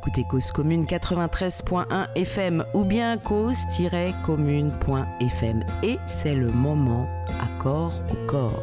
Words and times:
écoutez 0.00 0.24
Cause 0.24 0.50
Commune 0.50 0.86
93.1 0.86 2.08
FM 2.14 2.64
ou 2.72 2.84
bien 2.84 3.18
cause-commune.fm 3.18 5.64
et 5.82 5.98
c'est 6.06 6.34
le 6.34 6.46
moment 6.46 7.06
corps 7.58 8.00
au 8.10 8.26
corps. 8.26 8.62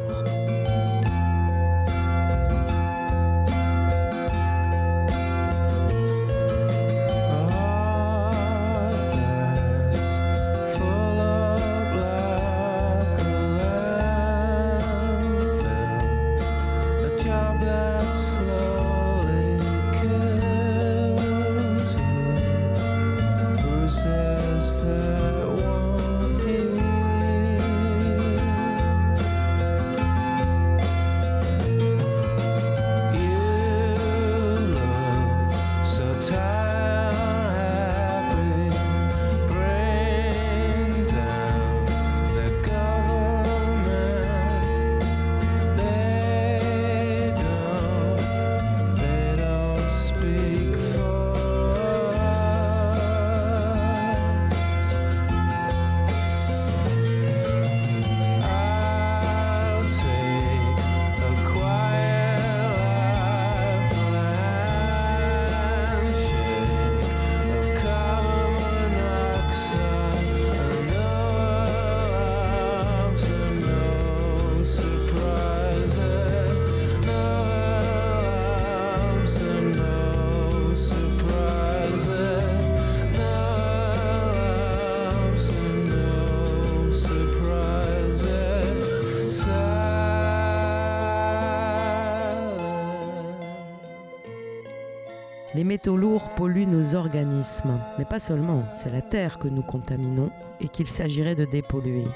Métaux 95.68 95.98
lourds 95.98 96.30
polluent 96.30 96.66
nos 96.66 96.94
organismes, 96.94 97.78
mais 97.98 98.06
pas 98.06 98.18
seulement, 98.18 98.64
c'est 98.72 98.90
la 98.90 99.02
terre 99.02 99.38
que 99.38 99.48
nous 99.48 99.60
contaminons 99.60 100.30
et 100.62 100.68
qu'il 100.68 100.86
s'agirait 100.86 101.34
de 101.34 101.44
dépolluer. 101.44 102.06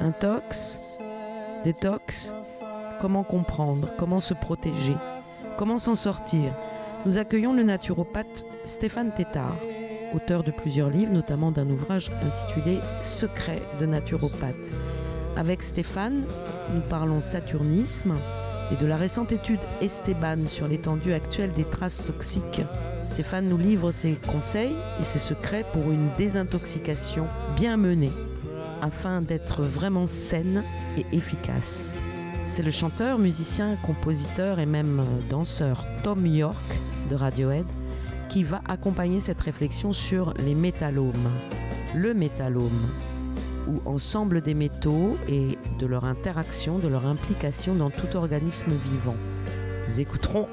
Intox, 0.00 0.80
détox, 1.64 2.36
comment 3.00 3.24
comprendre, 3.24 3.88
comment 3.98 4.20
se 4.20 4.32
protéger, 4.32 4.94
comment 5.58 5.78
s'en 5.78 5.96
sortir? 5.96 6.52
Nous 7.04 7.18
accueillons 7.18 7.52
le 7.52 7.64
naturopathe 7.64 8.44
Stéphane 8.64 9.10
Tétard, 9.10 9.56
auteur 10.14 10.44
de 10.44 10.52
plusieurs 10.52 10.88
livres, 10.88 11.12
notamment 11.12 11.50
d'un 11.50 11.68
ouvrage 11.68 12.12
intitulé 12.24 12.78
Secret 13.00 13.60
de 13.80 13.86
naturopathe. 13.86 14.72
Avec 15.36 15.64
Stéphane, 15.64 16.26
nous 16.72 16.82
parlons 16.82 17.20
saturnisme, 17.20 18.14
et 18.72 18.82
de 18.82 18.86
la 18.86 18.96
récente 18.96 19.32
étude 19.32 19.60
Esteban 19.80 20.48
sur 20.48 20.66
l'étendue 20.66 21.12
actuelle 21.12 21.52
des 21.52 21.64
traces 21.64 22.02
toxiques. 22.04 22.62
Stéphane 23.02 23.48
nous 23.48 23.58
livre 23.58 23.90
ses 23.90 24.12
conseils 24.14 24.76
et 25.00 25.04
ses 25.04 25.18
secrets 25.18 25.64
pour 25.72 25.90
une 25.90 26.08
désintoxication 26.16 27.26
bien 27.56 27.76
menée, 27.76 28.12
afin 28.80 29.20
d'être 29.20 29.62
vraiment 29.62 30.06
saine 30.06 30.62
et 30.96 31.04
efficace. 31.12 31.96
C'est 32.44 32.62
le 32.62 32.70
chanteur, 32.70 33.18
musicien, 33.18 33.76
compositeur 33.84 34.58
et 34.58 34.66
même 34.66 35.04
danseur 35.30 35.86
Tom 36.02 36.26
York 36.26 36.56
de 37.10 37.14
Radiohead 37.14 37.66
qui 38.28 38.44
va 38.44 38.62
accompagner 38.66 39.20
cette 39.20 39.40
réflexion 39.40 39.92
sur 39.92 40.32
les 40.38 40.54
métallomes. 40.54 41.30
Le 41.94 42.14
métallome, 42.14 42.88
ou 43.68 43.88
ensemble 43.88 44.40
des 44.40 44.54
métaux 44.54 45.16
et 45.28 45.58
de 45.78 45.86
leur 45.86 46.04
interaction, 46.04 46.78
de 46.78 46.88
leur 46.88 47.06
implication 47.06 47.74
dans 47.74 47.90
tout 47.90 48.16
organisme 48.16 48.72
vivant. 48.72 49.16
Nous 49.88 50.00
écouterons 50.00 50.48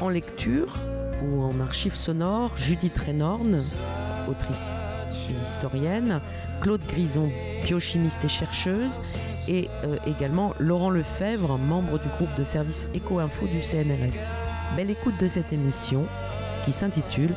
en 0.00 0.08
lecture 0.08 0.74
ou 1.22 1.42
en 1.42 1.60
archive 1.60 1.94
sonore 1.94 2.56
Judith 2.56 2.98
Renorn, 2.98 3.60
autrice 4.28 4.72
et 5.30 5.42
historienne, 5.44 6.20
Claude 6.60 6.82
Grison, 6.88 7.30
biochimiste 7.64 8.24
et 8.24 8.28
chercheuse, 8.28 9.00
et 9.48 9.68
euh, 9.84 9.96
également 10.06 10.54
Laurent 10.58 10.90
Lefebvre, 10.90 11.58
membre 11.58 11.98
du 11.98 12.08
groupe 12.08 12.34
de 12.36 12.42
service 12.42 12.88
Éco-Info 12.94 13.46
du 13.46 13.62
CNRS. 13.62 14.36
Belle 14.76 14.90
écoute 14.90 15.14
de 15.20 15.28
cette 15.28 15.52
émission 15.52 16.04
qui 16.64 16.72
s'intitule 16.72 17.34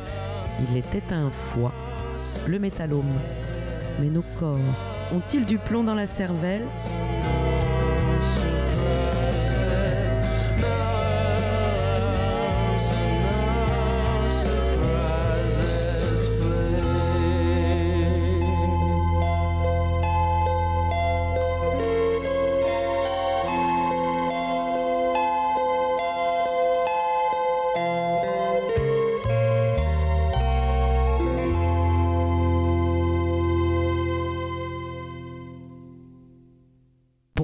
Il 0.70 0.76
était 0.76 1.12
un 1.12 1.30
foie, 1.30 1.72
le 2.46 2.58
métallome. 2.58 3.04
Mais 4.00 4.08
nos 4.08 4.24
corps 4.38 4.58
ont-ils 5.12 5.44
du 5.44 5.58
plomb 5.58 5.84
dans 5.84 5.94
la 5.94 6.06
cervelle? 6.06 6.66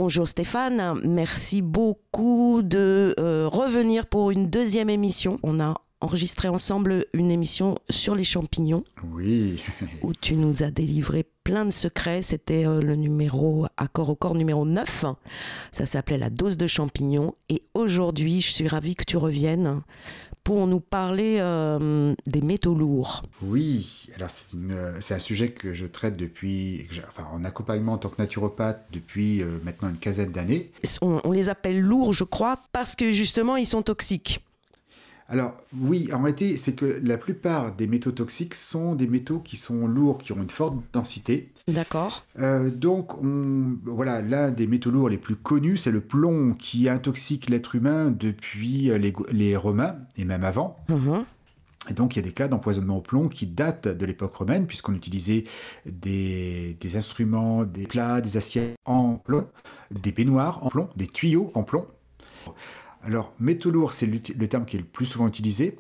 Bonjour 0.07 0.29
Stéphane, 0.29 1.01
merci 1.03 1.63
beaucoup 1.63 2.61
de 2.63 3.15
euh, 3.19 3.49
revenir 3.49 4.05
pour 4.05 4.33
une 4.33 4.51
deuxième 4.51 4.91
émission. 4.91 5.39
On 5.43 5.61
a 5.61 5.81
enregistré 6.03 6.49
ensemble 6.49 7.07
une 7.15 7.31
émission 7.31 7.79
sur 7.89 8.15
les 8.15 8.23
champignons. 8.23 8.85
Oui. 9.15 9.63
où 10.03 10.13
tu 10.13 10.35
nous 10.35 10.63
as 10.63 10.71
délivré 10.71 11.25
plein 11.43 11.65
de 11.65 11.71
secrets. 11.71 12.21
C'était 12.21 12.67
euh, 12.67 12.83
le 12.83 12.97
numéro 12.97 13.65
accord 13.79 14.11
au 14.11 14.15
corps 14.15 14.35
numéro 14.35 14.67
9. 14.67 15.07
Ça 15.73 15.87
s'appelait 15.87 16.19
la 16.19 16.29
dose 16.29 16.59
de 16.59 16.67
champignons. 16.67 17.35
Et 17.49 17.63
aujourd'hui, 17.73 18.43
je 18.43 18.51
suis 18.51 18.69
ravie 18.69 18.97
que 18.97 19.05
tu 19.05 19.17
reviennes 19.17 19.81
pour 20.45 20.67
nous 20.67 20.81
parler 20.81 21.39
euh, 21.41 22.15
des 22.27 22.43
métaux 22.43 22.75
lourds. 22.75 23.23
Oui, 23.43 24.07
alors 24.15 24.29
c'est 24.31 25.15
un 25.15 25.19
sujet 25.19 25.49
que 25.49 25.73
je 25.73 25.87
traite 25.87 26.17
depuis, 26.19 26.87
enfin 27.09 27.27
en 27.33 27.45
accompagnement 27.45 27.95
en 27.95 27.99
tant 27.99 28.11
que 28.11 28.21
naturopathe 28.21 28.87
depuis 28.93 29.43
euh, 29.43 29.59
maintenant 29.65 29.89
une 29.89 29.97
quinzaine 29.97 30.31
d'années. 30.31 30.71
on, 31.01 31.33
les 31.33 31.49
appelle 31.49 31.81
lourds, 31.81 32.13
je 32.13 32.25
crois, 32.25 32.61
parce 32.73 32.95
que 32.95 33.11
justement 33.11 33.57
ils 33.57 33.67
sont 33.67 33.83
toxiques. 33.83 34.45
Alors 35.29 35.57
oui, 35.79 36.11
en 36.13 36.23
réalité, 36.23 36.57
c'est 36.57 36.75
que 36.75 37.01
la 37.03 37.17
plupart 37.17 37.75
des 37.75 37.87
métaux 37.87 38.13
toxiques 38.13 38.55
sont 38.55 38.95
des 38.95 39.07
métaux 39.07 39.39
qui 39.39 39.57
sont 39.57 39.87
lourds, 39.87 40.19
qui 40.19 40.33
ont 40.33 40.43
une 40.43 40.51
forte 40.51 40.77
densité. 40.93 41.51
D'accord. 41.67 42.25
Euh, 42.39 42.71
donc 42.71 43.13
voilà, 43.85 44.21
l'un 44.21 44.51
des 44.51 44.67
métaux 44.67 44.91
lourds 44.91 45.09
les 45.09 45.19
plus 45.19 45.37
connus, 45.37 45.79
c'est 45.79 45.91
le 45.91 46.03
plomb 46.03 46.55
qui 46.59 46.89
intoxique 46.89 47.49
l'être 47.49 47.75
humain 47.75 48.11
depuis 48.11 48.91
les, 49.33 49.57
Romains 49.57 49.97
et 50.17 50.25
même 50.25 50.45
avant. 50.45 50.77
Mhm. 50.89 51.25
Et 51.91 51.95
donc 51.95 52.17
il 52.17 52.19
y 52.19 52.23
a 52.23 52.25
des 52.25 52.33
cas 52.33 52.49
d'empoisonnement 52.49 52.99
au 52.99 53.01
plomb 53.03 53.29
qui 53.29 53.47
datent 53.47 53.89
de 53.89 54.07
l'époque 54.07 54.35
romaine, 54.35 54.67
puisqu'on 54.67 54.95
utilisait 54.95 55.45
des, 55.87 56.77
des, 56.81 56.97
instruments, 56.97 57.65
des 57.65 57.87
plats, 57.87 58.21
des 58.21 58.37
assiettes 58.37 58.77
en 58.85 59.17
plomb, 59.17 59.49
des 59.91 60.13
baignoires 60.13 60.65
en 60.65 60.69
plomb, 60.69 60.89
des 60.97 61.07
tuyaux 61.07 61.51
en 61.55 61.63
plomb. 61.63 61.87
Alors, 63.05 63.33
métaux 63.39 63.71
lourds, 63.71 63.93
c'est 63.93 64.07
le 64.07 64.49
terme 64.49 64.65
qui 64.65 64.77
est 64.77 64.81
le 64.81 64.85
plus 64.85 65.05
souvent 65.05 65.29
utilisé. 65.29 65.79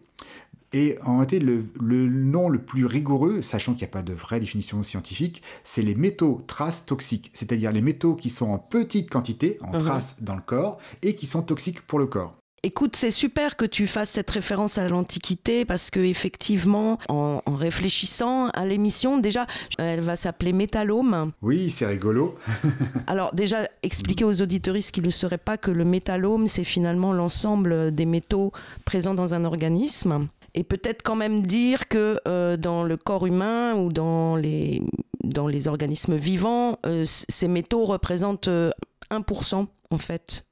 Et 0.75 0.99
en 1.05 1.19
réalité, 1.19 1.39
le, 1.39 2.09
nom 2.09 2.49
le 2.49 2.59
plus 2.59 2.85
rigoureux, 2.85 3.43
sachant 3.43 3.75
qu'il 3.75 3.83
n'y 3.83 3.91
a 3.91 3.93
pas 3.93 4.03
de 4.03 4.13
vraie 4.13 4.41
définition 4.41 4.83
scientifique, 4.83 5.41
c'est 5.63 5.83
les 5.83 5.95
métaux 5.95 6.43
traces 6.49 6.85
toxiques, 6.85 7.31
c'est-à-dire 7.33 7.71
les 7.71 7.81
métaux 7.81 8.17
qui 8.17 8.29
sont 8.29 8.51
en 8.51 8.59
petite 8.59 9.09
quantité, 9.09 9.57
en 9.63 9.73
mhm. 9.73 9.79
traces 9.79 10.17
dans 10.21 10.35
le 10.35 10.43
corps, 10.43 10.79
et 11.03 11.15
qui 11.15 11.27
sont 11.27 11.43
toxiques 11.43 11.81
pour 11.83 12.01
le 12.01 12.07
corps. 12.07 12.37
Écoute, 12.65 12.97
c'est 12.97 13.11
super 13.11 13.59
que 13.59 13.67
tu 13.67 13.87
fasses 13.87 14.09
cette 14.09 14.31
référence 14.31 14.79
à 14.79 14.89
l'Antiquité 14.89 15.67
parce 15.67 15.91
que 15.91 16.01
effectivement, 16.01 16.99
en, 17.11 17.43
réfléchissant 17.47 18.49
à 18.55 18.65
l'émission, 18.65 19.19
déjà, 19.19 19.47
elle 19.79 20.01
va 20.01 20.17
s'appeler 20.17 20.55
Métallome. 20.55 21.33
Oui, 21.43 21.69
c'est 21.69 21.85
rigolo. 21.85 22.37
Alors 23.07 23.35
déjà, 23.35 23.69
expliquer 23.83 24.25
aux 24.25 24.41
auditoristes 24.41 24.93
qui 24.93 25.01
ne 25.01 25.05
le 25.05 25.11
sauraient 25.11 25.37
pas 25.37 25.59
que 25.59 25.71
le 25.71 25.85
métallome, 25.85 26.47
c'est 26.47 26.65
finalement 26.65 27.13
l'ensemble 27.13 27.95
des 27.95 28.07
métaux 28.07 28.51
présents 28.87 29.13
dans 29.13 29.35
un 29.35 29.45
organisme. 29.45 30.29
Et 30.55 30.65
peut-être 30.65 31.03
quand 31.03 31.17
même 31.17 31.43
dire 31.43 31.87
que 31.87 32.19
euh, 32.27 32.57
dans 32.57 32.83
le 32.83 32.97
corps 32.97 33.27
humain 33.27 33.75
ou 33.75 33.93
dans 33.93 34.37
les, 34.37 34.81
dans 35.23 35.49
les 35.49 35.69
organismes 35.69 36.17
vivants, 36.17 36.79
euh, 36.87 37.05
ces 37.05 37.47
métaux 37.47 37.85
représentent 37.85 38.49
1% 38.49 38.49
euh, 38.49 39.67
en 39.91 39.99
fait 39.99 40.47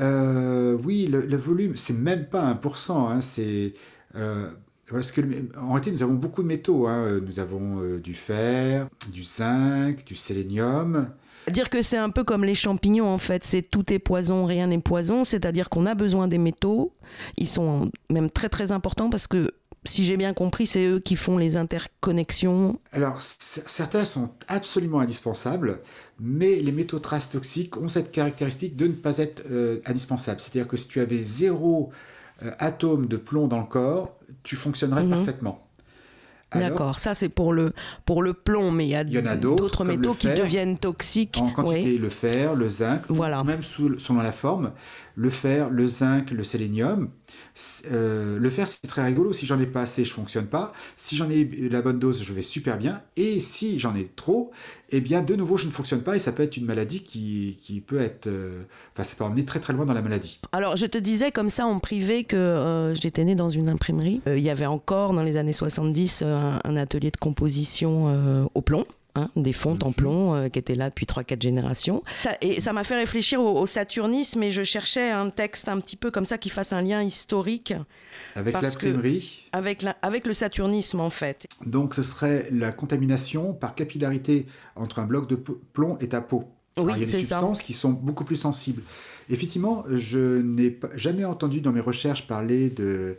euh, 0.00 0.76
oui, 0.84 1.06
le, 1.06 1.36
volume, 1.36 1.76
c'est 1.76 1.94
même 1.94 2.26
pas 2.26 2.52
1%. 2.52 2.92
Hein, 2.92 3.20
c'est, 3.20 3.74
euh, 4.16 4.48
parce 4.90 5.12
que, 5.12 5.20
en 5.58 5.68
réalité, 5.68 5.90
nous 5.90 6.02
avons 6.02 6.14
beaucoup 6.14 6.42
de 6.42 6.48
métaux. 6.48 6.86
Hein. 6.86 7.20
Nous 7.24 7.40
avons 7.40 7.80
euh, 7.80 7.98
du 7.98 8.14
fer, 8.14 8.88
du 9.12 9.22
zinc, 9.22 10.04
du 10.04 10.16
sélénium. 10.16 11.08
Dire 11.50 11.68
que 11.68 11.82
c'est 11.82 11.98
un 11.98 12.08
peu 12.08 12.24
comme 12.24 12.42
les 12.42 12.54
champignons 12.54 13.06
en 13.06 13.18
fait, 13.18 13.44
c'est 13.44 13.60
tout 13.60 13.92
est 13.92 13.98
poison, 13.98 14.46
rien 14.46 14.68
n'est 14.68 14.78
poison, 14.78 15.24
c'est-à-dire 15.24 15.68
qu'on 15.68 15.84
a 15.84 15.94
besoin 15.94 16.26
des 16.26 16.38
métaux, 16.38 16.94
ils 17.36 17.46
sont 17.46 17.90
même 18.08 18.30
très 18.30 18.48
très 18.48 18.72
importants 18.72 19.10
parce 19.10 19.26
que 19.26 19.52
si 19.84 20.04
j'ai 20.04 20.16
bien 20.16 20.32
compris, 20.32 20.66
c'est 20.66 20.86
eux 20.86 20.98
qui 20.98 21.16
font 21.16 21.36
les 21.36 21.56
interconnexions. 21.56 22.78
Alors, 22.92 23.20
certains 23.20 24.04
sont 24.04 24.30
absolument 24.48 25.00
indispensables, 25.00 25.80
mais 26.18 26.56
les 26.56 26.72
métaux 26.72 26.98
traces 26.98 27.30
toxiques 27.30 27.76
ont 27.76 27.88
cette 27.88 28.10
caractéristique 28.10 28.76
de 28.76 28.86
ne 28.86 28.92
pas 28.92 29.18
être 29.18 29.44
euh, 29.50 29.80
indispensables. 29.84 30.40
C'est-à-dire 30.40 30.68
que 30.68 30.76
si 30.76 30.88
tu 30.88 31.00
avais 31.00 31.18
zéro 31.18 31.92
euh, 32.42 32.50
atome 32.58 33.06
de 33.06 33.16
plomb 33.16 33.46
dans 33.46 33.60
le 33.60 33.66
corps, 33.66 34.18
tu 34.42 34.56
fonctionnerais 34.56 35.04
mhm. 35.04 35.10
parfaitement. 35.10 35.60
D'accord, 36.60 37.00
ça 37.00 37.14
c'est 37.14 37.28
pour 37.28 37.52
le, 37.52 37.72
pour 38.06 38.22
le 38.22 38.32
plomb, 38.32 38.70
mais 38.70 38.86
il 38.86 38.90
y 38.90 38.96
a, 38.96 39.04
d'autres 39.36 39.84
métaux 39.84 40.14
qui 40.14 40.28
deviennent 40.28 40.78
toxiques. 40.78 41.38
En 41.40 41.50
quantité, 41.50 41.98
le 41.98 42.08
fer, 42.08 42.54
le 42.54 42.68
zinc, 42.68 43.02
voilà. 43.08 43.42
même 43.44 43.62
selon 43.62 44.22
la 44.22 44.32
forme, 44.32 44.72
le 45.16 45.30
fer, 45.30 45.70
le 45.70 45.86
zinc, 45.86 46.30
le 46.30 46.44
sélénium. 46.44 47.10
Euh, 47.90 48.38
le 48.38 48.50
fer, 48.50 48.66
c'est 48.68 48.86
très 48.86 49.04
rigolo. 49.04 49.32
Si 49.32 49.46
j'en 49.46 49.58
ai 49.60 49.66
pas 49.66 49.82
assez, 49.82 50.04
je 50.04 50.12
fonctionne 50.12 50.46
pas. 50.46 50.72
Si 50.96 51.16
j'en 51.16 51.30
ai 51.30 51.44
la 51.70 51.82
bonne 51.82 51.98
dose, 51.98 52.22
je 52.22 52.32
vais 52.32 52.42
super 52.42 52.78
bien. 52.78 53.02
Et 53.16 53.40
si 53.40 53.78
j'en 53.78 53.94
ai 53.94 54.08
trop, 54.16 54.50
eh 54.90 55.00
bien, 55.00 55.22
de 55.22 55.34
nouveau, 55.36 55.56
je 55.56 55.66
ne 55.66 55.72
fonctionne 55.72 56.02
pas. 56.02 56.16
Et 56.16 56.18
ça 56.18 56.32
peut 56.32 56.42
être 56.42 56.56
une 56.56 56.66
maladie 56.66 57.02
qui, 57.02 57.58
qui 57.60 57.80
peut 57.80 58.00
être. 58.00 58.26
Euh, 58.26 58.62
enfin, 58.92 59.04
ça 59.04 59.16
peut 59.16 59.24
emmener 59.24 59.44
très 59.44 59.60
très 59.60 59.72
loin 59.72 59.86
dans 59.86 59.94
la 59.94 60.02
maladie. 60.02 60.40
Alors, 60.52 60.76
je 60.76 60.86
te 60.86 60.98
disais 60.98 61.30
comme 61.30 61.48
ça 61.48 61.66
en 61.66 61.78
privé 61.78 62.24
que 62.24 62.36
euh, 62.36 62.94
j'étais 62.94 63.24
née 63.24 63.34
dans 63.34 63.48
une 63.50 63.68
imprimerie. 63.68 64.20
il 64.26 64.40
y 64.40 64.50
avait 64.50 64.66
encore 64.66 65.12
dans 65.12 65.22
les 65.22 65.36
années 65.36 65.52
70 65.52 66.22
un 66.22 66.76
atelier 66.76 67.10
de 67.10 67.16
composition 67.16 68.48
au 68.54 68.60
plomb. 68.62 68.86
Hein, 69.16 69.30
des 69.36 69.52
fontes 69.52 69.84
en 69.84 69.90
mhm. 69.90 69.94
plomb 69.94 70.34
euh, 70.34 70.48
qui 70.48 70.58
étaient 70.58 70.74
là 70.74 70.88
depuis 70.88 71.06
3-4 71.06 71.40
générations. 71.40 72.02
Et 72.40 72.60
ça 72.60 72.72
m'a 72.72 72.82
fait 72.82 72.96
réfléchir 72.96 73.40
au, 73.40 73.64
saturnisme 73.64 74.42
et 74.42 74.50
je 74.50 74.64
cherchais 74.64 75.12
un 75.12 75.30
texte 75.30 75.68
un 75.68 75.78
petit 75.78 75.94
peu 75.94 76.10
comme 76.10 76.24
ça 76.24 76.36
qui 76.36 76.50
fasse 76.50 76.72
un 76.72 76.82
lien 76.82 77.00
historique. 77.00 77.74
Avec 78.34 78.60
l'imprimerie 78.60 79.48
avec, 79.52 79.84
avec 80.02 80.26
le 80.26 80.32
saturnisme 80.32 80.98
en 80.98 81.10
fait. 81.10 81.46
Donc 81.64 81.94
ce 81.94 82.02
serait 82.02 82.48
la 82.50 82.72
contamination 82.72 83.54
par 83.54 83.76
capillarité 83.76 84.46
entre 84.74 84.98
un 84.98 85.04
bloc 85.04 85.28
de 85.28 85.36
plomb 85.36 85.96
et 86.00 86.08
ta 86.08 86.20
peau. 86.20 86.50
Oui, 86.76 86.92
il 86.96 87.00
y 87.00 87.02
a 87.04 87.06
des 87.06 87.18
substances 87.18 87.62
qui 87.62 87.72
sont 87.72 87.90
beaucoup 87.90 88.24
plus 88.24 88.34
sensibles. 88.34 88.82
Effectivement, 89.30 89.84
je 89.94 90.40
n'ai 90.42 90.76
jamais 90.96 91.24
entendu 91.24 91.60
dans 91.60 91.70
mes 91.70 91.80
recherches 91.80 92.26
parler 92.26 92.68
de 92.68 93.16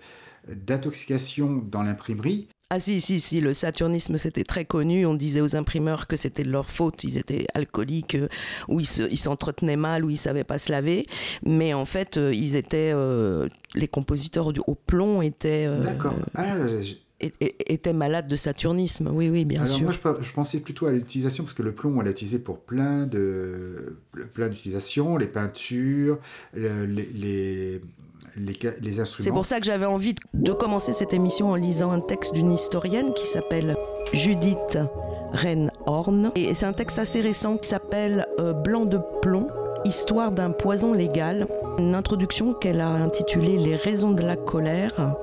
d'intoxication 0.47 1.63
dans 1.71 1.81
l'imprimerie, 1.81 2.47
ah 2.75 2.79
si, 2.79 2.99
si, 2.99 3.21
si, 3.21 3.39
le 3.39 3.53
saturnisme 3.53 4.17
c'était 4.17 4.43
très 4.43 4.65
connu. 4.65 5.05
On 5.05 5.13
disait 5.13 5.39
aux 5.39 5.55
imprimeurs 5.55 6.07
que 6.07 6.17
c'était 6.17 6.43
de 6.43 6.51
leur 6.51 6.69
faute, 6.69 7.05
ils 7.05 7.17
étaient 7.17 7.47
alcooliques, 7.53 8.15
euh, 8.15 8.27
ou 8.67 8.81
ils 8.81 9.17
s'entretenaient 9.17 9.77
mal, 9.77 10.03
ou 10.03 10.09
ils 10.09 10.17
savaient 10.17 10.43
pas 10.43 10.57
se 10.57 10.73
laver. 10.73 11.05
Mais 11.45 11.73
en 11.73 11.85
fait, 11.85 12.17
euh, 12.17 12.33
ils 12.33 12.57
étaient, 12.57 12.91
euh, 12.93 13.47
les 13.75 13.87
compositeurs 13.87 14.51
au 14.67 14.75
plomb 14.75 15.21
étaient... 15.21 15.69
D'accord. 15.79 16.15
Ah, 16.35 16.57
étaient 17.21 17.93
malades 17.93 18.27
de 18.27 18.35
saturnisme, 18.35 19.09
oui, 19.13 19.29
oui, 19.29 19.45
bien 19.45 19.63
sûr. 19.63 19.87
Alors 19.87 20.01
moi, 20.03 20.17
je, 20.21 20.31
pensais 20.33 20.59
plutôt 20.59 20.85
à 20.85 20.91
l'utilisation, 20.91 21.45
parce 21.45 21.53
que 21.53 21.63
le 21.63 21.73
plomb, 21.73 21.97
on 21.97 22.01
l'a 22.01 22.11
utilisé 22.11 22.39
pour 22.39 22.59
plein 22.59 23.07
de 23.07 23.97
plein 24.33 24.49
d'utilisations, 24.49 25.15
les 25.15 25.27
peintures, 25.27 26.19
les, 26.53 26.85
les, 26.85 27.81
instruments. 28.37 29.23
C'est 29.23 29.31
pour 29.31 29.45
ça 29.45 29.59
que 29.59 29.65
j'avais 29.65 29.85
envie 29.85 30.15
de 30.33 30.51
commencer 30.51 30.93
cette 30.93 31.13
émission 31.13 31.51
en 31.51 31.55
lisant 31.55 31.91
un 31.91 31.99
texte 31.99 32.33
d'une 32.33 32.51
historienne 32.51 33.13
qui 33.13 33.25
s'appelle 33.25 33.75
Judith 34.13 34.77
Renhorn. 35.33 36.31
Et 36.35 36.53
c'est 36.53 36.65
un 36.65 36.73
texte 36.73 36.99
assez 36.99 37.21
récent 37.21 37.57
qui 37.57 37.69
s'appelle 37.69 38.27
euh, 38.39 38.53
Blanc 38.53 38.85
de 38.85 38.99
plomb. 39.21 39.47
Histoire 39.85 40.31
d'un 40.31 40.49
poison 40.49 40.93
légal, 40.93 41.47
une 41.77 41.93
introduction 41.93 42.53
qu'elle 42.53 42.81
a 42.81 42.89
intitulée 42.89 43.57
Les 43.57 43.75
raisons 43.75 44.11
de 44.11 44.23
la 44.23 44.35
colère, 44.35 45.15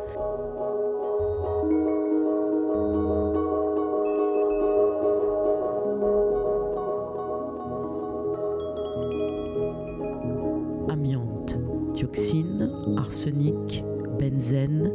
arsenic, 13.13 13.85
benzène, 14.19 14.91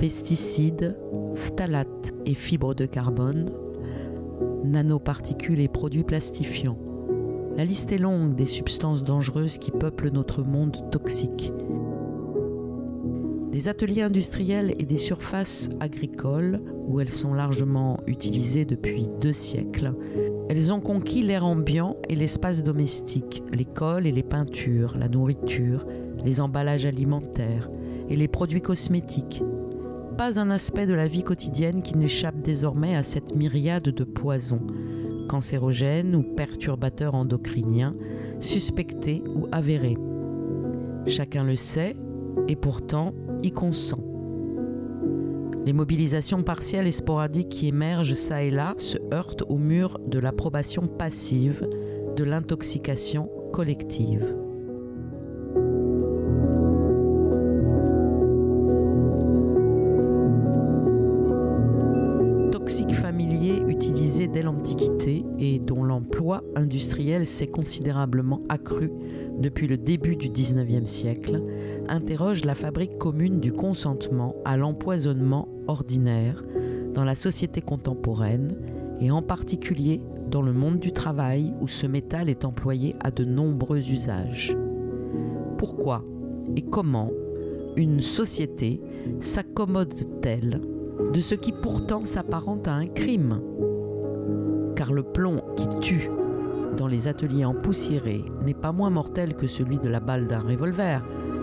pesticides, 0.00 0.96
phtalates 1.34 2.12
et 2.24 2.34
fibres 2.34 2.74
de 2.74 2.86
carbone, 2.86 3.52
nanoparticules 4.64 5.60
et 5.60 5.68
produits 5.68 6.02
plastifiants. 6.02 6.76
La 7.56 7.64
liste 7.64 7.92
est 7.92 7.98
longue 7.98 8.34
des 8.34 8.46
substances 8.46 9.04
dangereuses 9.04 9.58
qui 9.58 9.70
peuplent 9.70 10.10
notre 10.12 10.42
monde 10.42 10.90
toxique. 10.90 11.52
Des 13.52 13.68
ateliers 13.68 14.02
industriels 14.02 14.74
et 14.80 14.84
des 14.84 14.98
surfaces 14.98 15.70
agricoles, 15.78 16.60
où 16.88 16.98
elles 16.98 17.12
sont 17.12 17.32
largement 17.32 18.00
utilisées 18.08 18.64
depuis 18.64 19.08
deux 19.20 19.32
siècles, 19.32 19.94
elles 20.48 20.72
ont 20.72 20.80
conquis 20.80 21.22
l'air 21.22 21.46
ambiant 21.46 21.96
et 22.08 22.16
l'espace 22.16 22.64
domestique, 22.64 23.44
l'école 23.52 24.08
et 24.08 24.12
les 24.12 24.24
peintures, 24.24 24.96
la 24.98 25.08
nourriture, 25.08 25.86
les 26.26 26.40
emballages 26.40 26.84
alimentaires 26.84 27.70
et 28.10 28.16
les 28.16 28.26
produits 28.26 28.60
cosmétiques. 28.60 29.42
Pas 30.18 30.40
un 30.40 30.50
aspect 30.50 30.86
de 30.86 30.92
la 30.92 31.06
vie 31.06 31.22
quotidienne 31.22 31.82
qui 31.82 31.96
n'échappe 31.96 32.42
désormais 32.42 32.96
à 32.96 33.04
cette 33.04 33.36
myriade 33.36 33.84
de 33.84 34.04
poisons, 34.04 34.66
cancérogènes 35.28 36.16
ou 36.16 36.22
perturbateurs 36.22 37.14
endocriniens, 37.14 37.94
suspectés 38.40 39.22
ou 39.36 39.46
avérés. 39.52 39.96
Chacun 41.06 41.44
le 41.44 41.54
sait 41.54 41.94
et 42.48 42.56
pourtant 42.56 43.14
y 43.44 43.52
consent. 43.52 44.02
Les 45.64 45.72
mobilisations 45.72 46.42
partielles 46.42 46.88
et 46.88 46.92
sporadiques 46.92 47.50
qui 47.50 47.68
émergent 47.68 48.14
ça 48.14 48.42
et 48.42 48.50
là 48.50 48.74
se 48.78 48.98
heurtent 49.14 49.44
au 49.48 49.58
mur 49.58 50.00
de 50.04 50.18
l'approbation 50.18 50.88
passive, 50.88 51.68
de 52.16 52.24
l'intoxication 52.24 53.30
collective. 53.52 54.45
L'emploi 66.56 66.66
industriel 66.66 67.26
s'est 67.26 67.46
considérablement 67.46 68.40
accru 68.48 68.90
depuis 69.38 69.66
le 69.68 69.76
début 69.76 70.16
du 70.16 70.30
XIXe 70.30 70.90
siècle, 70.90 71.42
interroge 71.88 72.44
la 72.44 72.54
fabrique 72.54 72.98
commune 72.98 73.40
du 73.40 73.52
consentement 73.52 74.34
à 74.44 74.56
l'empoisonnement 74.56 75.48
ordinaire 75.68 76.42
dans 76.94 77.04
la 77.04 77.14
société 77.14 77.60
contemporaine 77.60 78.56
et 79.00 79.10
en 79.10 79.22
particulier 79.22 80.00
dans 80.30 80.42
le 80.42 80.52
monde 80.52 80.78
du 80.78 80.92
travail 80.92 81.52
où 81.60 81.68
ce 81.68 81.86
métal 81.86 82.28
est 82.28 82.44
employé 82.44 82.94
à 83.00 83.10
de 83.10 83.24
nombreux 83.24 83.90
usages. 83.90 84.56
Pourquoi 85.58 86.02
et 86.56 86.62
comment 86.62 87.10
une 87.76 88.00
société 88.00 88.80
s'accommode-t-elle 89.20 90.62
de 91.12 91.20
ce 91.20 91.34
qui 91.34 91.52
pourtant 91.52 92.04
s'apparente 92.04 92.68
à 92.68 92.74
un 92.74 92.86
crime? 92.86 93.42
Car 94.74 94.92
le 94.92 95.02
plomb 95.02 95.42
qui 95.56 95.68
tue 95.80 96.08
dans 96.76 96.86
les 96.86 97.08
ateliers 97.08 97.44
empoussiérés 97.44 98.24
n'est 98.44 98.54
pas 98.54 98.72
moins 98.72 98.90
mortel 98.90 99.34
que 99.34 99.46
celui 99.46 99.78
de 99.78 99.88
la 99.88 100.00
balle 100.00 100.26
d'un 100.26 100.40
revolver 100.40 101.02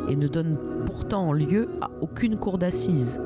et 0.09 0.15
ne 0.15 0.27
donne 0.27 0.57
pourtant 0.85 1.33
lieu 1.33 1.67
à 1.81 1.89
aucune 2.01 2.37
cour 2.37 2.57
d'assises. 2.57 3.19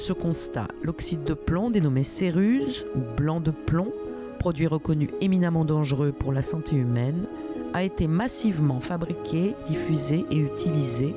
ce 0.00 0.12
constat, 0.14 0.66
l'oxyde 0.82 1.24
de 1.24 1.34
plomb, 1.34 1.70
dénommé 1.70 2.04
céruse 2.04 2.86
ou 2.96 3.00
blanc 3.16 3.40
de 3.40 3.50
plomb, 3.50 3.92
produit 4.38 4.66
reconnu 4.66 5.10
éminemment 5.20 5.66
dangereux 5.66 6.12
pour 6.12 6.32
la 6.32 6.40
santé 6.40 6.76
humaine, 6.76 7.26
a 7.72 7.82
été 7.82 8.06
massivement 8.06 8.80
fabriqué, 8.80 9.54
diffusé 9.66 10.26
et 10.30 10.38
utilisé 10.38 11.14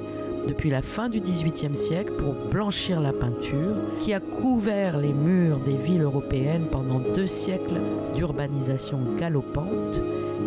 depuis 0.48 0.70
la 0.70 0.82
fin 0.82 1.10
du 1.10 1.20
XVIIIe 1.20 1.76
siècle 1.76 2.14
pour 2.18 2.34
blanchir 2.52 3.00
la 3.00 3.14
peinture 3.14 3.76
qui 4.00 4.14
a 4.14 4.20
couvert 4.20 4.98
les 4.98 5.14
murs 5.14 5.60
des 5.60 5.78
villes 5.78 6.02
européennes 6.02 6.68
pendant 6.72 7.00
deux 7.00 7.26
siècles 7.26 7.80
d'urbanisation 8.16 9.00
galopante, 9.18 10.02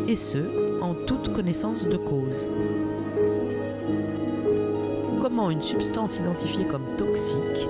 et 0.09 0.17
ce, 0.17 0.39
en 0.83 0.95
toute 0.95 1.33
connaissance 1.33 1.89
de 1.89 1.97
cause. 1.97 2.53
Comment 5.21 5.51
une 5.51 5.63
substance 5.63 6.19
identifiée 6.19 6.67
comme 6.67 6.87
toxique 6.97 7.69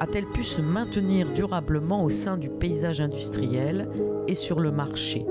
a-t-elle 0.00 0.26
pu 0.26 0.42
se 0.42 0.62
maintenir 0.62 1.28
durablement 1.34 2.02
au 2.02 2.08
sein 2.08 2.36
du 2.36 2.48
paysage 2.48 3.00
industriel 3.00 3.88
et 4.26 4.34
sur 4.34 4.58
le 4.58 4.70
marché? 4.72 5.26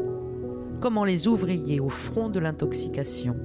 Comment 0.80 1.04
les 1.04 1.28
ouvriers 1.28 1.80
au 1.80 1.90
front 1.90 2.30
de 2.30 2.40
l'intoxication 2.40 3.36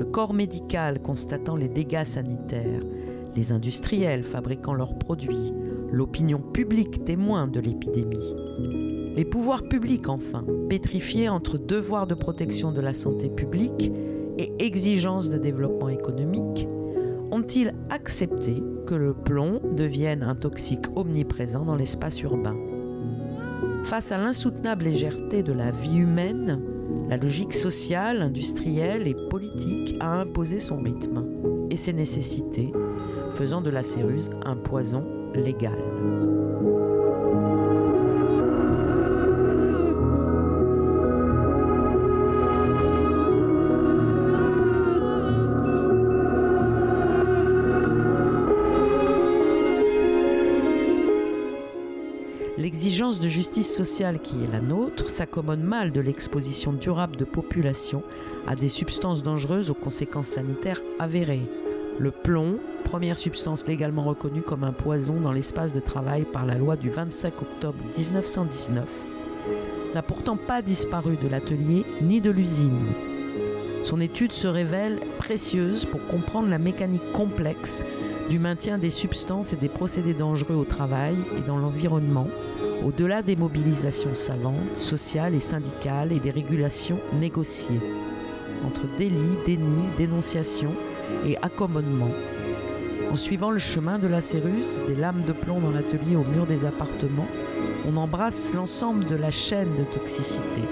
le 0.00 0.06
corps 0.06 0.32
médical 0.32 1.02
constatant 1.02 1.56
les 1.56 1.68
dégâts 1.68 2.04
sanitaires, 2.04 2.80
les 3.36 3.52
industriels 3.52 4.24
fabriquant 4.24 4.72
leurs 4.72 4.96
produits, 4.96 5.52
l'opinion 5.92 6.38
publique 6.38 7.04
témoin 7.04 7.46
de 7.46 7.60
l'épidémie. 7.60 8.34
Les 9.14 9.26
pouvoirs 9.26 9.64
publics, 9.64 10.08
enfin, 10.08 10.42
pétrifiés 10.70 11.28
entre 11.28 11.58
devoir 11.58 12.06
de 12.06 12.14
protection 12.14 12.72
de 12.72 12.80
la 12.80 12.94
santé 12.94 13.28
publique 13.28 13.92
et 14.38 14.54
exigence 14.64 15.28
de 15.28 15.36
développement 15.36 15.90
économique, 15.90 16.66
ont-ils 17.30 17.74
accepté 17.90 18.62
que 18.86 18.94
le 18.94 19.12
plomb 19.12 19.60
devienne 19.76 20.22
un 20.22 20.34
toxique 20.34 20.86
omniprésent 20.96 21.66
dans 21.66 21.76
l'espace 21.76 22.22
urbain? 22.22 22.56
Face 23.84 24.12
à 24.12 24.18
l'insoutenable 24.18 24.84
légèreté 24.84 25.42
de 25.42 25.52
la 25.52 25.72
vie 25.72 25.98
humaine, 25.98 26.60
la 27.10 27.16
logique 27.16 27.54
sociale, 27.54 28.22
industrielle 28.22 29.08
et 29.08 29.16
politique 29.28 29.96
a 29.98 30.20
imposé 30.20 30.60
son 30.60 30.80
rythme 30.80 31.26
et 31.68 31.76
ses 31.76 31.92
nécessités, 31.92 32.72
faisant 33.32 33.60
de 33.60 33.70
la 33.70 33.82
céruse 33.82 34.30
un 34.44 34.54
poison 34.54 35.04
légal. 35.34 35.76
De 53.18 53.28
justice 53.28 53.74
sociale 53.74 54.20
qui 54.20 54.36
est 54.44 54.52
la 54.52 54.60
nôtre 54.60 55.10
s'accommode 55.10 55.64
mal 55.64 55.90
de 55.90 56.00
l'exposition 56.00 56.72
durable 56.72 57.16
de 57.16 57.24
populations 57.24 58.04
à 58.46 58.54
des 58.54 58.68
substances 58.68 59.24
dangereuses 59.24 59.68
aux 59.68 59.74
conséquences 59.74 60.28
sanitaires 60.28 60.80
avérées. 61.00 61.42
Le 61.98 62.12
plomb, 62.12 62.60
première 62.84 63.18
substance 63.18 63.66
légalement 63.66 64.04
reconnue 64.04 64.42
comme 64.42 64.62
un 64.62 64.72
poison 64.72 65.14
dans 65.20 65.32
l'espace 65.32 65.72
de 65.72 65.80
travail 65.80 66.24
par 66.24 66.46
la 66.46 66.54
loi 66.54 66.76
du 66.76 66.88
25 66.88 67.42
octobre 67.42 67.78
1919, 67.98 68.88
n'a 69.92 70.02
pourtant 70.02 70.36
pas 70.36 70.62
disparu 70.62 71.16
de 71.16 71.26
l'atelier 71.26 71.84
ni 72.00 72.20
de 72.20 72.30
l'usine. 72.30 72.86
Son 73.82 74.00
étude 74.00 74.32
se 74.32 74.46
révèle 74.46 75.00
précieuse 75.18 75.84
pour 75.84 76.06
comprendre 76.06 76.48
la 76.48 76.58
mécanique 76.58 77.12
complexe 77.12 77.84
du 78.30 78.38
maintien 78.38 78.78
des 78.78 78.90
substances 78.90 79.52
et 79.52 79.56
des 79.56 79.68
procédés 79.68 80.14
dangereux 80.14 80.54
au 80.54 80.64
travail 80.64 81.16
et 81.36 81.40
dans 81.40 81.58
l'environnement, 81.58 82.28
au-delà 82.84 83.22
des 83.22 83.36
mobilisations 83.36 84.14
savantes, 84.14 84.76
sociales 84.76 85.34
et 85.34 85.40
syndicales 85.40 86.12
et 86.12 86.20
des 86.20 86.30
régulations 86.30 86.98
négociées. 87.12 87.80
Entre 88.66 88.82
délit, 88.98 89.38
déni, 89.46 89.88
dénonciation 89.96 90.72
et 91.26 91.36
accommodement. 91.38 92.10
En 93.10 93.16
suivant 93.16 93.50
le 93.50 93.58
chemin 93.58 93.98
de 93.98 94.06
la 94.06 94.20
céruse, 94.20 94.80
des 94.86 94.94
lames 94.94 95.22
de 95.22 95.32
plomb 95.32 95.60
dans 95.60 95.72
l'atelier 95.72 96.16
au 96.16 96.24
mur 96.24 96.46
des 96.46 96.64
appartements, 96.64 97.26
on 97.86 97.96
embrasse 97.96 98.54
l'ensemble 98.54 99.04
de 99.06 99.16
la 99.16 99.30
chaîne 99.30 99.74
de 99.74 99.84
toxicité, 99.84 100.62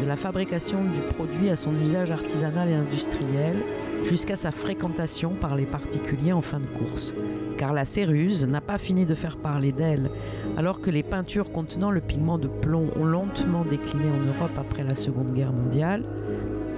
de 0.00 0.06
la 0.06 0.16
fabrication 0.16 0.78
du 0.82 1.00
produit 1.14 1.50
à 1.50 1.56
son 1.56 1.74
usage 1.80 2.10
artisanal 2.10 2.68
et 2.68 2.74
industriel, 2.74 3.56
jusqu'à 4.04 4.36
sa 4.36 4.50
fréquentation 4.50 5.30
par 5.30 5.56
les 5.56 5.66
particuliers 5.66 6.32
en 6.32 6.42
fin 6.42 6.60
de 6.60 6.66
course. 6.66 7.14
Car 7.60 7.74
la 7.74 7.84
céruse 7.84 8.48
n'a 8.48 8.62
pas 8.62 8.78
fini 8.78 9.04
de 9.04 9.14
faire 9.14 9.36
parler 9.36 9.70
d'elle, 9.70 10.08
alors 10.56 10.80
que 10.80 10.88
les 10.88 11.02
peintures 11.02 11.52
contenant 11.52 11.90
le 11.90 12.00
pigment 12.00 12.38
de 12.38 12.48
plomb 12.48 12.88
ont 12.98 13.04
lentement 13.04 13.66
décliné 13.66 14.06
en 14.06 14.34
Europe 14.34 14.56
après 14.56 14.82
la 14.82 14.94
Seconde 14.94 15.32
Guerre 15.32 15.52
mondiale 15.52 16.02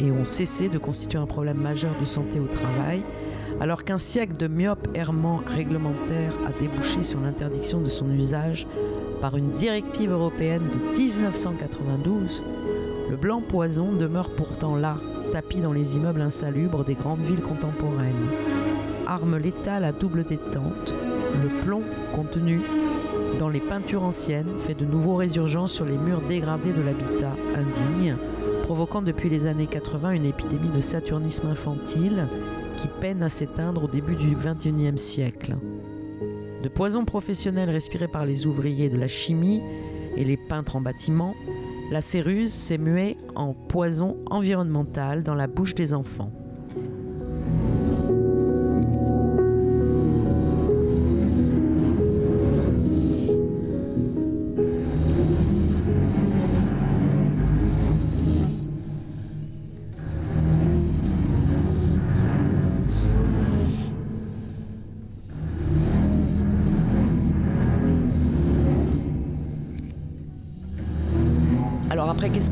et 0.01 0.11
ont 0.11 0.25
cessé 0.25 0.69
de 0.69 0.79
constituer 0.79 1.21
un 1.21 1.27
problème 1.27 1.59
majeur 1.59 1.93
de 2.01 2.05
santé 2.05 2.41
au 2.41 2.49
travail, 2.49 3.05
alors 3.61 3.85
qu'un 3.85 3.97
siècle 3.97 4.37
de 4.37 4.49
myope 4.49 4.89
errement 4.93 5.41
réglementaire 5.47 6.37
a 6.49 6.61
débouché 6.61 7.05
sur 7.05 7.21
l'interdiction 7.21 7.81
de 7.81 7.87
son 7.87 8.11
usage 8.11 8.67
par 9.21 9.37
une 9.37 9.53
directive 9.53 10.11
européenne 10.11 10.65
de 10.65 10.99
1992, 10.99 12.43
le 13.09 13.17
blanc 13.17 13.41
poison 13.41 13.93
demeure 13.93 14.31
pourtant 14.31 14.75
là, 14.75 14.97
tapis 15.31 15.61
dans 15.61 15.73
les 15.73 15.95
immeubles 15.95 16.23
insalubres 16.23 16.85
des 16.85 16.95
grandes 16.95 17.23
villes 17.23 17.41
contemporaines. 17.41 18.42
Arme 19.13 19.37
létale 19.37 19.85
à 19.85 19.93
double 19.93 20.25
détente, 20.25 20.95
le 21.43 21.63
plomb 21.63 21.83
contenu 22.15 22.63
dans 23.39 23.51
les 23.51 23.61
peintures 23.61 24.05
anciennes 24.05 24.49
fait 24.67 24.73
de 24.73 24.87
nouveaux 24.87 25.17
résurgences 25.17 25.73
sur 25.73 25.85
les 25.85 25.99
murs 25.99 26.23
dégradés 26.23 26.73
de 26.73 26.81
l'habitat 26.81 27.37
indigne, 27.55 28.17
provoquant 28.63 29.03
depuis 29.03 29.29
les 29.29 29.47
années 29.47 29.67
80 29.67 30.13
une 30.13 30.25
épidémie 30.25 30.71
de 30.71 30.81
saturnisme 30.81 31.49
infantile 31.49 32.27
qui 32.79 32.89
peine 32.89 33.23
à 33.23 33.29
s'éteindre 33.29 33.85
au 33.85 33.87
début 33.87 34.17
du 34.17 34.35
XXIe 34.35 34.97
siècle. 34.97 35.57
De 36.63 36.71
poisons 36.71 37.05
professionnels 37.05 37.69
respirés 37.69 38.09
par 38.09 38.25
les 38.25 38.47
ouvriers 38.47 38.89
de 38.89 38.97
la 38.97 39.09
chimie 39.09 39.61
et 40.17 40.25
les 40.25 40.39
peintres 40.39 40.77
en 40.77 40.81
bâtiment, 40.81 41.35
la 41.91 42.01
céruse 42.01 42.55
s'est 42.55 42.79
muée 42.79 43.19
en 43.35 43.53
poison 43.53 44.17
environnemental 44.31 45.23
dans 45.23 45.35
la 45.35 45.49
bouche 45.49 45.75
des 45.75 45.93
enfants. 45.93 46.33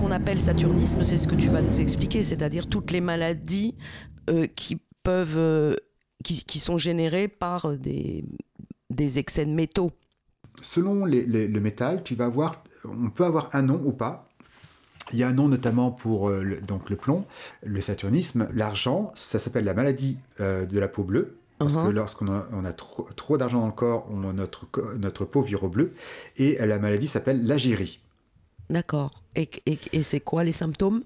Qu'on 0.01 0.11
appelle 0.11 0.41
saturnisme 0.41 1.05
C'est 1.05 1.19
ce 1.19 1.29
que 1.29 1.35
tu 1.35 1.49
vas 1.49 1.61
nous 1.63 1.81
expliquer, 1.81 2.23
c'est-à-dire 2.23 2.69
toutes 2.69 2.91
les 2.91 3.01
maladies 3.01 3.75
euh, 4.29 4.47
qui 4.47 4.79
peuvent, 5.03 5.37
euh, 5.37 5.75
qui, 6.25 6.59
sont 6.59 6.79
générées 6.79 7.29
par 7.29 7.77
des, 7.77 8.25
des 8.91 9.19
excès 9.19 9.45
de 9.45 9.51
métaux. 9.51 9.93
Selon 10.63 11.05
le 11.05 11.61
métal, 11.61 12.03
tu 12.03 12.15
vas 12.15 12.27
avoir, 12.27 12.63
on 12.85 13.11
peut 13.11 13.25
avoir 13.25 13.51
un 13.53 13.63
nom 13.63 13.81
ou 13.85 13.93
pas. 13.93 14.29
Il 15.13 15.19
y 15.19 15.25
a 15.25 15.29
un 15.29 15.33
nom 15.33 15.49
notamment 15.49 15.91
pour 15.91 16.29
euh, 16.29 16.43
le, 16.43 16.61
donc 16.61 16.89
le 16.89 16.97
plomb, 16.97 17.25
le 17.65 17.81
saturnisme, 17.81 18.49
l'argent, 18.55 19.11
ça 19.15 19.39
s'appelle 19.39 19.65
la 19.65 19.75
maladie 19.75 20.19
de 20.39 20.79
la 20.79 20.89
peau 20.89 21.05
bleue. 21.05 21.37
Parce 21.59 21.75
que 21.75 21.79
uh-huh. 21.79 21.91
lorsqu'on 21.91 22.33
a, 22.33 22.47
on 22.53 22.65
a 22.65 22.73
trop, 22.73 23.07
trop 23.17 23.37
d'argent 23.37 23.61
dans 23.61 23.67
le 23.67 23.73
corps, 23.73 24.07
on, 24.11 24.33
notre, 24.33 24.67
notre 24.97 25.27
peau 25.27 25.43
vire 25.43 25.65
au 25.65 25.69
bleu. 25.69 25.93
Et 26.39 26.57
la 26.65 26.79
maladie 26.79 27.07
s'appelle 27.07 27.47
l'agérie. 27.47 28.01
D'accord. 28.71 29.23
Et, 29.35 29.51
et, 29.67 30.03
c'est 30.03 30.21
quoi 30.21 30.45
les 30.45 30.53
symptômes? 30.53 31.03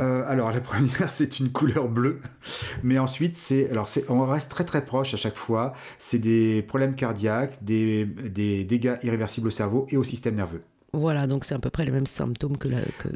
Euh, 0.00 0.24
alors 0.26 0.52
la 0.52 0.60
première 0.60 1.08
c'est 1.10 1.38
une 1.38 1.52
couleur 1.52 1.86
bleue, 1.86 2.20
mais 2.82 2.98
ensuite 2.98 3.36
c'est 3.36 3.68
alors 3.70 3.90
c'est 3.90 4.10
on 4.10 4.24
reste 4.26 4.50
très 4.50 4.64
très 4.64 4.84
proche 4.84 5.12
à 5.12 5.18
chaque 5.18 5.36
fois. 5.36 5.74
C'est 5.98 6.18
des 6.18 6.62
problèmes 6.62 6.94
cardiaques, 6.94 7.62
des, 7.62 8.06
des, 8.06 8.64
dégâts 8.64 8.96
irréversibles 9.02 9.48
au 9.48 9.50
cerveau 9.50 9.86
et 9.90 9.96
au 9.96 10.02
système 10.02 10.34
nerveux. 10.34 10.62
Voilà, 10.94 11.26
donc 11.26 11.44
c'est 11.44 11.54
à 11.54 11.58
peu 11.58 11.70
près 11.70 11.84
les 11.84 11.90
mêmes 11.90 12.06
symptômes 12.06 12.56
que, 12.56 12.68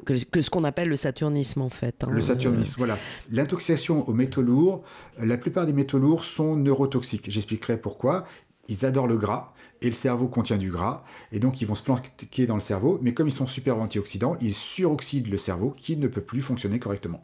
que, 0.05 0.25
que, 0.25 0.43
ce 0.43 0.51
qu'on 0.51 0.65
appelle 0.65 0.89
le 0.89 0.97
saturnisme 0.97 1.63
en 1.63 1.69
fait. 1.69 2.05
Hein. 2.05 2.09
Le 2.11 2.23
saturnisme, 2.23 2.75
voilà. 2.79 2.99
L'intoxication 3.31 4.07
aux 4.09 4.15
métaux 4.15 4.43
lourds, 4.43 4.83
la 5.19 5.37
plupart 5.37 5.67
des 5.67 5.75
métaux 5.75 5.99
lourds 5.99 6.25
sont 6.25 6.57
neurotoxiques. 6.57 7.31
J'expliquerai 7.31 7.79
pourquoi. 7.79 8.25
Ils 8.69 8.85
adorent 8.85 9.07
le 9.07 9.19
gras 9.19 9.53
et 9.83 9.89
le 9.89 9.95
cerveau 9.95 10.29
contient 10.29 10.57
du 10.57 10.71
gras, 10.71 11.05
et 11.33 11.39
donc 11.39 11.61
ils 11.61 11.67
vont 11.67 11.75
se 11.75 11.83
planquer 11.83 12.47
dans 12.47 12.55
le 12.55 12.61
cerveau, 12.61 12.99
mais 13.03 13.15
comme 13.15 13.29
ils 13.29 13.33
sont 13.33 13.47
super 13.47 13.77
antioxydants, 13.79 14.37
ils 14.41 14.55
suroxydent 14.55 15.29
le 15.29 15.39
cerveau 15.39 15.75
qui 15.77 15.97
ne 15.97 16.09
peut 16.09 16.21
plus 16.21 16.41
fonctionner 16.41 16.79
correctement. 16.79 17.23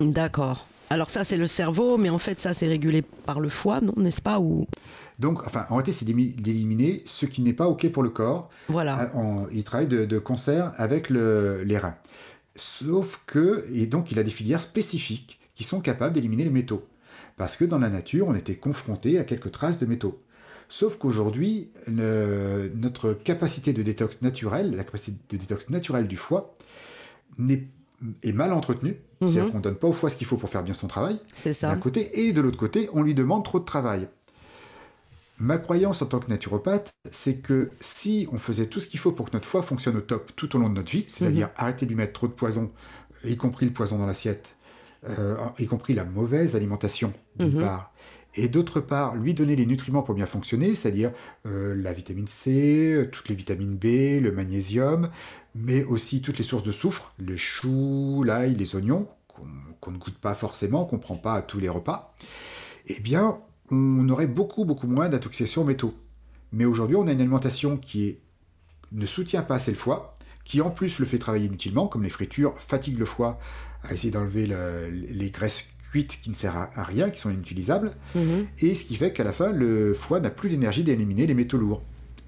D'accord. 0.00 0.66
Alors 0.90 1.08
ça, 1.08 1.24
c'est 1.24 1.38
le 1.38 1.46
cerveau, 1.46 1.96
mais 1.96 2.10
en 2.10 2.18
fait, 2.18 2.38
ça, 2.38 2.52
c'est 2.52 2.66
régulé 2.66 3.00
par 3.00 3.40
le 3.40 3.48
foie, 3.48 3.80
non 3.80 3.94
N'est-ce 3.96 4.20
pas 4.20 4.40
Ou... 4.40 4.66
Donc, 5.18 5.46
enfin, 5.46 5.64
en 5.70 5.76
réalité, 5.76 5.92
c'est 5.92 6.04
d'éliminer 6.04 7.02
ce 7.06 7.24
qui 7.24 7.40
n'est 7.40 7.54
pas 7.54 7.66
OK 7.66 7.90
pour 7.90 8.02
le 8.02 8.10
corps. 8.10 8.50
Voilà. 8.68 9.10
Euh, 9.14 9.46
il 9.52 9.64
travaille 9.64 9.86
de, 9.86 10.18
concert 10.18 10.72
avec 10.76 11.08
les 11.08 11.78
reins. 11.78 11.96
Sauf 12.56 13.22
que, 13.26 13.64
et 13.72 13.86
donc, 13.86 14.12
il 14.12 14.18
a 14.18 14.22
des 14.22 14.30
filières 14.30 14.60
spécifiques 14.60 15.40
qui 15.54 15.64
sont 15.64 15.80
capables 15.80 16.14
d'éliminer 16.14 16.44
les 16.44 16.50
métaux. 16.50 16.86
Parce 17.38 17.56
que 17.56 17.64
dans 17.64 17.78
la 17.78 17.88
nature, 17.88 18.28
on 18.28 18.34
était 18.34 18.56
confronté 18.56 19.18
à 19.18 19.24
quelques 19.24 19.50
traces 19.50 19.78
de 19.78 19.86
métaux. 19.86 20.18
Sauf 20.72 20.96
qu'aujourd'hui, 20.96 21.70
notre 21.86 23.12
capacité 23.12 23.74
de 23.74 23.82
détox 23.82 24.22
naturelle, 24.22 24.74
la 24.74 24.84
capacité 24.84 25.18
de 25.28 25.36
détox 25.36 25.68
naturelle 25.68 26.08
du 26.08 26.16
foie, 26.16 26.54
est, 27.38 28.32
mal 28.32 28.54
entretenue. 28.54 28.96
Mhm. 29.20 29.28
C'est-à-dire 29.28 29.52
qu'on 29.52 29.58
ne 29.58 29.62
donne 29.62 29.76
pas 29.76 29.88
au 29.88 29.92
foie 29.92 30.08
ce 30.08 30.16
qu'il 30.16 30.26
faut 30.26 30.38
pour 30.38 30.48
faire 30.48 30.64
bien 30.64 30.72
son 30.72 30.86
travail, 30.86 31.18
d'un 31.60 31.76
côté, 31.76 32.26
et 32.26 32.32
de 32.32 32.40
l'autre 32.40 32.56
côté, 32.56 32.88
on 32.94 33.02
lui 33.02 33.12
demande 33.12 33.44
trop 33.44 33.60
de 33.60 33.66
travail. 33.66 34.08
Ma 35.36 35.58
croyance 35.58 36.00
en 36.00 36.06
tant 36.06 36.20
que 36.20 36.30
naturopathe, 36.30 36.90
c'est 37.10 37.42
que 37.42 37.70
si 37.80 38.26
on 38.32 38.38
faisait 38.38 38.64
tout 38.64 38.80
ce 38.80 38.86
qu'il 38.86 38.98
faut 38.98 39.12
pour 39.12 39.26
que 39.26 39.36
notre 39.36 39.46
foie 39.46 39.60
fonctionne 39.60 39.98
au 39.98 40.00
top 40.00 40.32
tout 40.36 40.56
au 40.56 40.58
long 40.58 40.70
de 40.70 40.74
notre 40.74 40.90
vie, 40.90 41.04
c'est-à-dire 41.06 41.48
mhm. 41.48 41.54
arrêter 41.58 41.84
de 41.84 41.90
lui 41.90 41.96
mettre 41.96 42.14
trop 42.14 42.28
de 42.28 42.32
poison, 42.32 42.72
y 43.26 43.36
compris 43.36 43.66
le 43.66 43.74
poison 43.74 43.98
dans 43.98 44.06
l'assiette, 44.06 44.56
euh, 45.06 45.36
y 45.58 45.66
compris 45.66 45.92
la 45.92 46.06
mauvaise 46.06 46.56
alimentation, 46.56 47.12
d'une 47.36 47.56
mhm. 47.56 47.60
part, 47.60 47.91
et 48.34 48.48
d'autre 48.48 48.80
part, 48.80 49.16
lui 49.16 49.34
donner 49.34 49.56
les 49.56 49.66
nutriments 49.66 50.02
pour 50.02 50.14
bien 50.14 50.26
fonctionner, 50.26 50.74
c'est-à-dire 50.74 51.12
euh, 51.46 51.74
la 51.74 51.92
vitamine 51.92 52.26
C, 52.26 53.08
toutes 53.12 53.28
les 53.28 53.34
vitamines 53.34 53.76
B, 53.76 54.22
le 54.22 54.32
magnésium, 54.32 55.10
mais 55.54 55.84
aussi 55.84 56.22
toutes 56.22 56.38
les 56.38 56.44
sources 56.44 56.62
de 56.62 56.72
soufre, 56.72 57.14
les 57.18 57.36
choux, 57.36 58.22
l'ail, 58.24 58.54
les 58.54 58.74
oignons, 58.74 59.08
qu'on 59.80 59.90
ne 59.90 59.98
goûte 59.98 60.18
pas 60.18 60.34
forcément, 60.34 60.84
qu'on 60.84 60.96
ne 60.96 61.02
prend 61.02 61.16
pas 61.16 61.34
à 61.34 61.42
tous 61.42 61.58
les 61.58 61.68
repas, 61.68 62.14
eh 62.86 63.00
bien, 63.00 63.38
on 63.70 64.08
aurait 64.08 64.26
beaucoup, 64.26 64.64
beaucoup 64.64 64.86
moins 64.86 65.08
d'intoxication 65.08 65.62
aux 65.62 65.66
métaux. 65.66 65.94
Mais 66.52 66.64
aujourd'hui, 66.64 66.96
on 66.96 67.06
a 67.06 67.12
une 67.12 67.20
alimentation 67.20 67.76
qui 67.76 68.18
ne 68.92 69.06
soutient 69.06 69.42
pas 69.42 69.56
assez 69.56 69.70
le 69.70 69.76
foie, 69.76 70.14
qui 70.44 70.60
en 70.60 70.70
plus 70.70 70.98
le 70.98 71.06
fait 71.06 71.18
travailler 71.18 71.46
inutilement, 71.46 71.86
comme 71.86 72.02
les 72.02 72.10
fritures 72.10 72.56
fatiguent 72.58 72.98
le 72.98 73.06
foie 73.06 73.38
à 73.82 73.92
essayer 73.92 74.10
d'enlever 74.10 74.46
les 74.46 75.30
graisses 75.30 75.68
qui 75.92 76.30
ne 76.30 76.34
sert 76.34 76.56
à, 76.56 76.84
rien, 76.84 77.10
qui 77.10 77.20
sont 77.20 77.30
inutilisables, 77.30 77.92
mhm. 78.14 78.46
et 78.58 78.74
ce 78.74 78.84
qui 78.84 78.96
fait 78.96 79.12
qu'à 79.12 79.24
la 79.24 79.32
fin, 79.32 79.52
le 79.52 79.94
foie 79.94 80.20
n'a 80.20 80.30
plus 80.30 80.48
l'énergie 80.48 80.82
d'éliminer 80.82 81.26
les 81.26 81.34
métaux 81.34 81.58
lourds. 81.58 81.82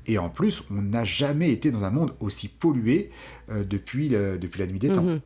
Et 0.06 0.18
en 0.18 0.28
plus, 0.28 0.62
on 0.70 0.82
n'a 0.82 1.04
jamais 1.04 1.50
été 1.50 1.70
dans 1.70 1.84
un 1.84 1.90
monde 1.90 2.14
aussi 2.20 2.48
pollué 2.48 3.10
euh, 3.50 3.64
depuis, 3.64 4.08
depuis 4.10 4.60
la 4.60 4.66
nuit 4.66 4.78
des 4.78 4.88
temps. 4.88 5.02
Mhm. 5.02 5.20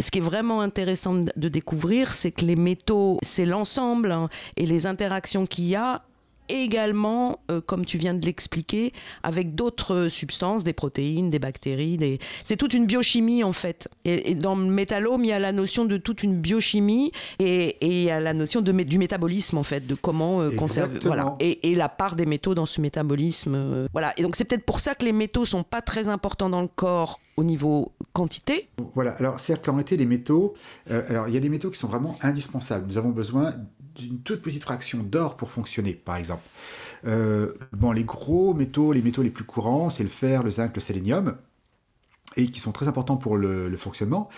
Ce 0.00 0.10
qui 0.10 0.18
est 0.18 0.22
vraiment 0.22 0.62
intéressant 0.62 1.14
de 1.14 1.48
découvrir, 1.48 2.12
c'est 2.12 2.32
que 2.32 2.44
les 2.44 2.56
métaux, 2.56 3.18
c'est 3.22 3.46
l'ensemble 3.46 4.10
hein, 4.10 4.28
et 4.56 4.66
les 4.66 4.86
interactions 4.86 5.46
qu'il 5.46 5.66
y 5.66 5.76
a 5.76 6.02
également, 6.48 7.40
euh, 7.50 7.60
comme 7.60 7.84
tu 7.84 7.98
viens 7.98 8.14
de 8.14 8.24
l'expliquer, 8.24 8.92
avec 9.22 9.54
d'autres 9.54 10.08
substances, 10.08 10.64
des 10.64 10.72
protéines, 10.72 11.30
des 11.30 11.38
bactéries. 11.38 11.96
Des... 11.96 12.18
C'est 12.44 12.56
toute 12.56 12.74
une 12.74 12.86
biochimie 12.86 13.44
en 13.44 13.52
fait. 13.52 13.88
Et, 14.04 14.34
dans 14.34 14.56
le 14.56 14.64
métallome, 14.64 15.24
il 15.24 15.28
y 15.28 15.32
a 15.32 15.38
la 15.38 15.52
notion 15.52 15.84
de 15.84 15.96
toute 15.96 16.22
une 16.22 16.36
biochimie 16.36 17.12
et, 17.38 17.76
il 17.80 18.04
y 18.04 18.10
a 18.10 18.20
la 18.20 18.34
notion 18.34 18.60
de, 18.60 18.72
du 18.72 18.98
métabolisme 18.98 19.58
en 19.58 19.62
fait, 19.62 19.86
de 19.86 19.94
comment 19.94 20.40
euh, 20.40 20.50
conserver. 20.50 20.98
Voilà. 21.02 21.36
Et, 21.40 21.74
la 21.76 21.88
part 21.88 22.16
des 22.16 22.26
métaux 22.26 22.54
dans 22.54 22.64
ce 22.64 22.80
métabolisme. 22.80 23.54
Euh, 23.54 23.88
voilà. 23.92 24.14
Et 24.16 24.22
donc 24.22 24.34
c'est 24.36 24.44
peut-être 24.44 24.64
pour 24.64 24.80
ça 24.80 24.94
que 24.94 25.04
les 25.04 25.12
métaux 25.12 25.44
sont 25.44 25.62
pas 25.62 25.82
très 25.82 26.08
importants 26.08 26.48
dans 26.48 26.62
le 26.62 26.68
corps 26.68 27.20
au 27.36 27.44
niveau 27.44 27.92
quantité 28.14 28.70
Voilà, 28.94 29.10
alors 29.12 29.38
c'est-à-dire 29.38 29.62
qu'en 29.62 29.72
réalité, 29.72 29.98
les 29.98 30.06
métaux, 30.06 30.54
alors 30.88 31.28
il 31.28 31.34
y 31.34 31.36
a 31.36 31.40
des 31.40 31.50
métaux 31.50 31.70
qui 31.70 31.78
sont 31.78 31.88
vraiment 31.88 32.16
indispensables. 32.22 32.86
Nous 32.86 32.96
avons 32.96 33.10
besoin 33.10 33.52
d'une 33.96 34.20
toute 34.20 34.42
petite 34.42 34.62
fraction 34.62 35.02
d'or 35.02 35.36
pour 35.36 35.50
fonctionner, 35.50 35.94
par 35.94 36.16
exemple. 36.16 36.42
Euh, 37.06 37.54
bon, 37.72 37.92
les 37.92 38.04
gros 38.04 38.54
métaux, 38.54 38.92
les 38.92 39.02
métaux 39.02 39.22
les 39.22 39.30
plus 39.30 39.44
courants, 39.44 39.90
c'est 39.90 40.02
le 40.02 40.08
fer, 40.08 40.42
le 40.42 40.50
zinc, 40.50 40.74
le 40.74 40.80
sélénium, 40.80 41.36
et 42.36 42.48
qui 42.48 42.60
sont 42.60 42.72
très 42.72 42.88
importants 42.88 43.16
pour 43.16 43.36
le, 43.36 43.74
fonctionnement. 43.76 44.28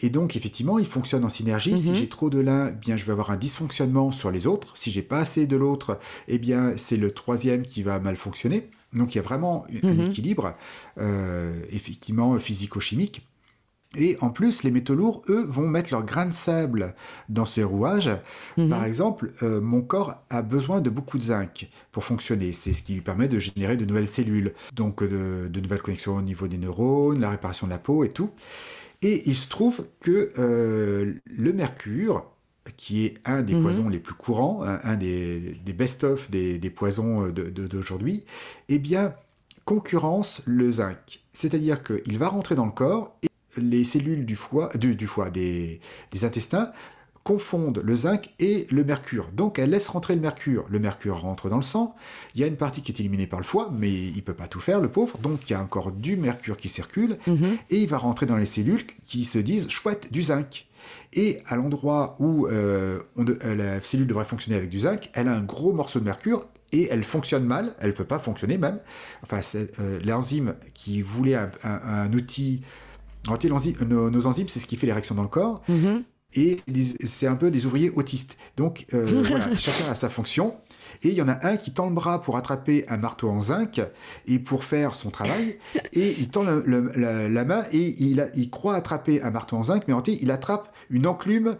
Et 0.00 0.10
donc, 0.10 0.36
effectivement, 0.36 0.78
ils 0.78 0.86
fonctionnent 0.86 1.24
en 1.24 1.30
synergie. 1.30 1.78
Si 1.78 1.90
mhm. 1.90 1.96
j'ai 1.96 2.08
trop 2.08 2.30
de 2.30 2.40
l'un, 2.40 2.68
eh 2.68 2.72
bien, 2.72 2.96
je 2.96 3.04
vais 3.04 3.12
avoir 3.12 3.30
un 3.30 3.36
dysfonctionnement 3.36 4.10
sur 4.10 4.30
les 4.30 4.46
autres. 4.46 4.76
Si 4.76 4.90
j'ai 4.90 5.02
pas 5.02 5.18
assez 5.18 5.46
de 5.46 5.56
l'autre, 5.56 5.98
eh 6.28 6.38
bien, 6.38 6.76
c'est 6.76 6.96
le 6.96 7.10
troisième 7.10 7.62
qui 7.62 7.82
va 7.82 7.98
mal 7.98 8.16
fonctionner. 8.16 8.70
Donc, 8.92 9.14
il 9.14 9.18
y 9.18 9.20
a 9.20 9.22
vraiment 9.22 9.66
un 9.82 9.94
mhm. 9.94 10.06
équilibre, 10.06 10.54
euh, 10.98 11.62
effectivement, 11.70 12.38
physico-chimique. 12.38 13.26
Et 13.94 14.16
en 14.20 14.30
plus, 14.30 14.62
les 14.62 14.70
métaux 14.70 14.94
lourds, 14.94 15.22
eux, 15.28 15.46
vont 15.48 15.68
mettre 15.68 15.92
leur 15.92 16.04
grain 16.04 16.26
de 16.26 16.32
sable 16.32 16.94
dans 17.28 17.46
ces 17.46 17.62
rouages. 17.62 18.10
Mhm. 18.56 18.68
Par 18.68 18.84
exemple, 18.84 19.32
euh, 19.42 19.60
mon 19.60 19.80
corps 19.80 20.22
a 20.28 20.42
besoin 20.42 20.80
de 20.80 20.90
beaucoup 20.90 21.18
de 21.18 21.22
zinc 21.22 21.68
pour 21.92 22.04
fonctionner. 22.04 22.52
C'est 22.52 22.72
ce 22.72 22.82
qui 22.82 22.94
lui 22.94 23.00
permet 23.00 23.28
de 23.28 23.38
générer 23.38 23.76
de 23.76 23.84
nouvelles 23.84 24.08
cellules, 24.08 24.52
donc 24.74 25.02
de, 25.02 25.48
nouvelles 25.60 25.82
connexions 25.82 26.16
au 26.16 26.22
niveau 26.22 26.48
des 26.48 26.58
neurones, 26.58 27.20
la 27.20 27.30
réparation 27.30 27.66
de 27.66 27.72
la 27.72 27.78
peau 27.78 28.04
et 28.04 28.10
tout. 28.10 28.30
Et 29.02 29.22
il 29.26 29.34
se 29.34 29.48
trouve 29.48 29.86
que 30.00 30.30
euh, 30.38 31.14
le 31.24 31.52
mercure, 31.52 32.26
qui 32.76 33.04
est 33.06 33.14
un 33.24 33.42
des 33.42 33.54
mhm. 33.54 33.62
poisons 33.62 33.88
les 33.88 34.00
plus 34.00 34.14
courants, 34.14 34.62
un, 34.64 34.96
des, 34.96 35.56
best-of 35.76 36.30
des, 36.30 36.70
poisons 36.70 37.28
d'aujourd'hui, 37.28 38.24
eh 38.68 38.78
bien, 38.78 39.14
concurrence 39.64 40.42
le 40.44 40.70
zinc. 40.72 41.20
C'est-à-dire 41.32 41.82
qu'il 41.82 42.18
va 42.18 42.28
rentrer 42.28 42.56
dans 42.56 42.66
le 42.66 42.72
corps 42.72 43.16
les 43.56 43.84
cellules 43.84 44.24
du 44.24 44.36
foie, 44.36 44.68
du, 44.76 45.06
foie 45.06 45.30
des, 45.30 45.80
intestins, 46.22 46.72
confondent 47.26 47.82
le 47.84 47.96
zinc 47.96 48.32
et 48.38 48.68
le 48.70 48.84
mercure. 48.84 49.32
Donc 49.32 49.58
elles 49.58 49.70
laissent 49.70 49.88
rentrer 49.88 50.14
le 50.14 50.20
mercure. 50.20 50.64
Le 50.68 50.78
mercure 50.78 51.20
rentre 51.20 51.48
dans 51.48 51.56
le 51.56 51.62
sang. 51.62 51.96
Il 52.34 52.40
y 52.40 52.44
a 52.44 52.46
une 52.46 52.56
partie 52.56 52.82
qui 52.82 52.92
est 52.92 53.00
éliminée 53.00 53.26
par 53.26 53.40
le 53.40 53.44
foie, 53.44 53.72
mais 53.76 53.92
il 53.92 54.22
peut 54.22 54.34
pas 54.34 54.46
tout 54.46 54.60
faire, 54.60 54.80
le 54.80 54.88
pauvre. 54.88 55.18
Donc 55.18 55.40
il 55.50 55.52
y 55.52 55.56
a 55.56 55.60
encore 55.60 55.90
du 55.90 56.16
mercure 56.16 56.56
qui 56.56 56.68
circule 56.68 57.18
mhm. 57.26 57.56
et 57.70 57.78
il 57.78 57.88
va 57.88 57.98
rentrer 57.98 58.26
dans 58.26 58.36
les 58.36 58.46
cellules 58.46 58.86
qui 59.02 59.24
se 59.24 59.38
disent 59.38 59.68
chouette 59.68 60.12
du 60.12 60.22
zinc. 60.22 60.66
Et 61.14 61.40
à 61.46 61.56
l'endroit 61.56 62.14
où 62.20 62.46
euh, 62.46 63.00
la 63.16 63.80
cellule 63.80 64.06
devrait 64.06 64.24
fonctionner 64.24 64.56
avec 64.56 64.70
du 64.70 64.80
zinc, 64.80 65.10
elle 65.14 65.26
a 65.26 65.32
un 65.32 65.42
gros 65.42 65.72
morceau 65.72 65.98
de 65.98 66.04
mercure 66.04 66.46
et 66.72 66.88
elle 66.90 67.02
fonctionne 67.02 67.44
mal, 67.44 67.72
elle 67.80 67.88
ne 67.88 67.94
peut 67.94 68.04
pas 68.04 68.18
fonctionner 68.18 68.58
même. 68.58 68.78
Enfin, 69.22 69.40
euh, 69.80 69.98
l'enzyme 70.04 70.54
qui 70.74 71.02
voulait 71.02 71.36
un 71.64 72.12
outil 72.12 72.62
nos, 73.28 74.26
enzymes, 74.26 74.48
c'est 74.48 74.60
ce 74.60 74.66
qui 74.66 74.76
fait 74.76 74.86
les 74.86 74.92
réactions 74.92 75.14
dans 75.14 75.22
le 75.22 75.28
corps. 75.28 75.62
Mhm. 75.68 76.04
Et 76.34 76.56
c'est 77.04 77.28
un 77.28 77.36
peu 77.36 77.50
des 77.50 77.66
ouvriers 77.66 77.90
autistes. 77.90 78.36
Donc, 78.56 78.86
euh, 78.94 79.22
voilà, 79.28 79.56
chacun 79.56 79.90
a 79.90 79.94
sa 79.94 80.08
fonction. 80.08 80.56
Et 81.02 81.08
il 81.08 81.14
y 81.14 81.22
en 81.22 81.28
a 81.28 81.46
un 81.46 81.56
qui 81.56 81.72
tend 81.72 81.86
le 81.86 81.94
bras 81.94 82.20
pour 82.20 82.36
attraper 82.36 82.84
un 82.88 82.96
marteau 82.96 83.28
en 83.30 83.40
zinc 83.40 83.80
et 84.26 84.38
pour 84.38 84.64
faire 84.64 84.94
son 84.94 85.10
travail. 85.10 85.58
Et 85.92 86.14
il 86.18 86.28
tend 86.28 86.42
la, 86.42 87.44
main 87.44 87.64
et 87.72 88.02
il, 88.02 88.30
il, 88.34 88.50
croit 88.50 88.74
attraper 88.74 89.22
un 89.22 89.30
marteau 89.30 89.56
en 89.56 89.62
zinc, 89.62 89.84
mais 89.86 89.94
en 89.94 89.98
réalité, 89.98 90.22
il 90.22 90.30
attrape 90.30 90.74
une 90.90 91.06
enclume 91.06 91.56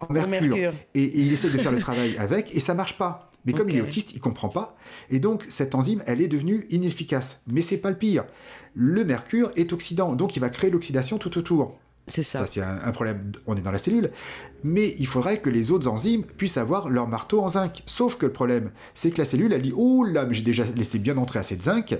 en 0.00 0.12
mercure. 0.12 0.56
Et, 0.94 1.20
il 1.20 1.32
essaie 1.32 1.50
de 1.50 1.58
faire 1.58 1.72
le 1.72 1.78
travail 1.78 2.16
avec 2.18 2.54
et 2.54 2.60
ça 2.60 2.74
marche 2.74 2.96
pas. 2.96 3.30
Mais 3.46 3.52
comme 3.52 3.70
il 3.70 3.76
est 3.76 3.80
autiste, 3.80 4.12
il 4.14 4.20
comprend 4.20 4.48
pas. 4.48 4.76
Et 5.08 5.20
donc, 5.20 5.44
cette 5.48 5.74
enzyme, 5.74 6.02
elle 6.06 6.20
est 6.20 6.28
devenue 6.28 6.66
inefficace. 6.70 7.40
Mais 7.46 7.62
c'est 7.62 7.78
pas 7.78 7.90
le 7.90 7.96
pire. 7.96 8.24
Le 8.74 9.04
mercure 9.04 9.52
est 9.56 9.72
oxydant, 9.72 10.14
donc 10.14 10.36
il 10.36 10.40
va 10.40 10.50
créer 10.50 10.70
l'oxydation 10.70 11.18
tout 11.18 11.38
autour. 11.38 11.78
C'est 12.08 12.22
ça. 12.22 12.40
Ça, 12.40 12.46
c'est 12.46 12.60
un, 12.62 12.92
problème. 12.92 13.32
On 13.46 13.56
est 13.56 13.60
dans 13.60 13.72
la 13.72 13.78
cellule. 13.78 14.10
Mais 14.62 14.94
il 14.98 15.06
faudrait 15.06 15.40
que 15.40 15.50
les 15.50 15.70
autres 15.70 15.88
enzymes 15.88 16.24
puissent 16.24 16.56
avoir 16.56 16.88
leur 16.88 17.08
marteau 17.08 17.40
en 17.40 17.48
zinc. 17.48 17.82
Sauf 17.86 18.16
que 18.16 18.26
le 18.26 18.32
problème, 18.32 18.70
c'est 18.94 19.10
que 19.10 19.18
la 19.18 19.24
cellule, 19.24 19.52
elle 19.52 19.62
dit 19.62 19.72
Oh 19.76 20.04
là, 20.04 20.24
mais 20.24 20.34
j'ai 20.34 20.42
déjà 20.42 20.64
laissé 20.76 20.98
bien 20.98 21.16
entrer 21.16 21.40
assez 21.40 21.56
de 21.56 21.62
zinc, 21.62 21.98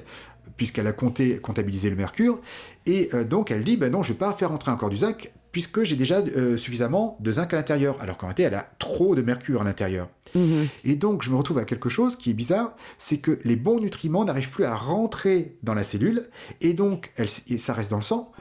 puisqu'elle 0.56 0.86
a 0.86 0.92
compté, 0.92 1.38
comptabilisé 1.38 1.90
le 1.90 1.96
mercure. 1.96 2.40
Et 2.86 3.08
euh, 3.14 3.24
donc, 3.24 3.50
elle 3.50 3.64
dit 3.64 3.76
Ben 3.76 3.90
non, 3.90 4.02
je 4.02 4.12
vais 4.12 4.18
pas 4.18 4.32
faire 4.32 4.52
entrer 4.52 4.70
encore 4.70 4.90
du 4.90 4.98
zinc 4.98 5.32
puisque 5.56 5.84
j'ai 5.84 5.96
déjà 5.96 6.18
euh, 6.18 6.58
suffisamment 6.58 7.16
de 7.20 7.32
zinc 7.32 7.50
à 7.54 7.56
l'intérieur, 7.56 7.96
alors 8.02 8.18
qu'en 8.18 8.26
réalité, 8.26 8.42
elle 8.42 8.56
a 8.56 8.68
trop 8.78 9.14
de 9.14 9.22
mercure 9.22 9.62
à 9.62 9.64
l'intérieur. 9.64 10.06
Mhm. 10.34 10.68
Et 10.84 10.96
donc, 10.96 11.22
je 11.22 11.30
me 11.30 11.36
retrouve 11.36 11.56
à 11.56 11.64
quelque 11.64 11.88
chose 11.88 12.14
qui 12.14 12.28
est 12.28 12.34
bizarre, 12.34 12.76
c'est 12.98 13.16
que 13.16 13.38
les 13.42 13.56
bons 13.56 13.80
nutriments 13.80 14.26
n'arrivent 14.26 14.50
plus 14.50 14.64
à 14.64 14.76
rentrer 14.76 15.56
dans 15.62 15.72
la 15.72 15.82
cellule, 15.82 16.28
et 16.60 16.74
donc, 16.74 17.10
ça 17.56 17.72
reste 17.72 17.90
dans 17.90 17.96
le 17.96 18.02
sang. 18.02 18.32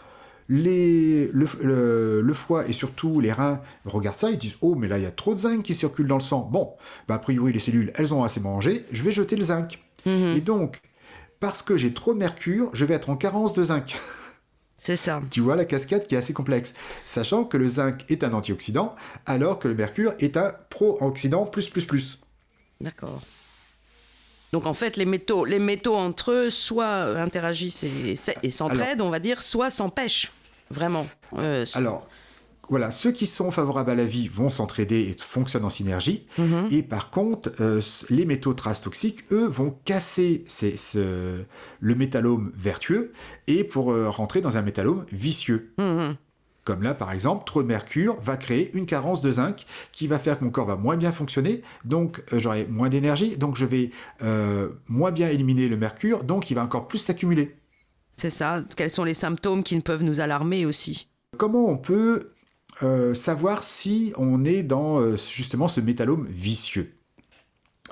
Les, 0.50 1.30
le, 1.32 2.34
foie 2.34 2.68
et 2.68 2.74
surtout 2.74 3.22
les 3.22 3.32
reins 3.32 3.62
regardent 3.86 4.20
ça, 4.20 4.30
ils 4.30 4.38
disent 4.38 4.58
Oh, 4.60 4.76
mais 4.76 4.90
là, 4.90 4.98
il 4.98 5.06
y 5.06 5.08
a 5.08 5.12
trop 5.12 5.34
de 5.36 5.40
zinc 5.40 5.64
qui 5.64 5.74
circule 5.74 6.08
dans 6.08 6.18
le 6.18 6.22
sang. 6.22 6.50
Bon, 6.52 6.74
bah, 7.08 7.16
a 7.16 7.20
priori, 7.20 7.54
les 7.54 7.60
cellules, 7.60 7.94
elles 7.96 8.14
ont 8.14 8.26
assez 8.26 8.42
mangé, 8.42 8.84
je 8.92 9.04
vais 9.04 9.12
jeter 9.12 9.38
le 9.38 9.44
zinc. 9.44 9.80
Mhm. 10.06 10.36
Et 10.36 10.42
donc, 10.42 10.82
parce 11.40 11.62
que 11.62 11.78
j'ai 11.78 11.94
trop 11.94 12.14
de 12.14 12.20
mercure, 12.20 12.72
je 12.74 12.84
vais 12.84 12.94
être 12.94 13.10
en 13.10 13.16
carence 13.16 13.54
de 13.54 13.64
zinc. 13.64 13.96
C'est 14.86 14.98
ça. 14.98 15.20
Tu 15.32 15.42
vois 15.42 15.56
la 15.56 15.66
cascade 15.66 16.06
qui 16.06 16.14
est 16.14 16.18
assez 16.20 16.34
complexe. 16.34 16.76
Sachant 17.06 17.44
que 17.44 17.58
le 17.58 17.68
zinc 17.68 18.06
est 18.08 18.24
un 18.24 18.34
antioxydant, 18.34 18.96
alors 19.26 19.58
que 19.58 19.68
le 19.68 19.74
mercure 19.74 20.14
est 20.20 20.38
un 20.38 20.54
pro-oxydant 20.70 21.46
plus 21.46 21.70
plus 21.70 21.86
plus. 21.86 22.20
D'accord. 22.80 23.22
Donc 24.54 24.68
en 24.68 24.76
fait, 24.76 24.96
les 24.96 25.06
métaux, 25.06 25.44
les 25.44 25.58
métaux 25.58 25.96
entre 25.96 26.32
eux, 26.32 26.50
soit 26.52 27.20
interagissent 27.20 27.84
et, 27.84 28.52
s'entraident, 28.52 29.02
on 29.02 29.10
va 29.10 29.20
dire, 29.20 29.42
soit 29.42 29.72
s'empêchent. 29.72 30.32
Vraiment. 30.70 31.08
Euh, 31.40 31.66
alors, 31.74 32.04
voilà, 32.70 32.92
ceux 32.92 33.12
qui 33.12 33.26
sont 33.26 33.52
favorables 33.52 33.92
à 33.92 33.96
la 33.96 34.06
vie 34.06 34.28
vont 34.28 34.50
s'entraider 34.50 35.02
et 35.02 35.16
fonctionnent 35.18 35.66
en 35.66 35.70
synergie. 35.70 36.26
Mhm. 36.38 36.68
Et 36.72 36.84
par 36.84 37.10
contre, 37.10 37.52
euh, 37.60 37.82
les 38.10 38.26
métaux 38.26 38.54
traces 38.54 38.82
toxiques, 38.82 39.26
eux, 39.32 39.48
vont 39.48 39.78
casser 39.86 40.46
le 40.94 41.96
métallome 41.96 42.52
vertueux 42.56 43.14
et 43.48 43.64
pour 43.64 43.92
euh, 43.92 44.10
rentrer 44.10 44.42
dans 44.42 44.58
un 44.58 44.62
métallome 44.62 45.06
vicieux. 45.12 45.74
Mhm. 45.78 46.16
Comme 46.64 46.82
là, 46.82 46.96
par 46.96 47.12
exemple, 47.12 47.46
trop 47.46 47.62
de 47.62 47.68
mercure 47.68 48.20
va 48.20 48.38
créer 48.38 48.76
une 48.76 48.88
carence 48.88 49.22
de 49.22 49.32
zinc 49.32 49.66
qui 49.92 50.08
va 50.08 50.18
faire 50.18 50.40
que 50.40 50.44
mon 50.44 50.50
corps 50.50 50.66
va 50.66 50.76
moins 50.76 50.98
bien 50.98 51.12
fonctionner, 51.12 51.62
donc 51.84 52.24
euh, 52.34 52.40
j'aurai 52.40 52.66
moins 52.66 52.90
d'énergie, 52.90 53.38
donc 53.38 53.56
je 53.56 53.68
vais 53.68 53.92
moins 54.88 55.12
bien 55.12 55.30
éliminer 55.30 55.68
le 55.68 55.78
mercure, 55.78 56.24
donc 56.24 56.50
il 56.50 56.56
va 56.56 56.64
encore 56.64 56.88
plus 56.88 56.98
s'accumuler. 56.98 57.56
C'est 58.12 58.30
ça. 58.30 58.64
Quels 58.76 58.90
sont 58.90 59.04
les 59.04 59.14
symptômes 59.14 59.62
qui 59.62 59.80
peuvent 59.82 60.04
nous 60.04 60.22
alarmer 60.22 60.66
aussi? 60.66 61.10
Comment 61.38 61.68
on 61.68 61.78
peut 61.78 62.32
euh, 62.84 63.14
savoir 63.14 63.64
si 63.64 64.14
on 64.18 64.44
est 64.44 64.64
dans 64.64 65.00
euh, 65.00 65.18
justement 65.18 65.68
ce 65.68 65.82
métallome 65.82 66.28
vicieux. 66.30 66.92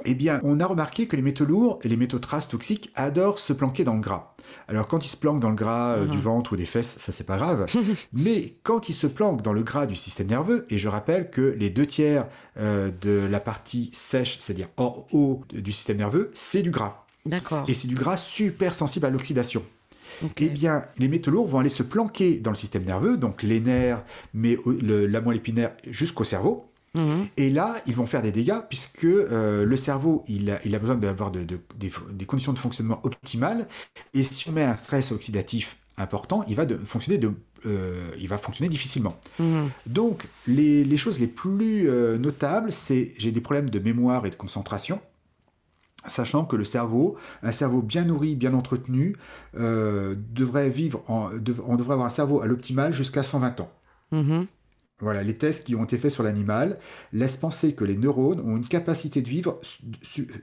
Eh 0.05 0.15
bien, 0.15 0.41
on 0.43 0.59
a 0.59 0.65
remarqué 0.65 1.07
que 1.07 1.15
les 1.15 1.21
métaux 1.21 1.45
lourds 1.45 1.79
et 1.83 1.87
les 1.87 1.95
métaux 1.95 2.19
traces 2.19 2.47
toxiques 2.47 2.91
adorent 2.95 3.39
se 3.39 3.53
planquer 3.53 3.83
dans 3.83 3.93
le 3.93 4.01
gras. 4.01 4.33
Alors, 4.67 4.87
quand 4.87 5.05
ils 5.05 5.09
se 5.09 5.15
planquent 5.15 5.39
dans 5.39 5.51
le 5.51 5.55
gras 5.55 5.93
euh, 5.93 6.07
du 6.07 6.17
mhm. 6.17 6.23
ventre 6.23 6.53
ou 6.53 6.55
des 6.55 6.65
fesses, 6.65 6.97
ça 6.97 7.11
c'est 7.11 7.23
pas 7.23 7.37
grave. 7.37 7.67
Mais 8.13 8.55
quand 8.63 8.89
ils 8.89 8.95
se 8.95 9.07
planquent 9.07 9.43
dans 9.43 9.53
le 9.53 9.63
gras 9.63 9.85
du 9.85 9.95
système 9.95 10.27
nerveux, 10.27 10.65
et 10.69 10.79
je 10.79 10.89
rappelle 10.89 11.29
que 11.29 11.55
les 11.57 11.69
deux 11.69 11.85
tiers 11.85 12.27
de 12.57 13.27
la 13.29 13.39
partie 13.39 13.89
sèche, 13.93 14.37
c'est-à-dire 14.39 14.67
hors 14.77 15.07
haut 15.11 15.43
du 15.51 15.71
système 15.71 15.97
nerveux, 15.97 16.29
c'est 16.33 16.61
du 16.61 16.71
gras. 16.71 17.05
D'accord. 17.25 17.65
Et 17.67 17.73
c'est 17.73 17.87
du 17.87 17.95
gras 17.95 18.17
super 18.17 18.73
sensible 18.73 19.05
à 19.05 19.09
l'oxydation. 19.09 19.63
Eh 20.37 20.49
bien, 20.49 20.83
les 20.97 21.07
métaux 21.07 21.31
lourds 21.31 21.47
vont 21.47 21.59
aller 21.59 21.69
se 21.69 21.83
planquer 21.83 22.39
dans 22.39 22.51
le 22.51 22.55
système 22.55 22.83
nerveux, 22.83 23.17
donc 23.17 23.43
les 23.43 23.59
nerfs, 23.59 24.03
mais 24.33 24.57
la 24.81 25.21
moelle 25.21 25.37
épinaire 25.37 25.71
jusqu'au 25.87 26.23
cerveau. 26.23 26.69
Mhm. 26.95 27.27
Et 27.37 27.49
là, 27.49 27.75
ils 27.87 27.95
vont 27.95 28.05
faire 28.05 28.21
des 28.21 28.31
dégâts 28.31 28.59
puisque 28.69 29.05
euh, 29.05 29.65
le 29.65 29.77
cerveau, 29.77 30.23
il 30.27 30.51
a, 30.51 30.79
besoin 30.79 30.95
d'avoir 30.95 31.31
des, 31.31 32.25
conditions 32.27 32.53
de 32.53 32.59
fonctionnement 32.59 32.99
optimales. 33.03 33.67
Et 34.13 34.23
si 34.23 34.49
on 34.49 34.51
met 34.51 34.63
un 34.63 34.77
stress 34.77 35.11
oxydatif 35.11 35.77
important, 35.97 36.43
il 36.47 36.55
va, 36.55 36.65
fonctionner, 36.85 37.19
euh, 37.65 38.09
il 38.19 38.27
va 38.27 38.37
fonctionner 38.37 38.69
difficilement. 38.69 39.17
Mhm. 39.39 39.69
Donc, 39.87 40.25
les, 40.47 40.97
choses 40.97 41.19
les 41.19 41.27
plus 41.27 41.89
euh, 41.89 42.17
notables, 42.17 42.71
c'est 42.71 43.13
j'ai 43.17 43.31
des 43.31 43.41
problèmes 43.41 43.69
de 43.69 43.79
mémoire 43.79 44.25
et 44.25 44.29
de 44.29 44.35
concentration 44.35 44.99
sachant 46.07 46.45
que 46.45 46.55
le 46.55 46.65
cerveau, 46.65 47.17
un 47.41 47.51
cerveau 47.51 47.81
bien 47.81 48.05
nourri, 48.05 48.35
bien 48.35 48.53
entretenu, 48.53 49.15
euh, 49.57 50.15
devrait 50.31 50.69
vivre, 50.69 51.03
en, 51.07 51.29
on 51.65 51.75
devrait 51.75 51.93
avoir 51.93 52.07
un 52.07 52.11
cerveau 52.11 52.41
à 52.41 52.47
l'optimal 52.47 52.93
jusqu'à 52.93 53.23
120 53.23 53.61
ans. 53.61 53.71
Mm-hmm. 54.11 54.45
Voilà, 54.99 55.23
les 55.23 55.35
tests 55.35 55.65
qui 55.65 55.75
ont 55.75 55.83
été 55.83 55.97
faits 55.97 56.11
sur 56.11 56.23
l'animal 56.23 56.79
laissent 57.11 57.37
penser 57.37 57.73
que 57.73 57.83
les 57.83 57.97
neurones 57.97 58.39
ont 58.39 58.55
une 58.55 58.67
capacité 58.67 59.21
de 59.21 59.27
vivre 59.27 59.59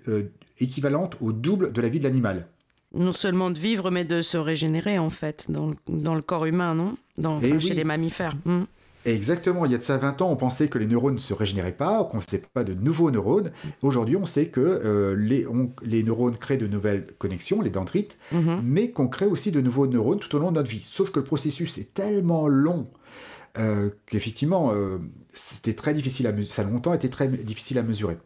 euh, 0.08 0.24
équivalente 0.58 1.16
au 1.20 1.32
double 1.32 1.72
de 1.72 1.80
la 1.80 1.88
vie 1.88 1.98
de 1.98 2.04
l'animal. 2.04 2.46
Non 2.92 3.12
seulement 3.12 3.50
de 3.50 3.58
vivre, 3.58 3.90
mais 3.90 4.04
de 4.04 4.20
se 4.20 4.36
régénérer 4.36 4.98
en 4.98 5.10
fait, 5.10 5.46
dans, 5.48 5.70
le 6.14 6.22
corps 6.22 6.44
humain, 6.46 6.74
non? 6.74 6.96
Dans, 7.16 7.38
eh 7.40 7.58
Chez 7.60 7.74
les 7.74 7.84
mammifères. 7.84 8.36
Mm. 8.44 8.64
Exactement, 9.06 9.64
il 9.64 9.72
y 9.72 9.74
a 9.74 9.78
de 9.78 9.82
ça 9.82 9.96
20 9.96 10.20
ans, 10.20 10.30
on 10.30 10.36
pensait 10.36 10.68
que 10.68 10.78
les 10.78 10.86
neurones 10.86 11.14
ne 11.14 11.18
se 11.18 11.32
régénéraient 11.32 11.72
pas, 11.72 12.04
qu'on 12.04 12.18
ne 12.18 12.22
faisait 12.22 12.42
pas 12.52 12.64
de 12.64 12.74
nouveaux 12.74 13.10
neurones. 13.10 13.50
Aujourd'hui, 13.82 14.16
on 14.16 14.26
sait 14.26 14.48
que 14.48 14.60
euh, 14.60 15.16
les, 15.16 16.02
neurones 16.02 16.36
créent 16.36 16.58
de 16.58 16.66
nouvelles 16.66 17.06
connexions, 17.18 17.62
les 17.62 17.70
dendrites, 17.70 18.18
mhm. 18.32 18.60
mais 18.62 18.90
qu'on 18.90 19.08
crée 19.08 19.26
aussi 19.26 19.52
de 19.52 19.60
nouveaux 19.60 19.86
neurones 19.86 20.18
tout 20.18 20.34
au 20.36 20.38
long 20.38 20.50
de 20.50 20.56
notre 20.56 20.70
vie. 20.70 20.82
Sauf 20.84 21.10
que 21.10 21.20
le 21.20 21.24
processus 21.24 21.78
est 21.78 21.94
tellement 21.94 22.46
long 22.46 22.88
euh, 23.58 23.90
qu'effectivement, 24.06 24.72
euh, 24.72 24.98
c'était 25.28 25.74
très 25.74 25.94
difficile 25.94 26.26
à 26.26 26.32
ça 26.42 26.62
a 26.62 26.64
longtemps 26.66 26.94
été 26.94 27.10
très 27.10 27.26
difficile 27.26 27.78
à 27.78 27.82
mesurer. 27.82 28.18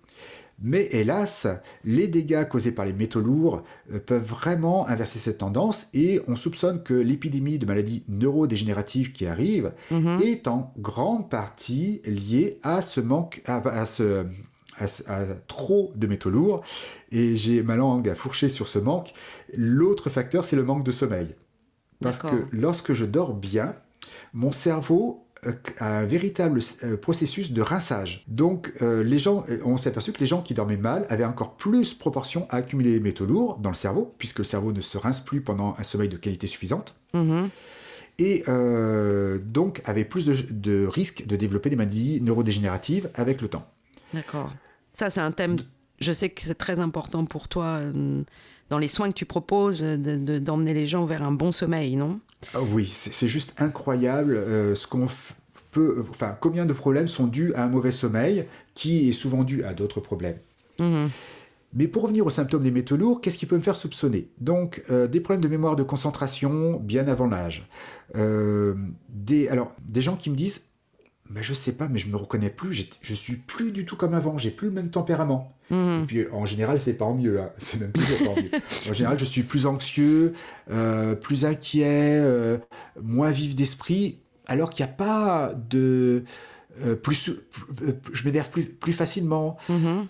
Mais 0.62 0.88
hélas, 0.92 1.46
les 1.84 2.06
dégâts 2.06 2.46
causés 2.48 2.72
par 2.72 2.84
les 2.84 2.92
métaux 2.92 3.20
lourds 3.20 3.62
euh, 3.92 3.98
peuvent 3.98 4.24
vraiment 4.24 4.86
inverser 4.86 5.18
cette 5.18 5.38
tendance 5.38 5.88
et 5.94 6.20
on 6.28 6.36
soupçonne 6.36 6.82
que 6.82 6.94
l'épidémie 6.94 7.58
de 7.58 7.66
maladies 7.66 8.04
neurodégénératives 8.08 9.12
qui 9.12 9.26
arrive 9.26 9.72
mhm. 9.90 10.20
est 10.22 10.46
en 10.46 10.72
grande 10.78 11.28
partie 11.28 12.00
liée 12.04 12.58
à 12.62 12.82
ce 12.82 13.00
manque, 13.00 13.42
à, 13.46 13.86
ce, 13.86 14.26
à, 14.78 15.24
trop 15.48 15.92
de 15.96 16.06
métaux 16.06 16.30
lourds. 16.30 16.62
Et 17.10 17.36
j'ai 17.36 17.62
ma 17.62 17.76
langue 17.76 18.08
à 18.08 18.14
fourcher 18.14 18.48
sur 18.48 18.68
ce 18.68 18.78
manque. 18.78 19.12
L'autre 19.56 20.08
facteur, 20.08 20.44
c'est 20.44 20.56
le 20.56 20.64
manque 20.64 20.84
de 20.84 20.92
sommeil. 20.92 21.34
Parce 22.00 22.20
que 22.20 22.46
lorsque 22.52 22.92
je 22.92 23.04
dors 23.06 23.34
bien, 23.34 23.74
mon 24.34 24.52
cerveau 24.52 25.23
euh, 25.46 25.52
un 25.80 26.04
véritable 26.04 26.60
euh, 26.82 26.96
processus 26.96 27.52
de 27.52 27.62
rinçage. 27.62 28.24
Donc, 28.28 28.72
euh, 28.82 29.02
les 29.02 29.18
gens, 29.18 29.44
on 29.64 29.76
s'est 29.76 29.90
aperçu 29.90 30.12
que 30.12 30.20
les 30.20 30.26
gens 30.26 30.42
qui 30.42 30.54
dormaient 30.54 30.76
mal 30.76 31.06
avaient 31.08 31.24
encore 31.24 31.56
plus 31.56 31.94
proportion 31.94 32.46
à 32.50 32.56
accumuler 32.56 32.92
les 32.92 33.00
métaux 33.00 33.26
lourds 33.26 33.58
dans 33.58 33.70
le 33.70 33.76
cerveau, 33.76 34.14
puisque 34.18 34.38
le 34.38 34.44
cerveau 34.44 34.72
ne 34.72 34.80
se 34.80 34.98
rince 34.98 35.20
plus 35.20 35.40
pendant 35.40 35.74
un 35.78 35.82
sommeil 35.82 36.08
de 36.08 36.16
qualité 36.16 36.46
suffisante. 36.46 36.96
Mhm. 37.12 37.48
Et 38.18 38.44
donc 39.44 39.82
avaient 39.86 40.04
plus 40.04 40.26
de, 40.26 40.36
de 40.52 40.86
risques 40.86 41.26
de 41.26 41.34
développer 41.34 41.68
des 41.68 41.74
maladies 41.74 42.20
neurodégénératives 42.20 43.10
avec 43.14 43.42
le 43.42 43.48
temps. 43.48 43.66
D'accord. 44.12 44.52
Ça, 44.92 45.10
c'est 45.10 45.20
un 45.20 45.32
thème, 45.32 45.56
je 45.98 46.12
sais 46.12 46.28
que 46.28 46.40
c'est 46.40 46.54
très 46.54 46.78
important 46.78 47.24
pour 47.24 47.48
toi 47.48 47.80
dans 48.70 48.78
les 48.78 48.88
soins 48.88 49.08
que 49.08 49.14
tu 49.14 49.24
proposes, 49.24 49.82
d'emmener 49.82 50.74
les 50.74 50.86
gens 50.86 51.04
vers 51.06 51.22
un 51.22 51.32
bon 51.32 51.52
sommeil, 51.52 51.96
non? 51.96 52.20
Ah 52.52 52.62
oui, 52.62 52.86
c'est 52.86 53.28
juste 53.28 53.54
incroyable 53.60 54.36
euh, 54.36 54.74
ce 54.74 54.86
qu'on 54.86 55.08
peut, 55.70 56.04
enfin, 56.10 56.36
combien 56.40 56.66
de 56.66 56.72
problèmes 56.72 57.08
sont 57.08 57.26
dus 57.26 57.52
à 57.54 57.64
un 57.64 57.68
mauvais 57.68 57.92
sommeil, 57.92 58.46
qui 58.74 59.08
est 59.08 59.12
souvent 59.12 59.44
dû 59.44 59.64
à 59.64 59.74
d'autres 59.74 60.00
problèmes. 60.00 60.38
Mhm. 60.78 61.08
Mais 61.76 61.88
pour 61.88 62.04
revenir 62.04 62.24
aux 62.24 62.30
symptômes 62.30 62.62
des 62.62 62.70
métaux 62.70 62.96
lourds, 62.96 63.20
qu'est-ce 63.20 63.36
qui 63.36 63.46
peut 63.46 63.56
me 63.56 63.62
faire 63.62 63.74
soupçonner? 63.74 64.28
Donc, 64.40 64.84
euh, 64.90 65.08
des 65.08 65.20
problèmes 65.20 65.42
de 65.42 65.48
mémoire 65.48 65.74
de 65.74 65.82
concentration 65.82 66.78
bien 66.78 67.08
avant 67.08 67.26
l'âge. 67.26 67.68
Euh, 68.14 68.74
des, 69.08 69.48
alors, 69.48 69.72
des 69.82 70.00
gens 70.00 70.14
qui 70.14 70.30
me 70.30 70.36
disent 70.36 70.66
bah, 71.30 71.40
je 71.42 71.54
sais 71.54 71.72
pas, 71.72 71.88
mais 71.88 71.98
je 71.98 72.08
me 72.08 72.16
reconnais 72.16 72.50
plus, 72.50 72.86
je 73.00 73.14
suis 73.14 73.36
plus 73.36 73.72
du 73.72 73.86
tout 73.86 73.96
comme 73.96 74.14
avant, 74.14 74.36
j'ai 74.36 74.50
plus 74.50 74.68
le 74.68 74.74
même 74.74 74.90
tempérament. 74.90 75.56
Mhm. 75.70 76.02
Et 76.02 76.06
puis 76.06 76.28
en 76.30 76.44
général, 76.44 76.78
c'est 76.78 76.94
pas 76.94 77.06
en 77.06 77.14
mieux, 77.14 77.40
hein. 77.40 77.50
c'est 77.58 77.80
même 77.80 77.92
toujours 77.92 78.18
pas 78.18 78.40
en 78.40 78.42
mieux. 78.42 78.50
En 78.90 78.92
général, 78.92 79.18
je 79.18 79.24
suis 79.24 79.42
plus 79.42 79.66
anxieux, 79.66 80.34
euh, 80.70 81.14
plus 81.14 81.46
inquiet, 81.46 82.18
euh, 82.20 82.58
moins 83.02 83.30
vif 83.30 83.56
d'esprit, 83.56 84.18
alors 84.46 84.70
qu'il 84.70 84.84
n'y 84.84 84.90
a 84.90 84.94
pas 84.94 85.52
de. 85.70 86.24
Euh, 86.84 86.96
plus, 86.96 87.30
je 88.12 88.24
m'énerve 88.24 88.50
plus, 88.50 88.64
plus 88.64 88.92
facilement. 88.92 89.56
Mhm 89.68 90.06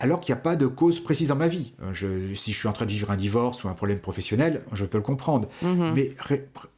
alors 0.00 0.18
qu'il 0.18 0.34
n'y 0.34 0.38
a 0.40 0.42
pas 0.42 0.56
de 0.56 0.66
cause 0.66 0.98
précise 0.98 1.28
dans 1.28 1.36
ma 1.36 1.46
vie. 1.46 1.74
Euh, 1.82 2.34
si 2.34 2.52
je 2.52 2.58
suis 2.58 2.68
en 2.68 2.72
train 2.72 2.86
de 2.86 2.90
vivre 2.90 3.10
un 3.10 3.16
divorce 3.16 3.62
ou 3.62 3.68
un 3.68 3.74
problème 3.74 4.00
professionnel, 4.00 4.62
je 4.72 4.84
peux 4.86 4.98
le 4.98 5.04
comprendre. 5.04 5.48
Mhm. 5.62 5.92
Mais 5.94 6.10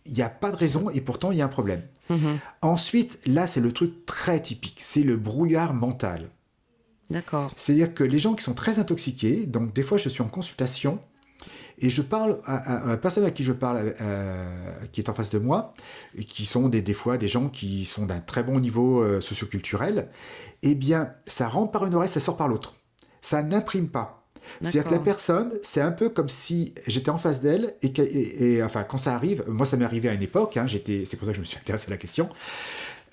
il 0.07 0.13
n'y 0.13 0.23
a 0.23 0.29
pas 0.29 0.51
de 0.51 0.57
raison 0.57 0.91
et 0.91 1.01
pourtant 1.01 1.31
il 1.31 1.39
y 1.39 1.43
a 1.43 1.45
un 1.45 1.49
problème. 1.49 1.83
Mhm. 2.11 2.39
Ensuite, 2.61 3.21
là, 3.27 3.47
c'est 3.47 3.61
le 3.61 3.73
truc 3.73 4.05
très 4.07 4.43
typique, 4.43 4.81
c'est 4.83 5.05
le 5.05 5.17
brouillard 5.17 5.73
mental. 5.73 6.31
D'accord. 7.11 7.53
C'est-à-dire 7.57 7.95
que 7.95 8.05
les 8.05 8.19
gens 8.19 8.35
qui 8.35 8.43
sont 8.43 8.55
très 8.55 8.79
intoxiqués, 8.79 9.47
donc 9.47 9.73
des 9.73 9.83
fois 9.83 9.99
je 9.99 10.09
suis 10.09 10.23
en 10.23 10.29
consultation 10.29 10.99
et 11.79 11.91
je 11.91 12.03
parle 12.03 12.41
à, 12.45 12.87
la 12.87 12.97
personne 12.97 13.25
à 13.25 13.31
qui 13.31 13.45
je 13.45 13.53
parle, 13.53 13.95
euh, 14.01 14.71
qui 14.93 15.01
est 15.01 15.09
en 15.09 15.15
face 15.15 15.31
de 15.31 15.39
moi, 15.39 15.75
et 16.17 16.25
qui 16.25 16.45
sont 16.45 16.69
des, 16.69 16.81
des 16.81 16.93
fois 16.93 17.19
des 17.19 17.29
gens 17.29 17.49
qui 17.49 17.85
sont 17.85 18.07
d'un 18.07 18.21
très 18.21 18.43
bon 18.45 18.61
niveau 18.61 19.03
euh, 19.03 19.21
socioculturel, 19.21 20.09
eh 20.63 20.75
bien, 20.75 21.13
ça 21.27 21.49
rentre 21.49 21.73
par 21.73 21.85
une 21.85 21.95
oreille, 21.95 22.09
ça 22.09 22.21
sort 22.21 22.37
par 22.37 22.49
l'autre 22.49 22.75
ça 23.23 23.43
n'imprime 23.43 23.89
pas. 23.89 24.19
C'est-à-dire 24.61 24.85
que 24.85 24.95
la 24.95 24.99
personne, 24.99 25.53
c'est 25.63 25.81
un 25.81 25.93
peu 25.93 26.09
comme 26.09 26.29
si 26.29 26.75
j'étais 26.87 27.11
en 27.11 27.19
face 27.19 27.41
d'elle 27.41 27.75
et, 27.83 28.61
enfin 28.63 28.83
quand 28.83 28.99
ça 28.99 29.15
arrive, 29.15 29.45
moi 29.47 29.67
ça 29.67 29.77
m'est 29.77 29.85
arrivé 29.85 30.09
à 30.09 30.15
une 30.15 30.23
époque, 30.23 30.57
hein, 30.57 30.67
j'étais, 30.67 31.05
c'est 31.07 31.17
pour 31.17 31.27
ça 31.27 31.33
que 31.33 31.37
je 31.37 31.41
me 31.41 31.45
suis 31.45 31.59
intéressé 31.59 31.87
à 31.87 31.91
la 31.91 31.97
question. 31.97 32.29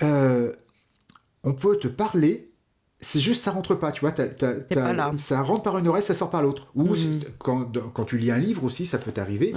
Euh, 0.02 0.52
on 1.44 1.54
peut 1.54 1.78
te 1.78 1.88
parler, 1.88 2.52
c'est 3.00 3.20
juste 3.20 3.44
ça 3.44 3.52
rentre 3.52 3.76
pas, 3.76 3.92
tu 3.92 4.02
vois, 4.02 4.14
ça 5.18 5.42
rentre 5.42 5.62
par 5.62 5.78
une 5.78 5.88
oreille, 5.88 6.04
ça 6.04 6.16
sort 6.16 6.30
par 6.30 6.42
l'autre. 6.42 6.68
Ou 6.76 6.84
mhm. 6.84 7.20
quand, 7.38 7.72
quand, 7.94 8.06
tu 8.06 8.18
lis 8.18 8.32
un 8.32 8.38
livre 8.38 8.64
aussi, 8.64 8.86
ça 8.86 8.98
peut 8.98 9.12
t'arriver. 9.12 9.54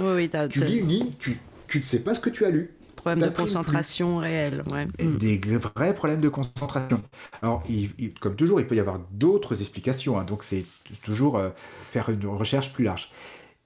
tu 0.49 0.63
lis 0.63 0.77
une 0.77 0.87
ligne, 0.87 1.11
tu, 1.17 1.39
tu 1.67 1.79
ne 1.79 1.83
sais 1.83 1.99
pas 1.99 2.13
ce 2.13 2.19
que 2.19 2.29
tu 2.29 2.45
as 2.45 2.51
lu. 2.51 2.75
Problème 3.03 3.29
de 3.29 3.35
concentration 3.35 4.17
réel. 4.17 4.63
Ouais. 4.71 4.85
Mm. 4.85 5.17
Des 5.17 5.37
vrais 5.57 5.93
problèmes 5.93 6.21
de 6.21 6.29
concentration. 6.29 7.01
Alors, 7.41 7.63
comme 8.21 8.35
toujours, 8.35 8.61
il 8.61 8.65
peut 8.67 8.75
y 8.75 8.79
avoir 8.79 8.99
d'autres 9.11 9.59
explications. 9.59 10.17
Hein, 10.17 10.23
donc, 10.23 10.43
c'est 10.43 10.63
toujours 11.03 11.37
euh, 11.37 11.49
faire 11.85 12.07
une 12.09 12.25
recherche 12.27 12.71
plus 12.71 12.85
large. 12.85 13.11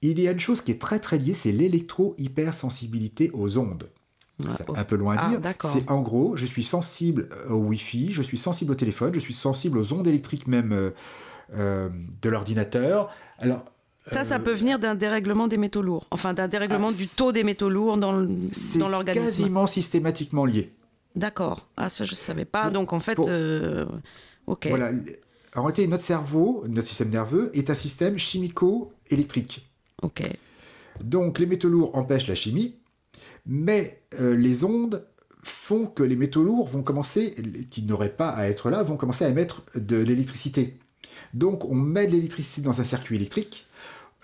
Il 0.02 0.18
y 0.18 0.26
a 0.26 0.32
une 0.32 0.40
chose 0.40 0.60
qui 0.60 0.72
est 0.72 0.80
très 0.80 0.98
très 0.98 1.18
liée, 1.18 1.34
c'est 1.34 1.52
l'électro-hypersensibilité 1.52 3.30
aux 3.32 3.58
ondes. 3.58 3.88
Ah, 4.44 4.50
c'est 4.50 4.68
un 4.70 4.84
peu 4.84 4.96
loin 4.96 5.16
à 5.16 5.26
ah, 5.26 5.28
dire. 5.28 5.54
c'est 5.64 5.88
en 5.90 6.00
gros, 6.00 6.36
je 6.36 6.46
suis 6.46 6.64
sensible 6.64 7.28
euh, 7.32 7.50
au 7.50 7.58
Wi-Fi, 7.64 8.12
je 8.12 8.22
suis 8.22 8.38
sensible 8.38 8.72
au 8.72 8.76
téléphone, 8.76 9.14
je 9.14 9.20
suis 9.20 9.34
sensible 9.34 9.78
aux 9.78 9.92
ondes 9.92 10.06
électriques 10.06 10.48
même 10.48 10.92
euh, 11.54 11.88
de 12.22 12.28
l'ordinateur. 12.28 13.10
Alors, 13.38 13.64
Ça, 14.10 14.24
ça 14.24 14.38
peut 14.38 14.52
venir 14.52 14.78
d'un 14.78 14.94
dérèglement 14.94 15.48
des 15.48 15.56
métaux 15.56 15.82
lourds, 15.82 16.06
enfin 16.10 16.34
d'un 16.34 16.48
dérèglement 16.48 16.88
ah, 16.90 16.96
du 16.96 17.06
taux 17.06 17.32
des 17.32 17.44
métaux 17.44 17.68
lourds 17.68 17.96
dans 17.96 18.12
l'organisme. 18.12 18.50
C'est 18.74 19.18
quasiment 19.18 19.66
systématiquement 19.66 20.44
lié. 20.44 20.72
D'accord. 21.16 21.66
Ah, 21.76 21.88
ça, 21.88 22.04
je 22.04 22.12
ne 22.12 22.16
savais 22.16 22.44
pas. 22.44 22.70
Donc, 22.70 22.92
en 22.92 23.00
fait, 23.00 23.18
ok. 23.18 24.66
Voilà. 24.68 24.92
En 25.56 25.62
réalité, 25.62 25.86
notre 25.86 26.04
cerveau, 26.04 26.62
notre 26.68 26.86
système 26.86 27.10
nerveux, 27.10 27.50
est 27.54 27.70
un 27.70 27.74
système 27.74 28.18
chimico-électrique. 28.18 29.66
Ok. 30.02 30.22
Donc, 31.02 31.38
les 31.38 31.46
métaux 31.46 31.68
lourds 31.68 31.96
empêchent 31.96 32.28
la 32.28 32.34
chimie, 32.34 32.76
mais 33.46 34.02
les 34.20 34.64
ondes 34.64 35.04
font 35.42 35.86
que 35.86 36.02
les 36.02 36.16
métaux 36.16 36.42
lourds 36.42 36.68
vont 36.68 36.82
commencer, 36.82 37.34
qui 37.70 37.82
n'auraient 37.82 38.12
pas 38.12 38.28
à 38.28 38.48
être 38.48 38.70
là, 38.70 38.82
vont 38.82 38.96
commencer 38.96 39.24
à 39.24 39.28
émettre 39.28 39.62
de 39.74 39.96
l'électricité. 39.96 40.78
Donc 41.34 41.64
on 41.64 41.74
met 41.74 42.06
de 42.06 42.12
l'électricité 42.12 42.60
dans 42.60 42.80
un 42.80 42.84
circuit 42.84 43.16
électrique. 43.16 43.66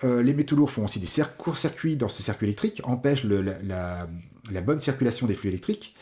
Euh, 0.02 0.22
les 0.22 0.34
métaux 0.34 0.56
lourds 0.56 0.70
font 0.70 0.84
aussi 0.84 0.98
des 0.98 1.22
courts-circuits 1.38 1.96
dans 1.96 2.08
ce 2.08 2.22
circuit 2.22 2.46
électrique, 2.46 2.80
empêchent 2.84 3.24
la, 3.24 4.08
bonne 4.62 4.80
circulation 4.80 5.26
des 5.26 5.34
flux 5.34 5.50
électriques. 5.50 5.94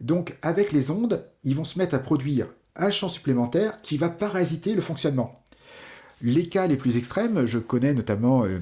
Donc 0.00 0.36
avec 0.42 0.72
les 0.72 0.90
ondes, 0.90 1.24
ils 1.42 1.56
vont 1.56 1.64
se 1.64 1.78
mettre 1.78 1.94
à 1.94 1.98
produire 1.98 2.46
un 2.76 2.90
champ 2.90 3.08
supplémentaire 3.08 3.80
qui 3.82 3.98
va 3.98 4.08
parasiter 4.08 4.74
le 4.74 4.80
fonctionnement. 4.80 5.42
Les 6.22 6.48
cas 6.48 6.66
les 6.66 6.76
plus 6.76 6.96
extrêmes, 6.96 7.46
je 7.46 7.58
connais 7.58 7.94
notamment 7.94 8.44
euh, 8.44 8.60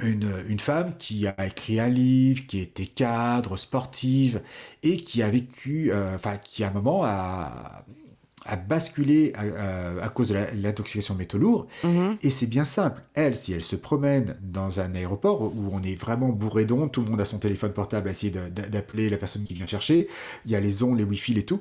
une, 0.00 0.60
femme 0.60 0.96
qui 0.96 1.26
a 1.26 1.46
écrit 1.46 1.80
un 1.80 1.88
livre, 1.88 2.46
qui 2.46 2.60
était 2.60 2.86
cadre, 2.86 3.56
sportive, 3.56 4.40
et 4.82 4.96
qui 4.96 5.22
a 5.22 5.30
vécu, 5.30 5.90
euh, 5.92 6.14
enfin, 6.14 6.36
qui 6.36 6.62
à 6.62 6.68
un 6.68 6.72
moment 6.72 7.02
a, 7.04 7.84
basculé 8.56 9.32
à, 9.34 10.08
cause 10.08 10.28
de 10.28 10.38
l'intoxication 10.54 11.14
métaux 11.14 11.38
lourds. 11.38 11.66
Mhm. 11.84 12.16
Et 12.22 12.30
c'est 12.30 12.46
bien 12.46 12.64
simple. 12.64 13.02
Elle, 13.14 13.36
si 13.36 13.52
elle 13.52 13.62
se 13.62 13.76
promène 13.76 14.36
dans 14.42 14.80
un 14.80 14.94
aéroport 14.94 15.42
où 15.42 15.70
on 15.72 15.82
est 15.82 15.94
vraiment 15.94 16.28
bourré 16.30 16.64
d'ondes, 16.64 16.92
tout 16.92 17.02
le 17.02 17.10
monde 17.10 17.20
a 17.20 17.24
son 17.24 17.38
téléphone 17.38 17.72
portable 17.72 18.08
à 18.08 18.10
essayer 18.12 18.32
d'appeler 18.32 19.10
la 19.10 19.16
personne 19.16 19.44
qui 19.44 19.54
vient 19.54 19.66
chercher, 19.66 20.08
il 20.44 20.52
y 20.52 20.56
a 20.56 20.60
les 20.60 20.82
ondes, 20.82 20.98
les 20.98 21.04
wifi 21.04 21.38
et 21.38 21.44
tout, 21.44 21.60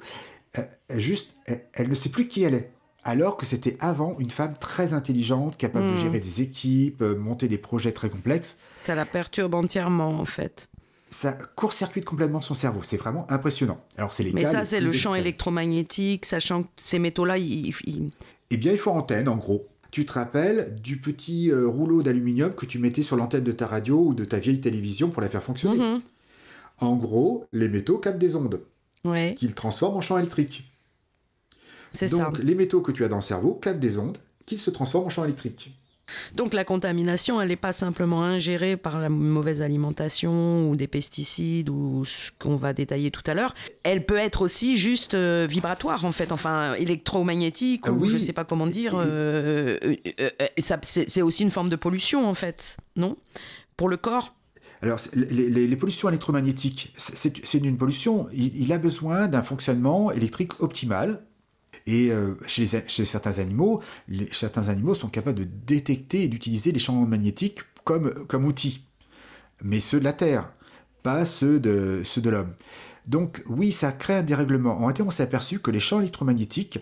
euh, 0.57 0.63
juste, 0.89 1.35
elle 1.45 1.89
ne 1.89 1.95
sait 1.95 2.09
plus 2.09 2.27
qui 2.27 2.43
elle 2.43 2.55
est 2.55 2.71
alors 3.03 3.37
que 3.37 3.45
c'était 3.45 3.77
avant 3.79 4.15
une 4.19 4.29
femme 4.29 4.53
très 4.59 4.93
intelligente, 4.93 5.57
capable 5.57 5.87
de 5.87 5.93
hmm. 5.93 6.01
gérer 6.01 6.19
des 6.19 6.41
équipes, 6.41 7.01
euh, 7.01 7.15
monter 7.15 7.47
des 7.47 7.57
projets 7.57 7.91
très 7.91 8.09
complexes. 8.09 8.57
Ça 8.83 8.95
la 8.95 9.05
perturbe 9.05 9.55
entièrement, 9.55 10.19
en 10.19 10.25
fait. 10.25 10.69
Ça 11.13 11.33
court-circuite 11.33 12.05
complètement 12.05 12.41
son 12.41 12.53
cerveau. 12.53 12.79
C'est 12.83 12.97
vraiment 12.97 13.29
impressionnant. 13.29 13.77
Alors, 13.97 14.13
c'est 14.13 14.23
les 14.23 14.31
Mais 14.31 14.45
ça, 14.45 14.65
c'est 14.65 14.79
le 14.79 14.93
champ 14.93 15.13
électromagnétique, 15.13 16.25
sachant 16.25 16.63
que 16.63 16.69
ces 16.77 16.99
métaux-là, 16.99 17.37
ils, 17.37 17.73
Eh 18.49 18.57
bien, 18.57 18.71
il 18.71 18.77
faut 18.77 18.91
antenne, 18.91 19.27
en 19.27 19.35
gros. 19.35 19.67
Tu 19.91 20.05
te 20.05 20.13
rappelles 20.13 20.79
du 20.81 20.97
petit 20.97 21.51
euh, 21.51 21.67
rouleau 21.67 22.01
d'aluminium 22.01 22.55
que 22.55 22.65
tu 22.65 22.79
mettais 22.79 23.01
sur 23.01 23.17
l'antenne 23.17 23.43
de 23.43 23.51
ta 23.51 23.67
radio 23.67 23.99
ou 23.99 24.13
de 24.13 24.23
ta 24.23 24.39
vieille 24.39 24.61
télévision 24.61 25.09
pour 25.09 25.21
la 25.21 25.27
faire 25.27 25.43
fonctionner. 25.43 25.77
Mhm. 25.77 26.01
En 26.79 26.95
gros, 26.95 27.45
les 27.51 27.67
métaux 27.67 27.97
captent 27.97 28.17
des 28.17 28.37
ondes 28.37 28.61
qu'ils 29.35 29.53
transforment 29.53 29.97
en 29.97 30.01
champ 30.01 30.17
électrique. 30.17 30.63
Donc, 32.09 32.37
les 32.39 32.55
métaux 32.55 32.81
que 32.81 32.93
tu 32.93 33.03
as 33.03 33.09
dans 33.09 33.17
le 33.17 33.21
cerveau 33.21 33.55
captent 33.55 33.79
des 33.79 33.97
ondes 33.97 34.17
qui 34.45 34.57
se 34.57 34.69
transforment 34.69 35.07
en 35.07 35.09
champ 35.09 35.25
électrique. 35.25 35.75
Donc 36.35 36.53
la 36.53 36.65
contamination, 36.65 37.41
elle 37.41 37.49
n'est 37.49 37.55
pas 37.55 37.73
simplement 37.73 38.23
ingérée 38.23 38.77
par 38.77 38.99
la 38.99 39.09
mauvaise 39.09 39.61
alimentation 39.61 40.69
ou 40.69 40.75
des 40.75 40.87
pesticides 40.87 41.69
ou 41.69 42.05
ce 42.05 42.31
qu'on 42.39 42.55
va 42.55 42.73
détailler 42.73 43.11
tout 43.11 43.23
à 43.25 43.33
l'heure. 43.33 43.53
Elle 43.83 44.05
peut 44.05 44.17
être 44.17 44.41
aussi 44.41 44.77
juste 44.77 45.13
euh, 45.13 45.47
vibratoire 45.49 46.05
en 46.05 46.11
fait, 46.11 46.31
enfin 46.31 46.73
électromagnétique 46.75 47.87
ou 47.87 48.05
je 48.05 48.13
ne 48.13 48.19
sais 48.19 48.33
pas 48.33 48.45
comment 48.45 48.67
dire. 48.67 48.93
Euh, 48.95 49.77
euh, 50.19 50.29
c'est 50.83 51.21
aussi 51.21 51.43
une 51.43 51.51
forme 51.51 51.69
de 51.69 51.75
pollution 51.75 52.27
en 52.27 52.33
fait, 52.33 52.77
non? 52.95 53.17
Pour 53.77 53.89
le 53.89 53.97
corps? 53.97 54.35
Alors, 54.83 54.99
les, 55.13 55.75
pollutions 55.75 56.09
électromagnétiques, 56.09 56.91
c'est 56.97 57.53
une 57.53 57.77
pollution. 57.77 58.27
il 58.33 58.73
a 58.73 58.79
besoin 58.79 59.27
d'un 59.27 59.43
fonctionnement 59.43 60.11
électrique 60.11 60.61
optimal 60.63 61.21
et 61.87 62.11
euh, 62.11 62.35
chez, 62.45 62.65
certains 62.65 63.39
animaux, 63.39 63.81
certains 64.31 64.69
animaux 64.69 64.95
sont 64.95 65.09
capables 65.09 65.39
de 65.39 65.47
détecter 65.65 66.23
et 66.23 66.27
d'utiliser 66.27 66.71
les 66.71 66.79
champs 66.79 67.05
magnétiques 67.05 67.59
comme, 67.83 68.13
comme 68.27 68.45
outils. 68.45 68.85
Mais 69.63 69.79
ceux 69.79 69.99
de 69.99 70.03
la 70.03 70.13
Terre, 70.13 70.51
pas 71.03 71.25
ceux 71.25 71.59
de, 71.59 72.01
ceux 72.05 72.21
de 72.21 72.29
l'homme. 72.29 72.53
Donc 73.07 73.43
oui, 73.47 73.71
ça 73.71 73.91
crée 73.91 74.15
un 74.15 74.23
dérèglement. 74.23 74.75
En 74.77 74.79
réalité, 74.81 75.01
on 75.03 75.09
s'est 75.09 75.23
aperçu 75.23 75.59
que 75.59 75.71
les 75.71 75.79
champs 75.79 75.99
électromagnétiques 75.99 76.79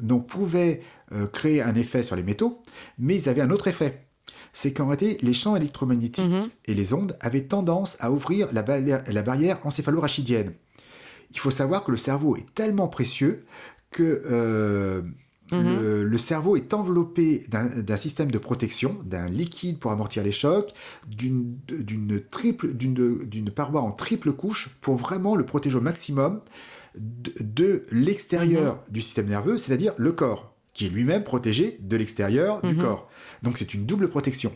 donc, 0.00 0.26
pouvaient 0.26 0.80
euh, 1.12 1.26
créer 1.26 1.62
un 1.62 1.74
effet 1.74 2.02
sur 2.02 2.16
les 2.16 2.22
métaux, 2.22 2.62
mais 2.98 3.16
ils 3.16 3.28
avaient 3.28 3.40
un 3.40 3.50
autre 3.50 3.68
effet. 3.68 4.06
C'est 4.52 4.72
qu'en 4.72 4.84
réalité, 4.84 5.18
les 5.22 5.32
champs 5.32 5.56
électromagnétiques 5.56 6.24
mm-hmm. 6.24 6.50
et 6.66 6.74
les 6.74 6.92
ondes 6.92 7.16
avaient 7.20 7.42
tendance 7.42 7.96
à 8.00 8.10
ouvrir 8.10 8.48
la, 8.52 8.62
la 8.62 9.22
barrière 9.22 9.58
encéphalo-rachidienne. 9.64 10.52
Il 11.30 11.38
faut 11.38 11.50
savoir 11.50 11.84
que 11.84 11.90
le 11.90 11.96
cerveau 11.96 12.36
est 12.36 12.54
tellement 12.54 12.88
précieux 12.88 13.44
que 13.90 14.22
euh, 14.30 15.02
mhm. 15.52 16.02
le, 16.02 16.18
cerveau 16.18 16.56
est 16.56 16.74
enveloppé 16.74 17.44
d'un 17.48 17.96
système 17.96 18.30
de 18.30 18.38
protection, 18.38 18.96
d'un 19.04 19.26
liquide 19.26 19.78
pour 19.78 19.90
amortir 19.90 20.22
les 20.22 20.32
chocs, 20.32 20.72
d'une 21.06 21.58
triple, 22.30 22.72
d'une 22.74 23.50
paroi 23.50 23.80
en 23.80 23.92
triple 23.92 24.32
couche 24.32 24.70
pour 24.80 24.96
vraiment 24.96 25.36
le 25.36 25.44
protéger 25.44 25.76
au 25.76 25.80
maximum 25.80 26.40
de, 26.96 27.86
l'extérieur 27.90 28.76
mhm. 28.76 28.92
du 28.92 29.00
système 29.00 29.26
nerveux, 29.26 29.56
c'est-à-dire 29.56 29.94
le 29.96 30.12
corps, 30.12 30.54
qui 30.74 30.86
est 30.86 30.90
lui-même 30.90 31.24
protégé 31.24 31.78
de 31.80 31.96
l'extérieur 31.96 32.62
du 32.62 32.74
mhm. 32.74 32.82
corps. 32.82 33.08
Donc 33.42 33.58
c'est 33.58 33.74
une 33.74 33.86
double 33.86 34.08
protection. 34.08 34.52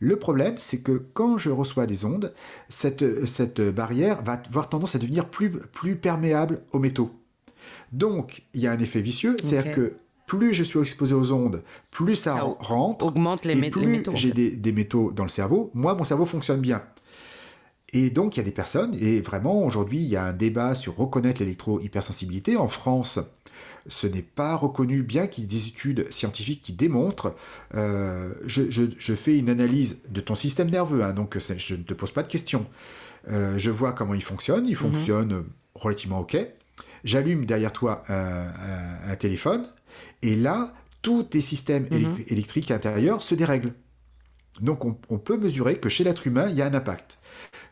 Le 0.00 0.16
problème, 0.16 0.56
c'est 0.58 0.80
que 0.80 0.92
quand 1.14 1.38
je 1.38 1.50
reçois 1.50 1.86
des 1.86 2.04
ondes, 2.04 2.34
cette, 2.68 3.26
cette 3.26 3.60
barrière 3.60 4.22
va 4.22 4.32
avoir 4.48 4.68
tendance 4.68 4.96
à 4.96 4.98
devenir 4.98 5.28
plus, 5.28 5.50
plus 5.50 5.96
perméable 5.96 6.62
aux 6.72 6.78
métaux. 6.78 7.10
Donc, 7.94 8.42
il 8.54 8.60
y 8.60 8.66
a 8.66 8.72
un 8.72 8.78
effet 8.78 9.00
vicieux, 9.00 9.36
c'est-à-dire 9.40 9.72
que 9.72 9.96
plus 10.26 10.52
je 10.52 10.64
suis 10.64 10.80
exposé 10.80 11.14
aux 11.14 11.32
ondes, 11.32 11.62
plus 11.92 12.16
ça, 12.16 12.40
rentre, 12.58 13.06
augmente 13.06 13.44
les, 13.44 13.56
et 13.56 13.70
plus 13.70 14.02
j'ai 14.14 14.32
des, 14.32 14.72
métaux 14.72 15.12
dans 15.12 15.22
le 15.22 15.28
cerveau, 15.28 15.70
moi, 15.74 15.94
mon 15.94 16.02
cerveau 16.02 16.26
fonctionne 16.26 16.60
bien. 16.60 16.82
Et 17.92 18.10
donc, 18.10 18.36
il 18.36 18.40
y 18.40 18.42
a 18.42 18.44
des 18.44 18.50
personnes, 18.50 18.96
et 19.00 19.20
vraiment, 19.20 19.62
aujourd'hui, 19.62 19.98
il 19.98 20.08
y 20.08 20.16
a 20.16 20.24
un 20.24 20.32
débat 20.32 20.74
sur 20.74 20.96
reconnaître 20.96 21.40
l'électro-hypersensibilité. 21.40 22.56
En 22.56 22.66
France, 22.66 23.20
ce 23.86 24.08
n'est 24.08 24.22
pas 24.22 24.56
reconnu, 24.56 25.04
bien 25.04 25.28
qu'il 25.28 25.44
y 25.44 25.46
ait 25.46 25.50
des 25.50 25.68
études 25.68 26.10
scientifiques 26.10 26.62
qui 26.62 26.72
démontrent. 26.72 27.36
Euh, 27.76 28.34
je, 28.44 29.14
fais 29.14 29.38
une 29.38 29.50
analyse 29.50 29.98
de 30.08 30.20
ton 30.20 30.34
système 30.34 30.68
nerveux, 30.68 31.04
hein, 31.04 31.12
donc 31.12 31.38
je 31.38 31.74
ne 31.76 31.82
te 31.84 31.94
pose 31.94 32.10
pas 32.10 32.24
de 32.24 32.28
questions. 32.28 32.66
Euh, 33.28 33.56
je 33.56 33.70
vois 33.70 33.92
comment 33.92 34.14
il 34.14 34.22
fonctionne, 34.24 34.66
il 34.66 34.72
mhm. 34.72 34.76
fonctionne 34.76 35.44
relativement 35.76 36.18
OK 36.18 36.36
j'allume 37.04 37.44
derrière 37.44 37.72
toi 37.72 38.02
un, 38.08 39.16
téléphone, 39.16 39.64
et 40.22 40.34
là, 40.34 40.72
tous 41.02 41.22
tes 41.22 41.40
systèmes 41.40 41.86
mhm. 41.90 42.16
électriques 42.28 42.70
intérieurs 42.70 43.22
se 43.22 43.34
dérèglent. 43.34 43.74
Donc 44.60 44.84
on, 44.84 45.18
peut 45.18 45.36
mesurer 45.36 45.76
que 45.76 45.88
chez 45.88 46.04
l'être 46.04 46.26
humain, 46.26 46.48
il 46.48 46.54
y 46.54 46.62
a 46.62 46.66
un 46.66 46.74
impact. 46.74 47.18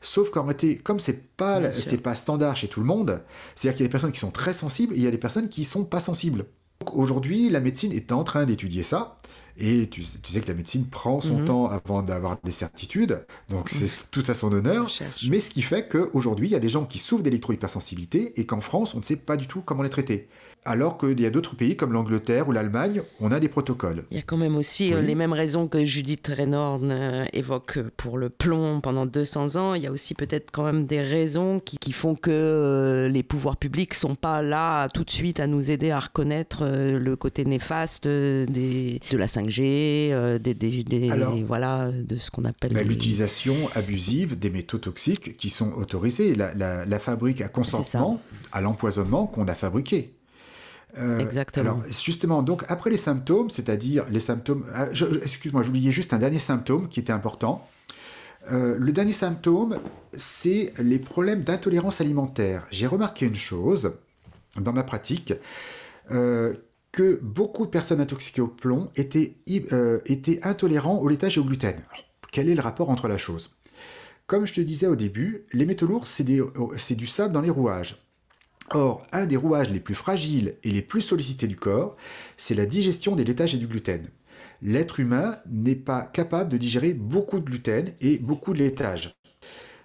Sauf 0.00 0.30
qu'en 0.30 0.42
réalité, 0.42 0.78
comme 0.78 0.98
c'est 0.98 1.28
pas 1.36 1.70
c'est 1.70 1.98
pas 1.98 2.16
standard 2.16 2.56
chez 2.56 2.66
tout 2.66 2.80
le 2.80 2.86
monde, 2.86 3.22
c'est-à-dire 3.54 3.76
qu'il 3.76 3.84
y 3.84 3.86
a 3.86 3.88
des 3.88 3.92
personnes 3.92 4.10
qui 4.10 4.18
sont 4.18 4.32
très 4.32 4.52
sensibles 4.52 4.92
et 4.94 4.96
il 4.96 5.02
y 5.02 5.06
a 5.06 5.12
des 5.12 5.18
personnes 5.18 5.48
qui 5.48 5.62
sont 5.62 5.84
pas 5.84 6.00
sensibles. 6.00 6.46
Aujourd'hui, 6.92 7.50
la 7.50 7.60
médecine 7.60 7.92
est 7.92 8.10
en 8.10 8.24
train 8.24 8.44
d'étudier 8.46 8.82
ça 8.82 9.16
et 9.58 9.88
tu, 9.88 10.02
sais 10.02 10.40
que 10.40 10.48
la 10.48 10.54
médecine 10.54 10.86
prend 10.86 11.20
son 11.20 11.38
mhm. 11.38 11.44
temps 11.44 11.66
avant 11.66 12.02
d'avoir 12.02 12.38
des 12.42 12.50
certitudes, 12.50 13.24
donc 13.48 13.68
c'est 13.68 14.10
tout 14.10 14.24
à 14.28 14.34
son 14.34 14.52
honneur. 14.52 14.90
Mais 15.28 15.40
ce 15.40 15.50
qui 15.50 15.62
fait 15.62 15.88
qu'aujourd'hui, 15.88 16.48
il 16.48 16.52
y 16.52 16.56
a 16.56 16.60
des 16.60 16.70
gens 16.70 16.84
qui 16.84 16.98
souffrent 16.98 17.22
d'électro-hypersensibilité 17.22 18.40
et 18.40 18.46
qu'en 18.46 18.60
France, 18.60 18.94
on 18.94 18.98
ne 18.98 19.04
sait 19.04 19.16
pas 19.16 19.36
du 19.36 19.46
tout 19.46 19.62
comment 19.62 19.82
les 19.82 19.90
traiter 19.90 20.28
alors 20.64 20.96
qu'il 20.96 21.20
y 21.20 21.26
a 21.26 21.30
d'autres 21.30 21.56
pays 21.56 21.76
comme 21.76 21.92
l'Angleterre 21.92 22.48
ou 22.48 22.52
l'Allemagne, 22.52 23.02
on 23.20 23.32
a 23.32 23.40
des 23.40 23.48
protocoles. 23.48 24.04
Il 24.10 24.16
y 24.16 24.20
a 24.20 24.22
quand 24.22 24.36
même 24.36 24.56
aussi 24.56 24.94
euh, 24.94 25.00
les 25.00 25.16
mêmes 25.16 25.32
raisons 25.32 25.66
que 25.66 25.84
Judith 25.84 26.30
Reynorn 26.34 26.90
euh, 26.90 27.24
évoque 27.32 27.80
pour 27.96 28.16
le 28.16 28.30
plomb 28.30 28.80
pendant 28.80 29.04
200 29.04 29.56
ans. 29.56 29.74
Il 29.74 29.82
y 29.82 29.86
a 29.88 29.92
aussi 29.92 30.14
peut-être 30.14 30.50
quand 30.52 30.64
même 30.64 30.86
des 30.86 31.02
raisons 31.02 31.60
qui, 31.60 31.92
font 31.92 32.14
que 32.14 32.30
euh, 32.30 33.08
les 33.08 33.24
pouvoirs 33.24 33.56
publics 33.56 33.94
sont 33.94 34.14
pas 34.14 34.40
là 34.40 34.88
tout 34.88 35.04
de 35.04 35.10
suite 35.10 35.40
à 35.40 35.48
nous 35.48 35.70
aider 35.70 35.90
à 35.90 35.98
reconnaître 35.98 36.64
le 36.64 37.16
côté 37.16 37.44
néfaste 37.44 38.06
des, 38.06 39.00
de 39.10 39.16
la 39.16 39.26
5G, 39.26 40.38
des, 40.38 41.44
voilà, 41.46 41.90
de 41.90 42.16
ce 42.16 42.30
qu'on 42.30 42.44
appelle... 42.44 42.72
Bah, 42.72 42.82
l'utilisation 42.82 43.68
abusive 43.74 44.38
des 44.38 44.50
métaux 44.50 44.78
toxiques 44.78 45.36
qui 45.36 45.50
sont 45.50 45.72
autorisés. 45.72 46.34
La, 46.34 46.54
la 46.54 46.98
fabrique 46.98 47.40
à 47.40 47.48
consentement 47.48 48.20
à 48.52 48.60
l'empoisonnement 48.60 49.26
qu'on 49.26 49.44
a 49.48 49.54
fabriqué. 49.54 50.12
Euh, 50.98 51.20
Exactement. 51.20 51.70
Alors, 51.70 51.82
justement, 51.86 52.42
donc 52.42 52.64
après 52.68 52.90
les 52.90 52.96
symptômes, 52.96 53.50
c'est-à-dire 53.50 54.04
les 54.10 54.20
symptômes. 54.20 54.64
Ah, 54.74 54.86
excuse-moi, 55.22 55.62
j'oubliais 55.62 55.92
juste 55.92 56.12
un 56.12 56.18
dernier 56.18 56.38
symptôme 56.38 56.88
qui 56.88 57.00
était 57.00 57.12
important. 57.12 57.66
Euh, 58.50 58.76
le 58.78 58.92
dernier 58.92 59.12
symptôme, 59.12 59.78
c'est 60.12 60.72
les 60.82 60.98
problèmes 60.98 61.42
d'intolérance 61.42 62.00
alimentaire. 62.00 62.66
J'ai 62.70 62.86
remarqué 62.86 63.26
une 63.26 63.36
chose 63.36 63.92
dans 64.56 64.72
ma 64.72 64.82
pratique. 64.82 65.32
Euh, 66.10 66.52
que 66.90 67.18
beaucoup 67.22 67.64
de 67.64 67.70
personnes 67.70 68.00
intoxiquées 68.00 68.42
au 68.42 68.48
plomb 68.48 68.90
étaient, 68.96 69.34
euh, 69.72 70.00
étaient 70.04 70.44
intolérants 70.46 70.98
au 70.98 71.08
laitage 71.08 71.38
et 71.38 71.40
au 71.40 71.44
gluten. 71.44 71.74
quel 72.30 72.50
est 72.50 72.54
le 72.54 72.60
rapport 72.60 72.90
entre 72.90 73.08
la 73.08 73.18
chose? 73.18 73.54
Comme 74.26 74.46
je 74.46 74.52
te 74.52 74.60
disais 74.60 74.86
au 74.86 74.96
début, 74.96 75.46
les 75.52 75.66
métaux 75.66 75.86
lourds, 75.86 76.06
c'est 76.06 76.94
du 76.94 77.06
sable 77.06 77.32
dans 77.32 77.40
les 77.40 77.50
rouages. 77.50 78.01
Or, 78.74 79.06
un 79.12 79.26
des 79.26 79.36
rouages 79.36 79.70
les 79.70 79.80
plus 79.80 79.94
fragiles 79.94 80.54
et 80.64 80.70
les 80.70 80.82
plus 80.82 81.00
sollicités 81.00 81.46
du 81.46 81.56
corps, 81.56 81.96
c'est 82.36 82.54
la 82.54 82.66
digestion 82.66 83.16
des 83.16 83.24
laitages 83.24 83.54
et 83.54 83.58
du 83.58 83.66
gluten. 83.66 84.06
L'être 84.62 85.00
humain 85.00 85.38
n'est 85.50 85.74
pas 85.74 86.02
capable 86.02 86.50
de 86.50 86.56
digérer 86.56 86.94
beaucoup 86.94 87.38
de 87.38 87.44
gluten 87.44 87.92
et 88.00 88.18
beaucoup 88.18 88.54
de 88.54 88.58
laitage. 88.58 89.14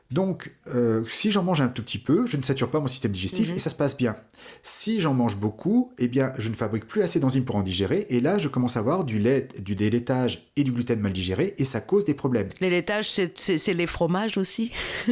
Donc, 0.10 0.56
euh, 0.74 1.04
si 1.08 1.34
j'en 1.34 1.44
mange 1.44 1.60
un 1.60 1.68
tout 1.68 1.84
petit 1.84 1.98
peu, 1.98 2.28
je 2.28 2.38
ne 2.38 2.44
sature 2.44 2.70
pas 2.70 2.80
mon 2.80 2.88
système 2.88 3.12
digestif 3.12 3.50
mhm. 3.50 3.58
et 3.58 3.60
ça 3.60 3.70
se 3.70 3.76
passe 3.76 3.98
bien. 3.98 4.16
Si 4.64 5.02
j'en 5.02 5.14
mange 5.14 5.36
beaucoup, 5.36 5.92
eh 6.00 6.08
bien, 6.08 6.32
je 6.38 6.50
ne 6.50 6.56
fabrique 6.56 6.88
plus 6.88 7.02
assez 7.02 7.20
d'enzymes 7.20 7.44
pour 7.44 7.58
en 7.58 7.62
digérer 7.62 8.06
et 8.10 8.22
là, 8.22 8.38
je 8.38 8.48
commence 8.48 8.78
à 8.78 8.80
avoir 8.80 9.04
du 9.04 9.20
lait, 9.20 9.50
du 9.60 9.76
délaitage 9.76 10.50
et 10.56 10.64
du 10.64 10.72
gluten 10.72 11.00
mal 11.02 11.12
digéré 11.12 11.56
et 11.58 11.66
ça 11.66 11.82
cause 11.82 12.06
des 12.06 12.14
problèmes. 12.14 12.50
Les 12.62 12.70
laitages, 12.70 13.10
c'est 13.36 13.74
les 13.74 13.88
fromages 13.88 14.38
aussi 14.38 14.72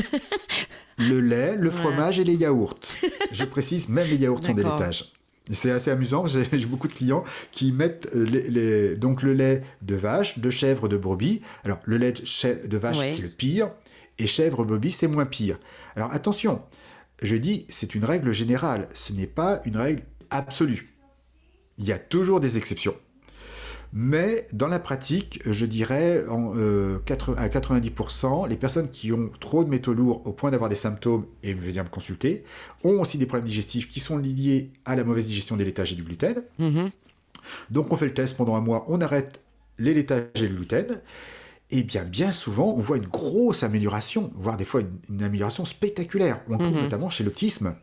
Le 0.98 1.20
lait, 1.20 1.56
le 1.58 1.70
fromage 1.72 2.20
et 2.20 2.24
les 2.24 2.36
yaourts. 2.36 2.80
Je 3.32 3.44
précise, 3.44 3.90
même 3.90 4.08
les 4.08 4.18
yaourts 4.18 4.44
sont 4.44 4.54
des 4.54 4.64
laitages. 4.64 5.12
C'est 5.52 5.72
assez 5.72 5.92
amusant, 5.92 6.26
j'ai 6.26 6.66
beaucoup 6.66 6.88
de 6.88 6.94
clients 6.94 7.24
qui 7.52 7.72
mettent 7.72 8.10
euh, 8.16 8.26
les, 8.26 8.98
donc 8.98 9.22
le 9.22 9.34
lait 9.34 9.62
de 9.84 9.94
vache, 9.94 10.40
de 10.40 10.50
chèvre, 10.50 10.88
de 10.88 10.98
brebis. 10.98 11.42
Alors, 11.64 11.78
le 11.84 11.98
lait 11.98 12.14
de 12.14 12.78
vache, 12.78 12.98
c'est 13.10 13.22
le 13.22 13.30
pire 13.30 13.70
et 14.18 14.28
chèvre 14.28 14.64
bobby, 14.64 14.92
c'est 14.92 15.08
moins 15.08 15.26
pire. 15.26 15.60
Alors 15.96 16.12
attention, 16.14 16.62
je 17.22 17.36
dis 17.36 17.66
c'est 17.70 17.96
une 17.96 18.06
règle 18.06 18.32
générale, 18.32 18.88
ce 18.94 19.14
n'est 19.14 19.28
pas 19.28 19.62
une 19.66 19.78
règle 19.78 20.04
absolue. 20.30 20.96
Il 21.78 21.86
y 21.86 21.92
a 21.92 22.00
toujours 22.00 22.40
des 22.40 22.58
exceptions. 22.58 22.96
Mais 23.98 24.46
dans 24.52 24.68
la 24.68 24.80
pratique, 24.80 25.40
je 25.46 25.66
dirais 25.66 26.28
en, 26.28 26.52
euh, 26.58 27.00
à 27.38 27.48
90%, 27.48 28.46
les 28.50 28.58
personnes 28.58 28.90
qui 28.90 29.14
ont 29.14 29.30
trop 29.40 29.64
de 29.64 29.70
métaux 29.70 29.94
lourds 29.94 30.22
au 30.26 30.34
point 30.34 30.52
d'avoir 30.52 30.70
des 30.70 30.76
symptômes 30.76 31.26
et 31.44 31.54
venir 31.54 31.86
me 31.86 31.90
consulter 31.90 32.44
ont 32.84 33.00
aussi 33.00 33.18
des 33.18 33.26
problèmes 33.26 33.48
digestifs 33.48 33.88
qui 33.88 34.02
sont 34.02 34.18
liés 34.18 34.72
à 34.84 34.98
la 34.98 35.06
mauvaise 35.06 35.28
digestion 35.28 35.56
des 35.56 35.64
laitages 35.64 35.94
et 35.94 35.96
du 35.96 36.04
gluten. 36.04 36.44
Mm-hmm. 36.60 36.92
Donc 37.70 37.94
on 37.94 37.96
fait 37.96 38.08
le 38.08 38.14
test 38.14 38.36
pendant 38.36 38.58
un 38.58 38.62
mois, 38.62 38.86
on 38.90 39.00
arrête 39.00 39.40
les 39.80 39.94
laitages 39.94 40.28
et 40.36 40.48
le 40.50 40.56
gluten. 40.56 41.02
Et 41.72 41.84
bien, 41.84 42.04
bien 42.04 42.34
souvent, 42.34 42.76
on 42.76 42.82
voit 42.82 42.98
une 42.98 43.08
grosse 43.08 43.64
amélioration, 43.64 44.30
voire 44.36 44.58
des 44.58 44.66
fois 44.66 44.82
une, 45.10 45.24
amélioration 45.24 45.64
spectaculaire. 45.64 46.42
On 46.50 46.58
trouve 46.58 46.76
mhm. 46.76 46.82
notamment 46.82 47.10
chez 47.10 47.24
l'autisme. 47.24 47.76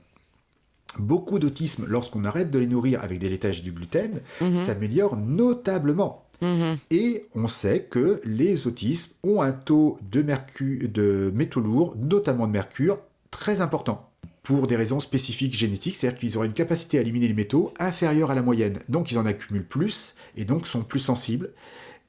Beaucoup 0.99 1.39
d'autisme, 1.39 1.85
lorsqu'on 1.89 2.25
arrête 2.25 2.51
de 2.51 2.59
les 2.59 2.67
nourrir 2.67 3.03
avec 3.03 3.19
des 3.19 3.29
laitages 3.29 3.61
et 3.61 3.63
du 3.63 3.73
gluten, 3.73 4.21
mhm. 4.41 4.57
s'améliore 4.57 5.17
notablement. 5.17 6.25
Mhm. 6.41 6.79
Et 6.91 7.27
on 7.35 7.49
sait 7.49 7.85
que 7.85 8.21
les 8.25 8.67
autismes 8.67 9.13
ont 9.23 9.41
un 9.41 9.53
taux 9.53 9.97
de, 10.11 10.23
mercure, 10.23 10.89
de 10.89 11.33
métaux 11.35 11.61
lourds, 11.61 11.97
notamment 11.97 12.47
de 12.47 12.53
mercure, 12.53 12.99
très 13.31 13.61
important 13.61 14.09
pour 14.43 14.67
des 14.67 14.75
raisons 14.75 14.99
spécifiques 14.99 15.57
génétiques, 15.57 15.95
c'est-à-dire 15.95 16.19
qu'ils 16.19 16.37
auraient 16.37 16.49
une 16.49 16.53
capacité 16.53 16.99
à 16.99 17.03
éliminer 17.03 17.29
les 17.29 17.35
métaux 17.35 17.73
inférieure 17.79 18.33
à 18.33 18.35
la 18.35 18.43
moyenne. 18.43 18.81
Donc 18.89 19.13
ils 19.13 19.19
en 19.19 19.25
accumulent 19.25 19.65
plus 19.65 20.15
et 20.37 20.45
donc 20.45 20.67
sont 20.67 20.83
plus 20.83 20.99
sensibles. 20.99 21.51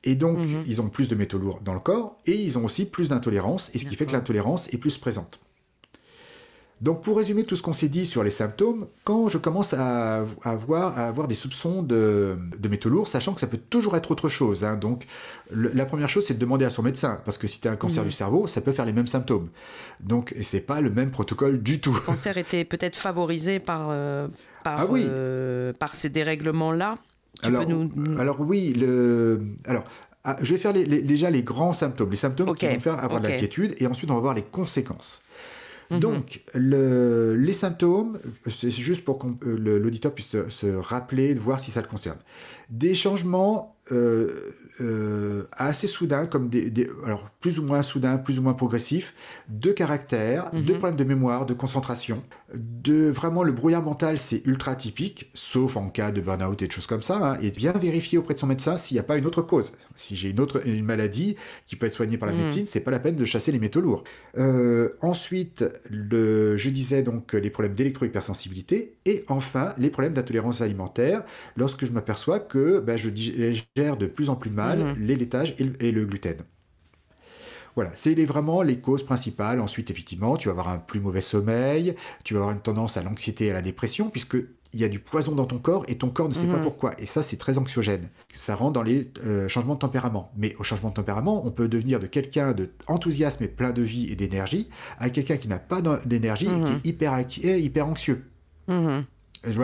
Et 0.04 0.16
donc, 0.16 0.40
mhm. 0.40 0.64
ils 0.66 0.82
ont 0.82 0.90
plus 0.90 1.08
de 1.08 1.16
métaux 1.16 1.38
lourds 1.38 1.62
dans 1.64 1.74
le 1.74 1.80
corps 1.80 2.18
et 2.26 2.36
ils 2.36 2.58
ont 2.58 2.66
aussi 2.66 2.86
plus 2.86 3.10
d'intolérance, 3.10 3.72
et 3.74 3.78
ce 3.78 3.86
qui 3.86 3.96
fait 3.96 4.06
que 4.06 4.12
l'intolérance 4.12 4.68
est 4.74 4.78
plus 4.78 4.98
présente. 4.98 5.40
Donc, 6.84 7.02
pour 7.02 7.16
résumer 7.16 7.46
tout 7.46 7.56
ce 7.56 7.62
qu'on 7.62 7.72
s'est 7.72 7.88
dit 7.88 8.06
sur 8.06 8.26
les 8.26 8.30
symptômes, 8.30 8.88
quand 9.06 9.30
je 9.30 9.38
commence 9.38 9.74
à, 9.74 10.26
avoir, 10.44 10.98
à 10.98 11.08
avoir, 11.08 11.30
des 11.30 11.34
soupçons 11.34 11.82
de, 11.82 12.38
métaux 12.70 12.90
lourds, 12.90 13.08
sachant 13.08 13.34
que 13.34 13.40
ça 13.40 13.48
peut 13.48 13.60
toujours 13.70 13.96
être 13.96 14.12
autre 14.12 14.28
chose. 14.28 14.66
Hein, 14.66 14.76
donc, 14.76 15.06
la 15.50 15.86
première 15.86 16.10
chose, 16.10 16.26
c'est 16.26 16.34
de 16.34 16.40
demander 16.40 16.66
à 16.66 16.70
son 16.70 16.84
médecin, 16.84 17.22
parce 17.24 17.38
que 17.38 17.48
si 17.48 17.62
tu 17.62 17.70
as 17.70 17.72
un 17.72 17.78
cancer 17.78 18.04
mhm. 18.04 18.10
du 18.10 18.14
cerveau, 18.14 18.48
ça 18.48 18.60
peut 18.60 18.74
faire 18.74 18.84
les 18.84 18.92
mêmes 18.92 19.08
symptômes. 19.08 19.48
Donc, 20.02 20.36
c'est 20.42 20.68
pas 20.68 20.82
le 20.82 20.90
même 20.90 21.10
protocole 21.10 21.64
du 21.64 21.80
tout. 21.80 21.94
Le 21.94 22.02
cancer 22.02 22.38
était 22.38 22.66
peut-être 22.66 22.98
favorisé 22.98 23.60
par, 23.60 23.88
euh, 23.90 24.28
par, 24.66 24.82
ah 24.82 24.86
oui. 24.90 25.06
Euh, 25.08 25.72
par 25.72 25.96
ces 25.96 26.10
dérèglements-là 26.10 26.98
alors, 27.44 28.40
oui, 28.42 28.74
le... 28.74 29.42
alors, 29.66 29.86
ah, 30.26 30.38
je 30.42 30.54
vais 30.54 30.60
faire 30.60 30.74
déjà 30.74 31.30
les 31.30 31.44
grands 31.44 31.74
symptômes, 31.74 32.12
les 32.12 32.16
symptômes 32.16 32.56
qui 32.56 32.68
vont 32.68 32.80
faire 32.80 33.04
avoir 33.04 33.20
de 33.22 33.28
l'inquiétude, 33.28 33.74
et 33.80 33.88
ensuite 33.88 34.12
on 34.12 34.16
va 34.16 34.22
voir 34.22 34.34
les 34.34 34.44
conséquences. 34.44 35.23
Mhm. 35.92 36.00
Donc, 36.00 36.42
les 36.56 37.54
symptômes, 37.54 38.20
c'est 38.50 38.72
juste 38.72 39.06
pour 39.06 39.20
que 39.20 39.28
euh, 39.46 39.80
l'auditeur 39.80 40.14
puisse 40.14 40.36
se, 40.50 40.68
rappeler, 40.76 41.36
de 41.36 41.40
voir 41.40 41.60
si 41.60 41.72
ça 41.72 41.82
le 41.82 41.88
concerne. 41.88 42.18
Des 42.74 42.96
changements 42.96 43.74
euh, 43.92 44.30
euh, 44.80 45.44
assez 45.52 45.88
soudains, 45.88 46.26
comme 46.26 46.48
des, 46.50 46.88
alors 47.06 47.30
plus 47.42 47.60
ou 47.60 47.64
moins 47.64 47.82
soudains, 47.82 48.18
plus 48.18 48.40
ou 48.40 48.42
moins 48.42 48.54
progressifs, 48.54 49.14
de 49.50 49.72
caractère, 49.72 50.50
de 50.52 50.60
mhm. 50.60 50.80
problèmes 50.80 50.96
de 50.96 51.04
mémoire, 51.04 51.46
de 51.46 51.54
concentration, 51.54 52.24
de 52.56 53.10
vraiment 53.10 53.44
le 53.44 53.52
brouillard 53.52 53.84
mental, 53.84 54.18
c'est 54.18 54.42
ultra 54.48 54.76
typique, 54.76 55.30
sauf 55.34 55.76
en 55.76 55.90
cas 55.90 56.12
de 56.12 56.22
burn-out 56.22 56.62
et 56.62 56.68
de 56.68 56.72
choses 56.72 56.88
comme 56.88 57.04
ça, 57.04 57.34
hein, 57.34 57.38
et 57.42 57.52
bien 57.52 57.74
vérifier 57.74 58.18
auprès 58.18 58.34
de 58.34 58.40
son 58.40 58.48
médecin 58.48 58.78
s'il 58.78 58.96
n'y 58.96 59.00
a 59.00 59.04
pas 59.04 59.18
une 59.18 59.28
autre 59.28 59.42
cause. 59.42 59.74
Si 59.96 60.16
j'ai 60.16 60.30
une 60.30 60.40
autre 60.40 60.66
une 60.66 60.86
maladie 60.86 61.36
qui 61.66 61.76
peut 61.76 61.86
être 61.86 61.94
soignée 61.94 62.18
par 62.18 62.28
la 62.28 62.34
mhm. 62.34 62.42
médecine, 62.42 62.66
c'est 62.66 62.80
pas 62.80 62.92
la 62.92 63.00
peine 63.00 63.18
de 63.18 63.26
chasser 63.26 63.52
les 63.52 63.60
métaux 63.60 63.82
lourds. 63.82 64.06
Euh, 64.38 64.90
ensuite, 65.02 65.66
le, 65.92 66.58
je 66.58 66.70
disais 66.70 67.04
donc 67.04 67.34
les 67.34 67.50
problèmes 67.50 67.76
d'électro-hypersensibilité, 67.76 68.96
et 69.06 69.26
enfin 69.28 69.76
les 69.78 69.90
problèmes 69.90 70.14
d'intolérance 70.14 70.62
alimentaire, 70.62 71.24
lorsque 71.58 71.86
je 71.86 71.92
m'aperçois 71.92 72.40
que 72.40 72.63
ben, 72.86 72.98
je 72.98 73.10
digère 73.10 73.98
de 73.98 74.06
plus 74.06 74.30
en 74.30 74.36
plus 74.36 74.52
mal 74.52 74.80
mhm. 74.80 74.96
les 75.00 75.16
laitages 75.16 75.56
et 75.58 75.92
le, 75.92 76.06
gluten. 76.06 76.38
Voilà, 77.76 77.92
c'est 77.96 78.14
vraiment 78.26 78.62
les 78.62 78.78
causes 78.78 79.04
principales. 79.04 79.60
Ensuite, 79.60 79.90
effectivement, 79.90 80.38
tu 80.38 80.48
vas 80.48 80.52
avoir 80.52 80.70
un 80.70 80.78
plus 80.78 81.00
mauvais 81.00 81.22
sommeil, 81.22 81.96
tu 82.24 82.34
vas 82.36 82.42
avoir 82.42 82.56
une 82.56 82.62
tendance 82.62 82.98
à 82.98 83.04
l'anxiété 83.04 83.46
et 83.46 83.52
à 83.52 83.54
la 83.54 83.64
dépression, 83.64 84.10
puisque 84.10 84.38
il 84.74 84.80
y 84.80 84.84
a 84.84 84.90
du 84.90 85.00
poison 85.00 85.34
dans 85.34 85.46
ton 85.46 85.60
corps 85.60 85.84
et 85.88 85.98
ton 85.98 86.10
corps 86.10 86.30
ne 86.30 86.34
sait 86.34 86.48
pas 86.48 86.58
mhm. 86.58 86.64
pourquoi. 86.64 87.00
Et 87.00 87.06
ça, 87.06 87.24
c'est 87.24 87.38
très 87.38 87.58
anxiogène. 87.58 88.10
Ça 88.32 88.56
rentre 88.56 88.74
dans 88.74 88.84
les 88.84 89.12
euh, 89.26 89.48
changements 89.48 89.76
de 89.76 89.80
tempérament. 89.80 90.32
Mais 90.36 90.56
au 90.58 90.64
changement 90.64 90.90
de 90.90 90.96
tempérament, 90.96 91.46
on 91.46 91.52
peut 91.52 91.68
devenir 91.68 92.00
de 92.00 92.08
quelqu'un 92.08 92.54
d'enthousiasme 92.54 93.44
et 93.44 93.48
plein 93.48 93.72
de 93.72 93.82
vie 93.82 94.12
et 94.12 94.16
d'énergie 94.16 94.70
à 95.00 95.10
quelqu'un 95.10 95.38
qui 95.38 95.48
n'a 95.48 95.60
pas 95.60 95.82
d'énergie 96.06 96.48
et 96.48 96.50
qui 96.50 96.72
est 96.72 96.76
mhm. 96.76 96.82
hyper, 96.84 97.26
hyper 97.44 97.88
anxieux 97.88 98.26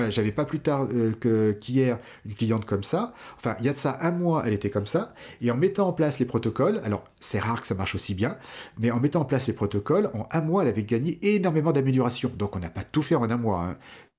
j'avais 0.10 0.32
pas 0.32 0.46
plus 0.46 0.60
tard 0.60 0.88
euh, 0.94 1.54
qu'hier 1.54 2.00
une 2.26 2.34
cliente 2.34 2.65
comme 2.65 2.84
ça. 2.84 3.13
Enfin, 3.38 3.56
il 3.60 3.65
y 3.65 3.70
a 3.70 3.74
de 3.74 3.78
ça 3.78 3.98
un 4.02 4.12
mois, 4.12 4.44
elle 4.46 4.54
était 4.54 4.70
comme 4.70 4.86
ça. 4.86 5.13
Et 5.42 5.52
en 5.52 5.56
mettant 5.56 5.88
en 5.88 5.94
place 5.94 6.20
les 6.20 6.26
protocoles, 6.26 6.82
alors 6.84 7.04
c'est 7.20 7.39
rare 7.39 7.62
que 7.62 7.68
ça 7.68 7.76
marche 7.76 7.96
aussi 7.96 8.13
bien, 8.13 8.38
mais 8.78 8.92
en 8.92 9.00
mettant 9.00 9.22
en 9.22 9.26
place 9.26 9.48
les 9.48 9.54
protocoles, 9.54 10.10
en 10.13 10.28
un 10.32 10.42
mois, 10.42 10.63
elle 10.63 10.70
avait 10.70 10.84
gagné 10.84 11.20
énormément 11.22 11.72
d'amélioration. 11.72 12.32
Donc 12.38 12.56
on 12.56 12.60
n'a 12.60 12.70
pas 12.70 12.84
tout 12.84 13.02
fait 13.02 13.15
en 13.15 13.30
un 13.30 13.38
mois. 13.38 13.63
Hein. 13.63 13.78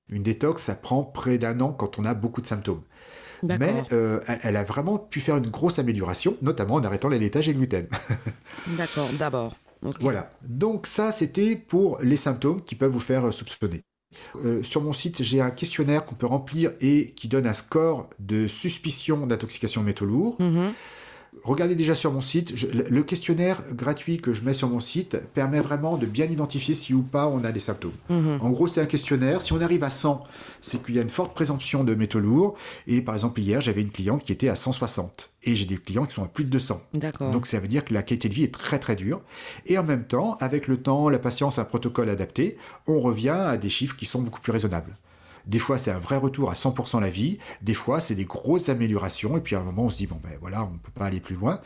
Une 0.09 0.23
détox, 0.23 0.63
ça 0.63 0.75
prend 0.75 1.03
près 1.03 1.37
d'un 1.37 1.59
an 1.61 1.71
quand 1.71 1.99
on 1.99 2.05
a 2.05 2.13
beaucoup 2.13 2.41
de 2.41 2.47
symptômes. 2.47 2.81
Mais 3.43 3.83
euh, 3.91 4.19
elle 4.43 4.55
a 4.55 4.63
vraiment 4.63 4.99
pu 4.99 5.19
faire 5.19 5.37
une 5.37 5.49
grosse 5.49 5.79
amélioration, 5.79 6.37
notamment 6.41 6.75
en 6.75 6.83
arrêtant 6.83 7.09
les 7.09 7.17
laitages 7.17 7.49
et 7.49 7.53
le 7.53 7.59
gluten. 7.59 7.87
D'accord, 8.77 9.09
d'abord. 9.17 9.55
Voilà. 9.99 10.31
Donc 10.43 10.85
ça, 10.85 11.11
c'était 11.11 11.55
pour 11.55 11.97
les 12.01 12.17
symptômes 12.17 12.63
qui 12.63 12.75
peuvent 12.75 12.91
vous 12.91 12.99
faire 12.99 13.33
soupçonner. 13.33 13.83
Euh, 14.43 14.63
sur 14.63 14.81
mon 14.81 14.93
site, 14.93 15.23
j'ai 15.23 15.41
un 15.41 15.51
questionnaire 15.51 16.05
qu'on 16.05 16.15
peut 16.15 16.25
remplir 16.25 16.71
et 16.81 17.11
qui 17.11 17.27
donne 17.27 17.47
un 17.47 17.53
score 17.53 18.09
de 18.19 18.47
suspicion 18.47 19.25
d'intoxication 19.27 19.83
métaux 19.83 20.05
lourds. 20.05 20.35
Mhm. 20.39 20.73
Regardez 21.43 21.75
déjà 21.75 21.95
sur 21.95 22.11
mon 22.11 22.19
site, 22.19 22.53
le 22.73 23.03
questionnaire 23.03 23.61
gratuit 23.73 24.17
que 24.17 24.33
je 24.33 24.43
mets 24.43 24.53
sur 24.53 24.67
mon 24.67 24.81
site 24.81 25.17
permet 25.33 25.61
vraiment 25.61 25.97
de 25.97 26.05
bien 26.05 26.25
identifier 26.25 26.75
si 26.75 26.93
ou 26.93 27.03
pas 27.03 27.27
on 27.27 27.45
a 27.45 27.53
des 27.53 27.61
symptômes. 27.61 27.93
Mhm. 28.09 28.39
En 28.41 28.49
gros, 28.49 28.67
c'est 28.67 28.81
un 28.81 28.85
questionnaire. 28.85 29.41
Si 29.41 29.53
on 29.53 29.61
arrive 29.61 29.83
à 29.83 29.89
100, 29.89 30.21
c'est 30.59 30.83
qu'il 30.83 30.95
y 30.95 30.99
a 30.99 31.01
une 31.01 31.09
forte 31.09 31.33
présomption 31.33 31.85
de 31.85 31.95
métaux 31.95 32.19
lourds. 32.19 32.55
Et 32.85 33.01
par 33.01 33.15
exemple, 33.15 33.39
hier, 33.39 33.61
j'avais 33.61 33.81
une 33.81 33.91
cliente 33.91 34.23
qui 34.23 34.33
était 34.33 34.49
à 34.49 34.55
160. 34.55 35.31
Et 35.43 35.55
j'ai 35.55 35.65
des 35.65 35.77
clients 35.77 36.05
qui 36.05 36.13
sont 36.13 36.23
à 36.23 36.27
plus 36.27 36.43
de 36.43 36.49
200. 36.49 36.81
Donc 37.31 37.47
ça 37.47 37.59
veut 37.59 37.67
dire 37.67 37.85
que 37.85 37.93
la 37.93 38.03
qualité 38.03 38.27
de 38.27 38.33
vie 38.33 38.43
est 38.43 38.53
très 38.53 38.77
très 38.77 38.97
dure. 38.97 39.21
Et 39.65 39.77
en 39.77 39.83
même 39.83 40.05
temps, 40.05 40.35
avec 40.41 40.67
le 40.67 40.77
temps, 40.77 41.07
la 41.09 41.17
patience, 41.17 41.59
un 41.59 41.65
protocole 41.65 42.09
adapté, 42.09 42.57
on 42.87 42.99
revient 42.99 43.29
à 43.29 43.57
des 43.57 43.69
chiffres 43.69 43.95
qui 43.95 44.05
sont 44.05 44.21
beaucoup 44.21 44.41
plus 44.41 44.51
raisonnables. 44.51 44.93
Des 45.45 45.59
fois, 45.59 45.77
c'est 45.77 45.91
un 45.91 45.99
vrai 45.99 46.17
retour 46.17 46.49
à 46.51 46.53
100% 46.53 46.99
la 46.99 47.09
vie. 47.09 47.37
Des 47.61 47.73
fois, 47.73 47.99
c'est 47.99 48.15
des 48.15 48.25
grosses 48.25 48.69
améliorations. 48.69 49.37
Et 49.37 49.41
puis, 49.41 49.55
à 49.55 49.59
un 49.59 49.63
moment, 49.63 49.83
on 49.83 49.89
se 49.89 49.97
dit, 49.97 50.07
bon, 50.07 50.19
ben 50.23 50.37
voilà, 50.39 50.63
on 50.63 50.71
ne 50.71 50.77
peut 50.77 50.91
pas 50.93 51.05
aller 51.05 51.19
plus 51.19 51.35
loin. 51.35 51.59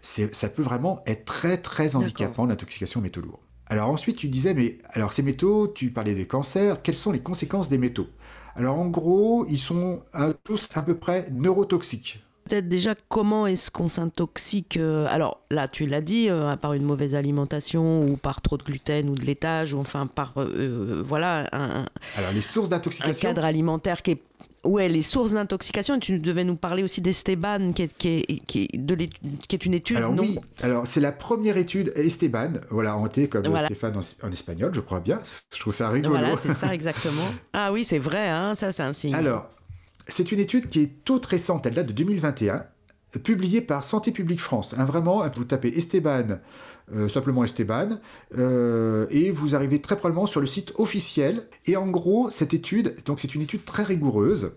Ça 0.00 0.48
peut 0.48 0.62
vraiment 0.62 1.02
être 1.06 1.24
très, 1.24 1.58
très 1.58 1.96
handicapant, 1.96 2.46
l'intoxication 2.46 3.00
aux 3.00 3.02
métaux 3.02 3.20
lourds. 3.20 3.40
Alors 3.70 3.90
ensuite, 3.90 4.16
tu 4.16 4.28
disais, 4.28 4.54
mais 4.54 4.78
alors 4.92 5.12
ces 5.12 5.22
métaux, 5.22 5.68
tu 5.68 5.90
parlais 5.90 6.14
des 6.14 6.26
cancers, 6.26 6.80
quelles 6.80 6.94
sont 6.94 7.12
les 7.12 7.20
conséquences 7.20 7.68
des 7.68 7.76
métaux? 7.76 8.06
Alors 8.54 8.78
en 8.78 8.86
gros, 8.86 9.44
ils 9.46 9.58
sont 9.58 10.02
tous 10.42 10.70
à 10.74 10.82
peu 10.82 10.96
près 10.96 11.28
neurotoxiques 11.32 12.24
peut-être 12.48 12.68
déjà 12.68 12.94
comment 13.08 13.46
est-ce 13.46 13.70
qu'on 13.70 13.88
s'intoxique 13.88 14.76
euh, 14.76 15.06
Alors 15.08 15.40
là, 15.50 15.68
tu 15.68 15.86
l'as 15.86 16.00
dit, 16.00 16.28
euh, 16.28 16.56
par 16.56 16.72
une 16.72 16.84
mauvaise 16.84 17.14
alimentation 17.14 18.04
ou 18.04 18.16
par 18.16 18.40
trop 18.40 18.56
de 18.56 18.62
gluten 18.62 19.08
ou 19.08 19.14
de 19.14 19.24
laitage, 19.24 19.74
ou 19.74 19.78
enfin 19.78 20.06
par 20.06 20.32
euh, 20.36 21.02
voilà 21.04 21.48
un, 21.52 21.86
Alors 22.16 22.32
les 22.32 22.40
sources 22.40 22.68
d'intoxication. 22.68 23.28
Un 23.28 23.34
cadre 23.34 23.44
alimentaire 23.44 24.02
qui 24.02 24.12
est 24.12 24.22
ouais, 24.64 24.88
les 24.88 25.02
sources 25.02 25.32
d'intoxication. 25.32 25.98
Tu 25.98 26.18
devais 26.18 26.44
nous 26.44 26.56
parler 26.56 26.82
aussi 26.82 27.00
d'Esteban, 27.00 27.72
qui 27.72 27.82
est, 27.82 27.96
qui, 27.96 28.08
est, 28.08 28.42
qui, 28.46 28.68
est 28.72 28.78
de 28.78 28.94
qui 28.94 29.56
est 29.56 29.64
une 29.64 29.74
étude. 29.74 29.96
Alors 29.96 30.14
oui, 30.18 30.38
alors 30.62 30.86
c'est 30.86 31.00
la 31.00 31.12
première 31.12 31.56
étude 31.56 31.92
Esteban, 31.96 32.52
voilà, 32.70 32.96
hanté 32.96 33.28
comme 33.28 33.44
Stéphane 33.58 34.00
en, 34.22 34.30
espagnol, 34.30 34.72
je 34.74 34.80
crois 34.80 35.00
bien. 35.00 35.18
Je 35.54 35.60
trouve 35.60 35.74
ça 35.74 35.90
rigolo. 35.90 36.16
Voilà, 36.16 36.36
c'est 36.36 36.54
ça 36.54 36.74
exactement. 36.74 37.28
ah 37.52 37.72
oui, 37.72 37.84
c'est 37.84 37.98
vrai, 37.98 38.28
hein, 38.28 38.54
ça 38.54 38.72
c'est 38.72 38.82
un 38.82 38.92
signe. 38.92 39.14
Alors, 39.14 39.50
c'est 40.08 40.32
une 40.32 40.40
étude 40.40 40.68
qui 40.68 40.80
est 40.80 41.04
toute 41.04 41.26
récente, 41.26 41.66
elle 41.66 41.74
date 41.74 41.88
de 41.88 41.92
2021 41.92 42.64
publiée 43.22 43.60
par 43.60 43.84
Santé 43.84 44.12
publique 44.12 44.40
France. 44.40 44.74
Hein, 44.76 44.84
vraiment, 44.84 45.22
vous 45.34 45.44
tapez 45.44 45.68
Esteban, 45.68 46.38
euh, 46.92 47.08
simplement 47.08 47.42
Esteban, 47.44 47.98
euh, 48.36 49.06
et 49.10 49.30
vous 49.30 49.54
arrivez 49.54 49.80
très 49.80 49.96
probablement 49.96 50.26
sur 50.26 50.40
le 50.40 50.46
site 50.46 50.72
officiel. 50.76 51.48
Et 51.66 51.76
en 51.76 51.86
gros, 51.86 52.28
cette 52.30 52.52
étude, 52.52 52.96
donc 53.06 53.18
c'est 53.18 53.34
une 53.34 53.42
étude 53.42 53.64
très 53.64 53.82
rigoureuse. 53.82 54.52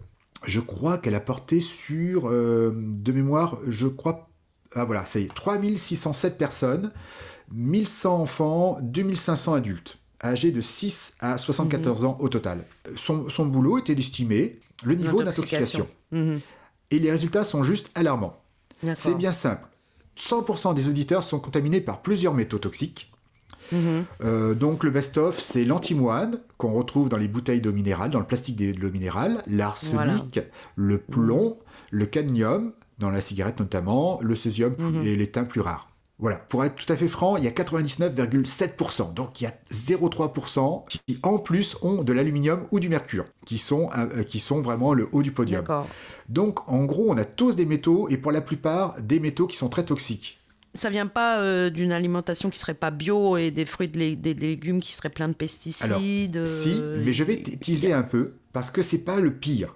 Je 0.46 0.60
crois 0.60 0.98
qu'elle 0.98 1.16
a 1.16 1.22
porté 1.22 1.60
sur, 1.60 2.28
euh, 2.28 2.74
de 2.76 3.12
mémoire, 3.12 3.58
je 3.68 3.88
crois, 3.88 4.30
ah 4.74 4.86
voilà, 4.86 5.06
ça 5.06 5.20
y 5.20 5.24
est, 5.24 5.34
3607 5.34 6.38
personnes, 6.38 6.92
1100 7.54 8.22
enfants, 8.22 8.78
2500 8.82 9.54
adultes 9.54 10.02
âgés 10.24 10.52
de 10.52 10.62
6 10.62 11.16
à 11.20 11.38
74 11.38 12.02
mhm. 12.02 12.08
ans 12.08 12.18
au 12.20 12.30
total. 12.30 12.64
Son, 12.96 13.46
boulot 13.46 13.80
était 13.80 13.96
d'estimer 13.96 14.60
le 14.84 14.96
niveau 14.96 15.24
d'intoxication. 15.24 15.88
Et 16.12 17.00
les 17.00 17.12
résultats 17.12 17.44
sont 17.44 17.64
juste 17.64 17.90
alarmants. 17.96 18.42
C'est 18.96 19.16
bien 19.16 19.32
simple. 19.32 19.68
100% 20.18 20.74
des 20.74 20.90
auditeurs 20.90 21.24
sont 21.24 21.40
contaminés 21.40 21.82
par 21.82 22.02
plusieurs 22.02 22.34
métaux 22.34 22.60
toxiques. 22.60 23.12
Mhm. 23.72 24.06
Euh, 24.24 24.54
donc 24.54 24.84
le 24.84 24.92
best-of, 24.92 25.40
c'est 25.40 25.66
l'antimoine 25.66 26.38
qu'on 26.58 26.74
retrouve 26.74 27.10
dans 27.10 27.18
les 27.18 27.28
bouteilles 27.28 27.62
d'eau 27.62 27.72
minérale, 27.72 28.12
dans 28.12 28.20
le 28.20 28.26
plastique 28.26 28.58
de 28.58 28.80
l'eau 28.80 28.92
minérale, 28.92 29.42
l'arsenic, 29.48 30.42
le 30.76 30.98
plomb, 30.98 31.58
le 31.90 32.06
cadmium, 32.06 32.74
dans 33.00 33.10
la 33.10 33.22
cigarette 33.22 33.60
notamment, 33.60 34.20
le 34.22 34.36
césium 34.36 34.76
mhm. 34.78 35.06
et 35.06 35.16
l'étain 35.16 35.46
plus 35.46 35.62
rares. 35.62 35.91
Voilà, 36.22 36.38
pour 36.38 36.64
être 36.64 36.76
tout 36.76 36.94
à 36.94 36.96
fait 36.96 37.08
franc, 37.08 37.36
il 37.36 37.44
y 37.44 37.48
a 37.48 37.52
99,7%. 37.52 39.16
Donc 39.16 39.42
il 39.42 39.46
y 39.46 39.48
a 39.48 39.54
0,3% 39.72 40.86
qui 40.88 41.02
en 41.24 41.40
plus 41.40 41.76
ont 41.82 42.04
de 42.04 42.14
l'aluminium 42.14 42.62
ou 42.70 42.80
du 42.80 42.90
mercure, 42.90 43.26
qui 43.44 43.58
sont, 43.58 43.90
euh, 43.98 44.22
qui 44.24 44.40
sont 44.40 44.62
vraiment 44.62 44.94
le 44.94 45.08
haut 45.14 45.24
du 45.24 45.32
podium. 45.32 45.66
Donc 46.30 46.70
en 46.72 46.86
gros, 46.86 47.12
on 47.12 47.18
a 47.18 47.26
tous 47.26 47.56
des 47.56 47.66
métaux 47.66 48.08
et 48.08 48.18
pour 48.18 48.32
la 48.32 48.42
plupart 48.42 49.02
des 49.02 49.20
métaux 49.20 49.48
qui 49.48 49.58
sont 49.58 49.68
très 49.68 49.84
toxiques. 49.84 50.38
Ça 50.76 50.92
vient 50.92 51.08
pas 51.08 51.40
euh, 51.40 51.72
d'une 51.72 51.92
alimentation 51.92 52.52
qui 52.52 52.60
serait 52.60 52.76
pas 52.76 52.92
bio 52.92 53.36
et 53.36 53.50
des 53.50 53.66
fruits, 53.66 53.90
des 53.90 54.34
légumes 54.36 54.80
qui 54.80 54.94
seraient 54.94 55.10
pleins 55.10 55.28
de 55.28 55.34
pesticides. 55.34 56.38
Alors, 56.38 56.48
si, 56.48 56.78
euh, 56.80 57.02
mais 57.04 57.14
je 57.14 57.24
vais 57.24 57.42
teaser 57.42 57.94
un 57.94 58.04
peu 58.04 58.36
parce 58.54 58.70
que 58.70 58.84
c'est 58.84 59.04
pas 59.04 59.20
le 59.20 59.34
pire. 59.34 59.74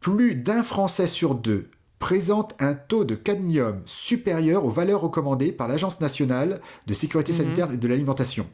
Plus 0.00 0.34
d'un 0.34 0.62
Français 0.62 1.06
sur 1.06 1.34
deux 1.34 1.70
présente 2.04 2.54
un 2.58 2.74
taux 2.74 3.04
de 3.04 3.14
cadmium 3.14 3.80
supérieur 3.86 4.66
aux 4.66 4.70
valeurs 4.70 5.00
recommandées 5.00 5.52
par 5.52 5.68
l'Agence 5.68 6.02
nationale 6.02 6.60
de 6.86 6.92
sécurité 6.92 7.32
mhm. 7.32 7.38
sanitaire 7.38 7.72
et 7.72 7.78
de 7.78 7.88
l'alimentation. 7.88 8.46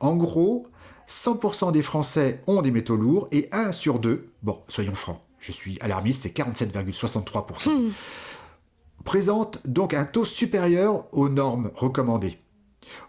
En 0.00 0.16
gros, 0.16 0.66
100% 1.08 1.70
des 1.70 1.84
Français 1.84 2.42
ont 2.48 2.60
des 2.60 2.72
métaux 2.72 2.96
lourds 2.96 3.28
et 3.30 3.48
1 3.52 3.70
sur 3.70 4.00
2, 4.00 4.32
bon, 4.42 4.58
soyons 4.66 4.96
francs, 4.96 5.20
je 5.38 5.52
suis 5.52 5.78
alarmiste, 5.80 6.24
c'est 6.24 6.36
47,63%, 6.36 7.70
hmm. 7.70 7.92
présente 9.04 9.64
donc 9.64 9.94
un 9.94 10.04
taux 10.04 10.24
supérieur 10.24 11.06
aux 11.12 11.28
normes 11.28 11.70
recommandées. 11.76 12.36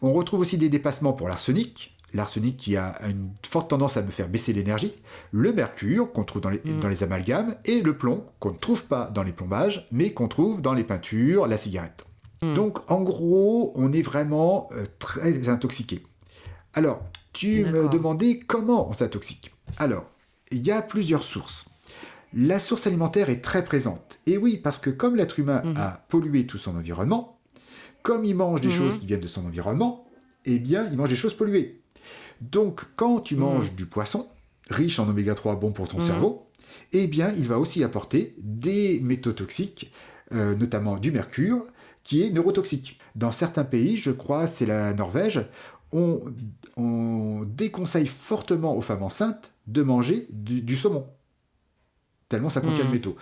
On 0.04 0.14
retrouve 0.14 0.42
aussi 0.42 0.60
des 0.60 0.70
dépassements 0.70 1.14
pour 1.14 1.30
l'arsenic, 1.30 1.98
l'arsenic 2.14 2.57
qui 2.57 2.78
a 2.78 2.99
une 3.07 3.32
forte 3.47 3.70
tendance 3.70 3.97
à 3.97 4.01
me 4.01 4.10
faire 4.10 4.30
baisser 4.30 4.53
l'énergie, 4.53 4.93
le 5.32 5.53
mercure 5.53 6.12
qu'on 6.12 6.24
trouve 6.24 6.41
dans 6.41 6.49
les, 6.49 6.62
mm. 6.64 6.80
dans 6.80 6.89
les, 6.89 7.03
amalgames, 7.03 7.55
et 7.66 7.82
le 7.82 7.97
plomb 7.97 8.26
qu'on 8.39 8.51
ne 8.51 8.57
trouve 8.57 8.86
pas 8.86 9.10
dans 9.10 9.24
les 9.24 9.32
plombages, 9.32 9.88
mais 9.91 10.14
qu'on 10.14 10.28
trouve 10.28 10.62
dans 10.62 10.74
les 10.74 10.84
peintures, 10.84 11.47
la 11.47 11.57
cigarette. 11.57 12.05
Mm. 12.41 12.53
Donc 12.53 12.91
en 12.91 13.01
gros, 13.01 13.72
on 13.76 13.91
est 13.91 14.01
vraiment 14.01 14.70
euh, 14.74 14.86
très 14.99 15.49
intoxiqué. 15.49 16.03
Alors, 16.74 17.01
tu 17.34 17.66
me 17.66 17.88
demandais 17.89 18.39
comment 18.39 18.89
on 18.89 18.93
s'intoxique. 18.93 19.53
Alors, 19.78 20.05
il 20.51 20.60
y 20.60 20.72
a 20.72 20.82
plusieurs 20.82 21.24
sources. 21.24 21.66
La 22.34 22.60
source 22.60 22.86
alimentaire 22.86 23.30
est 23.30 23.41
très 23.41 23.64
présente. 23.64 24.20
Et 24.28 24.38
oui, 24.38 24.57
parce 24.57 24.78
que 24.78 24.89
comme 24.89 25.16
l'être 25.16 25.39
humain 25.39 25.64
mm-hmm. 25.66 25.78
a 25.78 26.05
pollué 26.10 26.45
tout 26.45 26.60
son 26.60 26.76
environnement, 26.76 27.39
comme 28.03 28.24
il 28.24 28.36
mange 28.36 28.62
des 28.62 28.70
choses 28.70 28.97
qui 28.99 29.05
viennent 29.05 29.20
de 29.20 29.28
son 29.28 29.45
environnement, 29.45 30.05
eh 30.45 30.60
bien, 30.60 30.88
il 30.89 30.97
mange 30.97 31.10
des 31.10 31.16
choses 31.16 31.34
polluées. 31.34 31.82
Donc, 32.42 32.82
quand 32.96 33.20
tu 33.20 33.36
mm. 33.36 33.40
manges 33.40 33.74
du 33.74 33.86
poisson, 33.86 34.28
riche 34.70 35.00
en 35.00 35.10
oméga 35.10 35.36
3, 35.36 35.58
bon 35.58 35.72
pour 35.72 35.88
ton 35.88 35.98
mm. 35.98 36.02
cerveau, 36.02 36.48
eh 36.92 37.08
bien, 37.08 37.34
il 37.38 37.46
va 37.46 37.60
aussi 37.60 37.84
apporter 37.84 38.36
des 38.40 39.00
métaux 39.02 39.34
toxiques, 39.34 39.92
euh, 40.34 40.56
notamment 40.56 40.98
du 40.98 41.12
mercure, 41.12 41.66
qui 42.04 42.24
est 42.24 42.32
neurotoxique. 42.32 43.00
Dans 43.16 43.32
certains 43.32 43.64
pays, 43.64 43.98
je 43.98 44.12
crois, 44.12 44.48
c'est 44.48 44.66
la 44.66 44.94
Norvège, 44.94 45.46
on, 45.92 46.20
déconseille 47.46 48.08
fortement 48.08 48.76
aux 48.76 48.82
femmes 48.82 49.04
enceintes 49.04 49.52
de 49.68 49.82
manger 49.82 50.28
du, 50.32 50.76
saumon, 50.78 51.08
tellement 52.30 52.50
ça 52.50 52.62
contient 52.62 52.86
de 52.86 52.90
mm. 52.90 52.94
métaux. 52.94 53.18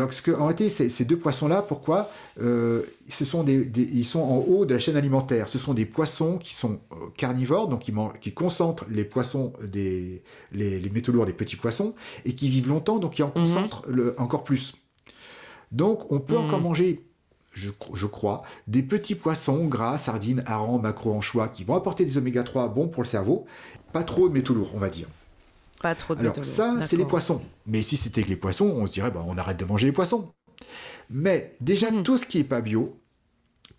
Donc, 0.00 0.14
ce 0.14 0.22
que, 0.22 0.30
en 0.30 0.46
réalité, 0.46 0.70
ces 0.70 1.04
deux 1.04 1.18
poissons-là, 1.18 1.60
pourquoi 1.60 2.10
euh, 2.40 2.82
ce 3.06 3.26
sont 3.26 3.42
des, 3.42 3.70
Ils 3.76 4.04
sont 4.04 4.20
en 4.20 4.38
haut 4.38 4.64
de 4.64 4.72
la 4.72 4.80
chaîne 4.80 4.96
alimentaire. 4.96 5.48
Ce 5.48 5.58
sont 5.58 5.74
des 5.74 5.84
poissons 5.84 6.38
qui 6.38 6.54
sont 6.54 6.80
euh, 6.92 7.08
carnivores, 7.18 7.68
donc 7.68 7.80
qui, 7.80 7.92
qui 8.18 8.32
concentrent 8.32 8.86
les 8.88 9.04
poissons, 9.04 9.52
des, 9.62 10.22
les, 10.52 10.90
métaux 10.90 11.12
lourds 11.12 11.26
des 11.26 11.34
petits 11.34 11.56
poissons, 11.56 11.94
et 12.24 12.34
qui 12.34 12.48
vivent 12.48 12.68
longtemps, 12.68 12.98
donc 12.98 13.12
qui 13.12 13.22
en 13.22 13.26
mhm. 13.26 13.34
concentrent 13.34 13.82
le, 13.88 14.18
encore 14.18 14.42
plus. 14.42 14.74
Donc, 15.70 16.10
on 16.10 16.18
peut 16.18 16.32
mhm. 16.32 16.46
encore 16.46 16.60
manger 16.62 17.04
je, 17.52 17.68
je, 17.92 18.06
crois, 18.06 18.42
des 18.68 18.82
petits 18.82 19.16
poissons 19.16 19.66
gras, 19.66 19.98
sardines, 19.98 20.42
harengs, 20.46 20.80
maquereaux, 20.80 21.12
anchois, 21.12 21.48
qui 21.48 21.64
vont 21.64 21.74
apporter 21.74 22.06
des 22.06 22.16
oméga 22.16 22.42
3 22.42 22.68
bons 22.68 22.88
pour 22.88 23.02
le 23.02 23.08
cerveau, 23.08 23.44
pas 23.92 24.02
trop 24.02 24.28
de 24.28 24.32
métaux 24.32 24.54
lourds, 24.54 24.70
on 24.74 24.78
va 24.78 24.88
dire. 24.88 25.08
Pas 25.80 25.94
trop 25.94 26.14
de 26.14 26.20
Alors 26.20 26.44
ça, 26.44 26.76
c'est 26.82 26.96
les 26.96 27.06
poissons. 27.06 27.40
Mais 27.66 27.82
si 27.82 27.96
c'était 27.96 28.22
que 28.22 28.28
les 28.28 28.36
poissons, 28.36 28.66
on 28.66 28.86
se 28.86 28.92
dirait, 28.92 29.10
bah, 29.10 29.24
on 29.26 29.36
arrête 29.38 29.56
de 29.56 29.64
manger 29.64 29.86
les 29.86 29.92
poissons. 29.92 30.32
Mais 31.08 31.52
déjà, 31.60 31.90
hmm. 31.90 32.02
tout 32.02 32.18
ce 32.18 32.26
qui 32.26 32.38
n'est 32.38 32.44
pas 32.44 32.60
bio 32.60 32.96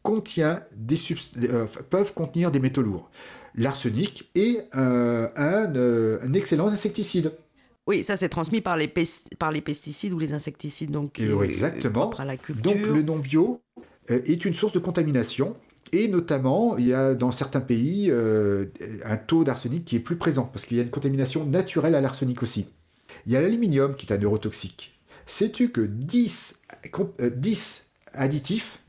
contient 0.01 0.63
des 0.75 0.95
euh, 1.43 1.67
peuvent 1.89 2.13
contenir 2.13 2.51
des 2.51 2.59
métaux 2.59 2.81
lourds. 2.81 3.09
L'arsenic 3.53 4.29
est 4.33 4.67
euh, 4.75 5.27
euh, 5.37 6.19
un, 6.21 6.33
excellent 6.33 6.67
insecticide. 6.67 7.33
Oui, 7.85 8.03
ça 8.03 8.17
c'est 8.17 8.29
transmis 8.29 8.61
par 8.61 8.77
les, 8.77 8.91
par 9.37 9.51
les 9.51 9.61
pesticides 9.61 10.13
ou 10.13 10.19
les 10.19 10.33
insecticides. 10.33 10.91
Donc, 10.91 11.19
exactement. 11.19 12.11
la 12.23 12.37
culture. 12.37 12.63
Donc 12.63 12.81
le 12.81 13.01
non 13.01 13.19
bio 13.19 13.61
est 14.07 14.45
une 14.45 14.53
source 14.53 14.73
de 14.73 14.79
contamination 14.79 15.55
et 15.93 16.07
notamment, 16.07 16.77
il 16.77 16.87
y 16.87 16.93
a 16.93 17.15
dans 17.15 17.31
certains 17.31 17.59
pays 17.59 18.09
euh, 18.09 18.65
un 19.03 19.17
taux 19.17 19.43
d'arsenic 19.43 19.83
qui 19.85 19.97
est 19.97 19.99
plus 19.99 20.15
présent, 20.15 20.49
parce 20.51 20.65
qu'il 20.65 20.77
y 20.77 20.79
a 20.79 20.83
une 20.83 20.89
contamination 20.89 21.45
naturelle 21.45 21.95
à 21.95 22.01
l'arsenic 22.01 22.41
aussi. 22.43 22.67
Il 23.25 23.31
y 23.31 23.35
a 23.35 23.41
l'aluminium 23.41 23.95
qui 23.95 24.05
est 24.05 24.13
un 24.13 24.17
neurotoxique. 24.17 24.97
Sais-tu 25.25 25.69
que 25.69 25.81
10, 25.81 26.55
10 27.19 27.81
euh, 28.13 28.19
additifs, 28.19 28.79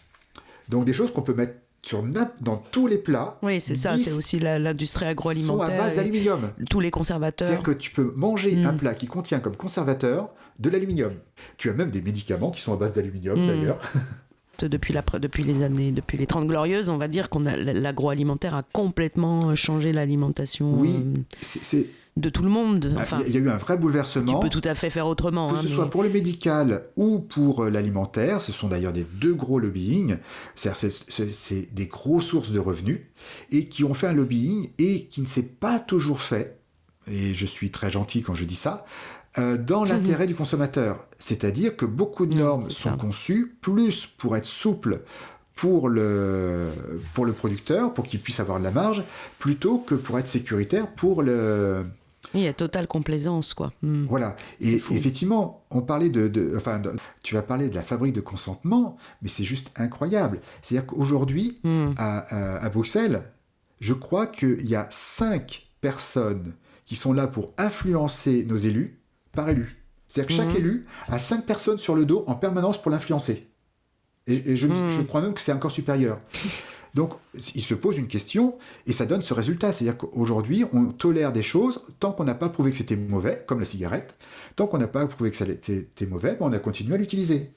donc 0.69 0.85
des 0.85 0.93
choses 0.93 1.13
qu'on 1.13 1.23
peut 1.23 1.35
mettre 1.35 1.55
sur 1.83 2.03
dans 2.41 2.57
tous 2.71 2.87
les 2.87 2.99
plats. 2.99 3.39
Oui, 3.43 3.61
c'est 3.61 3.75
ça, 3.75 3.99
c'est 3.99 4.13
aussi 4.13 4.39
l'industrie 4.39 5.07
agroalimentaire. 5.07 5.67
Sont 5.67 5.73
à 5.73 5.77
base 5.77 5.97
d'aluminium. 5.97 6.53
Tous 6.71 6.79
les 6.79 6.93
conservateurs. 6.93 7.49
C'est-à-dire 7.49 7.65
que 7.65 7.73
tu 7.73 7.91
peux 7.91 8.13
manger 8.15 8.57
un 8.65 8.73
mm. 8.73 8.77
plat 8.77 8.95
qui 8.95 9.07
contient 9.07 9.41
comme 9.41 9.57
conservateur 9.57 10.33
de 10.61 10.71
l'aluminium. 10.71 11.15
Tu 11.57 11.71
as 11.71 11.75
même 11.75 11.91
des 11.91 12.01
médicaments 12.01 12.53
qui 12.53 12.61
sont 12.61 12.73
à 12.73 12.77
base 12.77 12.93
d'aluminium 12.95 13.45
mm. 13.45 13.47
d'ailleurs. 13.49 13.81
depuis, 14.61 14.93
la, 14.93 15.03
depuis 15.21 15.43
les 15.43 15.63
années, 15.63 15.93
depuis 15.93 16.19
les 16.19 16.27
30 16.27 16.47
glorieuses, 16.47 16.89
on 16.89 16.99
va 16.99 17.09
dire 17.09 17.29
qu'on 17.29 17.47
a 17.47 17.57
l'agroalimentaire 17.57 18.55
a 18.55 18.63
complètement 18.63 19.55
changé 19.57 19.93
l'alimentation. 19.93 20.75
Oui, 20.75 20.97
euh, 20.97 21.21
c'est 21.41 21.89
de 22.17 22.29
tout 22.29 22.43
le 22.43 22.51
monde. 22.51 22.93
Bah, 22.95 23.07
il 23.27 23.33
y 23.33 23.39
a 23.39 23.41
eu 23.41 23.49
un 23.49 23.57
vrai 23.57 23.77
bouleversement. 23.77 24.33
Tu 24.33 24.39
peux 24.39 24.51
tout 24.51 24.67
à 24.69 24.75
fait 24.75 24.91
faire 24.91 25.07
autrement. 25.07 25.49
Que 25.49 25.55
hein, 25.55 25.61
ce 25.63 25.69
soit 25.69 25.89
pour 25.89 26.03
le 26.03 26.11
médical 26.11 26.83
ou 26.97 27.21
pour 27.21 27.65
euh, 27.65 27.71
l'alimentaire, 27.71 28.43
ce 28.43 28.53
sont 28.53 28.69
d'ailleurs 28.69 28.93
des 28.93 29.05
deux 29.05 29.35
gros 29.35 29.59
lobbying. 29.59 30.19
C'est 30.55 31.75
des 31.75 31.87
grosses 31.87 32.27
sources 32.27 32.51
de 32.51 32.59
revenus 32.59 33.01
et 33.51 33.67
qui 33.69 33.85
ont 33.85 33.95
fait 33.95 34.09
un 34.09 34.13
lobbying 34.13 34.71
et 34.79 35.07
qui 35.07 35.23
ne 35.23 35.27
s'est 35.27 35.49
pas 35.49 35.79
toujours 35.79 36.21
fait. 36.21 36.59
Et 37.09 37.35
je 37.35 37.47
suis 37.47 37.71
très 37.71 37.91
gentil 37.91 38.23
quand 38.23 38.35
je 38.35 38.45
dis 38.45 38.55
ça, 38.55 38.85
euh, 39.39 39.57
dans 39.57 39.85
l'intérêt 39.85 40.27
du 40.27 40.35
consommateur. 40.35 41.07
C'est-à-dire 41.17 41.75
que 41.77 41.87
beaucoup 41.87 42.27
de 42.27 42.37
normes 42.37 42.71
sont 42.71 42.97
conçues 42.97 43.57
plus 43.61 44.07
pour 44.07 44.37
être 44.37 44.45
souples 44.45 45.03
pour 45.55 45.89
le, 45.89 46.71
pour 47.15 47.25
le 47.25 47.33
producteur, 47.33 47.95
pour 47.95 48.05
qu'il 48.05 48.21
puisse 48.21 48.41
avoir 48.41 48.59
de 48.59 48.65
la 48.65 48.71
marge, 48.71 49.03
plutôt 49.39 49.79
que 49.79 49.95
pour 49.95 50.19
être 50.19 50.29
sécuritaire 50.29 50.89
pour 50.89 51.23
le... 51.23 51.87
Il 52.35 52.41
y 52.41 52.49
a 52.49 52.53
totale 52.53 52.87
complaisance, 52.87 53.53
quoi. 53.53 53.73
Hmm. 53.83 54.05
Voilà. 54.05 54.37
Et 54.61 54.83
effectivement, 54.91 55.65
on 55.71 55.83
parlait 55.83 56.09
de, 56.09 56.55
enfin, 56.57 56.81
tu 57.23 57.35
vas 57.35 57.43
parler 57.43 57.69
de 57.69 57.75
la 57.75 57.83
fabrique 57.83 58.15
de 58.15 58.21
consentement, 58.21 58.97
mais 59.23 59.29
c'est 59.29 59.45
juste 59.45 59.71
incroyable. 59.77 60.41
C'est-à-dire 60.63 60.87
qu'aujourd'hui, 60.87 61.61
hmm. 61.65 61.93
à, 61.97 62.65
à, 62.65 62.69
Bruxelles, 62.71 63.23
je 63.81 63.93
crois 63.93 64.27
qu'il 64.27 64.67
y 64.67 64.77
a 64.77 64.87
cinq 64.91 65.69
personnes 65.81 66.55
qui 66.87 66.97
sont 66.97 67.13
là 67.13 67.27
pour 67.27 67.53
influencer 67.59 68.45
nos 68.49 68.57
élus 68.57 69.02
par 69.33 69.49
élu. 69.49 69.83
C'est-à-dire 70.09 70.29
que 70.29 70.43
chaque 70.43 70.53
mhm. 70.53 70.61
élu 70.61 70.87
a 71.09 71.19
cinq 71.19 71.47
personnes 71.47 71.79
sur 71.79 71.95
le 71.95 72.05
dos 72.05 72.25
en 72.27 72.35
permanence 72.35 72.81
pour 72.81 72.91
l'influencer. 72.91 73.49
Et, 74.27 74.57
je, 74.57 74.67
mhm. 74.67 74.89
je, 74.89 75.03
crois 75.03 75.21
même 75.23 75.35
que 75.35 75.41
c'est 75.41 75.53
encore 75.53 75.73
supérieur. 75.73 76.19
Donc, 76.95 77.15
il 77.55 77.63
se 77.63 77.75
pose 77.75 77.97
une 77.97 78.07
question 78.07 78.59
et 78.87 78.93
ça 78.93 79.07
donne 79.07 79.23
ce 79.23 79.33
résultat. 79.33 79.73
C'est-à-dire 79.73 79.97
qu'aujourd'hui, 79.97 80.65
on 80.73 80.93
tolère 80.93 81.33
des 81.33 81.43
choses 81.43 81.83
tant 81.99 82.13
qu'on 82.13 82.25
n'a 82.25 82.35
pas 82.35 82.51
prouvé 82.51 82.71
que 82.71 82.77
c'était 82.77 82.97
mauvais, 82.97 83.43
comme 83.47 83.61
la 83.61 83.67
cigarette. 83.67 84.15
Tant 84.57 84.67
qu'on 84.67 84.79
n'a 84.79 84.89
pas 84.89 85.07
prouvé 85.07 85.31
que 85.31 85.37
c'était 85.37 86.07
mauvais, 86.07 86.33
ben, 86.33 86.47
on 86.47 86.53
a 86.53 86.59
continué 86.59 86.95
à 86.95 86.99
l'utiliser. 86.99 87.51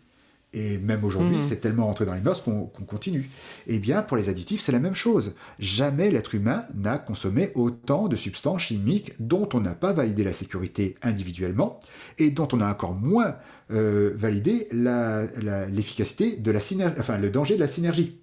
Et 0.55 0.77
même 0.77 1.03
aujourd'hui, 1.03 1.35
mhm. 1.35 1.41
c'est 1.41 1.57
tellement 1.57 1.85
rentré 1.85 2.05
dans 2.05 2.13
les 2.13 2.21
mœurs 2.21 2.41
qu'on 2.41 2.65
continue. 2.67 3.29
Eh 3.67 3.77
bien, 3.77 4.01
pour 4.01 4.15
les 4.15 4.29
additifs, 4.29 4.61
c'est 4.61 4.71
la 4.71 4.79
même 4.79 4.95
chose. 4.95 5.35
Jamais 5.59 6.09
l'être 6.09 6.33
humain 6.33 6.63
n'a 6.73 6.97
consommé 6.97 7.51
autant 7.55 8.07
de 8.07 8.15
substances 8.15 8.61
chimiques 8.61 9.11
dont 9.19 9.49
on 9.53 9.59
n'a 9.59 9.75
pas 9.75 9.91
validé 9.91 10.23
la 10.23 10.31
sécurité 10.31 10.95
individuellement 11.01 11.77
et 12.17 12.31
dont 12.31 12.47
on 12.53 12.61
a 12.61 12.71
encore 12.71 12.93
moins 12.93 13.35
euh, 13.69 14.13
validé 14.15 14.69
l'efficacité 14.71 16.37
de 16.37 16.51
la 16.51 16.61
synergie, 16.61 16.95
enfin 16.99 17.17
le 17.17 17.29
danger 17.29 17.55
de 17.55 17.59
la 17.59 17.67
synergie. 17.67 18.17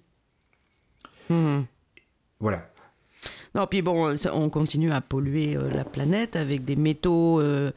Mhm. 1.29 1.65
Voilà. 2.39 2.67
Non, 3.53 3.67
puis 3.67 3.83
bon, 3.83 4.15
on 4.33 4.49
continue 4.49 4.91
à 4.91 5.01
polluer 5.01 5.55
euh, 5.55 5.69
la 5.69 5.85
planète 5.85 6.35
avec 6.35 6.65
des 6.65 6.75
métaux. 6.75 7.39
Euh, 7.39 7.71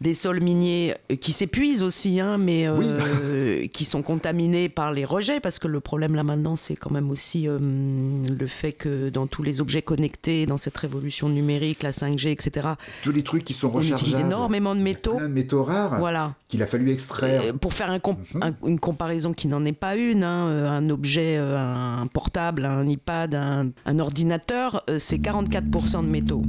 des 0.00 0.14
sols 0.14 0.40
miniers 0.40 0.94
euh, 1.10 1.16
qui 1.16 1.32
s'épuisent 1.32 1.82
aussi, 1.82 2.20
hein, 2.20 2.38
mais 2.38 2.68
euh, 2.68 3.66
qui 3.72 3.84
sont 3.84 4.02
contaminés 4.02 4.68
par 4.68 4.92
les 4.92 5.04
rejets, 5.04 5.40
parce 5.40 5.58
que 5.58 5.68
le 5.68 5.80
problème 5.80 6.14
là 6.14 6.22
maintenant, 6.22 6.56
c'est 6.56 6.76
quand 6.76 6.90
même 6.90 7.10
aussi 7.10 7.48
euh, 7.48 7.58
le 7.58 8.46
fait 8.46 8.72
que 8.72 9.08
dans 9.08 9.26
tous 9.26 9.42
les 9.42 9.60
objets 9.60 9.82
connectés, 9.82 10.46
dans 10.46 10.58
cette 10.58 10.76
révolution 10.76 11.28
numérique, 11.28 11.82
la 11.82 11.92
5G, 11.92 12.28
etc. 12.28 12.68
Tous 13.02 13.12
les 13.12 13.22
trucs 13.22 13.44
qui 13.44 13.54
sont 13.54 13.70
rechargeables. 13.70 14.02
On 14.02 14.06
utilise 14.06 14.20
énormément 14.20 14.74
de 14.74 14.80
métaux. 14.80 15.16
Plein 15.16 15.28
de 15.28 15.34
métaux 15.34 15.64
rares. 15.64 15.98
Voilà. 15.98 16.34
Qu'il 16.48 16.62
a 16.62 16.66
fallu 16.66 16.90
extraire. 16.90 17.54
pour 17.60 17.72
faire 17.72 17.90
mhm. 17.90 18.54
une 18.66 18.78
comparaison 18.78 19.32
qui 19.32 19.48
n'en 19.48 19.64
est 19.64 19.72
pas 19.72 19.96
une, 19.96 20.22
hein, 20.22 20.46
un 20.46 20.90
objet, 20.90 21.36
un 21.36 22.06
portable, 22.12 22.64
un 22.66 22.86
iPad, 22.86 23.34
un, 23.34 23.70
un 23.86 23.98
ordinateur, 23.98 24.84
c'est 24.98 25.18
44% 25.18 26.04
de 26.04 26.08
métaux. 26.08 26.42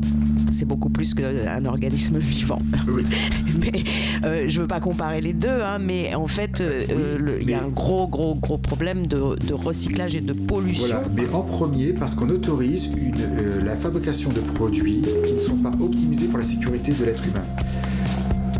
C'est 0.51 0.66
beaucoup 0.66 0.89
plus 0.89 1.13
qu'un 1.13 1.66
organisme 1.66 2.18
vivant. 2.20 2.59
Oui. 2.88 3.05
mais 3.60 3.84
euh, 4.26 4.45
je 4.47 4.62
veux 4.62 4.68
pas 4.68 4.80
comparer 4.80 5.22
les 5.22 5.34
deux, 5.34 5.62
hein, 5.64 5.80
mais 5.80 6.14
en 6.16 6.28
fait, 6.28 6.62
euh, 6.62 7.38
il 7.41 7.49
y 7.49 7.53
a 7.53 7.64
un 7.64 7.70
gros, 7.70 8.08
gros, 8.08 8.36
gros 8.36 8.58
problème 8.58 9.08
de, 9.08 9.53
recyclage 9.53 10.16
et 10.16 10.22
de 10.22 10.34
pollution. 10.34 10.86
Voilà, 10.88 11.03
mais 11.16 11.30
en 11.34 11.41
premier, 11.41 11.93
parce 11.93 12.16
qu'on 12.16 12.30
autorise 12.30 12.89
une, 12.97 13.16
euh, 13.22 13.62
la 13.64 13.76
fabrication 13.76 14.30
de 14.30 14.39
produits 14.39 15.03
qui 15.26 15.34
ne 15.34 15.39
sont 15.39 15.58
pas 15.58 15.72
optimisés 15.80 16.28
pour 16.28 16.39
la 16.39 16.45
sécurité 16.45 16.91
de 16.91 17.06
l'être 17.06 17.24
humain. 17.24 17.45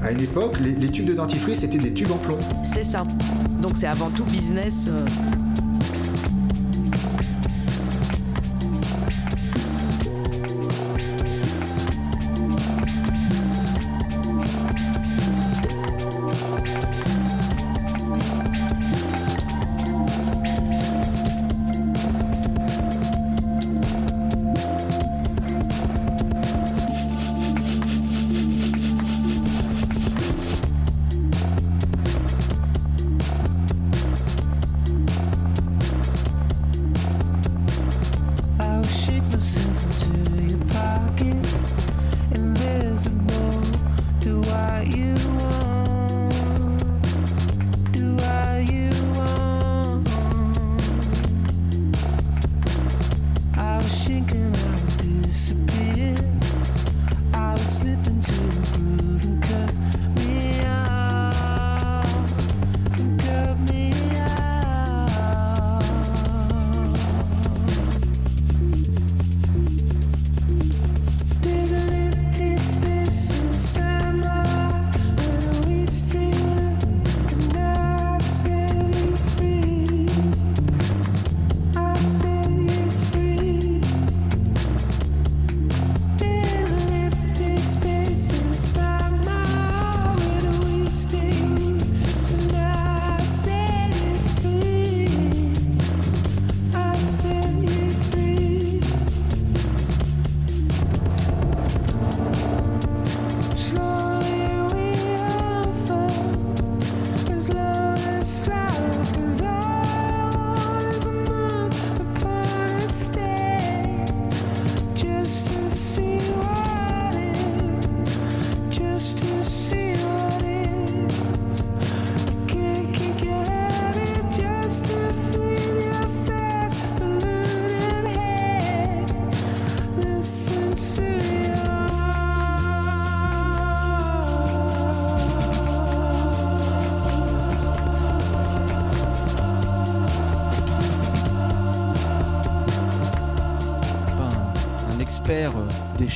À 0.02 0.12
une 0.12 0.22
époque, 0.22 0.58
les, 0.64 0.74
les, 0.74 0.90
tubes 0.90 1.08
de 1.08 1.14
dentifrice 1.14 1.64
étaient 1.64 1.80
des 1.80 1.94
tubes 1.94 2.12
en 2.12 2.18
plomb. 2.18 2.38
C'est 2.64 2.84
ça. 2.84 3.06
Donc 3.62 3.72
c'est 3.76 3.88
avant 3.88 4.12
tout 4.12 4.24
business. 4.26 4.92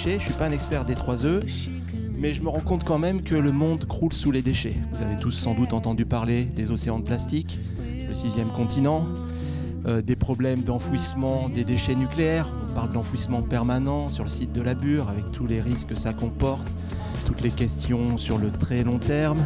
Je 0.05 0.17
suis 0.17 0.33
pas 0.33 0.45
un 0.45 0.51
expert 0.51 0.85
des 0.85 0.95
3 0.95 1.25
E, 1.25 1.41
mais 2.15 2.33
je 2.33 2.41
me 2.41 2.47
rends 2.47 2.61
compte 2.61 2.85
quand 2.85 2.97
même 2.97 3.21
que 3.21 3.35
le 3.35 3.51
monde 3.51 3.83
croule 3.83 4.13
sous 4.13 4.31
les 4.31 4.41
déchets. 4.41 4.75
Vous 4.93 5.03
avez 5.03 5.17
tous 5.17 5.33
sans 5.33 5.55
doute 5.55 5.73
entendu 5.73 6.05
parler 6.05 6.45
des 6.45 6.71
océans 6.71 6.99
de 6.99 7.03
plastique, 7.03 7.59
le 8.07 8.13
sixième 8.13 8.49
continent, 8.49 9.05
euh, 9.87 10.01
des 10.01 10.15
problèmes 10.15 10.63
d'enfouissement 10.63 11.49
des 11.49 11.65
déchets 11.65 11.95
nucléaires. 11.95 12.49
On 12.69 12.73
parle 12.73 12.93
d'enfouissement 12.93 13.41
permanent 13.41 14.09
sur 14.09 14.23
le 14.23 14.29
site 14.29 14.53
de 14.53 14.61
la 14.61 14.73
Bure 14.73 15.09
avec 15.09 15.33
tous 15.33 15.47
les 15.47 15.59
risques 15.59 15.89
que 15.89 15.95
ça 15.95 16.13
comporte, 16.13 16.69
toutes 17.25 17.41
les 17.41 17.51
questions 17.51 18.17
sur 18.17 18.37
le 18.37 18.51
très 18.51 18.85
long 18.85 18.99
terme. 18.99 19.39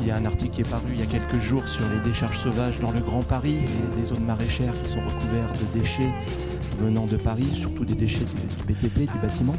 Il 0.00 0.06
y 0.06 0.12
a 0.12 0.16
un 0.16 0.24
article 0.24 0.54
qui 0.54 0.60
est 0.60 0.70
paru 0.70 0.84
il 0.90 1.00
y 1.00 1.02
a 1.02 1.06
quelques 1.06 1.40
jours 1.40 1.66
sur 1.66 1.82
les 1.90 1.98
décharges 2.08 2.38
sauvages 2.38 2.78
dans 2.78 2.92
le 2.92 3.00
Grand 3.00 3.22
Paris, 3.22 3.56
et 3.56 3.98
les 3.98 4.06
zones 4.06 4.24
maraîchères 4.24 4.74
qui 4.84 4.92
sont 4.92 5.00
recouvertes 5.00 5.58
de 5.58 5.80
déchets 5.80 6.12
venant 6.78 7.06
de 7.06 7.16
Paris, 7.16 7.48
surtout 7.52 7.84
des 7.84 7.94
déchets 7.94 8.24
du, 8.24 8.72
BTP, 8.72 9.10
du 9.10 9.18
bâtiment. 9.20 9.54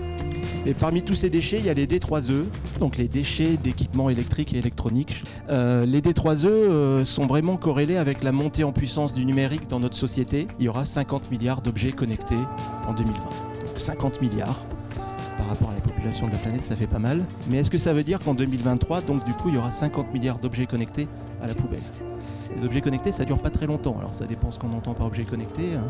Et 0.66 0.74
parmi 0.74 1.04
tous 1.04 1.14
ces 1.14 1.30
déchets, 1.30 1.60
il 1.60 1.66
y 1.66 1.70
a 1.70 1.74
les 1.74 1.86
D3E, 1.86 2.46
donc 2.80 2.98
les 2.98 3.08
déchets 3.08 3.58
d'équipements 3.58 4.10
électriques 4.10 4.54
et 4.54 4.58
électroniques. 4.58 5.24
Euh, 5.50 5.86
les 5.86 6.02
D3E 6.02 6.48
euh, 6.48 7.06
sont 7.06 7.28
vraiment 7.28 7.58
corrélés 7.58 7.98
avec 7.98 8.24
la 8.24 8.32
montée 8.32 8.64
en 8.64 8.72
puissance 8.72 9.14
du 9.14 9.26
numérique 9.26 9.68
dans 9.68 9.80
notre 9.80 9.96
société. 9.96 10.48
Il 10.60 10.66
y 10.66 10.70
aura 10.70 10.84
50 10.84 11.30
milliards 11.30 11.62
d'objets 11.62 11.92
connectés 11.92 12.40
en 12.88 12.94
2020. 12.94 13.14
Donc 13.22 13.80
50 13.80 14.22
milliards 14.22 14.66
par 15.38 15.48
rapport 15.48 15.70
à 15.70 15.76
la 15.76 15.82
population 15.82 16.28
de 16.28 16.32
la 16.32 16.38
planète, 16.38 16.62
ça 16.62 16.76
fait 16.76 16.88
pas 16.88 17.00
mal. 17.00 17.24
Mais 17.50 17.58
est-ce 17.58 17.70
que 17.70 17.78
ça 17.78 17.94
veut 17.94 18.04
dire 18.04 18.20
qu'en 18.20 18.34
2023, 18.34 19.02
donc 19.02 19.24
du 19.26 19.34
coup, 19.34 19.50
il 19.50 19.56
y 19.56 19.58
aura 19.58 19.72
50 19.72 20.14
milliards 20.14 20.40
d'objets 20.40 20.66
connectés 20.66 21.08
à 21.46 21.48
la 21.48 21.56
poubelle 21.56 21.80
Les 22.58 22.66
objets 22.66 22.82
connectés, 22.82 23.12
ça 23.12 23.24
dure 23.24 23.38
pas 23.38 23.50
très 23.50 23.68
longtemps. 23.68 23.96
Alors 23.98 24.14
ça 24.14 24.26
dépend 24.26 24.52
ce 24.52 24.60
qu'on 24.60 24.74
entend 24.74 24.94
par 24.94 25.08
objet 25.08 25.24
connecté. 25.24 25.76
Hein. 25.76 25.84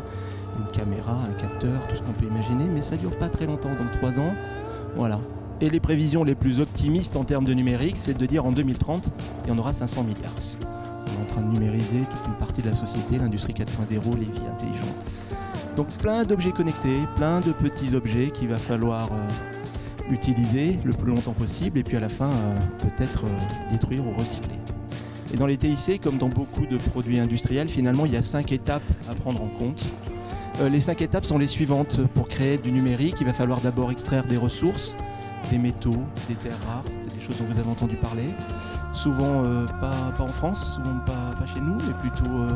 Une 0.58 0.70
caméra, 0.70 1.18
un 1.28 1.40
capteur, 1.40 1.86
tout 1.88 1.96
ce 1.96 2.02
qu'on 2.02 2.12
peut 2.12 2.26
imaginer, 2.26 2.64
mais 2.72 2.82
ça 2.82 2.96
dure 2.96 3.16
pas 3.18 3.28
très 3.28 3.46
longtemps. 3.46 3.74
Donc 3.74 3.90
3 3.92 4.18
ans, 4.18 4.34
voilà. 4.94 5.18
Et 5.60 5.70
les 5.70 5.80
prévisions 5.80 6.22
les 6.22 6.34
plus 6.34 6.60
optimistes 6.60 7.16
en 7.16 7.24
termes 7.24 7.44
de 7.44 7.54
numérique, 7.54 7.96
c'est 7.96 8.16
de 8.16 8.26
dire 8.26 8.44
en 8.44 8.52
2030, 8.52 9.12
il 9.44 9.48
y 9.48 9.52
en 9.52 9.58
aura 9.58 9.72
500 9.72 10.04
milliards. 10.04 10.32
On 11.06 11.20
est 11.20 11.22
en 11.22 11.26
train 11.26 11.40
de 11.40 11.48
numériser 11.48 12.00
toute 12.00 12.26
une 12.26 12.34
partie 12.34 12.60
de 12.60 12.68
la 12.68 12.74
société, 12.74 13.18
l'industrie 13.18 13.54
4.0, 13.54 14.18
les 14.18 14.24
vies 14.26 14.46
intelligentes. 14.50 15.06
Donc 15.76 15.88
plein 15.98 16.24
d'objets 16.24 16.52
connectés, 16.52 17.00
plein 17.16 17.40
de 17.40 17.52
petits 17.52 17.94
objets 17.94 18.30
qu'il 18.30 18.48
va 18.48 18.56
falloir 18.56 19.08
euh, 19.12 20.12
utiliser 20.12 20.78
le 20.84 20.92
plus 20.92 21.12
longtemps 21.12 21.32
possible 21.32 21.78
et 21.78 21.82
puis 21.82 21.96
à 21.96 22.00
la 22.00 22.08
fin 22.08 22.28
euh, 22.28 22.56
peut-être 22.78 23.24
euh, 23.24 23.70
détruire 23.70 24.06
ou 24.06 24.12
recycler. 24.12 24.56
Et 25.32 25.36
dans 25.36 25.46
les 25.46 25.56
TIC, 25.56 26.00
comme 26.00 26.18
dans 26.18 26.28
beaucoup 26.28 26.66
de 26.66 26.76
produits 26.76 27.18
industriels, 27.18 27.68
finalement 27.68 28.06
il 28.06 28.12
y 28.12 28.16
a 28.16 28.22
cinq 28.22 28.52
étapes 28.52 28.82
à 29.10 29.14
prendre 29.14 29.42
en 29.42 29.48
compte. 29.48 29.84
les 30.70 30.80
cinq 30.80 31.02
étapes 31.02 31.24
sont 31.24 31.38
les 31.38 31.46
suivantes. 31.46 32.00
Pour 32.14 32.28
créer 32.28 32.58
du 32.58 32.72
numérique, 32.72 33.16
il 33.20 33.26
va 33.26 33.32
falloir 33.32 33.60
d'abord 33.60 33.90
extraire 33.90 34.24
des 34.24 34.36
ressources, 34.36 34.96
des 35.50 35.58
métaux, 35.58 36.02
des 36.28 36.34
terres 36.34 36.58
rares, 36.66 36.82
des 36.84 37.20
choses 37.20 37.36
dont 37.38 37.44
vous 37.44 37.58
avez 37.58 37.68
entendu 37.68 37.96
parler. 37.96 38.26
Souvent 38.92 39.44
euh, 39.44 39.66
pas, 39.66 40.14
en 40.18 40.28
France, 40.28 40.76
souvent 40.76 40.98
pas, 41.04 41.46
chez 41.46 41.60
nous, 41.60 41.74
mais 41.74 41.94
plutôt 42.00 42.30
euh, 42.30 42.48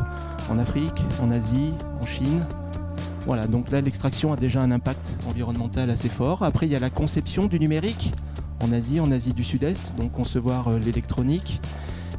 en 0.50 0.58
Afrique, 0.58 1.04
en 1.22 1.30
Asie, 1.30 1.72
en 2.00 2.06
Chine. 2.06 2.44
Voilà, 3.26 3.46
donc 3.46 3.70
là 3.70 3.80
l'extraction 3.80 4.32
a 4.32 4.36
déjà 4.36 4.62
un 4.62 4.70
impact 4.70 5.18
environnemental 5.28 5.90
assez 5.90 6.08
fort. 6.08 6.42
Après 6.42 6.66
il 6.66 6.72
y 6.72 6.76
a 6.76 6.80
la 6.80 6.90
conception 6.90 7.46
du 7.46 7.60
numérique 7.60 8.12
en 8.60 8.72
Asie, 8.72 8.98
en 9.00 9.10
Asie 9.10 9.32
du 9.32 9.44
Sud-Est, 9.44 9.94
donc 9.96 10.12
concevoir 10.12 10.68
euh, 10.68 10.78
l'électronique. 10.78 11.60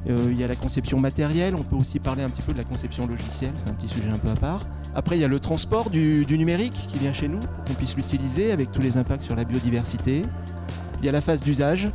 Il 0.07 0.39
y 0.39 0.43
a 0.43 0.47
la 0.47 0.55
conception 0.55 0.99
matérielle, 0.99 1.55
on 1.55 1.63
peut 1.63 1.75
aussi 1.75 1.99
parler 1.99 2.23
un 2.23 2.29
petit 2.29 2.41
peu 2.41 2.53
de 2.53 2.57
la 2.57 2.63
conception 2.63 3.05
logicielle, 3.07 3.51
c'est 3.55 3.69
un 3.69 3.73
petit 3.73 3.87
sujet 3.87 4.09
un 4.09 4.17
peu 4.17 4.29
à 4.29 4.35
part. 4.35 4.65
Après, 4.95 5.17
il 5.17 5.21
y 5.21 5.25
a 5.25 5.27
le 5.27 5.39
transport 5.39 5.89
du, 5.89 6.25
numérique 6.29 6.87
qui 6.87 6.97
vient 6.97 7.13
chez 7.13 7.27
nous 7.27 7.39
qu'on 7.67 7.73
puisse 7.73 7.95
l'utiliser 7.95 8.51
avec 8.51 8.71
tous 8.71 8.81
les 8.81 8.97
impacts 8.97 9.21
sur 9.21 9.35
la 9.35 9.43
biodiversité. 9.43 10.21
Il 10.99 11.05
y 11.05 11.09
a 11.09 11.11
la 11.11 11.21
phase 11.21 11.41
d'usage. 11.41 11.89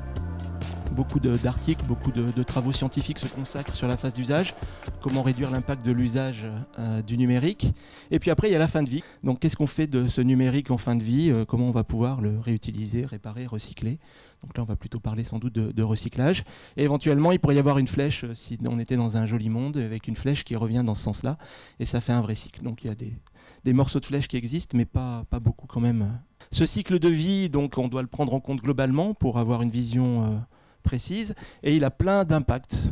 Beaucoup 0.96 1.20
d'articles, 1.20 1.84
beaucoup 1.84 2.10
de, 2.10 2.42
travaux 2.42 2.72
scientifiques 2.72 3.18
se 3.18 3.26
consacrent 3.26 3.74
sur 3.74 3.86
la 3.86 3.98
phase 3.98 4.14
d'usage, 4.14 4.54
comment 5.02 5.22
réduire 5.22 5.50
l'impact 5.50 5.84
de 5.84 5.92
l'usage 5.92 6.46
euh, 6.78 7.02
du 7.02 7.18
numérique. 7.18 7.74
Et 8.10 8.18
puis 8.18 8.30
après, 8.30 8.48
il 8.48 8.52
y 8.52 8.54
a 8.54 8.58
la 8.58 8.66
fin 8.66 8.82
de 8.82 8.88
vie. 8.88 9.04
Donc 9.22 9.40
qu'est-ce 9.40 9.56
qu'on 9.56 9.66
fait 9.66 9.86
de 9.86 10.08
ce 10.08 10.22
numérique 10.22 10.70
en 10.70 10.78
fin 10.78 10.96
de 10.96 11.02
vie? 11.02 11.30
Euh, 11.30 11.44
Comment 11.44 11.66
on 11.66 11.70
va 11.70 11.84
pouvoir 11.84 12.22
le 12.22 12.40
réutiliser, 12.40 13.04
réparer, 13.04 13.44
recycler? 13.44 13.98
Donc 14.42 14.56
là, 14.56 14.62
on 14.62 14.66
va 14.66 14.76
plutôt 14.76 14.98
parler 14.98 15.22
sans 15.22 15.38
doute 15.38 15.52
de, 15.52 15.82
recyclage. 15.82 16.44
Et 16.78 16.84
éventuellement, 16.84 17.30
il 17.30 17.40
pourrait 17.40 17.56
y 17.56 17.58
avoir 17.58 17.76
une 17.76 17.88
flèche, 17.88 18.24
euh, 18.24 18.34
si 18.34 18.56
on 18.66 18.78
était 18.78 18.96
dans 18.96 19.18
un 19.18 19.26
joli 19.26 19.50
monde, 19.50 19.76
avec 19.76 20.08
une 20.08 20.16
flèche 20.16 20.44
qui 20.44 20.56
revient 20.56 20.82
dans 20.82 20.94
ce 20.94 21.02
sens-là. 21.02 21.36
Et 21.78 21.84
ça 21.84 22.00
fait 22.00 22.14
un 22.14 22.22
vrai 22.22 22.34
cycle. 22.34 22.62
Donc 22.62 22.84
il 22.84 22.86
y 22.86 22.90
a 22.90 22.94
des, 22.94 23.72
morceaux 23.74 24.00
de 24.00 24.06
flèche 24.06 24.28
qui 24.28 24.38
existent, 24.38 24.78
mais 24.78 24.86
pas, 24.86 25.26
beaucoup 25.42 25.66
quand 25.66 25.80
même. 25.80 26.18
Ce 26.50 26.64
cycle 26.64 26.98
de 26.98 27.08
vie, 27.08 27.50
donc, 27.50 27.76
on 27.76 27.88
doit 27.88 28.02
le 28.02 28.08
prendre 28.08 28.32
en 28.32 28.40
compte 28.40 28.60
globalement 28.60 29.12
pour 29.12 29.38
avoir 29.38 29.60
une 29.62 29.70
vision 29.70 30.40
précise, 30.86 31.34
et 31.62 31.76
il 31.76 31.84
a 31.84 31.90
plein 31.90 32.24
d'impacts. 32.24 32.84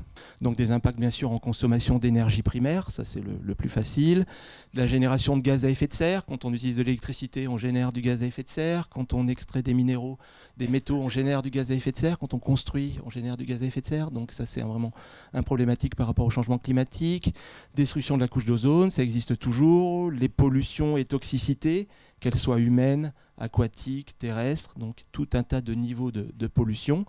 Donc 0.42 0.56
des 0.56 0.72
impacts 0.72 0.98
bien 0.98 1.10
sûr 1.10 1.30
en 1.30 1.38
consommation 1.38 1.98
d'énergie 1.98 2.42
primaire, 2.42 2.90
ça 2.90 3.04
c'est 3.04 3.22
le, 3.22 3.54
plus 3.54 3.68
facile, 3.68 4.26
la 4.74 4.86
génération 4.86 5.36
de 5.36 5.42
gaz 5.42 5.64
à 5.64 5.70
effet 5.70 5.86
de 5.86 5.94
serre, 5.94 6.26
quand 6.26 6.44
on 6.44 6.52
utilise 6.52 6.76
de 6.76 6.82
l'électricité 6.82 7.46
on 7.48 7.56
génère 7.56 7.92
du 7.92 8.02
gaz 8.02 8.22
à 8.22 8.26
effet 8.26 8.42
de 8.42 8.48
serre, 8.48 8.88
quand 8.88 9.14
on 9.14 9.28
extrait 9.28 9.62
des 9.62 9.74
minéraux, 9.74 10.18
des 10.56 10.66
métaux 10.66 10.96
on 10.96 11.08
génère 11.08 11.40
du 11.40 11.50
gaz 11.50 11.70
à 11.70 11.74
effet 11.74 11.92
de 11.92 11.96
serre, 11.96 12.18
quand 12.18 12.34
on 12.34 12.38
construit 12.38 12.98
on 13.06 13.10
génère 13.10 13.36
du 13.36 13.44
gaz 13.44 13.62
à 13.62 13.66
effet 13.66 13.80
de 13.80 13.86
serre, 13.86 14.10
donc 14.10 14.32
ça 14.32 14.44
c'est 14.44 14.60
vraiment 14.60 14.92
un 15.32 15.42
problématique 15.42 15.94
par 15.94 16.08
rapport 16.08 16.26
au 16.26 16.30
changement 16.30 16.58
climatique, 16.58 17.34
destruction 17.74 18.16
de 18.16 18.20
la 18.20 18.28
couche 18.28 18.46
d'ozone, 18.46 18.90
ça 18.90 19.02
existe 19.02 19.38
toujours, 19.38 20.10
les 20.10 20.28
pollutions 20.28 20.96
et 20.96 21.04
toxicités, 21.04 21.86
qu'elles 22.20 22.34
soient 22.34 22.58
humaines, 22.58 23.12
aquatiques, 23.38 24.18
terrestres, 24.18 24.78
donc 24.78 25.04
tout 25.12 25.28
un 25.34 25.42
tas 25.42 25.60
de 25.60 25.74
niveaux 25.74 26.10
de 26.10 26.46
pollution 26.46 27.04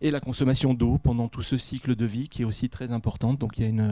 et 0.00 0.10
la 0.10 0.20
consommation 0.20 0.74
d'eau 0.74 0.98
pendant 0.98 1.28
tout 1.28 1.42
ce 1.42 1.56
cycle 1.56 1.94
de 1.94 2.04
vie 2.04 2.28
qui 2.28 2.42
est 2.42 2.44
aussi 2.44 2.68
très 2.68 2.92
importante. 2.92 3.38
Donc 3.38 3.58
il 3.58 3.64
y 3.64 3.80
a 3.80 3.84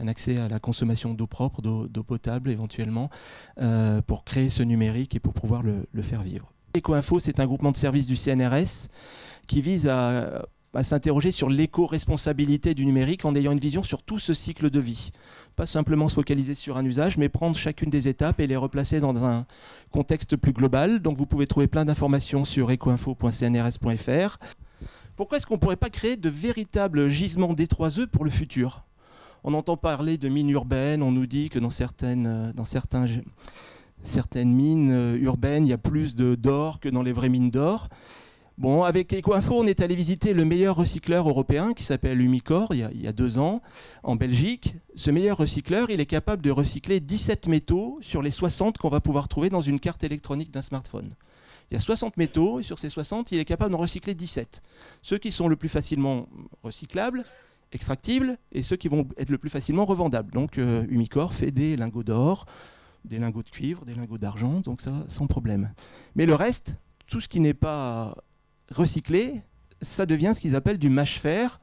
un 0.00 0.08
accès 0.08 0.38
à 0.38 0.48
la 0.48 0.58
consommation 0.58 1.14
d'eau 1.14 1.26
propre, 1.26 1.62
d'eau 1.62 2.02
potable 2.02 2.50
éventuellement, 2.50 3.10
euh, 3.60 4.02
pour 4.02 4.24
créer 4.24 4.50
ce 4.50 4.62
numérique 4.62 5.14
et 5.14 5.20
pour 5.20 5.32
pouvoir 5.32 5.62
le, 5.62 6.02
faire 6.02 6.22
vivre. 6.22 6.52
EcoInfo, 6.76 7.20
c'est 7.20 7.40
un 7.40 7.46
groupement 7.46 7.72
de 7.72 7.76
services 7.76 8.06
du 8.06 8.16
CNRS 8.16 8.90
qui 9.46 9.60
vise 9.60 9.88
à 9.88 10.42
s'interroger 10.82 11.30
sur 11.30 11.48
l'éco-responsabilité 11.48 12.74
du 12.74 12.84
numérique 12.84 13.24
en 13.24 13.34
ayant 13.34 13.52
une 13.52 13.60
vision 13.60 13.82
sur 13.82 14.02
tout 14.02 14.18
ce 14.18 14.34
cycle 14.34 14.68
de 14.68 14.80
vie. 14.80 15.10
Pas 15.54 15.64
simplement 15.64 16.08
se 16.10 16.16
focaliser 16.16 16.54
sur 16.54 16.76
un 16.76 16.84
usage, 16.84 17.16
mais 17.16 17.30
prendre 17.30 17.56
chacune 17.56 17.88
des 17.88 18.08
étapes 18.08 18.40
et 18.40 18.46
les 18.46 18.56
replacer 18.56 19.00
dans 19.00 19.24
un 19.24 19.46
contexte 19.90 20.36
plus 20.36 20.52
global. 20.52 21.00
Donc 21.00 21.16
vous 21.16 21.24
pouvez 21.24 21.46
trouver 21.46 21.66
plein 21.66 21.86
d'informations 21.86 22.44
sur 22.44 22.70
ecoinfo.cnrs.fr. 22.70 24.38
Pourquoi 25.16 25.38
est-ce 25.38 25.46
qu'on 25.46 25.54
ne 25.54 25.60
pourrait 25.60 25.76
pas 25.76 25.88
créer 25.88 26.16
de 26.16 26.28
véritables 26.28 27.08
gisements 27.08 27.54
D3E 27.54 28.06
pour 28.06 28.22
le 28.22 28.30
futur? 28.30 28.84
On 29.44 29.54
entend 29.54 29.78
parler 29.78 30.18
de 30.18 30.28
mines 30.28 30.50
urbaines, 30.50 31.02
on 31.02 31.10
nous 31.10 31.26
dit 31.26 31.48
que 31.48 31.58
dans 31.58 31.70
certaines, 31.70 32.52
mines 34.44 34.90
euh, 34.92 35.18
urbaines, 35.18 35.66
il 35.66 35.70
y 35.70 35.72
a 35.72 35.78
plus 35.78 36.16
d'or 36.16 36.80
que 36.80 36.90
dans 36.90 37.02
les 37.02 37.12
vraies 37.12 37.30
mines 37.30 37.48
d'or. 37.48 37.88
Bon, 38.58 38.82
avec 38.82 39.14
EcoInfo, 39.14 39.58
on 39.58 39.66
est 39.66 39.80
allé 39.80 39.94
visiter 39.94 40.34
le 40.34 40.44
meilleur 40.44 40.76
recycleur 40.76 41.26
européen 41.26 41.72
qui 41.72 41.84
s'appelle 41.84 42.20
Umicore 42.20 42.74
il 42.74 42.80
y, 42.80 42.82
a, 42.82 42.90
il 42.92 43.00
y, 43.00 43.08
a, 43.08 43.12
deux 43.12 43.38
ans 43.38 43.62
en 44.02 44.16
Belgique. 44.16 44.76
Ce 44.96 45.10
meilleur 45.10 45.38
recycleur, 45.38 45.88
il 45.88 46.00
est 46.00 46.06
capable 46.06 46.42
de 46.42 46.50
recycler 46.50 47.00
17 47.00 47.48
métaux 47.48 47.98
sur 48.02 48.22
les 48.22 48.30
60 48.30 48.76
qu'on 48.76 48.90
va 48.90 49.00
pouvoir 49.00 49.28
trouver 49.28 49.48
dans 49.48 49.62
une 49.62 49.80
carte 49.80 50.04
électronique 50.04 50.50
d'un 50.50 50.62
smartphone. 50.62 51.14
Il 51.70 51.74
y 51.74 51.76
a 51.76 51.80
60 51.80 52.16
métaux 52.16 52.60
et 52.60 52.62
sur 52.62 52.78
ces 52.78 52.88
60, 52.88 53.32
il 53.32 53.38
est 53.38 53.44
capable 53.44 53.72
d'en 53.72 53.78
recycler 53.78 54.14
17. 54.14 54.62
Ceux 55.02 55.18
qui 55.18 55.32
sont 55.32 55.48
le 55.48 55.56
plus 55.56 55.68
facilement 55.68 56.28
recyclables, 56.62 57.24
extractibles 57.72 58.38
et 58.52 58.62
ceux 58.62 58.76
qui 58.76 58.88
vont 58.88 59.06
être 59.16 59.30
le 59.30 59.38
plus 59.38 59.50
facilement 59.50 59.84
revendables. 59.84 60.32
Donc 60.32 60.58
euh, 60.58 60.86
Umicore 60.88 61.34
fait 61.34 61.50
des 61.50 61.76
lingots 61.76 62.04
d'or, 62.04 62.46
des 63.04 63.18
lingots 63.18 63.42
de 63.42 63.50
cuivre, 63.50 63.84
des 63.84 63.94
lingots 63.94 64.18
d'argent, 64.18 64.60
donc 64.60 64.80
ça 64.80 64.92
sans 65.08 65.26
problème. 65.26 65.72
Mais 66.14 66.26
le 66.26 66.34
reste, 66.34 66.76
tout 67.08 67.20
ce 67.20 67.28
qui 67.28 67.40
n'est 67.40 67.54
pas 67.54 68.14
recyclé, 68.70 69.42
ça 69.82 70.06
devient 70.06 70.32
ce 70.34 70.40
qu'ils 70.40 70.54
appellent 70.54 70.78
du 70.78 70.88
mâche-fer. 70.88 71.60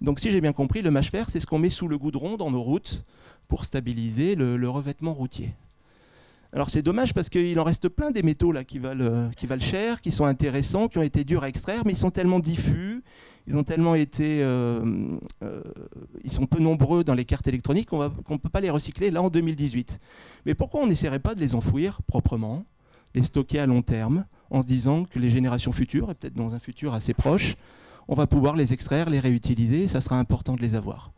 Donc 0.00 0.20
si 0.20 0.30
j'ai 0.30 0.40
bien 0.40 0.52
compris, 0.52 0.80
le 0.80 0.92
mâche-fer, 0.92 1.28
c'est 1.28 1.40
ce 1.40 1.46
qu'on 1.46 1.58
met 1.58 1.68
sous 1.68 1.88
le 1.88 1.98
goudron 1.98 2.36
dans 2.36 2.50
nos 2.50 2.62
routes 2.62 3.04
pour 3.48 3.64
stabiliser 3.64 4.36
le 4.36 4.68
revêtement 4.68 5.12
routier. 5.12 5.54
Alors 6.52 6.68
c'est 6.68 6.82
dommage 6.82 7.14
parce 7.14 7.28
qu'il 7.28 7.58
en 7.60 7.64
reste 7.64 7.88
plein 7.88 8.10
des 8.10 8.22
métaux 8.22 8.50
là 8.50 8.64
qui 8.64 8.80
valent, 8.80 9.04
euh, 9.04 9.30
qui 9.36 9.46
valent 9.46 9.62
cher, 9.62 10.00
qui 10.00 10.10
sont 10.10 10.24
intéressants, 10.24 10.88
qui 10.88 10.98
ont 10.98 11.02
été 11.02 11.22
durs 11.22 11.44
à 11.44 11.48
extraire, 11.48 11.82
mais 11.86 11.92
ils 11.92 11.96
sont 11.96 12.10
tellement 12.10 12.40
diffus, 12.40 13.04
ils 13.46 13.56
ont 13.56 13.62
tellement 13.62 13.94
été, 13.94 14.42
euh, 14.42 15.16
euh, 15.44 15.62
ils 16.24 16.30
sont 16.30 16.46
peu 16.46 16.58
nombreux 16.58 17.04
dans 17.04 17.14
les 17.14 17.24
cartes 17.24 17.46
électroniques 17.46 17.88
qu'on 17.88 18.02
ne 18.02 18.36
peut 18.38 18.48
pas 18.48 18.60
les 18.60 18.70
recycler 18.70 19.12
là 19.12 19.22
en 19.22 19.30
2018. 19.30 20.00
Mais 20.44 20.54
pourquoi 20.54 20.80
on 20.80 20.88
n'essaierait 20.88 21.20
pas 21.20 21.36
de 21.36 21.40
les 21.40 21.54
enfouir 21.54 22.02
proprement, 22.02 22.64
les 23.14 23.22
stocker 23.22 23.60
à 23.60 23.66
long 23.66 23.82
terme, 23.82 24.24
en 24.50 24.60
se 24.60 24.66
disant 24.66 25.04
que 25.04 25.20
les 25.20 25.30
générations 25.30 25.70
futures, 25.70 26.10
et 26.10 26.14
peut-être 26.14 26.34
dans 26.34 26.52
un 26.52 26.58
futur 26.58 26.94
assez 26.94 27.14
proche, 27.14 27.54
on 28.08 28.14
va 28.14 28.26
pouvoir 28.26 28.56
les 28.56 28.72
extraire, 28.72 29.08
les 29.08 29.20
réutiliser, 29.20 29.84
et 29.84 29.88
ça 29.88 30.00
sera 30.00 30.18
important 30.18 30.56
de 30.56 30.62
les 30.62 30.74
avoir? 30.74 31.12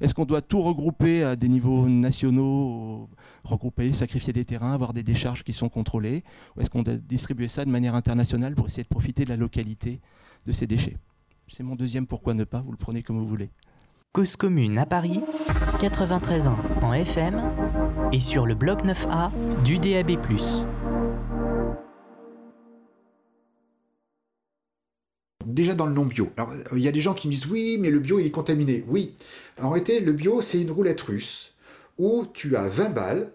Est-ce 0.00 0.14
qu'on 0.14 0.24
doit 0.24 0.42
tout 0.42 0.62
regrouper 0.62 1.24
à 1.24 1.36
des 1.36 1.48
niveaux 1.48 1.88
nationaux, 1.88 3.08
regrouper, 3.44 3.92
sacrifier 3.92 4.32
des 4.32 4.44
terrains, 4.44 4.72
avoir 4.72 4.92
des 4.92 5.02
décharges 5.02 5.44
qui 5.44 5.52
sont 5.52 5.68
contrôlées 5.68 6.22
Ou 6.56 6.60
est-ce 6.60 6.70
qu'on 6.70 6.82
doit 6.82 6.96
distribuer 6.96 7.48
ça 7.48 7.64
de 7.64 7.70
manière 7.70 7.94
internationale 7.94 8.54
pour 8.54 8.66
essayer 8.66 8.82
de 8.82 8.88
profiter 8.88 9.24
de 9.24 9.30
la 9.30 9.36
localité 9.36 10.00
de 10.44 10.52
ces 10.52 10.66
déchets? 10.66 10.96
C'est 11.48 11.62
mon 11.62 11.76
deuxième 11.76 12.06
pourquoi 12.06 12.34
ne 12.34 12.44
pas, 12.44 12.60
vous 12.60 12.72
le 12.72 12.76
prenez 12.76 13.02
comme 13.02 13.18
vous 13.18 13.26
voulez. 13.26 13.50
Cause 14.12 14.36
commune 14.36 14.78
à 14.78 14.86
Paris, 14.86 15.20
93 15.80 16.46
ans 16.46 16.56
en 16.82 16.92
FM 16.92 17.40
et 18.12 18.20
sur 18.20 18.46
le 18.46 18.54
bloc 18.54 18.84
9A 18.84 19.30
du 19.62 19.78
DAB+. 19.78 20.16
Déjà 25.46 25.74
dans 25.74 25.86
le 25.86 25.92
non 25.92 26.04
bio. 26.04 26.30
Alors, 26.36 26.52
il 26.72 26.82
y 26.82 26.88
a 26.88 26.92
des 26.92 27.00
gens 27.00 27.14
qui 27.14 27.28
me 27.28 27.32
disent 27.32 27.46
oui, 27.46 27.78
mais 27.80 27.90
le 27.90 28.00
bio, 28.00 28.18
il 28.18 28.26
est 28.26 28.30
contaminé. 28.30 28.84
Oui. 28.88 29.14
En 29.60 29.70
réalité, 29.70 30.00
le 30.00 30.12
bio, 30.12 30.42
c'est 30.42 30.60
une 30.60 30.70
roulette 30.70 31.00
russe 31.00 31.54
où 31.98 32.26
tu 32.34 32.56
as 32.56 32.68
20 32.68 32.90
balles 32.90 33.32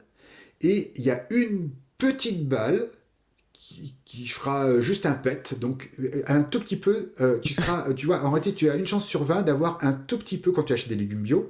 et 0.62 0.92
il 0.96 1.04
y 1.04 1.10
a 1.10 1.26
une 1.32 1.70
petite 1.98 2.48
balle 2.48 2.88
qui, 4.06 4.28
fera 4.28 4.82
juste 4.82 5.06
un 5.06 5.14
pet, 5.14 5.58
donc 5.58 5.90
un 6.28 6.44
tout 6.44 6.60
petit 6.60 6.76
peu, 6.76 7.14
euh, 7.22 7.40
tu 7.40 7.54
seras, 7.54 7.94
tu 7.94 8.08
vois, 8.08 8.22
en 8.26 8.32
réalité, 8.32 8.54
tu 8.54 8.70
as 8.70 8.76
une 8.76 8.86
chance 8.86 9.06
sur 9.06 9.24
20 9.24 9.44
d'avoir 9.44 9.78
un 9.82 9.94
tout 9.94 10.18
petit 10.18 10.38
peu, 10.38 10.52
quand 10.52 10.64
tu 10.64 10.74
achètes 10.74 10.90
des 10.90 10.96
légumes 10.96 11.22
bio, 11.22 11.48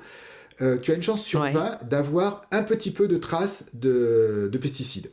euh, 0.61 0.77
tu 0.77 0.91
as 0.91 0.95
une 0.95 1.01
chance 1.01 1.23
sur 1.23 1.41
20 1.41 1.89
d'avoir 1.89 2.43
un 2.51 2.61
petit 2.61 2.91
peu 2.91 3.07
de 3.07 3.17
traces 3.17 3.65
de, 3.73 4.47
de 4.51 4.57
pesticides. 4.59 5.09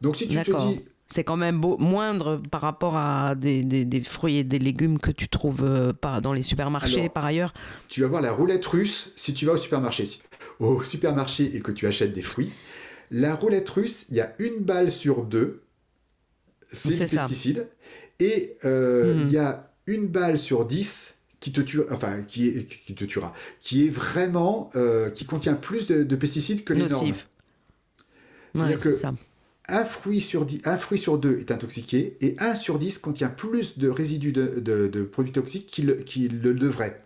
Donc 0.00 0.16
si 0.16 0.28
tu 0.28 0.40
te 0.40 0.56
dis, 0.56 0.84
c'est 1.10 1.24
quand 1.24 1.36
même 1.36 1.60
moindre 1.78 2.40
par 2.50 2.60
rapport 2.60 2.96
à 2.96 3.34
des, 3.34 3.62
des, 3.64 4.02
fruits 4.02 4.38
et 4.38 4.44
des 4.44 4.58
légumes 4.58 4.98
que 4.98 5.10
tu 5.10 5.28
trouves 5.28 5.64
euh, 5.64 5.92
pas 5.92 6.20
dans 6.20 6.34
les 6.34 6.42
supermarchés 6.42 7.08
par 7.08 7.24
ailleurs. 7.24 7.54
Tu 7.88 8.02
vas 8.02 8.08
voir 8.08 8.20
la 8.20 8.32
roulette 8.32 8.66
russe 8.66 9.12
si 9.16 9.32
tu 9.32 9.46
vas 9.46 9.52
au 9.52 9.56
supermarché. 9.56 10.04
Au 10.60 10.82
supermarché 10.82 11.56
et 11.56 11.60
que 11.60 11.72
tu 11.72 11.86
achètes 11.86 12.12
des 12.12 12.22
fruits. 12.22 12.52
La 13.10 13.34
roulette 13.34 13.68
russe, 13.70 14.04
il 14.10 14.16
y 14.16 14.20
a 14.20 14.34
une 14.38 14.58
balle 14.58 14.90
sur 14.90 15.24
deux, 15.24 15.62
c'est 16.66 16.90
des 16.90 17.06
pesticides. 17.06 17.70
Et 18.20 18.56
euh, 18.64 19.22
il 19.24 19.32
y 19.32 19.38
a 19.38 19.72
une 19.86 20.08
balle 20.08 20.36
sur 20.36 20.66
10 20.66 21.14
qui 21.40 21.52
te 21.52 21.60
tue, 21.60 21.80
enfin 21.90 22.22
qui, 22.22 22.48
est, 22.48 22.66
qui 22.66 22.94
te 22.94 23.04
tuera, 23.04 23.32
qui 23.60 23.86
est 23.86 23.90
vraiment, 23.90 24.68
euh, 24.74 25.08
qui 25.08 25.24
contient 25.24 25.54
plus 25.54 25.86
de, 25.86 26.16
pesticides 26.16 26.64
que 26.64 26.74
les 26.74 26.86
normes. 26.86 27.14
C'est-à-dire 28.54 28.80
que 28.80 28.90
un 29.68 29.84
fruit, 29.84 30.20
sur 30.20 30.46
un 30.64 30.76
fruit 30.76 30.98
sur 30.98 31.18
deux 31.18 31.38
est 31.38 31.50
intoxiqué 31.50 32.16
et 32.20 32.36
un 32.38 32.54
sur 32.54 32.78
10 32.78 32.98
contient 32.98 33.28
plus 33.28 33.78
de 33.78 33.88
résidus 33.88 34.32
de, 34.32 35.02
produits 35.10 35.32
toxiques 35.32 35.66
qu'il 35.66 36.40
le 36.40 36.54
devrait. 36.54 37.00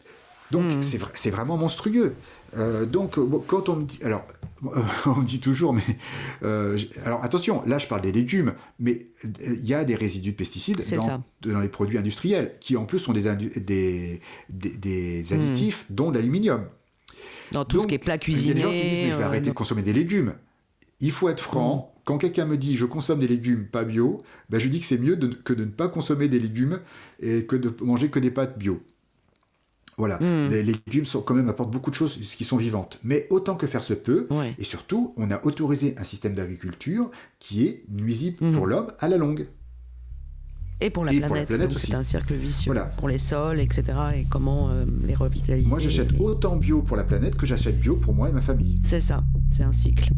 Donc 0.52 0.70
hmm. 0.70 0.82
c'est 1.14 1.30
vraiment 1.30 1.56
monstrueux. 1.56 2.14
Euh, 2.56 2.84
donc 2.84 3.16
quand 3.46 3.68
on 3.70 3.76
me 3.76 3.84
dit, 3.84 3.98
alors 4.04 4.26
on 5.06 5.16
me 5.16 5.24
dit 5.24 5.40
toujours, 5.40 5.72
mais 5.72 5.82
euh, 6.44 6.78
alors 7.04 7.24
attention, 7.24 7.62
là 7.66 7.78
je 7.78 7.86
parle 7.86 8.02
des 8.02 8.12
légumes, 8.12 8.52
mais 8.78 9.06
il 9.24 9.64
y 9.66 9.74
a 9.74 9.84
des 9.84 9.94
résidus 9.94 10.32
de 10.32 10.36
pesticides 10.36 10.82
dans, 10.94 11.24
dans, 11.40 11.60
les 11.60 11.68
produits 11.70 11.98
industriels 11.98 12.52
qui 12.60 12.76
en 12.76 12.84
plus 12.84 12.98
sont 12.98 13.12
des, 13.12 13.22
des, 13.56 14.20
des, 14.50 15.22
hmm. 15.22 15.34
additifs, 15.34 15.86
dont 15.90 16.10
l'aluminium. 16.10 16.66
Dans 17.50 17.64
tout 17.64 17.82
ce 17.82 17.86
qui 17.86 17.94
est 17.94 17.98
plat 17.98 18.18
cuisiné. 18.18 18.44
Il 18.44 18.48
y 18.48 18.50
a 18.50 18.54
des 18.54 18.60
gens 18.60 18.70
qui 18.70 18.90
disent 18.90 18.98
mais 19.00 19.10
je 19.10 19.16
vais 19.16 19.22
euh, 19.22 19.26
arrêter 19.26 19.50
de 19.50 19.54
consommer 19.54 19.82
des 19.82 19.92
légumes. 19.92 20.34
Il 21.00 21.10
faut 21.10 21.28
être 21.28 21.42
franc. 21.42 21.88
Hmm. 21.88 21.91
Quand 22.04 22.18
quelqu'un 22.18 22.46
me 22.46 22.56
dit 22.56 22.76
je 22.76 22.84
consomme 22.84 23.20
des 23.20 23.28
légumes 23.28 23.66
pas 23.66 23.84
bio, 23.84 24.22
ben 24.50 24.58
je 24.58 24.68
dis 24.68 24.80
que 24.80 24.86
c'est 24.86 24.98
mieux 24.98 25.16
que 25.16 25.52
de 25.52 25.64
ne 25.64 25.70
pas 25.70 25.88
consommer 25.88 26.28
des 26.28 26.40
légumes 26.40 26.80
et 27.20 27.44
que 27.44 27.56
de 27.56 27.74
manger 27.82 28.08
que 28.08 28.18
des 28.18 28.30
pâtes 28.30 28.58
bio. 28.58 28.82
Voilà, 29.98 30.18
hmm. 30.18 30.48
les 30.50 30.62
légumes 30.62 31.04
sont, 31.04 31.20
quand 31.20 31.34
même 31.34 31.48
apportent 31.48 31.70
beaucoup 31.70 31.90
de 31.90 31.94
choses 31.94 32.16
qui 32.16 32.44
sont 32.44 32.56
vivantes. 32.56 32.98
Mais 33.04 33.26
autant 33.30 33.56
que 33.56 33.66
faire 33.66 33.82
se 33.82 33.92
peut, 33.94 34.26
et 34.58 34.64
surtout, 34.64 35.12
on 35.16 35.30
a 35.30 35.44
autorisé 35.44 35.94
un 35.98 36.04
système 36.04 36.34
d'agriculture 36.34 37.10
qui 37.38 37.66
est 37.66 37.84
nuisible 37.90 38.38
hmm. 38.40 38.52
pour 38.52 38.66
l'homme 38.66 38.88
à 38.98 39.08
la 39.08 39.18
longue. 39.18 39.48
Et 40.80 40.90
pour 40.90 41.04
la 41.04 41.12
planète, 41.12 41.72
aussi. 41.72 41.88
C'est 41.88 41.94
un 41.94 42.02
cercle 42.02 42.34
vicieux 42.34 42.74
pour 42.98 43.08
les 43.08 43.18
sols, 43.18 43.60
etc. 43.60 43.84
Et 44.16 44.24
comment 44.28 44.70
euh, 44.70 44.84
les 45.06 45.14
revitaliser. 45.14 45.68
Moi, 45.68 45.78
j'achète 45.78 46.08
autant 46.18 46.56
bio 46.56 46.82
pour 46.82 46.96
la 46.96 47.04
planète 47.04 47.36
que 47.36 47.46
j'achète 47.46 47.78
bio 47.78 47.94
pour 47.94 48.14
moi 48.14 48.28
et 48.28 48.32
ma 48.32 48.42
famille. 48.42 48.80
C'est 48.82 49.00
ça, 49.00 49.22
c'est 49.52 49.62
un 49.62 49.72
cycle. 49.72 50.10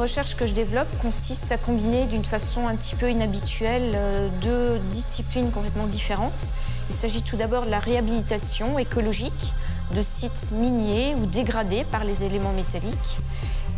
Recherche 0.00 0.34
que 0.34 0.46
je 0.46 0.54
développe 0.54 0.88
consiste 0.98 1.52
à 1.52 1.58
combiner 1.58 2.06
d'une 2.06 2.24
façon 2.24 2.66
un 2.66 2.74
petit 2.74 2.94
peu 2.94 3.10
inhabituelle 3.10 3.92
euh, 3.94 4.30
deux 4.40 4.78
disciplines 4.78 5.50
complètement 5.50 5.86
différentes. 5.86 6.54
Il 6.88 6.94
s'agit 6.94 7.22
tout 7.22 7.36
d'abord 7.36 7.66
de 7.66 7.70
la 7.70 7.78
réhabilitation 7.78 8.78
écologique 8.78 9.54
de 9.94 10.02
sites 10.02 10.52
miniers 10.52 11.14
ou 11.16 11.26
dégradés 11.26 11.84
par 11.84 12.04
les 12.04 12.24
éléments 12.24 12.52
métalliques 12.52 13.20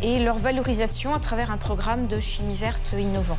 et 0.01 0.19
leur 0.19 0.37
valorisation 0.37 1.13
à 1.13 1.19
travers 1.19 1.51
un 1.51 1.57
programme 1.57 2.07
de 2.07 2.21
chimie 2.21 2.55
verte 2.55 2.95
innovant. 2.97 3.37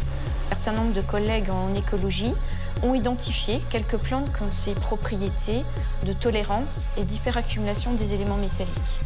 Un 0.51 0.55
certain 0.55 0.72
nombre 0.72 0.93
de 0.93 1.01
collègues 1.01 1.49
en 1.49 1.74
écologie 1.74 2.35
ont 2.82 2.95
identifié 2.95 3.61
quelques 3.70 3.97
plantes 3.97 4.30
qui 4.37 4.43
ont 4.43 4.53
ces 4.53 4.74
propriétés 4.74 5.64
de 6.05 6.12
tolérance 6.12 6.93
et 6.99 7.05
d'hyperaccumulation 7.05 7.93
des 7.93 8.12
éléments 8.12 8.37
métalliques. 8.37 9.01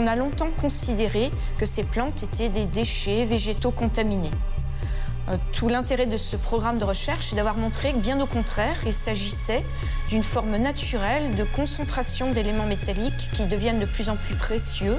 On 0.00 0.06
a 0.06 0.16
longtemps 0.16 0.48
considéré 0.58 1.30
que 1.58 1.66
ces 1.66 1.84
plantes 1.84 2.22
étaient 2.22 2.48
des 2.48 2.64
déchets 2.64 3.26
végétaux 3.26 3.70
contaminés. 3.70 4.30
Euh, 5.28 5.36
tout 5.52 5.68
l'intérêt 5.68 6.06
de 6.06 6.16
ce 6.16 6.36
programme 6.36 6.78
de 6.78 6.86
recherche 6.86 7.34
est 7.34 7.36
d'avoir 7.36 7.58
montré 7.58 7.92
que, 7.92 7.98
bien 7.98 8.18
au 8.18 8.24
contraire, 8.24 8.76
il 8.86 8.94
s'agissait 8.94 9.62
d'une 10.08 10.24
forme 10.24 10.56
naturelle 10.56 11.34
de 11.34 11.44
concentration 11.44 12.32
d'éléments 12.32 12.64
métalliques 12.64 13.28
qui 13.34 13.44
deviennent 13.44 13.78
de 13.78 13.84
plus 13.84 14.08
en 14.08 14.16
plus 14.16 14.36
précieux 14.36 14.96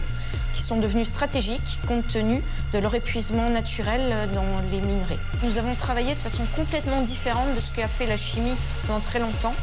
qui 0.54 0.62
sont 0.62 0.78
devenus 0.78 1.08
stratégiques 1.08 1.80
compte 1.88 2.06
tenu 2.08 2.44
de 2.72 2.78
leur 2.78 2.94
épuisement 2.94 3.50
naturel 3.50 4.02
dans 4.36 4.46
les 4.72 4.82
minerais. 4.82 5.18
Nous 5.42 5.58
avons 5.58 5.74
travaillé 5.74 6.14
de 6.14 6.20
façon 6.20 6.44
complètement 6.56 7.02
différente 7.02 7.56
de 7.56 7.60
ce 7.60 7.72
qu'a 7.72 7.88
fait 7.88 8.06
la 8.06 8.18
chimie 8.18 8.56
pendant 8.86 9.00
très 9.00 9.18
longtemps, 9.18 9.56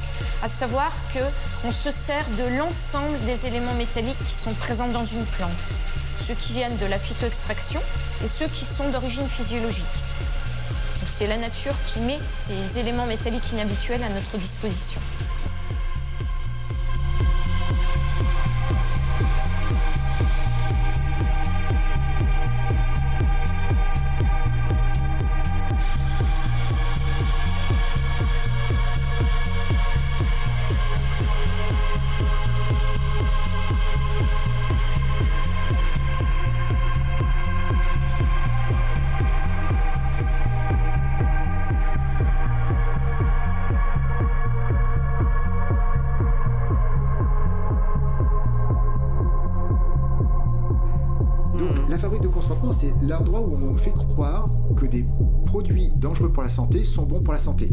à 0.42 0.48
savoir 0.48 0.92
qu'on 1.12 1.72
se 1.72 1.90
sert 1.90 2.24
de 2.30 2.56
l'ensemble 2.56 3.18
des 3.20 3.46
éléments 3.46 3.74
métalliques 3.74 4.24
qui 4.24 4.32
sont 4.32 4.54
présents 4.54 4.88
dans 4.88 5.04
une 5.04 5.24
plante, 5.24 5.80
ceux 6.18 6.34
qui 6.34 6.52
viennent 6.52 6.76
de 6.76 6.86
la 6.86 6.98
phytoextraction 6.98 7.80
et 8.24 8.28
ceux 8.28 8.46
qui 8.46 8.64
sont 8.64 8.88
d'origine 8.90 9.26
physiologique. 9.26 9.84
C'est 11.06 11.26
la 11.26 11.38
nature 11.38 11.74
qui 11.86 12.00
met 12.00 12.18
ces 12.28 12.78
éléments 12.78 13.06
métalliques 13.06 13.52
inhabituels 13.52 14.02
à 14.02 14.08
notre 14.10 14.36
disposition. 14.36 15.00
Santé 56.58 56.82
sont 56.82 57.04
bons 57.04 57.22
pour 57.22 57.32
la 57.32 57.38
santé. 57.38 57.70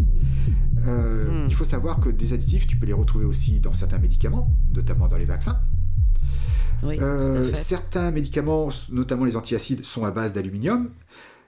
Euh, 0.85 1.43
hmm. 1.43 1.45
Il 1.47 1.55
faut 1.55 1.63
savoir 1.63 1.99
que 1.99 2.09
des 2.09 2.33
additifs, 2.33 2.67
tu 2.67 2.77
peux 2.77 2.85
les 2.85 2.93
retrouver 2.93 3.25
aussi 3.25 3.59
dans 3.59 3.73
certains 3.73 3.97
médicaments, 3.97 4.47
notamment 4.73 5.07
dans 5.07 5.17
les 5.17 5.25
vaccins. 5.25 5.59
Euh, 6.83 7.51
certains 7.53 8.11
médicaments, 8.11 8.69
notamment 8.91 9.25
les 9.25 9.35
antiacides, 9.35 9.83
sont 9.83 10.05
à 10.05 10.11
base 10.11 10.33
d'aluminium. 10.33 10.91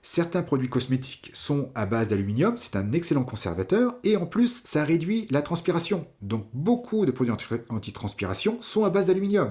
Certains 0.02 0.42
produits 0.42 0.70
cosmétiques 0.70 1.30
sont 1.34 1.70
à 1.76 1.86
base 1.86 2.10
d'aluminium, 2.10 2.56
c'est 2.58 2.76
un 2.76 2.92
excellent 2.92 3.24
conservateur, 3.24 3.96
et 4.04 4.16
en 4.16 4.26
plus, 4.26 4.62
ça 4.64 4.84
réduit 4.84 5.28
la 5.30 5.42
transpiration. 5.42 6.08
Donc 6.22 6.48
beaucoup 6.54 7.06
de 7.06 7.12
produits 7.12 7.34
anti-transpiration 7.70 8.58
sont 8.62 8.84
à 8.84 8.90
base 8.90 9.06
d'aluminium. 9.06 9.50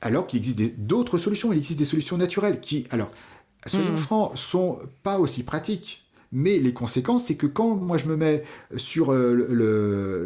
Alors 0.00 0.26
qu'il 0.26 0.38
existe 0.38 0.80
d'autres 0.80 1.18
solutions, 1.18 1.52
il 1.52 1.58
existe 1.58 1.78
des 1.78 1.84
solutions 1.84 2.16
naturelles 2.16 2.60
qui, 2.60 2.86
alors, 2.90 3.10
soyons 3.66 3.92
mmh. 3.92 3.98
francs, 3.98 4.36
sont 4.36 4.78
pas 5.02 5.18
aussi 5.18 5.44
pratiques, 5.44 6.03
Mais 6.36 6.58
les 6.58 6.72
conséquences, 6.72 7.26
c'est 7.26 7.36
que 7.36 7.46
quand 7.46 7.76
moi 7.76 7.96
je 7.96 8.06
me 8.06 8.16
mets 8.16 8.42
sur 8.76 9.12
euh, 9.12 9.46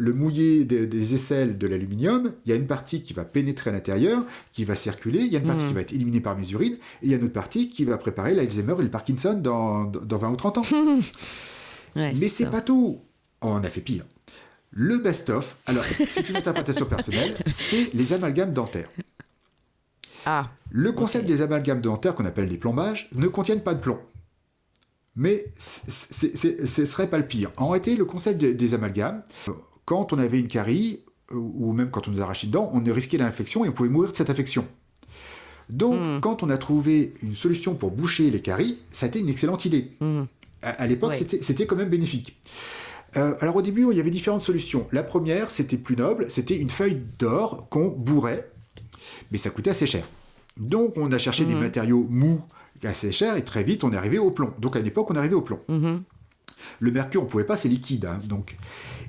le, 0.01 0.13
mouillé 0.15 0.65
des, 0.65 1.15
aisselles 1.15 1.59
de 1.59 1.67
l'aluminium, 1.67 2.33
il 2.47 2.49
y 2.49 2.53
a 2.53 2.57
une 2.57 2.67
partie 2.67 3.03
qui 3.03 3.13
va 3.13 3.27
pénétrer 3.27 3.69
à 3.69 3.75
l'intérieur, 3.75 4.25
qui 4.51 4.65
va 4.65 4.75
circuler, 4.75 5.21
il 5.21 5.31
y 5.31 5.37
a 5.37 5.39
une 5.39 5.47
partie 5.47 5.65
qui 5.65 5.73
hmm. 5.73 5.75
va 5.75 5.81
être 5.83 5.93
éliminée 5.93 6.21
par 6.21 6.37
mes 6.37 6.51
urines, 6.51 6.73
et 6.73 6.79
il 7.03 7.11
y 7.11 7.15
a 7.15 7.19
une 7.19 7.25
autre 7.25 7.35
partie 7.35 7.69
qui 7.69 7.85
va 7.85 7.99
préparer 7.99 8.35
l'Alzheimer 8.35 8.75
et 8.79 8.83
le 8.83 8.89
Parkinson 8.89 9.35
dans, 9.35 9.85
dans 9.85 10.17
20 10.17 10.31
ou 10.31 10.37
30 10.37 10.59
ans. 10.59 10.63
Mais 11.95 12.29
c'est 12.29 12.51
pas 12.51 12.63
tout. 12.63 13.03
on 13.43 13.57
a 13.57 13.69
fait 13.69 13.83
pire. 13.83 14.05
Le 14.71 14.97
best-of, 14.97 15.59
alors 15.67 15.85
c'est 16.09 16.27
une 16.31 16.37
interprétation 16.37 16.87
personnelle, 16.87 17.37
c'est 17.47 17.93
les 17.93 18.15
amalgames 18.15 18.55
dentaires. 18.55 18.89
Ah, 20.25 20.51
le 20.71 20.93
concept 20.93 21.27
des 21.27 21.43
amalgames 21.43 21.83
dentaires 21.83 22.15
qu'on 22.15 22.25
appelle 22.25 22.49
des 22.49 22.59
plombages 22.59 23.11
ne 23.15 23.29
contiennent 23.29 23.63
pas 23.63 23.75
de 23.75 23.81
plomb. 23.81 23.99
Mais 25.19 25.47
ce 25.59 26.85
serait 26.85 27.09
pas 27.09 27.19
le 27.19 27.27
pire. 27.27 27.51
En 27.57 27.71
réalité, 27.71 27.97
le 27.97 28.05
concept 28.05 28.39
des 28.39 28.75
amalgames, 28.75 29.25
quand 29.85 30.13
on 30.13 30.19
avait 30.19 30.39
une 30.39 30.47
carie, 30.47 31.01
ou 31.33 31.73
même 31.73 31.91
quand 31.91 32.07
on 32.07 32.13
nous 32.13 32.23
arrachait 32.23 32.47
dedans, 32.47 32.71
on 32.73 32.81
risquait 32.93 33.19
l'infection 33.19 33.65
et 33.65 33.69
on 33.69 33.73
pouvait 33.73 33.89
mourir 33.89 34.13
de 34.13 34.17
cette 34.17 34.31
infection. 34.31 34.65
Donc, 35.71 36.07
hmm. 36.07 36.21
quand 36.21 36.45
on 36.45 36.51
a 36.51 36.57
trouvé 36.57 37.15
une 37.23 37.35
solution 37.35 37.75
pour 37.75 37.91
boucher 37.91 38.31
les 38.31 38.41
caries, 38.41 38.79
ça 38.93 39.07
a 39.07 39.09
été 39.09 39.19
une 39.19 39.29
excellente 39.29 39.65
idée. 39.65 39.91
Hmm. 40.01 40.23
À, 40.63 40.87
l'époque, 40.87 41.17
c'était 41.17 41.67
quand 41.67 41.77
même 41.77 41.91
bénéfique. 41.91 42.41
Euh, 43.17 43.35
alors 43.41 43.57
au 43.57 43.63
début, 43.63 43.87
il 43.91 43.97
y 43.97 44.01
avait 44.01 44.11
différentes 44.11 44.43
solutions. 44.43 44.87
La 44.93 45.03
première, 45.03 45.51
c'était 45.51 45.77
plus 45.79 45.97
noble, 45.97 46.31
c'était 46.31 46.57
une 46.57 46.71
feuille 46.71 47.03
d'or 47.19 47.69
qu'on 47.69 47.89
bourrait, 47.89 48.51
mais 49.33 49.39
ça 49.39 49.51
coûtait 49.51 49.71
assez 49.71 49.87
cher. 49.87 50.05
Donc 50.57 50.95
on 50.97 51.11
a 51.11 51.19
cherché 51.19 51.45
des 51.45 51.55
mhm. 51.55 51.61
matériaux 51.61 52.07
mous 52.09 52.41
assez 52.85 53.13
chers 53.13 53.37
et 53.37 53.45
très 53.45 53.65
vite 53.65 53.85
on 53.85 53.93
est 53.93 53.97
arrivé 53.97 54.19
au 54.19 54.31
plomb. 54.31 54.53
Donc 54.59 54.77
à 54.77 54.81
l'époque, 54.81 55.11
on 55.11 55.15
est 55.15 55.19
arrivé 55.19 55.35
au 55.35 55.43
plomb. 55.43 55.61
Mhm. 55.69 56.03
Le 56.81 56.91
mercure, 56.91 57.23
on 57.23 57.25
ne 57.25 57.31
pouvait 57.31 57.45
pas, 57.45 57.57
c'est 57.57 57.69
liquide. 57.69 58.05
Hein, 58.05 58.19
donc. 58.29 58.57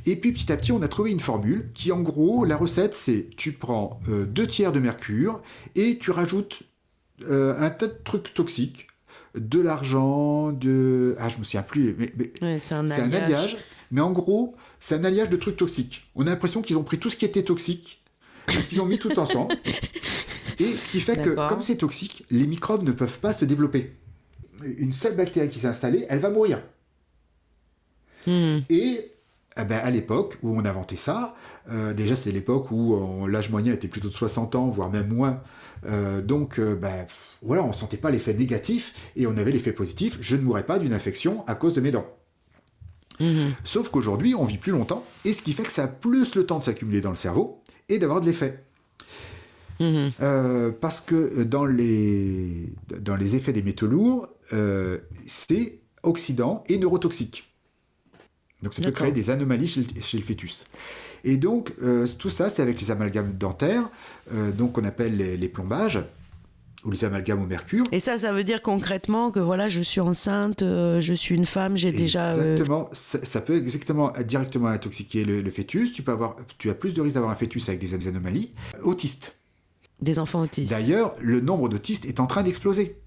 Et 0.06 0.16
puis 0.16 0.32
petit 0.32 0.52
à 0.52 0.58
petit, 0.58 0.72
on 0.72 0.82
a 0.82 0.88
trouvé 0.88 1.12
une 1.12 1.20
formule 1.20 1.70
qui, 1.74 1.92
en 1.92 2.02
gros, 2.02 2.46
la 2.46 2.56
recette, 2.56 2.96
c'est 2.96 3.30
tu 3.36 3.52
prends 3.52 4.00
euh, 4.10 4.26
deux 4.26 4.48
tiers 4.48 4.72
de 4.72 4.80
mercure 4.80 5.42
et 5.76 5.98
tu 5.98 6.12
rajoutes 6.12 6.64
euh, 7.30 7.56
un 7.60 7.70
tas 7.70 7.88
de 7.88 7.98
trucs 8.04 8.34
toxiques, 8.34 8.88
de 9.36 9.60
l'argent, 9.60 10.52
de... 10.52 11.16
Ah, 11.20 11.30
je 11.30 11.38
me 11.38 11.44
souviens 11.44 11.64
plus, 11.64 11.96
mais, 11.98 12.60
c'est 12.60 12.76
un, 12.76 12.90
alliage. 12.90 13.58
Mais 13.92 14.02
en 14.02 14.12
gros, 14.12 14.56
c'est 14.80 14.96
un 14.96 15.04
alliage 15.04 15.30
de 15.30 15.36
trucs 15.36 15.58
toxiques. 15.58 16.10
On 16.16 16.28
a 16.28 16.30
l'impression 16.30 16.62
qu'ils 16.62 16.78
ont 16.78 16.84
pris 16.84 16.98
tout 16.98 17.10
ce 17.10 17.16
qui 17.16 17.26
était 17.26 17.44
toxique, 17.44 17.99
qu'ils 18.50 18.82
ont 18.82 18.86
mis 18.86 18.98
tout 18.98 19.18
ensemble. 19.20 19.56
Et 20.60 20.66
ce 20.76 20.90
qui 20.90 21.00
fait 21.00 21.22
que, 21.22 21.48
comme 21.48 21.62
c'est 21.62 21.78
toxique, 21.78 22.26
les 22.30 22.46
microbes 22.46 22.84
ne 22.84 22.92
peuvent 22.92 23.20
pas 23.20 23.34
se 23.34 23.46
développer. 23.46 23.96
Une 24.78 24.92
seule 24.92 25.16
bactérie 25.16 25.50
qui 25.50 25.60
s'est 25.60 25.68
installée, 25.68 26.06
elle 26.10 26.20
va 26.20 26.30
mourir. 26.30 26.60
Hmm. 28.28 28.60
Et 28.70 29.12
eh 29.60 29.66
ben, 29.66 29.80
à 29.82 29.90
l'époque 29.90 30.38
où 30.44 30.50
on 30.58 30.66
inventait 30.66 30.98
ça, 30.98 31.36
euh, 31.72 31.94
déjà 31.94 32.16
c'était 32.16 32.32
l'époque 32.32 32.72
où 32.72 32.96
euh, 32.96 33.28
l'âge 33.28 33.50
moyen 33.50 33.74
était 33.74 33.88
plutôt 33.88 34.10
de 34.10 34.14
60 34.14 34.56
ans, 34.56 34.68
voire 34.68 34.90
même 34.90 35.08
moins. 35.08 35.42
Euh, 35.86 36.22
donc 36.22 36.60
ben, 36.60 37.06
voilà, 37.42 37.64
on 37.64 37.70
ne 37.70 37.74
sentait 37.74 37.98
pas 37.98 38.12
l'effet 38.12 38.34
négatif 38.34 39.12
et 39.16 39.28
on 39.28 39.38
avait 39.38 39.52
l'effet 39.52 39.72
positif, 39.72 40.18
je 40.22 40.36
ne 40.36 40.42
mourrais 40.42 40.66
pas 40.66 40.80
d'une 40.80 40.94
infection 40.94 41.46
à 41.48 41.56
cause 41.56 41.74
de 41.74 41.82
mes 41.82 41.92
dents. 41.92 42.08
Mhm. 43.20 43.54
Sauf 43.64 43.90
qu'aujourd'hui, 43.90 44.36
on 44.36 44.46
vit 44.46 44.58
plus 44.58 44.72
longtemps, 44.72 45.04
et 45.26 45.34
ce 45.34 45.42
qui 45.42 45.52
fait 45.52 45.64
que 45.64 45.72
ça 45.72 45.84
a 45.84 45.88
plus 45.88 46.36
le 46.36 46.46
temps 46.46 46.60
de 46.60 46.64
s'accumuler 46.64 47.02
dans 47.02 47.10
le 47.10 47.16
cerveau 47.16 47.62
et 47.90 48.00
d'avoir 48.00 48.22
de 48.22 48.28
l'effet. 48.28 48.64
Mhm. 49.80 50.12
Euh, 50.22 50.72
parce 50.80 51.00
que 51.02 51.44
dans 51.44 51.66
les, 51.66 52.70
dans 53.00 53.16
les 53.16 53.36
effets 53.36 53.54
des 53.54 53.62
métaux 53.62 53.88
lourds, 53.88 54.28
euh, 54.54 54.98
c'est 55.26 55.80
oxydant 56.04 56.64
et 56.68 56.78
neurotoxique. 56.78 57.46
Donc 58.62 58.74
ça 58.74 58.82
peut 58.82 58.92
créer 58.92 59.14
des 59.14 59.30
anomalies 59.30 59.68
chez 59.68 60.18
le, 60.18 60.24
fœtus. 60.24 60.66
Et 61.24 61.38
donc 61.38 61.74
euh, 61.82 62.06
tout 62.20 62.30
ça, 62.30 62.50
c'est 62.50 62.62
avec 62.62 62.82
les 62.82 62.92
amalgames 62.92 63.34
dentaires, 63.38 63.90
donc 64.58 64.74
qu'on 64.74 64.84
appelle 64.84 65.16
les 65.16 65.50
plombages 65.50 66.00
ou 66.84 66.92
les 66.92 67.04
amalgames 67.04 67.42
au 67.42 67.46
mercure. 67.46 67.86
Et 67.92 68.00
ça, 68.00 68.18
ça 68.18 68.32
veut 68.32 68.44
dire 68.44 68.62
concrètement 68.62 69.32
que 69.32 69.40
voilà, 69.40 69.70
je 69.70 69.82
suis 69.82 70.02
enceinte, 70.02 70.62
euh, 70.62 71.00
je 71.00 71.14
suis 71.14 71.36
une 71.36 71.46
femme, 71.46 71.78
j'ai 71.78 71.92
déjà. 71.92 72.32
Euh, 72.32 72.54
exactement, 72.54 72.90
ça, 72.92 73.42
peut 73.42 73.58
exactement 73.58 74.12
directement 74.26 74.68
intoxiquer 74.68 75.26
le, 75.26 75.50
fœtus. 75.50 75.92
Tu 75.92 76.04
peux 76.04 76.12
avoir, 76.12 76.36
tu 76.58 76.70
as 76.70 76.76
plus 76.76 76.94
de 76.94 77.02
risques 77.02 77.16
d'avoir 77.16 77.32
un 77.32 77.36
fœtus 77.36 77.68
avec 77.70 77.80
des 77.80 78.08
anomalies. 78.08 78.54
Autistes. 78.84 79.36
Des 80.02 80.18
enfants 80.20 80.42
autistes. 80.42 80.72
D'ailleurs, 80.72 81.16
le 81.20 81.42
nombre 81.42 81.68
d'autistes 81.68 82.06
est 82.06 82.20
en 82.20 82.28
train 82.28 82.44
d'exploser. 82.44 83.02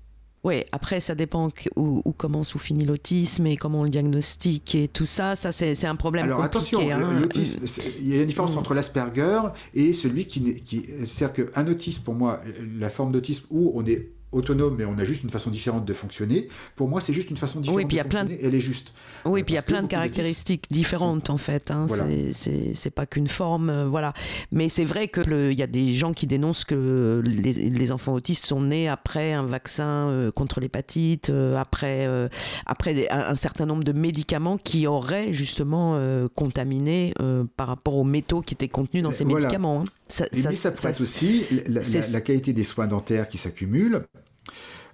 Oui, 0.45 0.65
après, 0.73 0.99
ça 0.99 1.15
dépend 1.15 1.51
où, 1.77 2.03
où 2.05 2.13
commence 2.13 2.57
ou 2.57 2.59
finit 2.59 2.85
l'autisme 2.85 3.47
et 3.47 3.57
comment 3.57 3.81
on 3.81 3.85
le 3.85 3.91
diagnostique 3.91 4.75
et 4.75 4.89
tout 4.89 5.05
ça. 5.05 5.37
Ça, 5.37 5.53
c'est 5.53 5.85
un 5.85 5.95
problème 5.95 6.25
Alors 6.25 6.43
attention, 6.43 6.81
hein. 6.91 7.13
l'autisme, 7.21 7.65
il 7.99 8.09
y 8.09 8.19
a 8.19 8.23
une 8.23 8.27
différence 8.27 8.57
mm. 8.57 8.59
entre 8.59 8.75
l'Asperger 8.75 9.41
et 9.75 9.93
celui 9.93 10.27
qui. 10.27 10.55
qui 10.55 10.83
C'est-à-dire 11.07 11.47
qu'un 11.47 11.67
autisme, 11.69 12.03
pour 12.03 12.15
moi, 12.15 12.41
la 12.77 12.91
forme 12.91 13.13
d'autisme 13.13 13.47
où 13.51 13.73
on 13.75 13.85
est 13.87 14.11
autonome, 14.33 14.77
mais 14.77 14.85
on 14.85 14.99
a 14.99 15.05
juste 15.05 15.23
une 15.23 15.31
façon 15.31 15.51
différente 15.51 15.85
de 15.85 15.93
fonctionner. 15.93 16.49
Pour 16.77 16.89
moi, 16.89 17.01
c'est 17.01 17.13
juste 17.13 17.31
une 17.31 17.37
façon 17.37 17.61
différente 17.61 17.89
de 17.89 17.97
fonctionner. 17.97 18.39
Elle 18.43 18.55
est 18.55 18.61
juste. 18.61 18.93
Oui, 19.25 19.43
puis 19.43 19.55
il 19.55 19.57
y 19.57 19.59
a 19.59 19.63
plein 19.63 19.83
de 19.83 19.87
caractéristiques 19.87 20.67
différentes 20.71 21.31
en 21.31 21.37
fait. 21.37 21.71
Hein. 21.71 21.87
C'est 22.33 22.91
pas 22.91 23.07
qu'une 23.07 23.29
forme, 23.29 23.71
euh, 23.71 23.87
voilà. 23.87 24.13
Mais 24.51 24.69
c'est 24.69 24.85
vrai 24.85 25.09
que 25.09 25.51
il 25.51 25.59
y 25.59 25.63
a 25.63 25.67
des 25.67 25.95
gens 25.95 26.13
qui 26.13 26.27
dénoncent 26.27 26.65
que 26.65 27.23
les, 27.25 27.93
enfants 27.93 28.15
autistes 28.15 28.47
sont 28.47 28.63
nés 28.63 28.89
après 28.89 29.33
un 29.33 29.45
vaccin 29.45 30.09
euh, 30.09 30.31
contre 30.31 30.61
l'hépatite, 30.61 31.31
euh, 31.31 31.57
après 31.57 32.09
après 32.67 33.09
un, 33.11 33.35
certain 33.35 33.67
nombre 33.67 33.85
de 33.85 33.93
médicaments 33.93 34.57
qui 34.57 34.87
auraient 34.87 35.33
justement 35.33 35.99
contaminé 36.35 37.15
par 37.57 37.69
rapport 37.69 37.97
aux 37.97 38.05
métaux 38.05 38.41
qui 38.41 38.55
étaient 38.55 38.69
contenus 38.69 39.03
dans 39.03 39.13
ces 39.13 39.25
médicaments. 39.25 39.81
Hein. 39.81 39.85
Ça, 40.09 40.27
ça, 40.33 40.53
ça, 40.53 40.75
ça 40.75 40.91
aussi 40.91 41.45
la, 41.69 42.21
qualité 42.21 42.53
des 42.53 42.65
soins 42.65 42.87
dentaires 42.87 43.29
qui 43.29 43.39
s'accumulent. 43.39 44.05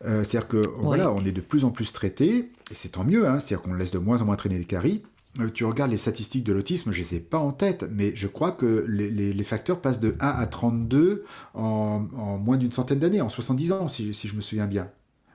Euh, 0.05 0.23
c'est-à-dire 0.23 0.49
que 0.49 0.69
voilà, 0.79 1.13
on 1.13 1.25
est 1.25 1.33
de 1.33 1.41
plus 1.41 1.65
en 1.65 1.71
plus 1.71 1.93
traité, 1.93 2.51
et 2.71 2.75
c'est 2.75 2.91
tant 2.91 3.05
mieux, 3.05 3.27
hein, 3.27 3.41
c'est-à-dire 3.41 3.63
qu'on 3.63 3.75
laisse 3.75 3.91
de 3.91 3.99
moins 3.99 4.23
en 4.23 4.27
moins 4.27 4.37
traîner 4.37 4.59
les 4.59 4.65
caries. 4.65 5.03
Euh, 5.41 5.51
tu 5.53 5.65
regardes 5.65 5.91
les 5.91 5.99
statistiques 5.99 6.45
de 6.45 6.53
l'autisme, 6.53 6.93
je 6.93 7.01
ne 7.01 7.05
les 7.05 7.17
ai 7.17 7.21
pas 7.21 7.39
en 7.39 7.53
tête, 7.53 7.89
mais 7.91 8.13
je 8.15 8.27
crois 8.27 8.53
que 8.53 8.85
les, 8.89 9.45
facteurs 9.45 9.81
passent 9.81 10.01
de 10.01 10.17
1 10.21 10.29
à 10.29 10.47
32 10.47 11.25
en, 11.55 12.01
moins 12.39 12.57
d'une 12.57 12.73
centaine 12.73 12.99
d'années, 12.99 13.21
en 13.21 13.29
70 13.29 13.73
ans, 13.73 13.89
si, 13.89 14.13
je 14.13 14.35
me 14.35 14.41
souviens 14.41 14.67
bien. 14.67 14.89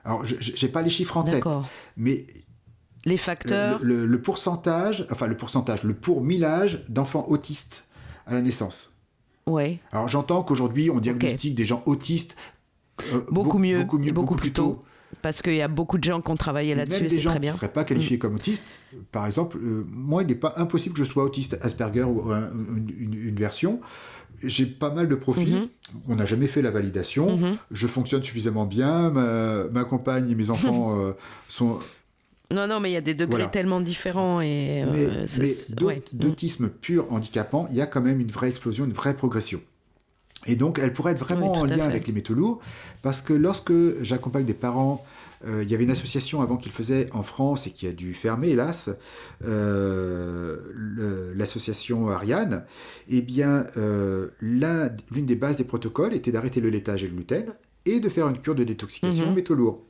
Alors, 0.04 0.24
je 0.24 0.66
n'ai 0.66 0.72
pas 0.72 0.82
les 0.82 0.90
chiffres 0.90 1.16
en 1.16 1.22
tête, 1.22 1.44
mais 1.96 2.26
les 3.04 3.16
facteurs. 3.16 3.80
Le, 3.82 4.20
pourcentage, 4.20 5.06
enfin 5.10 5.26
le 5.26 5.36
pourcentage, 5.36 5.82
le 5.82 5.94
pourmillage 5.94 6.84
d'enfants 6.88 7.26
autistes 7.28 7.84
à 8.26 8.34
la 8.34 8.40
naissance. 8.40 8.92
Ouais. 9.46 9.78
Alors 9.92 10.08
j'entends 10.08 10.42
qu'aujourd'hui 10.42 10.90
on 10.90 11.00
diagnostique 11.00 11.54
des 11.54 11.66
gens 11.66 11.82
autistes 11.84 12.34
euh, 13.12 13.20
beaucoup, 13.30 13.58
mieux, 13.58 13.80
beaucoup 13.80 13.98
mieux, 13.98 14.12
beaucoup, 14.12 14.36
plus 14.36 14.52
tôt. 14.52 14.82
Parce 15.22 15.42
qu'il 15.42 15.54
y 15.54 15.62
a 15.62 15.68
beaucoup 15.68 15.98
de 15.98 16.04
gens 16.04 16.20
qui 16.20 16.30
ont 16.30 16.36
travaillé 16.36 16.74
là-dessus, 16.74 17.08
c'est 17.08 17.22
très 17.22 17.38
bien. 17.38 17.50
Qui 17.50 17.56
ne 17.56 17.60
seraient 17.60 17.72
pas 17.72 17.84
qualifiés 17.84 18.16
mm. 18.16 18.20
comme 18.20 18.34
autistes, 18.34 18.78
par 19.12 19.26
exemple, 19.26 19.58
euh, 19.58 19.84
moi, 19.88 20.22
il 20.22 20.28
n'est 20.28 20.34
pas 20.34 20.54
impossible 20.56 20.94
que 20.94 21.04
je 21.04 21.08
sois 21.08 21.24
autiste 21.24 21.56
Asperger 21.62 22.02
ou 22.02 22.30
une, 22.30 23.34
version. 23.36 23.80
J'ai 24.42 24.66
pas 24.66 24.90
mal 24.90 25.08
de 25.08 25.14
profils. 25.14 25.54
Mm-hmm. 25.54 25.98
On 26.08 26.16
n'a 26.16 26.26
jamais 26.26 26.46
fait 26.46 26.62
la 26.62 26.70
validation. 26.70 27.36
Mm-hmm. 27.36 27.56
Je 27.70 27.86
fonctionne 27.86 28.22
suffisamment 28.22 28.66
bien. 28.66 29.10
Ma, 29.10 29.84
compagne 29.84 30.30
et 30.30 30.34
mes 30.34 30.50
enfants 30.50 30.98
euh, 30.98 31.12
sont 31.48 31.78
non, 32.50 32.68
non, 32.68 32.78
mais 32.78 32.90
il 32.90 32.94
y 32.94 32.98
a 32.98 33.00
des 33.00 33.14
degrés 33.14 33.50
tellement 33.50 33.80
différents. 33.80 34.40
Et, 34.40 34.84
mais, 34.84 36.02
d'autisme 36.12 36.68
pur 36.68 37.10
handicapant, 37.12 37.66
il 37.70 37.76
y 37.76 37.80
a 37.80 37.86
quand 37.86 38.02
même 38.02 38.20
une 38.20 38.30
vraie 38.30 38.48
explosion, 38.48 38.84
une 38.84 38.92
vraie 38.92 39.14
progression. 39.14 39.60
Et 40.46 40.56
donc, 40.56 40.78
elle 40.78 40.92
pourrait 40.92 41.12
être 41.12 41.18
vraiment 41.18 41.52
en 41.52 41.64
lien 41.64 41.84
avec 41.84 42.06
les 42.06 42.12
métaux 42.12 42.34
lourds, 42.34 42.60
parce 43.02 43.22
que 43.22 43.32
lorsque 43.32 43.72
j'accompagne 44.02 44.44
des 44.44 44.54
parents, 44.54 45.04
euh, 45.46 45.62
il 45.62 45.70
y 45.70 45.74
avait 45.74 45.84
une 45.84 45.90
association 45.90 46.40
avant 46.40 46.56
qu'ils 46.56 46.72
faisaient 46.72 47.08
en 47.12 47.22
France 47.22 47.66
et 47.66 47.70
qui 47.70 47.86
a 47.86 47.92
dû 47.92 48.14
fermer, 48.14 48.50
hélas, 48.50 48.90
euh, 49.44 51.32
l'association 51.34 52.08
Ariane. 52.08 52.64
Eh 53.08 53.20
bien, 53.20 53.66
euh, 53.76 54.28
l'une 54.40 55.26
des 55.26 55.36
bases 55.36 55.56
des 55.56 55.64
protocoles 55.64 56.14
était 56.14 56.32
d'arrêter 56.32 56.60
le 56.60 56.70
laitage 56.70 57.04
et 57.04 57.08
le 57.08 57.14
gluten 57.14 57.52
et 57.86 58.00
de 58.00 58.08
faire 58.08 58.28
une 58.28 58.38
cure 58.38 58.54
de 58.54 58.64
détoxication 58.64 59.30
mmh. 59.30 59.34
métaux 59.34 59.54
lourds. 59.54 59.82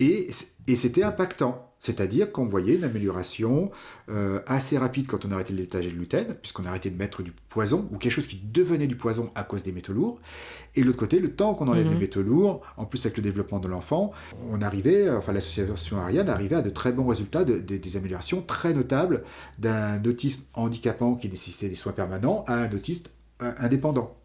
Et, 0.00 0.28
et 0.66 0.76
c'était 0.76 1.02
impactant. 1.02 1.65
C'est-à-dire 1.78 2.32
qu'on 2.32 2.46
voyait 2.46 2.76
une 2.76 2.84
amélioration 2.84 3.70
euh, 4.08 4.40
assez 4.46 4.78
rapide 4.78 5.06
quand 5.06 5.24
on 5.24 5.30
arrêtait 5.30 5.52
le 5.52 5.60
laitage 5.60 5.86
et 5.86 5.90
le 5.90 5.96
gluten, 5.96 6.34
puisqu'on 6.34 6.64
arrêtait 6.64 6.90
de 6.90 6.96
mettre 6.96 7.22
du 7.22 7.32
poison, 7.48 7.88
ou 7.92 7.98
quelque 7.98 8.12
chose 8.12 8.26
qui 8.26 8.40
devenait 8.42 8.86
du 8.86 8.96
poison 8.96 9.30
à 9.34 9.44
cause 9.44 9.62
des 9.62 9.72
métaux 9.72 9.92
lourds. 9.92 10.18
Et 10.74 10.80
de 10.80 10.86
l'autre 10.86 10.98
côté, 10.98 11.20
le 11.20 11.32
temps 11.32 11.54
qu'on 11.54 11.68
enlève 11.68 11.84
les 11.84 11.94
mhm. 11.94 12.00
métaux 12.00 12.22
lourds, 12.22 12.62
en 12.76 12.86
plus 12.86 13.04
avec 13.06 13.16
le 13.16 13.22
développement 13.22 13.60
de 13.60 13.68
l'enfant, 13.68 14.12
on 14.50 14.60
arrivait, 14.60 15.10
enfin 15.10 15.32
l'association 15.32 15.98
Ariane 15.98 16.28
arrivait 16.28 16.56
à 16.56 16.62
de 16.62 16.70
très 16.70 16.92
bons 16.92 17.06
résultats, 17.06 17.44
des 17.44 17.96
améliorations 17.96 18.42
très 18.42 18.72
notables 18.74 19.22
d'un 19.58 20.02
autisme 20.04 20.42
handicapant 20.54 21.14
qui 21.14 21.28
nécessitait 21.28 21.68
des 21.68 21.74
soins 21.74 21.92
permanents 21.92 22.44
à 22.46 22.54
un 22.54 22.72
autiste 22.72 23.10
euh, 23.42 23.52
indépendant. 23.58 24.16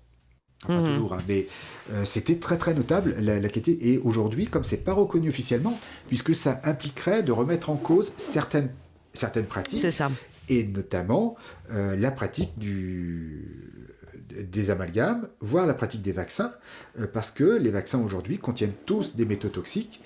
Pas 0.68 0.80
mhm. 0.80 0.86
toujours, 0.86 1.14
hein, 1.14 1.24
mais 1.28 1.48
euh, 1.92 2.06
c'était 2.06 2.38
très 2.38 2.58
très 2.58 2.74
notable 2.74 3.16
la, 3.20 3.40
qualité. 3.42 3.92
Et 3.92 3.98
aujourd'hui, 4.00 4.46
comme 4.48 4.64
c'est 4.64 4.84
pas 4.84 4.94
reconnu 4.94 5.30
officiellement, 5.30 5.78
puisque 6.08 6.36
ça 6.36 6.62
impliquerait 6.64 7.24
de 7.24 7.32
remettre 7.32 7.70
en 7.70 7.76
cause 7.76 8.14
certaines, 8.18 8.70
certaines 9.14 9.46
pratiques. 9.46 9.86
Ça. 9.92 10.12
Et 10.50 10.64
notamment 10.64 11.36
euh, 11.72 11.96
la 11.96 12.12
pratique 12.12 12.58
du, 12.58 13.90
des 14.30 14.70
amalgames, 14.70 15.28
voire 15.40 15.66
la 15.66 15.74
pratique 15.74 16.02
des 16.02 16.12
vaccins, 16.12 16.52
euh, 17.00 17.08
parce 17.12 17.32
que 17.32 17.58
les 17.58 17.72
vaccins 17.72 18.00
aujourd'hui 18.00 18.38
contiennent 18.38 18.74
tous 18.86 19.16
des 19.16 19.26
métaux 19.26 19.50
toxiques. 19.50 20.02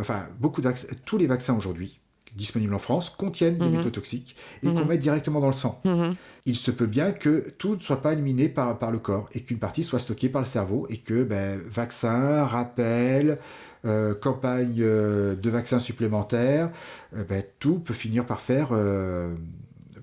enfin, 0.00 0.26
beaucoup 0.40 0.60
de 0.60 0.70
tous 1.04 1.18
les 1.18 1.26
vaccins 1.26 1.56
aujourd'hui 1.56 2.00
disponibles 2.34 2.74
en 2.74 2.78
France 2.78 3.10
contiennent 3.10 3.58
des 3.58 3.66
mhm. 3.66 3.78
métaux 3.78 3.90
toxiques 3.90 4.36
et 4.62 4.66
qu'on 4.66 4.80
mhm. 4.80 4.88
met 4.88 4.98
directement 4.98 5.40
dans 5.40 5.48
le 5.48 5.54
sang. 5.54 5.80
Mhm. 5.84 6.14
Il 6.46 6.56
se 6.56 6.70
peut 6.70 6.86
bien 6.86 7.12
que 7.12 7.48
tout 7.58 7.76
ne 7.76 7.80
soit 7.80 8.02
pas 8.02 8.12
éliminé 8.12 8.48
par, 8.48 8.78
par 8.78 8.90
le 8.90 8.98
corps 8.98 9.28
et 9.32 9.40
qu'une 9.40 9.58
partie 9.58 9.82
soit 9.82 9.98
stockée 9.98 10.28
par 10.28 10.42
le 10.42 10.46
cerveau 10.46 10.86
et 10.90 10.98
que 10.98 11.22
ben, 11.22 11.60
vaccins, 11.64 12.44
rappels, 12.44 13.38
euh, 13.86 14.14
campagne 14.14 14.78
euh, 14.80 15.34
de 15.34 15.50
vaccins 15.50 15.78
supplémentaires, 15.78 16.70
euh, 17.14 17.22
ben, 17.24 17.42
tout 17.58 17.80
peut 17.80 17.92
finir 17.92 18.24
par 18.24 18.40
faire 18.40 18.68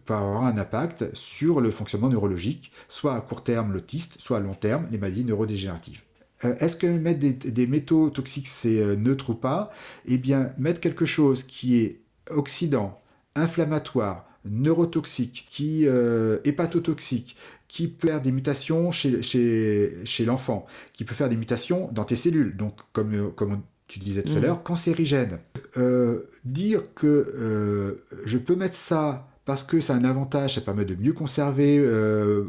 par 0.06 0.24
avoir 0.24 0.46
un 0.46 0.58
impact 0.58 1.16
sur 1.16 1.62
le 1.62 1.72
fonctionnement 1.72 2.10
neurologique, 2.10 2.72
soit 2.90 3.16
à 3.16 3.22
court 3.22 3.44
terme 3.44 3.72
l'autiste, 3.72 4.16
soit 4.20 4.38
à 4.38 4.40
long 4.40 4.54
terme 4.54 4.88
les 4.92 4.98
maladies 4.98 5.26
neurodégénératives. 5.26 6.02
Est-ce 6.44 6.76
que 6.76 6.88
mettre 6.88 7.20
des, 7.20 7.34
des 7.34 7.68
métaux 7.68 8.10
toxiques 8.10 8.48
c'est 8.48 8.98
neutre 8.98 9.32
ou 9.32 9.36
pas? 9.36 9.72
Eh 10.06 10.18
bien, 10.18 10.50
mettre 10.58 10.80
quelque 10.80 11.06
chose 11.06 11.44
qui 11.44 11.78
est 11.78 12.01
oxydant, 12.36 13.00
inflammatoire, 13.36 14.26
neurotoxique, 14.46 15.46
qui 15.50 15.88
euh, 15.88 16.40
hépatotoxique, 16.44 17.36
qui 17.68 17.88
peut 17.88 18.08
faire 18.08 18.22
des 18.22 18.32
mutations 18.32 18.92
chez, 18.92 19.22
chez, 19.22 20.26
l'enfant, 20.26 20.66
qui 20.94 21.06
peut 21.06 21.16
faire 21.16 21.30
des 21.30 21.38
mutations 21.38 21.90
dans 21.92 22.04
tes 22.04 22.16
cellules, 22.16 22.56
donc 22.58 22.76
comme, 22.92 23.14
euh, 23.14 23.30
comme 23.30 23.62
tu 23.88 24.00
disais 24.00 24.24
tout 24.24 24.34
à 24.34 24.36
mmh. 24.36 24.42
l'heure, 24.42 24.64
cancérigène. 24.64 25.40
Euh, 25.78 26.22
dire 26.46 26.94
que 26.94 27.98
je 28.26 28.38
peux 28.38 28.56
mettre 28.56 28.76
ça 28.76 29.28
parce 29.44 29.64
que 29.64 29.82
ça 29.82 29.94
a 29.94 29.98
un 29.98 30.06
avantage, 30.06 30.56
ça 30.56 30.62
permet 30.62 30.86
de 30.86 30.96
mieux 30.96 31.12
conserver 31.12 31.78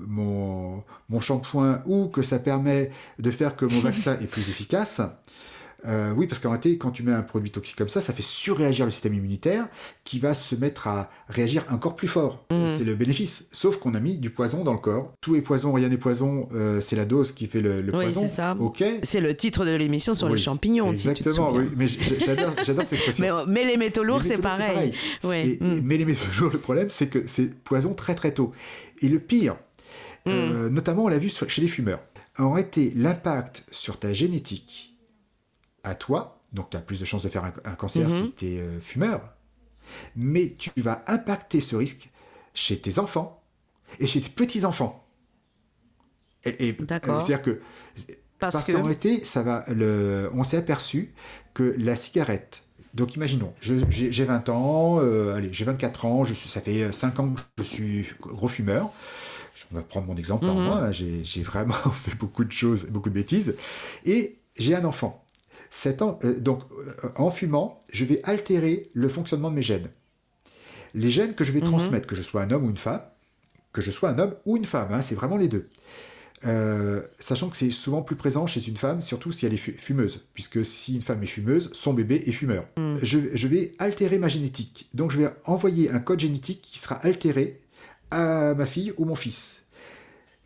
mon, 0.06 0.84
mon 1.08 1.20
shampoing 1.20 1.82
ou 1.84 2.06
que 2.06 2.22
ça 2.22 2.38
permet 2.38 2.92
de 3.18 3.30
faire 3.32 3.56
que 3.56 3.64
mon 3.64 3.80
vaccin 3.88 4.16
est 4.20 4.28
plus 4.28 4.48
efficace, 4.50 5.00
euh, 5.86 6.12
oui, 6.16 6.26
parce 6.26 6.38
qu'en 6.38 6.50
réalité, 6.50 6.78
quand 6.78 6.90
tu 6.90 7.02
mets 7.02 7.12
un 7.12 7.22
produit 7.22 7.50
toxique 7.50 7.76
comme 7.76 7.88
ça, 7.88 8.00
ça 8.00 8.12
fait 8.12 8.22
surréagir 8.22 8.84
le 8.84 8.90
système 8.90 9.14
immunitaire 9.14 9.68
qui 10.04 10.20
va 10.20 10.34
se 10.34 10.54
mettre 10.54 10.86
à 10.86 11.10
réagir 11.28 11.64
encore 11.70 11.96
plus 11.96 12.08
fort. 12.08 12.44
Mmh. 12.50 12.68
C'est 12.68 12.84
le 12.84 12.94
bénéfice. 12.94 13.48
Sauf 13.52 13.78
qu'on 13.78 13.94
a 13.94 14.00
mis 14.00 14.18
du 14.18 14.30
poison 14.30 14.62
dans 14.62 14.72
le 14.72 14.78
corps. 14.78 15.12
Tout 15.20 15.34
est 15.34 15.42
poison, 15.42 15.72
rien 15.72 15.88
n'est 15.88 15.96
poison. 15.96 16.48
Euh, 16.54 16.80
c'est 16.80 16.94
la 16.94 17.04
dose 17.04 17.32
qui 17.32 17.46
fait 17.46 17.60
le, 17.60 17.82
le 17.82 17.94
oui, 17.96 18.12
c'est 18.12 18.28
ça. 18.28 18.56
C'est 19.02 19.20
le 19.20 19.36
titre 19.36 19.64
de 19.64 19.74
l'émission 19.74 20.14
sur 20.14 20.28
les 20.28 20.38
champignons. 20.38 20.92
Exactement, 20.92 21.52
oui. 21.52 21.64
Mais 21.76 21.86
j'adore 21.86 22.54
cette 22.62 22.92
expression. 22.92 23.46
Mais, 23.48 23.64
les 23.64 23.76
métaux 23.76 24.04
lourds, 24.04 24.22
c'est 24.22 24.38
pareil. 24.38 24.92
Mmh. 25.24 25.80
Mais 25.82 25.96
les 25.96 26.04
métaux 26.04 26.28
lourds, 26.38 26.52
le 26.52 26.58
problème, 26.58 26.90
c'est 26.90 27.08
que 27.08 27.26
c'est 27.26 27.54
poison 27.62 27.94
très 27.94 28.14
très 28.14 28.32
tôt. 28.32 28.52
Et 29.00 29.08
le 29.08 29.18
pire, 29.18 29.54
mmh. 30.26 30.30
euh, 30.30 30.70
notamment, 30.70 31.04
on 31.04 31.08
l'a 31.08 31.18
vu 31.18 31.28
chez 31.28 31.60
les 31.60 31.68
fumeurs. 31.68 32.00
En 32.38 32.52
réalité, 32.52 32.92
l'impact 32.96 33.64
sur 33.72 33.98
ta 33.98 34.12
génétique 34.12 34.91
à 35.84 35.94
toi, 35.94 36.40
donc 36.52 36.70
tu 36.70 36.76
as 36.76 36.80
plus 36.80 37.00
de 37.00 37.04
chances 37.04 37.22
de 37.22 37.28
faire 37.28 37.44
un, 37.44 37.74
cancer 37.74 38.10
si 38.10 38.22
mhm. 38.22 38.32
tu 38.36 38.46
es 38.46 38.60
euh, 38.60 38.80
fumeur, 38.80 39.20
mais 40.16 40.54
tu 40.58 40.70
vas 40.76 41.04
impacter 41.06 41.60
ce 41.60 41.76
risque 41.76 42.10
chez 42.54 42.78
tes 42.78 42.98
enfants 42.98 43.42
et 43.98 44.06
chez 44.06 44.20
tes 44.20 44.30
petits-enfants. 44.30 45.06
Et, 46.44 46.76
C'est-à-dire 46.78 47.42
que 47.42 47.60
parce, 48.38 48.66
qu'en 48.66 48.82
réalité, 48.82 49.24
ça 49.24 49.42
va, 49.42 49.64
le, 49.68 50.28
on 50.34 50.42
s'est 50.42 50.56
aperçu 50.56 51.14
que 51.54 51.76
la 51.78 51.94
cigarette, 51.94 52.64
donc 52.94 53.14
imaginons, 53.14 53.54
j'ai 53.60 54.24
20 54.24 54.48
ans, 54.48 54.98
euh, 55.00 55.34
allez, 55.34 55.52
j'ai 55.52 55.64
24 55.64 56.04
ans, 56.06 56.24
je 56.24 56.34
suis, 56.34 56.50
ça 56.50 56.60
fait 56.60 56.90
5 56.90 57.20
ans 57.20 57.34
que 57.34 57.40
je 57.58 57.62
suis 57.62 58.06
gros 58.20 58.48
fumeur. 58.48 58.90
On 59.70 59.76
va 59.76 59.82
prendre 59.82 60.06
mon 60.06 60.16
exemple 60.16 60.44
par 60.44 60.54
mhm. 60.54 60.64
moi, 60.64 60.76
hein, 60.84 60.90
j'ai 60.90 61.42
vraiment 61.42 61.72
fait 61.92 62.16
beaucoup 62.16 62.44
de 62.44 62.52
choses, 62.52 62.86
beaucoup 62.86 63.08
de 63.08 63.14
bêtises. 63.14 63.54
Et 64.04 64.38
j'ai 64.56 64.74
un 64.74 64.84
enfant. 64.84 65.24
Euh, 65.86 66.40
donc, 66.40 66.62
euh, 66.72 67.08
en 67.16 67.30
fumant, 67.30 67.80
je 67.92 68.04
vais 68.04 68.20
altérer 68.24 68.88
le 68.94 69.08
fonctionnement 69.08 69.50
de 69.50 69.56
mes 69.56 69.62
gènes. 69.62 69.88
Les 70.94 71.10
gènes 71.10 71.34
que 71.34 71.44
je 71.44 71.52
vais 71.52 71.60
mhm. 71.60 71.66
transmettre, 71.66 72.06
que 72.06 72.14
je 72.14 72.22
sois 72.22 72.42
un 72.42 72.50
homme 72.50 72.66
ou 72.66 72.70
une 72.70 72.76
femme, 72.76 73.02
que 73.72 73.80
je 73.80 73.90
sois 73.90 74.10
un 74.10 74.18
homme 74.18 74.34
ou 74.44 74.56
une 74.56 74.64
femme, 74.64 74.92
hein, 74.92 75.00
c'est 75.00 75.14
vraiment 75.14 75.36
les 75.36 75.48
deux. 75.48 75.68
Euh, 76.44 77.00
sachant 77.18 77.48
que 77.48 77.56
c'est 77.56 77.70
souvent 77.70 78.02
plus 78.02 78.16
présent 78.16 78.46
chez 78.46 78.66
une 78.66 78.76
femme, 78.76 79.00
surtout 79.00 79.30
si 79.30 79.46
elle 79.46 79.54
est 79.54 79.56
fumeuse, 79.56 80.26
puisque 80.34 80.64
si 80.64 80.96
une 80.96 81.02
femme 81.02 81.22
est 81.22 81.26
fumeuse, 81.26 81.70
son 81.72 81.94
bébé 81.94 82.22
est 82.26 82.32
fumeur. 82.32 82.66
Mhm. 82.76 82.98
Je, 83.02 83.48
vais 83.48 83.72
altérer 83.78 84.18
ma 84.18 84.28
génétique. 84.28 84.88
Donc 84.92 85.10
je 85.10 85.18
vais 85.18 85.30
envoyer 85.46 85.90
un 85.90 86.00
code 86.00 86.20
génétique 86.20 86.60
qui 86.60 86.78
sera 86.78 86.96
altéré 86.96 87.60
à 88.10 88.54
ma 88.54 88.66
fille 88.66 88.92
ou 88.98 89.04
mon 89.04 89.14
fils. 89.14 89.60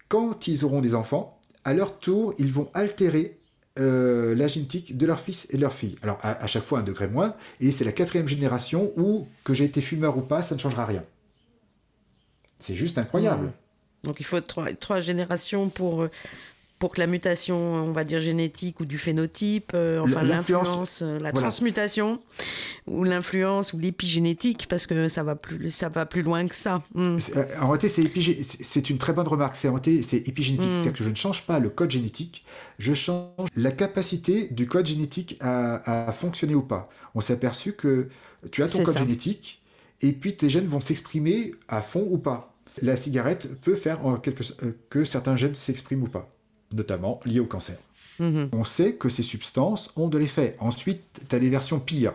Quand 0.09 0.47
ils 0.47 0.64
auront 0.64 0.83
des 0.83 0.95
enfants, 0.95 1.41
à 1.64 1.74
leur 1.74 1.99
tour, 1.99 2.35
ils 2.39 2.53
vont 2.53 2.68
altérer 2.74 3.37
euh, 3.79 4.35
la 4.35 4.49
génétique 4.49 4.97
de 4.97 5.07
leur 5.07 5.20
fils 5.20 5.47
et 5.51 5.57
de 5.57 5.62
leur 5.62 5.72
fille. 5.72 5.97
Alors 6.03 6.18
à, 6.22 6.47
chaque 6.47 6.64
fois 6.64 6.81
un 6.81 6.83
degré 6.83 7.09
moins, 7.09 7.35
et 7.61 7.70
c'est 7.70 7.85
la 7.85 7.93
quatrième 7.93 8.29
génération 8.29 8.93
où, 8.97 9.27
que 9.45 9.55
j'ai 9.55 9.64
été 9.64 9.81
fumeur 9.81 10.16
ou 10.16 10.22
pas, 10.22 10.43
ça 10.43 10.55
ne 10.55 10.61
changera 10.61 10.87
rien. 10.87 11.05
C'est 12.61 12.74
juste 12.74 12.99
incroyable. 12.99 13.53
Donc 14.03 14.20
il 14.20 14.24
faut 14.24 14.41
trois, 14.41 14.72
trois 14.72 15.01
générations 15.01 15.68
pour, 15.68 16.03
euh, 16.03 16.11
pour 16.79 16.93
que 16.93 17.01
la 17.01 17.07
mutation, 17.07 17.57
on 17.57 17.93
va 17.93 18.05
dire 18.05 18.20
génétique 18.20 18.81
ou 18.81 18.85
du 18.85 18.99
phénotype, 18.99 19.72
euh, 19.74 20.01
enfin 20.01 20.22
l'influence, 20.22 21.01
euh, 21.03 21.18
la 21.18 21.33
transmutation 21.33 22.20
ou 22.87 23.03
l'influence 23.03 23.72
ou 23.72 23.79
l'épigénétique, 23.79 24.66
parce 24.68 24.87
que 24.87 25.09
ça 25.09 25.22
va 25.22 25.37
plus, 25.37 25.70
ça 25.70 25.89
va 25.89 26.05
plus 26.05 26.22
loin 26.22 26.47
que 26.47 26.55
ça. 26.55 26.83
Hmm. 26.95 27.16
Euh, 27.37 27.45
en 27.62 27.70
réalité, 27.70 27.89
c'est 27.89 28.91
une 28.91 28.99
très 28.99 29.14
bonne 29.14 29.27
remarque. 29.27 29.57
C'est 29.57 29.70
c'est 30.03 30.29
épigénétique, 30.29 30.68
hmm. 30.68 30.74
c'est-à-dire 30.74 30.93
que 30.93 31.05
je 31.05 31.11
ne 31.11 31.14
change 31.14 31.47
pas 31.47 31.61
le 31.61 31.70
code 31.70 31.91
génétique, 31.91 32.45
je 32.79 32.93
change 32.93 33.49
la 33.57 33.72
capacité 33.72 34.49
du 34.49 34.66
code 34.66 34.87
génétique 34.87 35.39
à, 35.41 36.12
fonctionner 36.12 36.55
ou 36.55 36.62
pas. 36.62 36.89
On 37.14 37.20
s'est 37.20 37.33
aperçu 37.33 37.72
que 37.72 38.09
tu 38.51 38.62
as 38.62 38.68
ton 38.68 38.83
code 38.83 38.99
génétique 38.99 39.62
et 40.03 40.12
puis 40.12 40.37
tes 40.37 40.51
gènes 40.51 40.66
vont 40.66 40.81
s'exprimer 40.81 41.55
à 41.68 41.81
fond 41.81 42.07
ou 42.11 42.18
pas. 42.18 42.53
La 42.83 42.97
cigarette 42.97 43.59
peut 43.62 43.74
faire 43.74 44.05
en 44.05 44.16
quelque, 44.16 44.45
que 44.91 45.05
certains 45.05 45.37
gènes 45.37 45.55
s'expriment 45.55 46.03
ou 46.03 46.09
pas 46.09 46.36
notamment 46.73 47.21
liées 47.25 47.41
au 47.41 47.47
cancer. 47.47 47.77
Mhm. 48.19 48.49
On 48.53 48.64
sait 48.64 48.95
que 48.95 49.09
ces 49.09 49.23
substances 49.23 49.91
ont 49.97 50.09
de 50.09 50.19
l'effet. 50.19 50.57
Ensuite, 50.59 51.03
tu 51.29 51.35
as 51.37 51.39
des 51.39 51.51
versions 51.51 51.79
pires. 51.79 52.14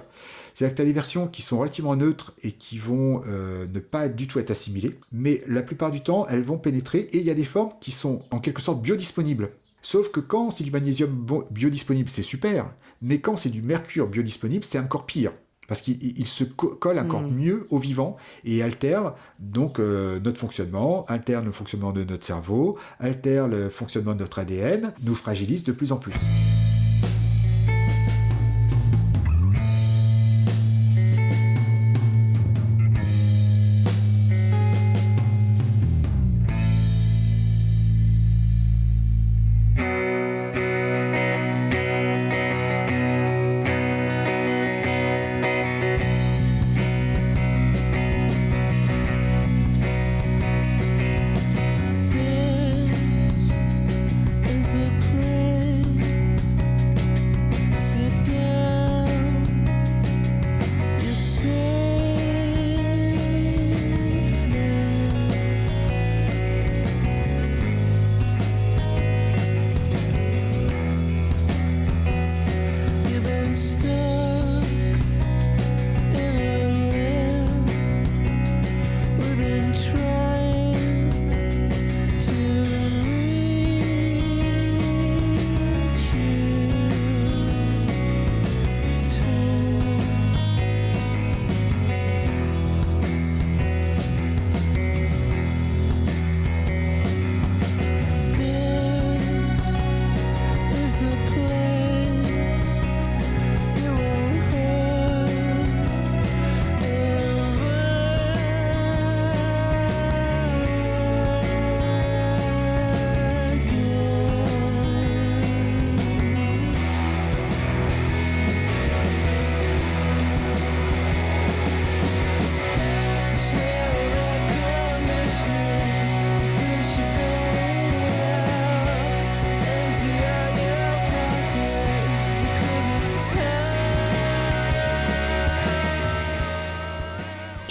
C'est-à-dire 0.53 0.73
que 0.73 0.77
tu 0.77 0.81
as 0.81 0.85
des 0.85 0.93
versions 0.93 1.27
qui 1.27 1.41
sont 1.41 1.59
relativement 1.59 1.95
neutres 1.95 2.33
et 2.43 2.51
qui 2.51 2.77
vont 2.77 3.21
euh, 3.27 3.65
ne 3.71 3.79
pas 3.79 4.09
du 4.09 4.27
tout 4.27 4.39
être 4.39 4.51
assimilées, 4.51 4.99
mais 5.11 5.41
la 5.47 5.61
plupart 5.61 5.91
du 5.91 6.01
temps, 6.01 6.27
elles 6.27 6.41
vont 6.41 6.57
pénétrer 6.57 6.99
et 6.99 7.17
il 7.17 7.23
y 7.23 7.29
a 7.29 7.35
des 7.35 7.45
formes 7.45 7.71
qui 7.79 7.91
sont 7.91 8.23
en 8.31 8.39
quelque 8.39 8.61
sorte 8.61 8.81
biodisponibles. 8.81 9.51
Sauf 9.81 10.11
que 10.11 10.19
quand 10.19 10.51
c'est 10.51 10.63
du 10.63 10.71
magnésium 10.71 11.25
biodisponible, 11.49 12.09
c'est 12.09 12.21
super, 12.21 12.71
mais 13.01 13.19
quand 13.19 13.37
c'est 13.37 13.49
du 13.49 13.61
mercure 13.61 14.07
biodisponible, 14.07 14.63
c'est 14.63 14.77
encore 14.77 15.05
pire 15.05 15.31
parce 15.71 15.81
qu'il 15.81 16.27
se 16.27 16.43
colle 16.43 16.99
encore 16.99 17.21
mm. 17.21 17.33
mieux 17.33 17.67
au 17.69 17.77
vivant 17.77 18.17
et 18.43 18.61
altère 18.61 19.13
donc 19.39 19.79
euh, 19.79 20.19
notre 20.19 20.37
fonctionnement, 20.37 21.05
altère 21.05 21.41
le 21.41 21.51
fonctionnement 21.51 21.93
de 21.93 22.03
notre 22.03 22.25
cerveau, 22.25 22.77
altère 22.99 23.47
le 23.47 23.69
fonctionnement 23.69 24.13
de 24.13 24.19
notre 24.19 24.39
ADN, 24.39 24.91
nous 25.01 25.15
fragilise 25.15 25.63
de 25.63 25.71
plus 25.71 25.93
en 25.93 25.95
plus. 25.95 26.13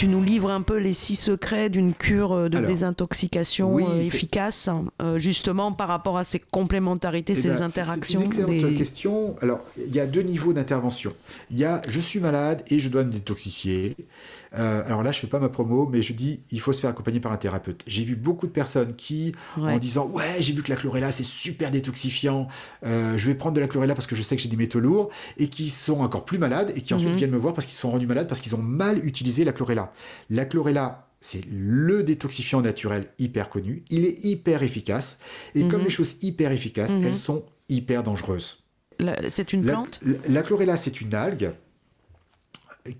Tu 0.00 0.08
nous 0.08 0.22
livres 0.22 0.50
un 0.50 0.62
peu 0.62 0.78
les 0.78 0.94
six 0.94 1.14
secrets 1.14 1.68
d'une 1.68 1.92
cure 1.92 2.32
euh, 2.32 2.48
de 2.48 2.56
désintoxication 2.56 3.76
euh, 3.76 4.00
efficace, 4.00 4.70
euh, 5.02 5.18
justement 5.18 5.72
par 5.72 5.88
rapport 5.88 6.16
à 6.16 6.24
ces 6.24 6.38
complémentarités, 6.38 7.34
eh 7.36 7.38
ces 7.38 7.48
ben, 7.48 7.64
interactions. 7.64 8.20
C'est 8.32 8.40
une 8.40 8.48
excellente 8.48 8.78
question. 8.78 9.36
Alors, 9.42 9.58
il 9.76 9.94
y 9.94 10.00
a 10.00 10.06
deux 10.06 10.22
niveaux 10.22 10.54
d'intervention. 10.54 11.12
Il 11.50 11.58
y 11.58 11.66
a 11.66 11.82
je 11.86 12.00
suis 12.00 12.18
malade 12.18 12.62
et 12.68 12.78
je 12.78 12.88
dois 12.88 13.04
me 13.04 13.12
détoxifier. 13.12 13.94
Alors 14.52 15.02
là, 15.02 15.12
je 15.12 15.20
fais 15.20 15.26
pas 15.26 15.38
ma 15.38 15.48
promo, 15.48 15.88
mais 15.90 16.02
je 16.02 16.12
dis 16.12 16.40
il 16.50 16.60
faut 16.60 16.72
se 16.72 16.80
faire 16.80 16.90
accompagner 16.90 17.20
par 17.20 17.32
un 17.32 17.36
thérapeute. 17.36 17.82
J'ai 17.86 18.04
vu 18.04 18.16
beaucoup 18.16 18.46
de 18.46 18.52
personnes 18.52 18.94
qui, 18.96 19.32
en 19.56 19.78
disant 19.78 20.06
ouais, 20.08 20.36
j'ai 20.40 20.52
vu 20.52 20.62
que 20.62 20.70
la 20.70 20.76
chlorella 20.76 21.12
c'est 21.12 21.24
super 21.24 21.70
détoxifiant, 21.70 22.48
je 22.82 23.26
vais 23.26 23.34
prendre 23.34 23.54
de 23.54 23.60
la 23.60 23.68
chlorella 23.68 23.94
parce 23.94 24.06
que 24.06 24.16
je 24.16 24.22
sais 24.22 24.36
que 24.36 24.42
j'ai 24.42 24.48
des 24.48 24.56
métaux 24.56 24.80
lourds, 24.80 25.10
et 25.36 25.48
qui 25.48 25.70
sont 25.70 26.00
encore 26.00 26.24
plus 26.24 26.38
malades 26.38 26.72
et 26.76 26.82
qui 26.82 26.94
ensuite 26.94 27.10
mhm. 27.10 27.16
viennent 27.16 27.30
me 27.30 27.38
voir 27.38 27.54
parce 27.54 27.66
qu'ils 27.66 27.76
sont 27.76 27.90
rendus 27.90 28.06
malades 28.06 28.28
parce 28.28 28.40
qu'ils 28.40 28.54
ont 28.54 28.62
mal 28.62 29.04
utilisé 29.04 29.44
la 29.44 29.52
chlorella. 29.52 29.92
La 30.28 30.44
chlorella, 30.44 31.08
c'est 31.20 31.42
le 31.50 32.02
détoxifiant 32.02 32.62
naturel 32.62 33.06
hyper 33.18 33.48
connu. 33.48 33.84
Il 33.90 34.04
est 34.04 34.24
hyper 34.24 34.62
efficace. 34.62 35.18
Et 35.54 35.66
comme 35.68 35.80
mhm. 35.80 35.84
les 35.84 35.90
choses 35.90 36.16
hyper 36.22 36.52
efficaces, 36.52 36.92
mhm. 36.92 37.06
elles 37.06 37.16
sont 37.16 37.44
hyper 37.68 38.02
dangereuses. 38.02 38.64
C'est 39.30 39.54
une 39.54 39.62
plante? 39.62 40.00
la, 40.28 40.42
chlorella, 40.42 40.76
c'est 40.76 41.00
une 41.00 41.14
algue 41.14 41.52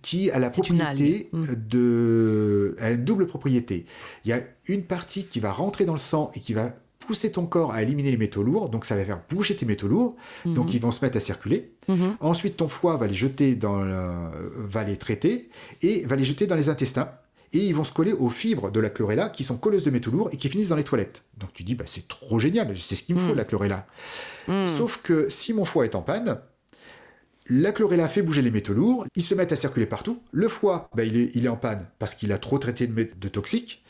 qui 0.02 0.30
a 0.30 0.38
la 0.38 0.50
propriété 0.50 1.28
mhm. 1.32 1.56
de. 1.68 2.76
a 2.80 2.90
une 2.90 3.04
double 3.04 3.26
propriété. 3.26 3.86
Il 4.24 4.30
y 4.30 4.32
a 4.32 4.40
une 4.66 4.84
partie 4.84 5.24
qui 5.24 5.40
va 5.40 5.52
rentrer 5.52 5.84
dans 5.84 5.94
le 5.94 5.98
sang 5.98 6.30
et 6.34 6.40
qui 6.40 6.54
va 6.54 6.72
pousser 6.98 7.32
ton 7.32 7.46
corps 7.46 7.72
à 7.72 7.82
éliminer 7.82 8.10
les 8.10 8.16
métaux 8.16 8.42
lourds, 8.42 8.68
donc 8.68 8.84
ça 8.84 8.94
va 8.94 9.04
faire 9.04 9.20
bouger 9.28 9.56
tes 9.56 9.66
métaux 9.66 9.88
lourds, 9.88 10.14
donc 10.44 10.74
ils 10.74 10.80
vont 10.80 10.92
se 10.92 11.04
mettre 11.04 11.16
à 11.16 11.20
circuler. 11.20 11.72
Ensuite, 12.20 12.56
ton 12.58 12.68
foie 12.68 12.96
va 12.96 13.08
les 13.08 13.14
jeter 13.14 13.56
dans 13.56 13.82
va 14.54 14.84
les 14.84 14.96
traiter 14.96 15.50
et 15.82 16.04
va 16.06 16.14
les 16.14 16.22
jeter 16.22 16.46
dans 16.46 16.54
les 16.54 16.68
intestins 16.68 17.10
et 17.52 17.58
ils 17.58 17.74
vont 17.74 17.84
se 17.84 17.92
coller 17.92 18.12
aux 18.12 18.30
fibres 18.30 18.70
de 18.70 18.80
la 18.80 18.90
chlorella 18.90 19.28
qui 19.28 19.42
sont 19.42 19.56
colleuses 19.56 19.84
de 19.84 19.90
métaux 19.90 20.10
lourds 20.10 20.30
et 20.32 20.36
qui 20.36 20.48
finissent 20.48 20.68
dans 20.68 20.76
les 20.76 20.84
toilettes. 20.84 21.22
Donc 21.36 21.52
tu 21.52 21.64
dis, 21.64 21.74
bah, 21.74 21.84
c'est 21.86 22.06
trop 22.06 22.38
génial, 22.38 22.76
c'est 22.76 22.94
ce 22.94 23.02
qu'il 23.02 23.16
me 23.16 23.20
faut, 23.20 23.32
mm. 23.32 23.36
la 23.36 23.44
chlorella. 23.44 23.86
Mm. 24.46 24.68
Sauf 24.78 25.00
que 25.02 25.28
si 25.28 25.52
mon 25.52 25.64
foie 25.64 25.84
est 25.84 25.94
en 25.94 26.02
panne, 26.02 26.38
la 27.50 27.72
chlorella 27.72 28.08
fait 28.08 28.22
bouger 28.22 28.42
les 28.42 28.50
métaux 28.50 28.72
lourds, 28.72 29.04
ils 29.16 29.22
se 29.22 29.34
mettent 29.34 29.52
à 29.52 29.56
circuler 29.56 29.86
partout. 29.86 30.20
Le 30.30 30.48
foie, 30.48 30.88
bah, 30.94 31.04
il, 31.04 31.16
est, 31.16 31.34
il 31.34 31.44
est 31.44 31.48
en 31.48 31.56
panne 31.56 31.86
parce 31.98 32.14
qu'il 32.14 32.32
a 32.32 32.38
trop 32.38 32.58
traité 32.58 32.86
de, 32.86 33.08
de 33.14 33.28
toxiques, 33.28 33.84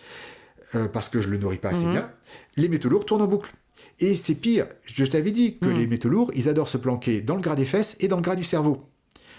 euh, 0.74 0.88
parce 0.88 1.08
que 1.08 1.20
je 1.20 1.28
le 1.28 1.36
nourris 1.36 1.58
pas 1.58 1.68
assez 1.68 1.84
mm-hmm. 1.84 1.92
bien. 1.92 2.10
Les 2.56 2.68
métaux 2.68 2.88
lourds 2.88 3.04
tournent 3.04 3.22
en 3.22 3.26
boucle. 3.26 3.52
Et 3.98 4.14
c'est 4.14 4.34
pire, 4.34 4.66
je 4.84 5.04
t'avais 5.04 5.30
dit 5.30 5.58
que 5.58 5.68
mm. 5.68 5.76
les 5.76 5.86
métaux 5.86 6.08
lourds, 6.08 6.30
ils 6.34 6.48
adorent 6.48 6.68
se 6.68 6.78
planquer 6.78 7.20
dans 7.20 7.34
le 7.34 7.42
gras 7.42 7.54
des 7.54 7.66
fesses 7.66 7.96
et 8.00 8.08
dans 8.08 8.16
le 8.16 8.22
gras 8.22 8.36
du 8.36 8.44
cerveau. 8.44 8.88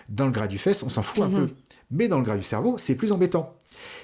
Dans 0.08 0.26
le 0.26 0.32
gras 0.32 0.48
du 0.48 0.60
fesse, 0.60 0.84
on 0.84 0.90
s'en 0.90 1.02
fout 1.02 1.24
un 1.24 1.30
mm-hmm. 1.30 1.48
peu. 1.48 1.50
Mais 1.90 2.08
dans 2.08 2.18
le 2.18 2.24
gras 2.24 2.38
du 2.38 2.44
cerveau, 2.44 2.78
c'est 2.78 2.96
plus 2.96 3.12
embêtant. 3.12 3.58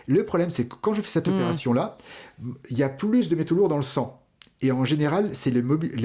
Le 0.07 0.25
problème, 0.25 0.49
c'est 0.49 0.67
que 0.67 0.75
quand 0.81 0.93
je 0.93 1.01
fais 1.01 1.09
cette 1.09 1.27
opération-là, 1.27 1.97
il 2.71 2.77
y 2.77 2.83
a 2.83 2.89
plus 2.89 3.29
de 3.29 3.35
métaux 3.35 3.55
lourds 3.55 3.69
dans 3.69 3.77
le 3.77 3.83
sang. 3.83 4.23
Et 4.61 4.71
en 4.71 4.85
général, 4.85 5.29
c'est 5.33 5.53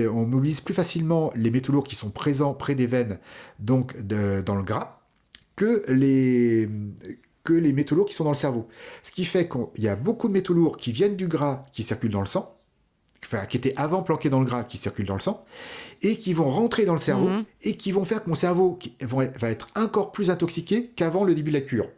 on 0.09 0.27
mobilise 0.27 0.61
plus 0.61 0.75
facilement 0.75 1.33
les 1.35 1.51
métaux 1.51 1.73
lourds 1.73 1.85
qui 1.85 1.95
sont 1.95 2.11
présents 2.11 2.53
près 2.53 2.75
des 2.75 2.87
veines, 2.87 3.19
donc 3.59 3.99
dans 4.03 4.55
le 4.55 4.63
gras, 4.63 5.01
que 5.57 5.83
les, 5.91 6.69
que 7.45 7.55
les 7.55 7.73
métaux 7.73 7.95
lourds 7.95 8.07
qui 8.07 8.15
sont 8.15 8.25
dans 8.25 8.31
le 8.31 8.37
cerveau. 8.37 8.69
Ce 9.03 9.11
qui 9.11 9.25
fait 9.25 9.49
qu'il 9.49 9.85
y 9.85 9.89
a 9.89 9.97
beaucoup 9.97 10.29
de 10.29 10.33
métaux 10.33 10.55
lourds 10.55 10.77
qui 10.77 10.93
viennent 10.93 11.17
du 11.17 11.29
gras 11.29 11.65
qui 11.73 11.83
circulent 11.83 12.13
dans 12.13 12.21
le 12.21 12.27
sang, 12.27 12.59
enfin, 13.25 13.47
qui 13.47 13.57
étaient 13.57 13.75
avant 13.77 14.03
planqués 14.03 14.29
dans 14.29 14.41
le 14.41 14.47
gras 14.47 14.65
qui 14.65 14.77
circulent 14.77 15.07
dans 15.07 15.15
le 15.15 15.21
sang, 15.21 15.45
et 16.03 16.17
qui 16.17 16.35
vont 16.35 16.49
rentrer 16.49 16.85
dans 16.85 16.95
le 16.95 16.99
cerveau, 16.99 17.29
hmm. 17.29 17.45
et 17.63 17.77
qui 17.77 17.93
vont 17.93 18.05
faire 18.05 18.23
que 18.23 18.29
mon 18.29 18.35
cerveau 18.35 18.79
va 19.01 19.51
être 19.51 19.69
encore 19.77 20.13
plus 20.13 20.31
intoxiqué 20.31 20.93
qu'avant 20.95 21.25
le 21.25 21.35
début 21.35 21.51
de 21.51 21.57
la 21.57 21.63
cure. 21.63 21.89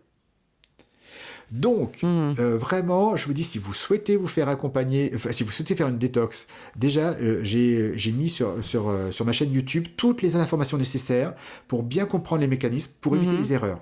Donc, 1.51 2.03
hmm. 2.03 2.33
euh, 2.39 2.59
vraiment, 2.59 3.17
je 3.17 3.27
vous 3.27 3.33
dis, 3.33 3.45
si 3.45 3.59
vous 3.59 3.73
souhaitez 3.73 4.17
vous 4.17 4.27
faire 4.27 4.49
accompagner, 4.49 5.13
si 5.31 5.45
vous 5.45 5.51
souhaitez 5.51 5.75
faire 5.75 5.89
une 5.89 5.99
détox, 5.99 6.47
déjà, 6.77 7.11
euh, 7.21 7.41
j'ai 7.43 8.13
mis 8.13 8.29
sur, 8.29 8.53
sur, 8.63 8.89
euh, 8.89 9.11
sur, 9.11 9.25
ma 9.25 9.33
chaîne 9.33 9.53
YouTube 9.53 9.87
toutes 9.97 10.23
les 10.23 10.37
informations 10.37 10.79
nécessaires 10.79 11.35
pour 11.69 11.83
bien 11.83 12.07
comprendre 12.07 12.41
les 12.41 12.49
mécanismes, 12.49 12.93
pour 13.01 13.17
éviter 13.17 13.35
hmm. 13.35 13.39
les 13.39 13.53
erreurs. 13.53 13.81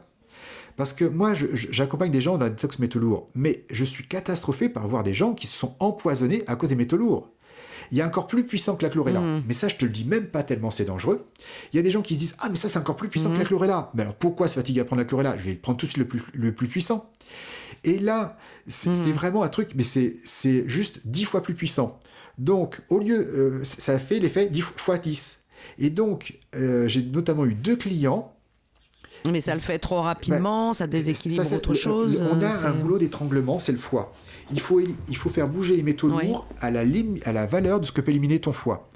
Parce 0.76 0.92
que 0.92 1.04
moi, 1.04 1.34
j'accompagne 1.34 2.10
des 2.10 2.20
gens 2.20 2.38
dans 2.38 2.44
la 2.44 2.50
détox 2.50 2.78
métaux 2.78 2.98
lourds, 2.98 3.28
mais 3.34 3.64
je 3.70 3.84
suis 3.84 4.06
catastrophé 4.06 4.68
par 4.68 4.88
voir 4.88 5.02
des 5.02 5.12
gens 5.12 5.34
qui 5.34 5.46
se 5.46 5.56
sont 5.56 5.74
empoisonnés 5.80 6.44
à 6.46 6.56
cause 6.56 6.70
des 6.70 6.76
métaux 6.76 6.96
lourds. 6.96 7.31
Il 7.92 7.98
y 7.98 8.00
a 8.00 8.06
encore 8.06 8.26
plus 8.26 8.44
puissant 8.44 8.74
que 8.74 8.82
la 8.82 8.90
chlorella. 8.90 9.20
Hmm. 9.20 9.44
Mais 9.46 9.54
ça, 9.54 9.68
je 9.68 9.76
te 9.76 9.84
le 9.84 9.90
dis 9.90 10.04
même 10.04 10.26
pas 10.26 10.42
tellement 10.42 10.70
c'est 10.70 10.84
dangereux. 10.84 11.26
Il 11.72 11.76
y 11.76 11.78
a 11.78 11.82
des 11.82 11.90
gens 11.90 12.02
qui 12.02 12.14
se 12.14 12.18
disent 12.18 12.36
Ah, 12.40 12.48
mais 12.48 12.56
ça, 12.56 12.68
c'est 12.68 12.78
encore 12.78 12.96
plus 12.96 13.08
puissant 13.08 13.32
que 13.32 13.38
la 13.38 13.44
chlorella. 13.44 13.90
Mais 13.94 14.02
alors 14.02 14.14
pourquoi 14.14 14.48
se 14.48 14.54
fatiguer 14.54 14.80
à 14.80 14.84
prendre 14.84 15.00
la 15.00 15.06
chlorella? 15.06 15.36
Je 15.36 15.44
vais 15.44 15.54
prendre 15.54 15.78
tout 15.78 15.86
de 15.86 15.90
suite 15.90 15.98
le 15.98 16.08
plus, 16.08 16.22
le 16.34 16.52
plus 16.52 16.66
puissant. 16.66 17.12
Et 17.84 17.98
là, 17.98 18.36
c'est 18.66 18.90
hmm. 18.90 19.12
vraiment 19.12 19.42
un 19.42 19.48
truc, 19.48 19.72
mais 19.76 19.84
c'est 19.84 20.68
juste 20.68 21.00
dix 21.04 21.24
fois 21.24 21.42
plus 21.42 21.54
puissant. 21.54 22.00
Donc, 22.38 22.80
au 22.88 22.98
lieu, 22.98 23.18
euh, 23.18 23.62
ça 23.62 23.98
fait 23.98 24.18
l'effet 24.18 24.48
10 24.48 24.60
fois 24.60 24.98
10. 24.98 25.38
Et 25.78 25.90
donc, 25.90 26.38
euh, 26.54 26.88
j'ai 26.88 27.02
notamment 27.02 27.44
eu 27.44 27.54
deux 27.54 27.76
clients. 27.76 28.31
Mais 29.30 29.40
ça 29.40 29.54
le 29.54 29.60
fait 29.60 29.78
trop 29.78 30.00
rapidement, 30.00 30.70
bah, 30.70 30.74
ça 30.74 30.86
déséquilibre 30.86 31.52
autre 31.52 31.74
chose. 31.74 32.22
On 32.30 32.40
a 32.40 32.66
un 32.66 32.72
boulot 32.72 32.98
d'étranglement, 32.98 33.58
c'est 33.58 33.72
le 33.72 33.78
foie. 33.78 34.12
Il 34.52 34.60
faut, 34.60 34.80
il 34.80 35.16
faut 35.16 35.30
faire 35.30 35.48
bouger 35.48 35.76
les 35.76 35.82
métaux 35.82 36.08
lourds 36.08 36.46
à 36.60 36.70
la, 36.70 36.82
à 37.24 37.32
la 37.32 37.46
valeur 37.46 37.80
de 37.80 37.86
ce 37.86 37.92
que 37.92 38.00
peut 38.00 38.10
éliminer 38.10 38.40
ton 38.40 38.52
foie. 38.52 38.88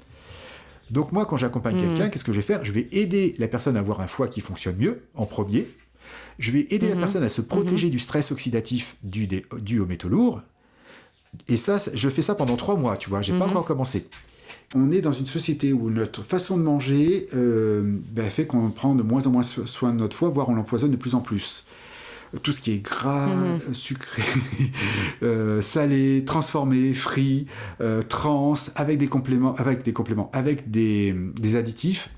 Donc 0.91 1.11
moi, 1.11 1.25
quand 1.25 1.37
j'accompagne 1.37 1.75
hmm. 1.75 1.87
quelqu'un, 1.87 2.09
qu'est-ce 2.09 2.23
que 2.23 2.31
je 2.31 2.37
vais 2.37 2.45
faire? 2.45 2.63
Je 2.63 2.71
vais 2.71 2.87
aider 2.91 3.35
la 3.39 3.47
personne 3.47 3.75
à 3.75 3.79
avoir 3.79 4.01
un 4.01 4.07
foie 4.07 4.27
qui 4.27 4.41
fonctionne 4.41 4.77
mieux, 4.77 5.03
en 5.15 5.25
premier, 5.25 5.67
je 6.39 6.51
vais 6.51 6.67
aider 6.69 6.87
la 6.87 6.95
mhm. 6.95 7.01
personne 7.01 7.23
à 7.23 7.29
se 7.29 7.41
protéger 7.41 7.87
mhm. 7.87 7.91
du 7.91 7.99
stress 7.99 8.31
oxydatif 8.31 8.95
dû, 9.03 9.27
dû 9.27 9.79
aux 9.79 9.85
métaux 9.85 10.09
lourds. 10.09 10.41
Et 11.47 11.57
ça, 11.57 11.77
je 11.93 12.09
fais 12.09 12.21
ça 12.21 12.35
pendant 12.35 12.55
trois 12.55 12.75
mois, 12.75 12.97
tu 12.97 13.09
vois, 13.09 13.21
j'ai 13.21 13.33
pas 13.33 13.45
mhm. 13.45 13.51
encore 13.51 13.65
commencé. 13.65 14.07
On 14.75 14.91
est 14.91 15.01
dans 15.01 15.13
une 15.13 15.25
société 15.25 15.71
où 15.71 15.89
notre 15.89 16.23
façon 16.23 16.57
de 16.57 16.63
manger 16.63 17.27
euh, 17.33 17.99
ben, 18.11 18.29
fait 18.29 18.45
qu'on 18.45 18.69
prend 18.69 18.95
de 18.95 19.03
moins 19.03 19.25
en 19.25 19.31
moins 19.31 19.43
soin 19.43 19.93
de 19.93 19.97
notre 19.97 20.15
foie, 20.15 20.29
voire 20.29 20.49
on 20.49 20.55
l'empoisonne 20.55 20.91
de 20.91 20.97
plus 20.97 21.15
en 21.15 21.21
plus 21.21 21.65
tout 22.43 22.51
ce 22.51 22.59
qui 22.59 22.71
est 22.71 22.79
gras, 22.79 23.29
sucré, 23.71 24.21
euh, 25.23 25.61
salé, 25.61 26.25
transformé, 26.25 26.93
frit, 26.93 27.47
euh, 27.79 28.01
trans, 28.01 28.55
avec 28.75 28.97
des 28.97 29.07
compléments, 29.07 29.55
avec 29.55 29.81
des 29.83 29.93
compléments, 29.93 30.29
avec 30.33 30.69
des 30.69 31.15
additifs, 31.55 32.09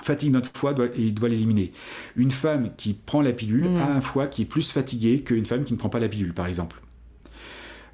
fatigue 0.00 0.32
notre 0.32 0.50
foie 0.54 0.74
doit, 0.74 0.86
et 0.86 1.02
il 1.02 1.14
doit 1.14 1.28
l'éliminer. 1.28 1.72
Une 2.16 2.30
femme 2.30 2.70
qui 2.76 2.94
prend 2.94 3.22
la 3.22 3.32
pilule 3.32 3.70
mm. 3.70 3.76
a 3.76 3.92
un 3.92 4.00
foie 4.00 4.26
qui 4.26 4.42
est 4.42 4.46
plus 4.46 4.70
fatigué 4.70 5.22
qu'une 5.22 5.46
femme 5.46 5.64
qui 5.64 5.72
ne 5.72 5.78
prend 5.78 5.88
pas 5.88 6.00
la 6.00 6.08
pilule, 6.08 6.34
par 6.34 6.46
exemple. 6.46 6.80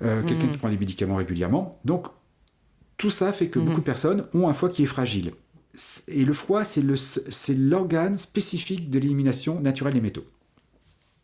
Euh, 0.03 0.23
quelqu'un 0.23 0.47
mm. 0.47 0.51
qui 0.51 0.59
prend 0.59 0.69
des 0.69 0.79
médicaments 0.79 1.17
régulièrement. 1.17 1.79
Donc, 1.85 2.07
tout 2.99 3.11
ça 3.11 3.33
fait 3.33 3.49
que 3.49 3.59
mm-hmm. 3.59 3.65
beaucoup 3.65 3.81
de 3.81 3.85
personnes 3.85 4.27
ont 4.35 4.49
un 4.49 4.53
foie 4.53 4.69
qui 4.69 4.83
est 4.83 4.87
fragile. 4.87 5.33
Et 6.09 6.25
le 6.25 6.35
foie, 6.35 6.65
c'est 6.65 7.55
l'organe 7.55 8.17
spécifique 8.17 8.91
de 8.91 8.99
l'élimination 8.99 9.61
naturelle 9.61 9.95
des 9.95 10.01
métaux. 10.01 10.25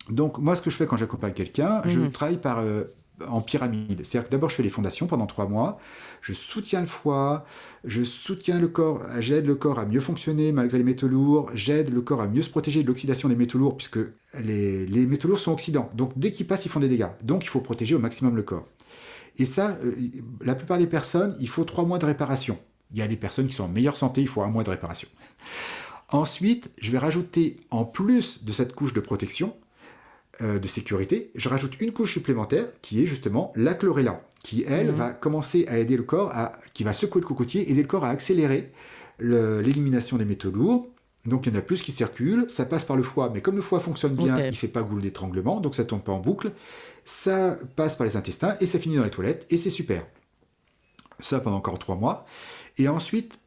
Donc, 0.08 0.38
moi, 0.38 0.56
ce 0.56 0.62
que 0.62 0.70
je 0.70 0.76
fais 0.76 0.86
quand 0.86 0.96
j'accompagne 0.96 1.32
quelqu'un, 1.32 1.82
je 1.86 1.98
mm-hmm. 1.98 2.10
travaille 2.12 2.40
par, 2.40 2.60
euh, 2.60 2.84
en 3.26 3.40
pyramide. 3.40 4.04
C'est-à-dire 4.04 4.28
que 4.28 4.32
d'abord, 4.32 4.50
je 4.50 4.54
fais 4.54 4.62
les 4.62 4.70
fondations 4.70 5.06
pendant 5.06 5.26
trois 5.26 5.48
mois 5.48 5.78
je 6.24 6.32
soutiens 6.32 6.80
le 6.80 6.86
foie, 6.86 7.44
je 7.84 8.02
soutiens 8.02 8.58
le 8.58 8.68
corps, 8.68 9.02
j'aide 9.20 9.46
le 9.46 9.54
corps 9.56 9.78
à 9.78 9.84
mieux 9.84 10.00
fonctionner 10.00 10.52
malgré 10.52 10.78
les 10.78 10.84
métaux 10.84 11.06
lourds, 11.06 11.50
j'aide 11.52 11.92
le 11.92 12.00
corps 12.00 12.22
à 12.22 12.28
mieux 12.28 12.40
se 12.40 12.48
protéger 12.48 12.82
de 12.82 12.88
l'oxydation 12.88 13.28
des 13.28 13.36
métaux 13.36 13.58
lourds, 13.58 13.76
puisque 13.76 13.98
les, 14.42 15.06
métaux 15.06 15.28
lourds 15.28 15.38
sont 15.38 15.52
oxydants. 15.52 15.90
Donc 15.94 16.12
dès 16.16 16.32
qu'ils 16.32 16.46
passent, 16.46 16.64
ils 16.64 16.70
font 16.70 16.80
des 16.80 16.88
dégâts. 16.88 17.10
Donc 17.22 17.44
il 17.44 17.48
faut 17.48 17.60
protéger 17.60 17.94
au 17.94 17.98
maximum 17.98 18.36
le 18.36 18.42
corps. 18.42 18.66
Et 19.38 19.46
ça, 19.46 19.76
euh, 19.84 19.94
la 20.40 20.54
plupart 20.54 20.78
des 20.78 20.86
personnes, 20.86 21.36
il 21.40 21.48
faut 21.48 21.64
trois 21.64 21.84
mois 21.84 21.98
de 21.98 22.06
réparation. 22.06 22.58
Il 22.92 22.98
y 22.98 23.02
a 23.02 23.08
des 23.08 23.16
personnes 23.16 23.48
qui 23.48 23.54
sont 23.54 23.64
en 23.64 23.68
meilleure 23.68 23.96
santé, 23.96 24.20
il 24.20 24.28
faut 24.28 24.42
un 24.42 24.50
mois 24.50 24.64
de 24.64 24.70
réparation. 24.70 25.08
Ensuite, 26.10 26.70
je 26.80 26.92
vais 26.92 26.98
rajouter, 26.98 27.56
en 27.70 27.84
plus 27.84 28.44
de 28.44 28.52
cette 28.52 28.74
couche 28.74 28.92
de 28.92 29.00
protection, 29.00 29.54
euh, 30.42 30.58
de 30.58 30.68
sécurité, 30.68 31.30
je 31.34 31.48
rajoute 31.48 31.80
une 31.80 31.92
couche 31.92 32.12
supplémentaire 32.12 32.66
qui 32.82 33.02
est 33.02 33.06
justement 33.06 33.52
la 33.56 33.74
chlorella 33.74 34.20
qui, 34.44 34.64
elle, 34.68 34.88
mhm. 34.88 34.94
va 34.94 35.12
commencer 35.12 35.64
à 35.68 35.78
aider 35.78 35.96
le 35.96 36.02
corps, 36.02 36.30
à, 36.32 36.52
qui 36.74 36.84
va 36.84 36.92
secouer 36.92 37.20
le 37.20 37.26
cocotier, 37.26 37.70
aider 37.70 37.82
le 37.82 37.88
corps 37.88 38.04
à 38.04 38.10
accélérer 38.10 38.72
l'élimination 39.18 40.16
des 40.16 40.24
métaux 40.24 40.50
lourds. 40.50 40.88
Donc 41.24 41.46
il 41.46 41.52
y 41.52 41.56
en 41.56 41.58
a 41.58 41.62
plus 41.62 41.80
qui 41.80 41.92
circulent, 41.92 42.46
ça 42.48 42.66
passe 42.66 42.84
par 42.84 42.96
le 42.96 43.02
foie, 43.02 43.30
mais 43.32 43.40
comme 43.40 43.56
le 43.56 43.62
foie 43.62 43.80
fonctionne 43.80 44.14
bien, 44.14 44.38
il 44.38 44.48
ne 44.48 44.52
fait 44.52 44.68
pas 44.68 44.82
goulot 44.82 45.00
d'étranglement, 45.00 45.60
donc 45.60 45.74
ça 45.74 45.82
ne 45.82 45.88
tourne 45.88 46.02
pas 46.02 46.12
en 46.12 46.18
boucle. 46.18 46.52
Ça 47.04 47.56
passe 47.76 47.96
par 47.96 48.06
les 48.06 48.16
intestins 48.16 48.56
et 48.60 48.66
ça 48.66 48.78
finit 48.78 48.96
dans 48.96 49.04
les 49.04 49.10
toilettes, 49.10 49.46
et 49.50 49.56
c'est 49.56 49.70
super. 49.70 50.06
Ça 51.20 51.40
pendant 51.40 51.56
encore 51.56 51.78
trois 51.78 51.96
mois. 51.96 52.24
Et 52.78 52.88
ensuite, 52.88 53.38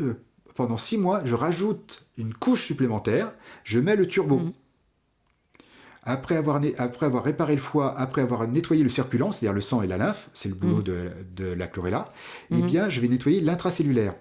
euh, 0.00 0.14
pendant 0.54 0.76
six 0.76 0.98
mois, 0.98 1.22
je 1.24 1.34
rajoute 1.34 2.06
une 2.16 2.34
couche 2.34 2.66
supplémentaire, 2.66 3.30
je 3.64 3.78
mets 3.78 3.96
le 3.96 4.06
turbo. 4.06 4.38
Mhm 4.38 4.52
après 6.08 6.36
avoir, 6.36 6.60
après 6.78 7.06
avoir 7.06 7.22
réparé 7.22 7.54
le 7.54 7.60
foie, 7.60 7.96
après 7.98 8.22
avoir 8.22 8.48
nettoyé 8.48 8.82
le 8.82 8.88
circulant, 8.88 9.30
c'est-à-dire 9.30 9.52
le 9.52 9.60
sang 9.60 9.82
et 9.82 9.86
la 9.86 9.98
lymphe, 9.98 10.30
c'est 10.32 10.48
le 10.48 10.54
boulot 10.54 10.78
mm. 10.78 11.34
de, 11.36 11.52
la 11.52 11.66
chlorella, 11.66 12.10
eh 12.50 12.54
mm-hmm. 12.54 12.66
bien, 12.66 12.88
je 12.88 13.00
vais 13.00 13.08
nettoyer 13.08 13.42
l'intracellulaire. 13.42 14.14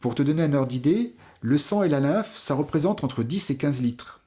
Pour 0.00 0.14
te 0.14 0.22
donner 0.22 0.42
un 0.42 0.54
ordre 0.54 0.68
d'idée, 0.68 1.14
le 1.42 1.58
sang 1.58 1.82
et 1.82 1.90
la 1.90 2.00
lymphe, 2.00 2.38
ça 2.38 2.54
représente 2.54 3.04
entre 3.04 3.22
10 3.22 3.50
et 3.50 3.56
15 3.58 3.82
litres. 3.82 4.20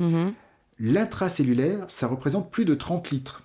Mm-hmm. 0.00 0.32
L'intracellulaire, 0.78 1.84
ça 1.88 2.06
représente 2.06 2.50
plus 2.50 2.64
de 2.64 2.74
30 2.74 3.10
litres. 3.10 3.42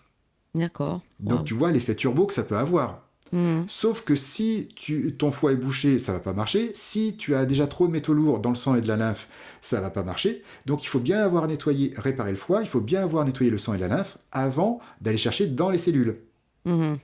D'accord. 0.55 1.01
Donc 1.19 1.45
tu 1.45 1.53
vois 1.53 1.71
l'effet 1.71 1.95
turbo 1.95 2.25
que 2.25 2.33
ça 2.33 2.43
peut 2.43 2.57
avoir. 2.57 3.07
Hmm. 3.31 3.61
Sauf 3.67 4.03
que 4.03 4.15
si 4.15 4.69
tu, 4.75 5.15
ton 5.15 5.31
foie 5.31 5.53
est 5.53 5.57
bouché, 5.57 5.99
ça 5.99 6.11
va 6.11 6.19
pas 6.19 6.33
marcher. 6.33 6.71
Si 6.73 7.15
tu 7.15 7.33
as 7.33 7.45
déjà 7.45 7.65
trop 7.65 7.87
de 7.87 7.93
métaux 7.93 8.13
lourds 8.13 8.39
dans 8.39 8.49
le 8.49 8.55
sang 8.55 8.75
et 8.75 8.81
de 8.81 8.87
la 8.87 8.97
lymphe, 8.97 9.29
ça 9.61 9.79
va 9.79 9.89
pas 9.89 10.03
marcher. 10.03 10.43
Donc 10.65 10.83
il 10.83 10.87
faut 10.87 10.99
bien 10.99 11.23
avoir 11.23 11.47
nettoyé, 11.47 11.93
réparé 11.95 12.31
le 12.31 12.37
foie, 12.37 12.61
il 12.61 12.67
faut 12.67 12.81
bien 12.81 13.01
avoir 13.01 13.23
nettoyé 13.23 13.49
le 13.49 13.57
sang 13.57 13.73
et 13.73 13.77
la 13.77 13.87
lymphe 13.87 14.17
avant 14.33 14.79
d'aller 14.99 15.17
chercher 15.17 15.47
dans 15.47 15.69
les 15.69 15.77
cellules. 15.77 16.17
Hmm. 16.65 16.95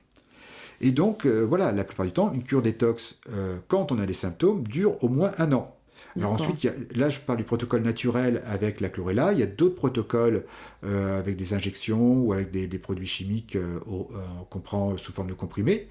Et 0.82 0.90
donc 0.90 1.24
euh, 1.24 1.46
voilà, 1.46 1.72
la 1.72 1.84
plupart 1.84 2.04
du 2.04 2.12
temps, 2.12 2.30
une 2.32 2.42
cure 2.42 2.60
détox, 2.60 3.20
euh, 3.30 3.56
quand 3.66 3.90
on 3.90 3.98
a 3.98 4.04
des 4.04 4.14
symptômes, 4.14 4.62
dure 4.64 5.02
au 5.02 5.08
moins 5.08 5.32
un 5.38 5.52
an. 5.52 5.77
Alors 6.16 6.32
ensuite, 6.32 6.68
là 6.96 7.08
je 7.08 7.20
parle 7.20 7.38
du 7.38 7.44
protocole 7.44 7.82
naturel 7.82 8.42
avec 8.44 8.80
la 8.80 8.88
chlorella, 8.88 9.32
il 9.32 9.38
y 9.38 9.42
a 9.42 9.46
d'autres 9.46 9.74
protocoles 9.74 10.44
euh, 10.84 11.18
avec 11.18 11.36
des 11.36 11.54
injections 11.54 12.14
ou 12.20 12.32
avec 12.32 12.50
des, 12.50 12.78
produits 12.78 13.06
chimiques 13.06 13.56
euh, 13.56 13.78
euh, 13.88 14.04
qu'on 14.50 14.60
prend 14.60 14.96
sous 14.96 15.12
forme 15.12 15.28
de 15.28 15.34
comprimés. 15.34 15.88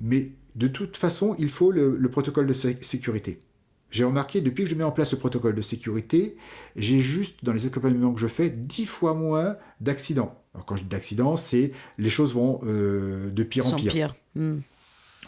Mais 0.00 0.32
de 0.56 0.68
toute 0.68 0.96
façon, 0.96 1.34
il 1.38 1.48
faut 1.48 1.70
le, 1.72 2.08
protocole 2.08 2.46
de 2.46 2.52
sécurité. 2.52 3.38
J'ai 3.90 4.04
remarqué, 4.04 4.40
depuis 4.40 4.64
que 4.64 4.70
je 4.70 4.76
mets 4.76 4.84
en 4.84 4.92
place 4.92 5.12
le 5.12 5.18
protocole 5.18 5.54
de 5.54 5.62
sécurité, 5.62 6.36
j'ai 6.76 7.00
juste, 7.00 7.44
dans 7.44 7.52
les 7.52 7.66
accompagnements 7.66 8.12
que 8.12 8.20
je 8.20 8.28
fais, 8.28 8.48
dix 8.48 8.86
fois 8.86 9.14
moins 9.14 9.56
d'accidents. 9.80 10.40
Alors 10.54 10.64
quand 10.64 10.76
je 10.76 10.82
dis 10.82 10.88
d'accidents, 10.88 11.36
c'est 11.36 11.72
les 11.98 12.10
choses 12.10 12.34
vont 12.34 12.60
de 12.62 13.42
pire 13.42 13.66
en 13.66 13.72
pire. 13.72 14.14
Hmm. 14.36 14.58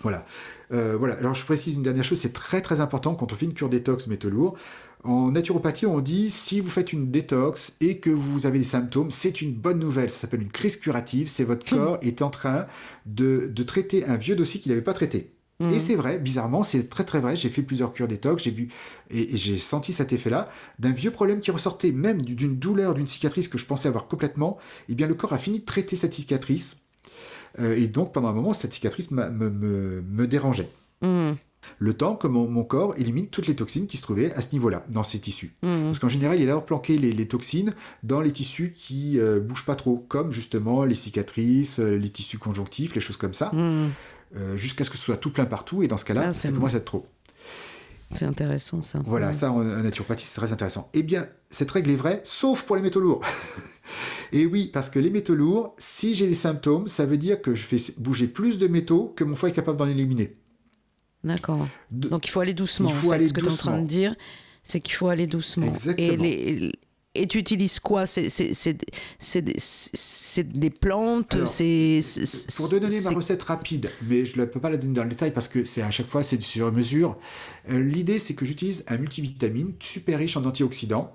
Voilà. 0.03 0.27
Euh, 0.73 0.97
voilà. 0.97 1.15
Alors 1.15 1.35
je 1.35 1.45
précise 1.45 1.75
une 1.75 1.83
dernière 1.83 2.05
chose, 2.05 2.19
c'est 2.19 2.33
très 2.33 2.63
très 2.63 2.81
important 2.81 3.15
quand 3.15 3.33
on 3.33 3.37
fait 3.37 3.47
une 3.47 3.55
cure 3.55 3.69
détox 3.69 4.07
métaux 4.07 4.31
lourds. 4.31 4.57
En 5.05 5.33
naturopathie, 5.33 5.87
on 5.87 6.01
dit 6.01 6.31
si 6.31 6.61
vous 6.61 6.71
faites 6.71 6.93
une 6.93 7.11
détox 7.11 7.77
et 7.81 7.99
que 7.99 8.11
vous 8.11 8.47
avez 8.47 8.59
des 8.59 8.65
symptômes, 8.65 9.11
c'est 9.11 9.43
une 9.43 9.53
bonne 9.53 9.81
nouvelle. 9.81 10.11
Ça 10.11 10.21
s'appelle 10.21 10.43
une 10.43 10.53
crise 10.53 10.77
curative. 10.77 11.29
C'est 11.29 11.45
votre 11.45 11.67
hmm. 11.67 11.79
corps 11.79 11.99
est 12.03 12.23
en 12.23 12.31
train 12.31 12.67
de, 13.07 13.53
traiter 13.67 14.05
un 14.05 14.17
vieux 14.17 14.37
dossier 14.37 14.61
qu'il 14.61 14.71
n'avait 14.71 14.83
pas 14.83 14.95
traité. 14.95 15.33
Hmm. 15.59 15.71
Et 15.71 15.81
c'est 15.81 15.97
vrai, 15.97 16.21
bizarrement, 16.21 16.63
c'est 16.63 16.89
très 16.89 17.05
très 17.05 17.21
vrai. 17.21 17.35
J'ai 17.35 17.49
fait 17.49 17.63
plusieurs 17.63 17.93
cures 17.93 18.07
détox, 18.07 18.45
j'ai 18.45 18.53
vu 18.53 18.69
et, 19.11 19.37
j'ai 19.37 19.59
senti 19.59 19.93
cet 19.93 20.13
effet-là 20.13 20.49
d'un 20.79 20.93
vieux 20.93 21.11
problème 21.11 21.41
qui 21.41 21.51
ressortait 21.51 21.93
même 21.93 22.23
d'une 22.23 22.57
douleur, 22.57 22.95
d'une 22.95 23.09
cicatrice 23.09 23.49
que 23.49 23.59
je 23.59 23.67
pensais 23.67 23.89
avoir 23.89 24.07
complètement. 24.07 24.57
Eh 24.89 24.95
bien, 24.95 25.09
le 25.09 25.15
corps 25.15 25.33
a 25.33 25.39
fini 25.39 25.59
de 25.59 25.65
traiter 25.65 25.97
cette 25.97 26.15
cicatrice 26.15 26.77
euh, 27.59 27.77
et 27.77 27.87
donc, 27.87 28.13
pendant 28.13 28.29
un 28.29 28.33
moment, 28.33 28.53
cette 28.53 28.73
cicatrice 28.73 29.11
me, 29.11 30.27
dérangeait. 30.27 30.69
Hmm. 31.01 31.33
Le 31.79 31.95
temps 31.95 32.17
que 32.17 32.27
mon, 32.27 32.65
corps 32.65 32.95
élimine 32.99 33.29
toutes 33.29 33.47
les 33.47 33.55
toxines 33.55 33.87
qui 33.87 33.97
se 33.97 34.03
trouvaient 34.03 34.33
à 34.35 34.43
ce 34.43 34.53
niveau-là, 34.53 34.85
dans 34.89 35.05
ces 35.05 35.21
tissus. 35.21 35.55
Hmm. 35.63 35.85
Parce 35.85 35.99
qu'en 35.99 36.09
général, 36.09 36.41
il 36.41 36.51
a 36.51 36.61
planqué 36.61 36.99
les, 36.99 37.13
les, 37.13 37.29
toxines 37.29 37.73
dans 38.03 38.21
les 38.21 38.33
tissus 38.33 38.73
qui 38.75 39.15
ne 39.15 39.23
euh, 39.23 39.41
bougent 39.41 39.67
pas 39.67 39.77
trop, 39.77 40.05
comme 40.09 40.33
justement 40.33 40.85
les 40.85 40.95
cicatrices, 40.95 41.79
euh, 41.79 41.97
les 41.97 42.11
tissus 42.11 42.39
conjonctifs, 42.39 42.95
les 42.95 43.01
choses 43.01 43.17
comme 43.17 43.35
ça, 43.35 43.51
hmm. 43.55 43.89
jusqu'à 44.57 44.85
ce 44.85 44.91
que 44.91 44.97
ce 44.97 45.05
soit 45.05 45.17
tout 45.17 45.31
plein 45.31 45.47
partout. 45.47 45.83
Et 45.83 45.89
dans 45.89 45.99
ce 45.99 46.05
cas-là, 46.05 46.27
ah, 46.29 46.33
ça 46.33 46.51
commence 46.51 46.75
à 46.75 46.79
être 46.79 46.85
trop. 46.85 47.07
C'est 48.15 48.25
intéressant 48.25 48.83
ça. 48.83 49.01
Voilà, 49.05 49.33
ça 49.33 49.51
en, 49.53 49.63
naturopathie, 49.63 50.27
c'est 50.27 50.41
très 50.41 50.53
intéressant. 50.53 50.91
Eh 50.95 51.03
bien, 51.03 51.27
cette 51.51 51.71
règle 51.71 51.91
est 51.91 51.97
vraie, 51.97 52.21
sauf 52.25 52.63
pour 52.63 52.77
les 52.77 52.83
métaux 52.83 53.01
lourds. 53.01 53.23
Et 54.33 54.47
oui, 54.47 54.71
parce 54.73 54.89
que 54.89 54.99
les 54.99 55.11
métaux 55.11 55.35
lourds, 55.35 55.75
si 55.79 56.15
j'ai 56.15 56.27
des 56.27 56.35
symptômes, 56.35 56.89
ça 56.89 57.05
veut 57.05 57.19
dire 57.19 57.43
que 57.43 57.55
je 57.55 57.63
fais 57.63 57.77
bouger 57.99 58.27
plus 58.27 58.59
de 58.59 58.67
métaux 58.67 59.13
que 59.15 59.25
mon 59.25 59.37
foie 59.37 59.51
est 59.51 59.53
capable 59.53 59.79
d'en 59.79 59.89
éliminer. 59.89 60.33
D'accord. 61.25 61.67
Donc 61.91 62.27
il 62.27 62.31
faut 62.31 62.41
aller 62.41 62.55
doucement. 62.55 62.89
Il 62.89 62.95
faut 62.95 63.13
aller 63.13 63.29
Ce 63.29 63.33
que 63.33 63.41
tu 63.41 63.47
es 63.47 63.51
en 63.51 63.57
train 63.57 63.79
de 63.79 63.87
dire, 63.87 64.15
c'est 64.63 64.81
qu'il 64.81 64.95
faut 64.95 65.09
aller 65.09 65.27
doucement. 65.27 65.67
Exactement. 65.67 66.25
Et, 66.25 66.73
et 67.15 67.27
tu 67.27 67.39
utilises 67.39 67.79
quoi? 67.79 68.07
C'est 68.07 68.29
des 70.45 70.71
plantes? 70.71 71.37
C'est 71.47 72.01
Pour 72.57 72.69
te 72.69 72.77
donner 72.77 73.01
ma 73.01 73.11
recette 73.11 73.43
rapide, 73.43 73.91
mais 74.09 74.25
je 74.25 74.41
ne 74.41 74.45
peux 74.47 74.61
pas 74.61 74.71
la 74.71 74.77
donner 74.77 74.95
dans 74.95 75.05
le 75.05 75.11
détail 75.11 75.33
parce 75.33 75.49
que 75.49 75.65
c'est 75.65 75.83
à 75.83 75.91
chaque 75.91 76.09
fois 76.09 76.23
c'est 76.23 76.41
sur 76.41 76.73
mesure. 76.73 77.19
Euh, 77.71 77.83
l'idée 77.83 78.19
c'est 78.19 78.35
que 78.35 78.45
j'utilise 78.45 78.85
un 78.89 78.97
multivitamine 78.97 79.73
super 79.79 80.19
riche 80.19 80.37
en 80.37 80.45
antioxydants 80.45 81.13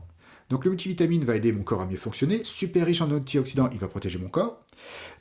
donc 0.49 0.63
le 0.63 0.71
multivitamine 0.71 1.23
va 1.23 1.35
aider 1.35 1.51
mon 1.51 1.63
corps 1.63 1.81
à 1.81 1.85
mieux 1.85 1.97
fonctionner, 1.97 2.41
super 2.43 2.85
riche 2.85 3.01
en 3.01 3.11
antioxydants, 3.11 3.69
il 3.71 3.79
va 3.79 3.87
protéger 3.87 4.17
mon 4.17 4.29
corps. 4.29 4.63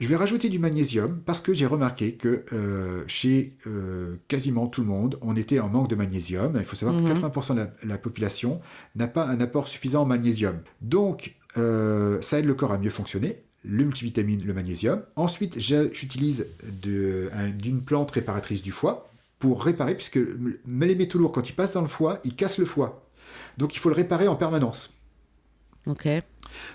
Je 0.00 0.08
vais 0.08 0.16
rajouter 0.16 0.48
du 0.48 0.58
magnésium 0.58 1.20
parce 1.24 1.40
que 1.40 1.54
j'ai 1.54 1.66
remarqué 1.66 2.14
que 2.14 2.44
euh, 2.52 3.02
chez 3.06 3.54
euh, 3.66 4.16
quasiment 4.28 4.66
tout 4.66 4.82
le 4.82 4.86
monde, 4.86 5.18
on 5.22 5.34
était 5.34 5.58
en 5.58 5.68
manque 5.68 5.88
de 5.88 5.96
magnésium. 5.96 6.54
Il 6.56 6.64
faut 6.64 6.76
savoir 6.76 7.02
que 7.02 7.08
80% 7.08 7.52
mhm. 7.52 7.56
de 7.56 7.88
la, 7.88 7.98
population 7.98 8.58
n'a 8.94 9.08
pas 9.08 9.26
un 9.26 9.40
apport 9.40 9.68
suffisant 9.68 10.02
en 10.02 10.06
magnésium. 10.06 10.60
Donc 10.80 11.34
euh, 11.56 12.20
ça 12.20 12.38
aide 12.38 12.44
le 12.44 12.54
corps 12.54 12.72
à 12.72 12.78
mieux 12.78 12.90
fonctionner 12.90 13.42
le 13.64 13.84
multivitamine, 13.84 14.40
le 14.44 14.54
magnésium. 14.54 15.02
Ensuite, 15.16 15.58
j'utilise 15.58 16.46
d'une 16.62 17.82
plante 17.84 18.12
réparatrice 18.12 18.62
du 18.62 18.70
foie 18.70 19.10
pour 19.40 19.64
réparer, 19.64 19.94
puisque 19.94 20.20
les 20.68 20.94
métaux 20.94 21.18
lourds, 21.18 21.32
quand 21.32 21.48
ils 21.48 21.52
passent 21.52 21.72
dans 21.72 21.80
le 21.80 21.88
foie, 21.88 22.20
ils 22.22 22.36
cassent 22.36 22.58
le 22.58 22.64
foie. 22.64 23.02
Donc 23.58 23.74
il 23.74 23.78
faut 23.78 23.88
le 23.88 23.96
réparer 23.96 24.28
en 24.28 24.36
permanence. 24.36 24.95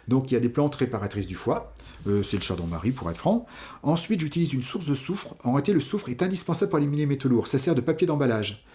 Donc 0.08 0.32
il 0.32 0.34
y 0.34 0.38
a 0.38 0.40
des 0.40 0.50
plantes 0.50 0.76
réparatrices 0.76 1.28
du 1.28 1.36
foie. 1.36 1.74
Euh, 2.08 2.24
c'est 2.24 2.38
le 2.38 2.42
chardon-marie 2.42 2.92
pour 2.92 3.10
être 3.10 3.18
franc. 3.18 3.46
Ensuite, 3.84 4.20
j'utilise 4.22 4.54
une 4.54 4.64
source 4.64 4.88
de 4.88 4.96
soufre. 4.96 5.36
En 5.44 5.52
réalité, 5.52 5.74
le 5.74 5.80
soufre 5.80 6.10
est 6.10 6.24
indispensable 6.24 6.70
pour 6.70 6.80
éliminer 6.80 7.04
les 7.04 7.08
métaux 7.08 7.30
lourds. 7.30 7.48
Ça 7.48 7.60
sert 7.60 7.76
de 7.76 7.82
papier 7.82 8.08
d'emballage. 8.08 8.66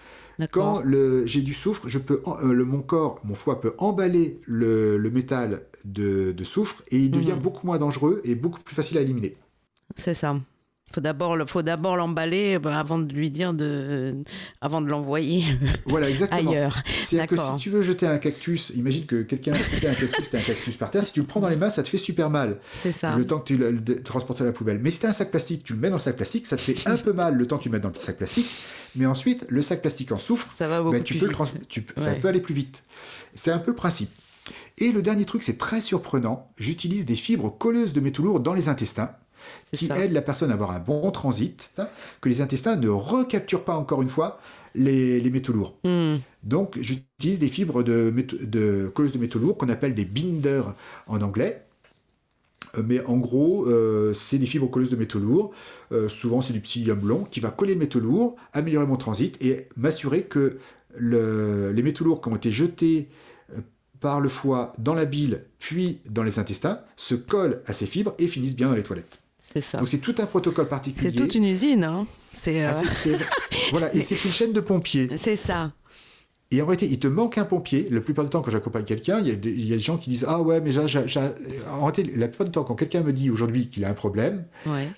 Quand 0.51 0.83
j'ai 1.25 1.41
du 1.41 1.55
soufre, 1.55 1.89
je 1.89 1.99
peux, 1.99 2.23
euh, 2.27 2.53
le, 2.53 2.65
mon 2.65 2.83
corps, 2.83 3.21
mon 3.25 3.35
foie 3.35 3.61
peut 3.61 3.75
emballer 3.79 4.39
le, 4.45 4.99
métal 5.11 5.63
de, 5.85 6.35
soufre 6.45 6.83
et 6.91 6.99
il 6.99 7.11
devient 7.11 7.33
mhm. 7.33 7.41
beaucoup 7.41 7.67
moins 7.67 7.79
dangereux 7.79 8.21
et 8.25 8.35
beaucoup 8.35 8.61
plus 8.61 8.75
facile 8.75 8.99
à 8.99 9.01
éliminer. 9.01 9.37
C'est 9.97 10.15
ça. 10.15 10.37
Faut 10.97 11.03
d'abord, 11.03 11.37
faut 11.47 11.61
d'abord 11.61 11.95
l'emballer 11.95 12.59
euh, 12.59 12.71
avant 12.71 12.99
de 12.99 13.13
lui 13.13 13.31
dire 13.31 13.53
de, 13.53 14.15
avant 14.63 14.81
de 14.81 14.87
l'envoyer 14.87 15.45
voilà, 15.85 16.09
exactement. 16.09 16.51
ailleurs. 16.51 16.83
C'est 17.03 17.27
que 17.27 17.37
si 17.37 17.57
tu 17.59 17.69
veux 17.69 17.83
jeter 17.83 18.07
un 18.07 18.17
cactus, 18.17 18.71
imagine 18.71 19.05
que 19.05 19.21
quelqu'un 19.21 19.53
a 19.53 19.57
jeté 19.57 19.89
un 19.89 19.95
cactus, 19.95 20.33
un 20.33 20.39
cactus 20.39 20.79
par 20.79 20.91
terre, 20.91 21.05
si 21.05 21.13
tu 21.13 21.21
le 21.21 21.27
prends 21.27 21.41
dans 21.41 21.51
les 21.51 21.57
mains, 21.57 21.69
ça 21.69 21.83
te 21.83 21.91
fait 21.91 21.99
super 21.99 22.31
mal. 22.31 22.57
C'est 22.83 22.93
ça. 22.93 23.15
Le 23.15 23.27
temps 23.27 23.41
que 23.41 23.45
tu 23.45 23.59
le, 23.59 23.79
transportes 24.03 24.41
à 24.41 24.47
la 24.47 24.53
poubelle. 24.53 24.79
Mais 24.83 24.89
si 24.89 25.01
tu 25.01 25.05
as 25.05 25.11
un 25.11 25.13
sac 25.13 25.31
plastique, 25.31 25.65
tu 25.65 25.75
le 25.75 25.81
mets 25.81 25.91
dans 25.91 25.97
le 25.97 26.01
sac 26.01 26.17
plastique, 26.17 26.47
ça 26.47 26.57
te 26.57 26.63
fait 26.63 26.77
un 26.87 26.97
peu 26.97 27.13
mal 27.13 27.35
le 27.35 27.47
temps 27.47 27.59
que 27.59 27.65
tu 27.65 27.69
le 27.69 27.75
mets 27.75 27.81
dans 27.81 27.91
le 27.91 27.97
sac 27.97 28.17
plastique. 28.17 28.49
Mais 28.95 29.05
ensuite, 29.05 29.45
le 29.51 29.61
sac 29.61 29.83
plastique 29.83 30.13
en 30.13 30.17
souffre, 30.17 30.49
ça 30.57 30.67
va 30.67 30.83
ben, 30.83 31.03
tu 31.03 31.19
peux 31.19 31.29
ça 31.99 32.15
peut 32.15 32.29
aller 32.29 32.41
plus 32.41 32.55
vite. 32.55 32.85
C'est 33.35 33.51
un 33.51 33.59
peu 33.59 33.73
le 33.73 33.77
principe. 33.77 34.09
Et 34.79 34.93
le 34.93 35.03
dernier 35.03 35.27
truc, 35.27 35.43
c'est 35.43 35.59
très 35.59 35.83
surprenant. 35.83 36.49
J'utilise 36.59 37.05
des 37.05 37.17
fibres 37.17 37.51
colleuses 37.51 37.93
de 37.93 38.01
métaux 38.01 38.23
lourds 38.23 38.41
dans 38.41 38.55
les 38.55 38.71
intestins 38.71 39.11
qui 39.73 39.91
aide 39.93 40.13
la 40.13 40.23
personne 40.23 40.51
à 40.51 40.55
avoir 40.55 40.71
un 40.71 40.81
bon 40.81 41.11
transit, 41.11 41.71
hein, 41.79 41.89
que 42.21 42.29
les 42.29 42.41
intestins 42.41 42.77
ne 42.77 42.89
recapturent 42.89 43.65
pas 43.65 43.77
encore 43.77 44.03
une 44.03 44.09
fois 44.09 44.41
les, 44.75 45.31
métaux 45.31 45.53
lourds. 45.53 45.79
Hmm. 45.85 46.15
Donc 46.43 46.79
j'utilise 46.81 47.39
des 47.39 47.49
fibres 47.49 47.83
de, 47.83 48.13
de 48.43 48.89
colleuses 48.89 49.13
de 49.13 49.19
métaux 49.19 49.39
lourds 49.39 49.57
qu'on 49.57 49.69
appelle 49.69 49.95
des 49.95 50.05
binders 50.05 50.75
en 51.07 51.21
anglais. 51.21 51.67
Euh, 52.77 52.83
mais 52.85 53.05
en 53.05 53.17
gros, 53.17 53.67
euh, 53.67 54.13
c'est 54.13 54.39
des 54.39 54.47
fibres 54.47 54.71
colleuses 54.71 54.91
de 54.91 54.97
métaux 54.97 55.19
lourds. 55.19 55.53
Euh, 55.93 56.09
souvent, 56.09 56.41
c'est 56.41 56.53
du 56.53 56.61
psyllium 56.61 56.99
blond 56.99 57.25
qui 57.31 57.41
va 57.41 57.51
coller 57.51 57.75
le 57.75 57.81
métaux 57.81 58.01
lourd, 58.01 58.37
améliorer 58.53 58.87
mon 58.87 58.97
transit 58.97 59.37
et 59.43 59.69
m'assurer 59.77 60.23
que 60.23 60.59
les 60.99 61.83
métaux 61.83 62.05
lourds 62.05 62.23
qui 62.23 62.29
ont 62.29 62.37
été 62.37 62.51
jetés 62.51 63.09
par 64.01 64.21
le 64.21 64.31
foie 64.31 64.73
dans 64.79 64.95
la 64.95 65.05
bile, 65.05 65.45
puis 65.59 66.01
dans 66.09 66.23
les 66.23 66.39
intestins, 66.39 66.81
se 66.97 67.15
collent 67.15 67.61
à 67.67 67.75
ces 67.75 67.85
fibres 67.85 68.15
et 68.19 68.27
finissent 68.27 68.57
bien 68.57 68.69
dans 68.69 68.75
les 68.75 68.83
toilettes. 68.83 69.21
C'est 69.53 69.61
ça. 69.61 69.79
Donc 69.79 69.89
c'est 69.89 69.99
tout 69.99 70.15
un 70.19 70.27
protocole 70.27 70.69
particulier. 70.69 71.11
C'est 71.11 71.17
toute 71.17 71.35
une 71.35 71.45
usine. 71.45 71.85
Hein. 71.85 72.07
C'est, 72.33 72.65
ah, 72.65 72.83
euh, 73.07 73.19
voilà, 73.71 73.95
et 73.95 74.01
c'est 74.01 74.23
une 74.25 74.33
chaîne 74.33 74.53
de 74.53 74.61
pompiers. 74.61 75.09
C'est 75.19 75.37
ça. 75.37 75.73
Et 76.53 76.63
en 76.63 76.67
réalité, 76.67 76.87
il 76.87 77.01
te 77.01 77.09
manque 77.09 77.39
un 77.39 77.45
pompier. 77.45 77.89
La 77.91 78.01
plupart 78.01 78.25
du 78.25 78.31
temps, 78.31 78.41
quand 78.41 78.53
j'accompagne 78.53 78.85
quelqu'un, 78.85 79.19
il 79.19 79.27
y, 79.27 79.31
a 79.33 79.35
des, 79.35 79.51
il 79.51 79.67
y 79.67 79.73
a 79.73 79.77
des 79.77 79.83
gens 79.83 79.97
qui 79.97 80.11
disent 80.11 80.25
Ah 80.29 80.43
ouais, 80.43 80.61
mais 80.61 80.71
j'ai, 80.71 80.81
en 80.81 81.87
réalité, 81.87 82.05
la 82.17 82.29
plupart 82.29 82.47
du 82.47 82.53
temps, 82.53 82.63
quand 82.63 82.77
quelqu'un 82.77 83.03
me 83.03 83.13
dit 83.13 83.31
aujourd'hui 83.31 83.69
qu'il 83.69 83.85
a 83.85 83.89
un 83.89 83.95
problème, 83.95 84.45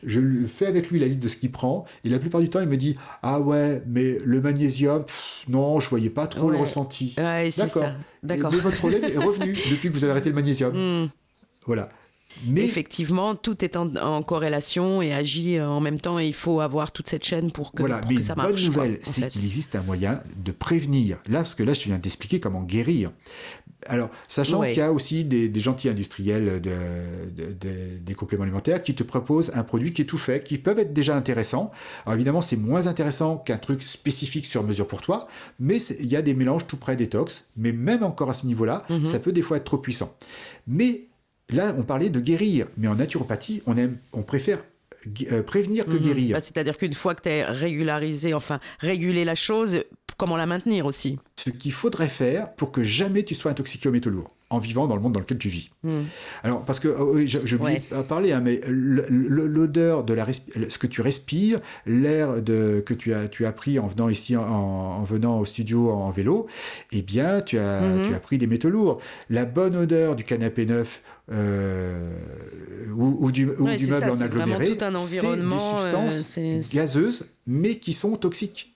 je 0.02 0.20
fais 0.46 0.66
avec 0.66 0.90
lui 0.90 0.98
la 0.98 1.06
liste 1.06 1.20
de 1.20 1.28
ce 1.28 1.38
qu'il 1.38 1.50
prend. 1.50 1.86
Et 2.04 2.10
la 2.10 2.18
plupart 2.18 2.42
du 2.42 2.50
temps, 2.50 2.60
il 2.60 2.68
me 2.68 2.76
dit 2.76 2.98
Ah 3.22 3.40
ouais, 3.40 3.82
mais 3.86 4.18
le 4.24 4.42
magnésium, 4.42 5.04
non, 5.48 5.80
je 5.80 5.88
voyais 5.88 6.10
pas 6.10 6.26
trop 6.26 6.50
le 6.50 6.58
ressenti. 6.58 7.14
D'accord. 7.16 7.92
D'accord. 8.22 8.52
Mais 8.52 8.58
votre 8.58 8.76
problème 8.76 9.04
est 9.04 9.16
revenu 9.16 9.52
depuis 9.70 9.88
que 9.88 9.94
vous 9.94 10.04
avez 10.04 10.10
arrêté 10.10 10.28
le 10.28 10.34
magnésium. 10.34 10.74
Hmm. 10.78 11.08
Voilà. 11.66 11.90
Mais 12.46 12.64
effectivement, 12.64 13.34
tout 13.34 13.64
est 13.64 13.76
en, 13.76 14.22
corrélation 14.22 15.02
et 15.02 15.12
agit 15.12 15.56
euh, 15.56 15.68
en 15.68 15.80
même 15.80 16.00
temps 16.00 16.18
et 16.18 16.26
il 16.26 16.34
faut 16.34 16.60
avoir 16.60 16.92
toute 16.92 17.08
cette 17.08 17.24
chaîne 17.24 17.50
pour 17.50 17.72
que, 17.72 17.82
voilà, 17.82 18.00
mais 18.08 18.22
ça 18.22 18.34
marche. 18.34 18.52
Bonne 18.52 18.64
nouvelle, 18.64 18.98
c'est 19.02 19.28
qu'il 19.28 19.44
existe 19.44 19.76
un 19.76 19.82
moyen 19.82 20.22
de 20.36 20.52
prévenir. 20.52 21.18
Là, 21.28 21.38
parce 21.38 21.54
que 21.54 21.62
là, 21.62 21.74
je 21.74 21.84
viens 21.84 21.98
d'expliquer 21.98 22.40
comment 22.40 22.62
guérir. 22.62 23.10
Alors, 23.86 24.10
sachant 24.26 24.62
qu'il 24.62 24.76
y 24.76 24.80
a 24.80 24.92
aussi 24.92 25.24
des, 25.24 25.60
gentils 25.60 25.88
industriels 25.88 26.60
des 26.60 28.14
compléments 28.14 28.44
alimentaires 28.44 28.82
qui 28.82 28.94
te 28.94 29.02
proposent 29.02 29.52
un 29.54 29.62
produit 29.62 29.92
qui 29.92 30.02
est 30.02 30.04
tout 30.04 30.18
fait, 30.18 30.42
qui 30.42 30.58
peuvent 30.58 30.78
être 30.78 30.92
déjà 30.92 31.16
intéressants. 31.16 31.70
Alors 32.04 32.14
évidemment, 32.14 32.42
c'est 32.42 32.56
moins 32.56 32.86
intéressant 32.86 33.38
qu'un 33.38 33.56
truc 33.56 33.82
spécifique 33.82 34.46
sur 34.46 34.62
mesure 34.62 34.86
pour 34.86 35.00
toi, 35.00 35.28
mais 35.60 35.78
il 36.00 36.06
y 36.06 36.16
a 36.16 36.22
des 36.22 36.34
mélanges 36.34 36.66
tout 36.66 36.76
près 36.76 36.96
détox. 36.96 37.48
Mais 37.56 37.72
même 37.72 38.02
encore 38.02 38.30
à 38.30 38.34
ce 38.34 38.46
niveau-là, 38.46 38.84
mhm. 38.90 39.04
ça 39.04 39.20
peut 39.20 39.32
des 39.32 39.42
fois 39.42 39.56
être 39.56 39.64
trop 39.64 39.78
puissant. 39.78 40.14
Mais 40.66 41.07
là, 41.50 41.74
on 41.78 41.82
parlait 41.82 42.08
de 42.08 42.20
guérir, 42.20 42.66
mais 42.76 42.88
en 42.88 42.96
naturopathie, 42.96 43.62
on, 43.66 43.76
aime, 43.76 43.98
on 44.12 44.22
préfère 44.22 44.58
euh, 45.32 45.42
prévenir 45.42 45.86
que 45.86 45.92
mhm. 45.92 46.00
guérir. 46.00 46.36
Bah, 46.36 46.40
c'est-à-dire 46.40 46.76
qu'une 46.76 46.94
fois 46.94 47.14
que 47.14 47.22
tu 47.22 47.30
as 47.30 47.50
régularisé, 47.50 48.34
enfin 48.34 48.60
régulé 48.80 49.24
la 49.24 49.34
chose, 49.34 49.84
comment 50.16 50.36
la 50.36 50.46
maintenir 50.46 50.86
aussi? 50.86 51.18
Ce 51.36 51.50
qu'il 51.50 51.72
faudrait 51.72 52.08
faire 52.08 52.52
pour 52.54 52.72
que 52.72 52.82
jamais 52.82 53.22
tu 53.22 53.34
sois 53.34 53.50
intoxiqué 53.50 53.88
aux 53.88 53.92
métaux 53.92 54.10
lourds 54.10 54.34
en 54.50 54.58
vivant 54.58 54.86
dans 54.86 54.96
le 54.96 55.02
monde 55.02 55.12
dans 55.12 55.20
lequel 55.20 55.36
tu 55.36 55.48
vis. 55.48 55.70
Hmm. 55.82 56.04
Alors, 56.42 56.64
parce 56.64 56.80
que, 56.80 56.88
oui, 56.88 57.28
j'ai 57.28 57.56
oublié 57.56 57.82
parler, 58.08 58.32
hein, 58.32 58.40
mais 58.40 58.60
l'odeur 58.66 60.04
de 60.04 60.14
la 60.14 60.26
ce 60.32 60.78
que 60.78 60.86
tu 60.86 61.02
respires, 61.02 61.60
l'air 61.86 62.42
que 62.44 62.94
tu 62.94 63.12
as, 63.12 63.28
tu 63.28 63.44
as 63.44 63.52
pris 63.52 63.78
en 63.78 63.86
venant 63.86 64.08
ici, 64.08 64.36
en, 64.36 65.04
venant 65.04 65.38
au 65.38 65.44
studio 65.44 65.90
en 65.90 66.10
vélo, 66.10 66.46
eh 66.92 67.02
bien, 67.02 67.42
tu 67.42 67.58
as, 67.58 67.80
hmm. 67.82 68.08
tu 68.08 68.14
as 68.14 68.20
pris 68.20 68.38
des 68.38 68.46
métaux 68.46 68.70
lourds. 68.70 69.00
La 69.28 69.44
bonne 69.44 69.76
odeur 69.76 70.16
du 70.16 70.24
canapé 70.24 70.64
neuf 70.64 71.02
euh, 71.30 72.14
ou, 72.96 73.30
du, 73.30 73.46
du 73.46 73.86
meuble 73.86 74.10
en 74.10 74.20
aggloméré, 74.20 74.76
c'est 75.06 75.20
des 75.20 75.42
euh, 75.42 76.08
substances 76.08 76.38
gazeuses, 76.72 77.26
mais 77.46 77.78
qui 77.78 77.92
sont 77.92 78.16
toxiques. 78.16 78.74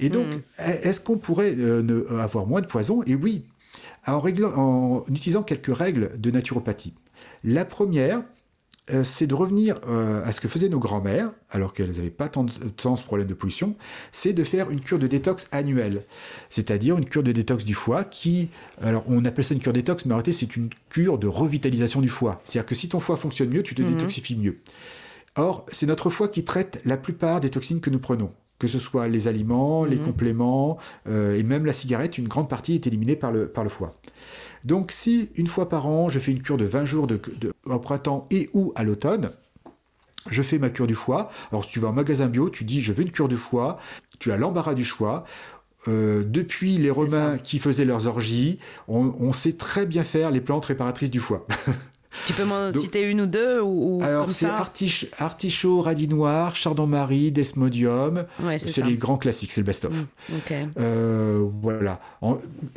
Et 0.00 0.08
donc, 0.08 0.26
hmm. 0.26 0.40
est-ce 0.58 1.00
qu'on 1.00 1.18
pourrait 1.18 1.54
euh, 1.56 2.04
avoir 2.20 2.46
moins 2.46 2.60
de 2.60 2.66
poison? 2.66 3.02
Et 3.06 3.14
oui, 3.14 3.44
en, 4.06 4.22
en, 4.22 5.04
utilisant 5.08 5.42
quelques 5.42 5.76
règles 5.76 6.18
de 6.18 6.30
naturopathie. 6.30 6.94
La 7.44 7.64
première, 7.64 8.22
euh, 8.90 9.04
c'est 9.04 9.26
de 9.26 9.34
revenir 9.34 9.80
euh, 9.88 10.24
à 10.24 10.32
ce 10.32 10.40
que 10.40 10.48
faisaient 10.48 10.68
nos 10.68 10.78
grands-mères, 10.78 11.32
alors 11.50 11.72
qu'elles 11.72 11.92
n'avaient 11.92 12.10
pas 12.10 12.28
tant 12.28 12.44
de 12.44 12.50
temps 12.68 12.96
ce 12.96 13.04
problème 13.04 13.26
de 13.26 13.34
pollution, 13.34 13.76
c'est 14.12 14.32
de 14.32 14.44
faire 14.44 14.70
une 14.70 14.80
cure 14.80 14.98
de 14.98 15.06
détox 15.06 15.48
annuelle. 15.52 16.04
C'est-à-dire 16.48 16.96
une 16.96 17.04
cure 17.04 17.22
de 17.22 17.32
détox 17.32 17.64
du 17.64 17.74
foie 17.74 18.04
qui, 18.04 18.50
alors 18.80 19.04
on 19.08 19.24
appelle 19.24 19.44
ça 19.44 19.54
une 19.54 19.60
cure 19.60 19.72
détox, 19.72 20.04
mais 20.04 20.12
en 20.12 20.16
réalité 20.16 20.32
c'est 20.32 20.56
une 20.56 20.70
cure 20.88 21.18
de 21.18 21.26
revitalisation 21.26 22.00
du 22.00 22.08
foie. 22.08 22.40
C'est-à-dire 22.44 22.66
que 22.66 22.74
si 22.74 22.88
ton 22.88 23.00
foie 23.00 23.16
fonctionne 23.16 23.50
mieux, 23.50 23.62
tu 23.62 23.74
te 23.74 23.82
mhm. 23.82 23.94
détoxifies 23.94 24.36
mieux. 24.36 24.58
Or, 25.36 25.64
c'est 25.70 25.86
notre 25.86 26.10
foie 26.10 26.28
qui 26.28 26.44
traite 26.44 26.80
la 26.84 26.96
plupart 26.96 27.40
des 27.40 27.50
toxines 27.50 27.80
que 27.80 27.90
nous 27.90 28.00
prenons 28.00 28.32
que 28.58 28.66
ce 28.66 28.78
soit 28.78 29.08
les 29.08 29.28
aliments, 29.28 29.84
les 29.84 29.96
mhm. 29.96 30.04
compléments 30.04 30.78
euh, 31.06 31.36
et 31.36 31.42
même 31.42 31.64
la 31.64 31.72
cigarette, 31.72 32.18
une 32.18 32.28
grande 32.28 32.48
partie 32.48 32.74
est 32.74 32.86
éliminée 32.86 33.16
par 33.16 33.32
le, 33.32 33.48
par 33.48 33.64
le 33.64 33.70
foie. 33.70 33.94
Donc 34.64 34.90
si 34.92 35.30
une 35.36 35.46
fois 35.46 35.68
par 35.68 35.86
an, 35.86 36.08
je 36.08 36.18
fais 36.18 36.32
une 36.32 36.42
cure 36.42 36.56
de 36.56 36.64
20 36.64 36.84
jours 36.84 37.06
de, 37.06 37.20
au 37.66 37.78
printemps 37.78 38.26
et 38.30 38.50
ou 38.54 38.72
à 38.74 38.82
l'automne, 38.82 39.30
je 40.28 40.42
fais 40.42 40.58
ma 40.58 40.70
cure 40.70 40.86
du 40.86 40.94
foie. 40.94 41.30
Alors 41.52 41.64
si 41.64 41.70
tu 41.70 41.80
vas 41.80 41.88
en 41.88 41.92
magasin 41.92 42.26
bio, 42.26 42.50
tu 42.50 42.64
dis 42.64 42.82
je 42.82 42.92
veux 42.92 43.02
une 43.02 43.12
cure 43.12 43.28
du 43.28 43.36
foie, 43.36 43.78
tu 44.18 44.32
as 44.32 44.36
l'embarras 44.36 44.74
du 44.74 44.84
choix. 44.84 45.24
Euh, 45.86 46.24
depuis 46.24 46.76
les 46.76 46.90
Romains 46.90 47.38
qui 47.38 47.60
faisaient 47.60 47.84
leurs 47.84 48.08
orgies, 48.08 48.58
on, 48.88 49.14
on, 49.20 49.32
sait 49.32 49.52
très 49.52 49.86
bien 49.86 50.02
faire 50.02 50.32
les 50.32 50.40
plantes 50.40 50.66
réparatrices 50.66 51.10
du 51.10 51.20
foie. 51.20 51.46
Tu 52.26 52.32
peux 52.32 52.44
m'en 52.44 52.72
citer 52.72 53.02
une 53.02 53.22
ou 53.22 53.26
deux 53.26 53.60
ou, 53.60 54.00
Alors, 54.02 54.30
c'est 54.30 54.46
artichaut, 55.18 55.82
radis 55.82 56.08
noir, 56.08 56.56
chardon-marie, 56.56 57.32
desmodium. 57.32 58.24
c'est 58.58 58.84
les 58.84 58.96
grands 58.96 59.18
classiques, 59.18 59.52
c'est 59.52 59.60
le 59.60 59.66
best-of. 59.66 59.92
Mm, 59.92 60.34
euh, 60.78 61.44
voilà. 61.62 62.00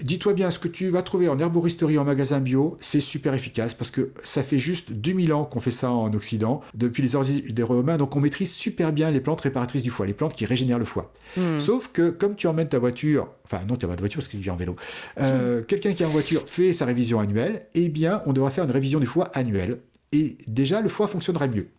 Dis-toi 0.02 0.34
bien, 0.34 0.52
ce 0.52 0.60
que 0.60 0.68
tu 0.68 0.90
vas 0.90 1.02
trouver 1.02 1.30
en 1.30 1.40
herboristerie, 1.40 1.98
en 1.98 2.06
magasin 2.06 2.40
bio, 2.40 2.78
c'est 2.80 3.02
super 3.02 3.34
efficace 3.34 3.74
parce 3.74 3.92
que 3.92 4.12
ça 4.24 4.44
fait 4.44 4.60
juste 4.60 4.92
2000 4.92 5.34
ans 5.34 5.46
qu'on 5.46 5.60
fait 5.60 5.72
ça 5.72 5.92
en 5.92 6.14
Occident, 6.14 6.62
depuis 6.74 7.02
les 7.02 7.16
origines 7.16 7.42
des 7.48 7.64
Romains, 7.64 7.98
donc 7.98 8.16
on 8.16 8.20
maîtrise 8.20 8.52
super 8.52 8.92
bien 8.92 9.12
les 9.12 9.22
plantes 9.22 9.42
réparatrices 9.42 9.84
du 9.84 9.90
foie, 9.90 10.06
les 10.06 10.14
plantes 10.14 10.36
qui 10.36 10.46
régénèrent 10.46 10.80
le 10.80 10.86
foie. 10.86 11.12
Mm. 11.38 11.60
Sauf 11.60 11.90
que 11.94 12.10
comme 12.10 12.36
tu 12.36 12.48
emmènes 12.48 12.70
ta 12.70 12.80
voiture 12.80 13.28
enfin 13.52 13.66
non, 13.66 13.76
tu 13.76 13.86
n'as 13.86 13.92
pas 13.92 13.96
de 13.96 14.02
voiture 14.02 14.20
parce 14.20 14.28
que 14.28 14.38
tu 14.38 14.44
viens 14.44 14.54
en 14.54 14.58
vélo. 14.58 14.76
Euh, 15.20 15.62
quelqu'un 15.64 15.94
qui 15.94 16.04
a 16.04 16.06
une 16.06 16.12
voiture 16.12 16.44
fait 16.46 16.74
sa 16.74 16.86
révision 16.86 17.20
annuelle, 17.20 17.68
eh 17.76 17.90
bien, 17.90 18.22
on 18.26 18.34
devra 18.34 18.50
faire 18.52 18.64
une 18.64 18.72
révision 18.72 19.00
du 19.00 19.06
foie 19.06 19.21
annuelle. 19.34 19.80
Et 20.12 20.38
déjà, 20.48 20.82
le 20.82 20.90
foie 20.90 21.08
fonctionnerait 21.08 21.50
mieux 21.50 21.70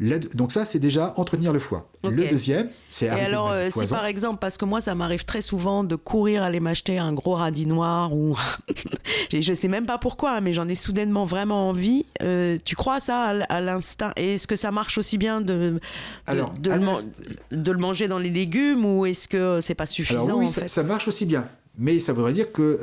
donc 0.00 0.50
ça, 0.50 0.64
c'est 0.64 0.78
déjà 0.78 1.14
entretenir 1.16 1.52
le 1.52 1.60
foie. 1.60 1.88
Le 2.02 2.28
deuxième, 2.28 2.68
c'est 2.88 3.08
arrêter 3.08 3.24
Et 3.24 3.26
alors, 3.26 3.50
euh, 3.50 3.68
si 3.70 3.86
par 3.86 4.06
exemple, 4.06 4.38
parce 4.40 4.56
que 4.56 4.64
moi, 4.64 4.80
ça 4.80 4.94
m'arrive 4.94 5.24
très 5.24 5.40
souvent 5.40 5.84
de 5.84 5.94
courir 5.94 6.42
aller 6.42 6.60
m'acheter 6.60 6.98
un 6.98 7.12
gros 7.12 7.34
radis 7.34 7.66
noir 7.66 8.12
ou 8.12 8.36
je 9.32 9.54
sais 9.54 9.68
même 9.68 9.86
pas 9.86 9.98
pourquoi, 9.98 10.40
mais 10.40 10.52
j'en 10.52 10.68
ai 10.68 10.74
soudainement 10.74 11.26
vraiment 11.26 11.68
envie. 11.68 12.06
Euh, 12.22 12.58
tu 12.64 12.74
crois 12.74 12.98
ça 12.98 13.34
à, 13.48 13.60
l'instinct? 13.60 14.12
Est-ce 14.16 14.48
que 14.48 14.56
ça 14.56 14.72
marche 14.72 14.98
aussi 14.98 15.16
bien 15.16 15.40
de 15.40 15.80
de, 16.28 17.70
le, 17.70 17.78
manger 17.78 18.08
dans 18.08 18.18
les 18.18 18.30
légumes 18.30 18.84
ou 18.84 19.06
est-ce 19.06 19.28
que 19.28 19.60
c'est 19.60 19.74
pas 19.74 19.86
suffisant 19.86 20.38
oui, 20.38 20.48
ça 20.48 20.82
marche 20.82 21.06
aussi 21.06 21.26
bien. 21.26 21.44
Mais 21.76 21.98
ça 21.98 22.12
voudrait 22.12 22.32
dire 22.32 22.52
qu'il 22.52 22.76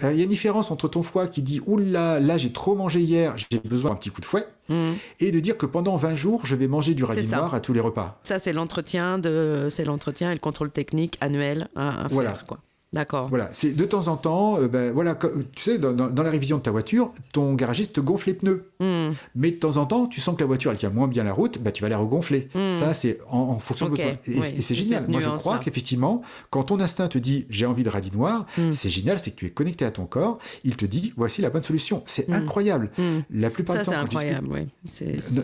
y 0.00 0.04
a 0.04 0.22
une 0.22 0.28
différence 0.28 0.70
entre 0.70 0.86
ton 0.88 1.02
foie 1.02 1.26
qui 1.26 1.42
dit 1.42 1.60
Oula, 1.66 2.20
là, 2.20 2.38
j'ai 2.38 2.52
trop 2.52 2.76
mangé 2.76 3.00
hier, 3.00 3.34
j'ai 3.36 3.58
besoin 3.58 3.90
d'un 3.90 3.96
petit 3.96 4.10
coup 4.10 4.20
de 4.20 4.26
fouet, 4.26 4.46
mm. 4.68 4.92
et 5.20 5.30
de 5.32 5.40
dire 5.40 5.56
que 5.56 5.66
pendant 5.66 5.96
20 5.96 6.14
jours, 6.14 6.46
je 6.46 6.54
vais 6.54 6.68
manger 6.68 6.94
du 6.94 7.02
radis 7.02 7.28
noir 7.28 7.52
à 7.54 7.60
tous 7.60 7.72
les 7.72 7.80
repas. 7.80 8.20
Ça, 8.22 8.38
c'est 8.38 8.52
l'entretien, 8.52 9.18
de... 9.18 9.68
c'est 9.70 9.84
l'entretien 9.84 10.30
et 10.30 10.34
le 10.34 10.40
contrôle 10.40 10.70
technique 10.70 11.18
annuel 11.20 11.68
à, 11.74 12.06
voilà. 12.10 12.34
faire. 12.34 12.46
Quoi. 12.46 12.58
D'accord. 12.92 13.28
Voilà, 13.30 13.48
c'est 13.54 13.74
de 13.74 13.84
temps 13.86 14.08
en 14.08 14.18
temps, 14.18 14.60
euh, 14.60 14.68
ben, 14.68 14.92
voilà, 14.92 15.14
tu 15.14 15.62
sais, 15.62 15.78
dans, 15.78 16.12
la 16.14 16.30
révision 16.30 16.58
de 16.58 16.62
ta 16.62 16.70
voiture, 16.70 17.10
ton 17.32 17.54
garagiste 17.54 17.94
te 17.94 18.00
gonfle 18.00 18.28
les 18.28 18.34
pneus. 18.34 18.66
Hmm. 18.80 19.12
Mais 19.34 19.50
de 19.50 19.56
temps 19.56 19.78
en 19.78 19.86
temps, 19.86 20.06
tu 20.06 20.20
sens 20.20 20.34
que 20.34 20.40
la 20.40 20.46
voiture, 20.46 20.70
elle 20.70 20.76
tient 20.76 20.90
moins 20.90 21.08
bien 21.08 21.24
la 21.24 21.32
route, 21.32 21.58
bah, 21.58 21.72
tu 21.72 21.82
vas 21.82 21.88
la 21.88 21.96
regonfler. 21.96 22.50
Hmm. 22.54 22.68
Ça, 22.68 22.92
c'est 22.92 23.18
en, 23.30 23.58
fonction 23.60 23.86
de 23.86 23.92
besoin. 23.92 24.12
Et, 24.26 24.60
c'est 24.60 24.74
génial. 24.74 25.06
Moi, 25.08 25.20
je 25.20 25.28
crois 25.30 25.56
qu'effectivement, 25.56 26.20
quand 26.50 26.64
ton 26.64 26.80
instinct 26.80 27.08
te 27.08 27.16
dit 27.16 27.46
j'ai 27.48 27.64
envie 27.64 27.82
de 27.82 27.88
radis 27.88 28.12
noir, 28.12 28.44
hmm. 28.58 28.72
c'est 28.72 28.90
génial, 28.90 29.18
c'est 29.18 29.30
que 29.30 29.36
tu 29.36 29.46
es 29.46 29.50
connecté 29.50 29.86
à 29.86 29.90
ton 29.90 30.04
corps, 30.04 30.38
il 30.64 30.76
te 30.76 30.84
dit 30.84 31.14
voici 31.16 31.40
la 31.40 31.48
bonne 31.48 31.62
solution. 31.62 32.02
C'est 32.04 32.30
incroyable. 32.30 32.90
La 33.30 33.48
plupart 33.48 33.76
du 33.76 33.84
temps, 33.84 33.92
incroyable, 33.92 34.66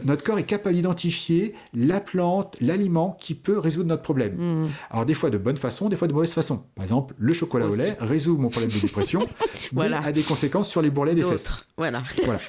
notre 0.05 0.23
corps 0.23 0.39
est 0.39 0.45
capable 0.45 0.75
d'identifier 0.75 1.55
la 1.73 2.01
plante, 2.01 2.59
l'aliment 2.61 3.17
qui 3.19 3.35
peut 3.35 3.59
résoudre 3.59 3.89
notre 3.89 4.03
problème. 4.03 4.69
Alors, 4.91 5.07
des 5.07 5.15
fois 5.15 5.31
de 5.31 5.39
bonne 5.39 5.57
façon, 5.57 5.89
des 5.89 5.97
fois 5.97 6.09
de 6.09 6.13
mauvaise 6.13 6.35
façon. 6.35 6.65
Par 6.75 6.85
exemple, 6.85 7.15
le 7.17 7.38
chocolat 7.39 7.67
au 7.67 7.75
lait 7.75 7.97
résout 8.01 8.37
mon 8.37 8.49
problème 8.49 8.71
de 8.71 8.79
dépression, 8.79 9.29
voilà. 9.73 10.01
mais 10.01 10.07
a 10.07 10.13
des 10.13 10.23
conséquences 10.23 10.69
sur 10.69 10.83
les 10.83 10.91
bourrelets 10.91 11.15
des 11.15 11.25
fesses. 11.25 11.51
Voilà. 11.77 12.03
Voilà, 12.25 12.41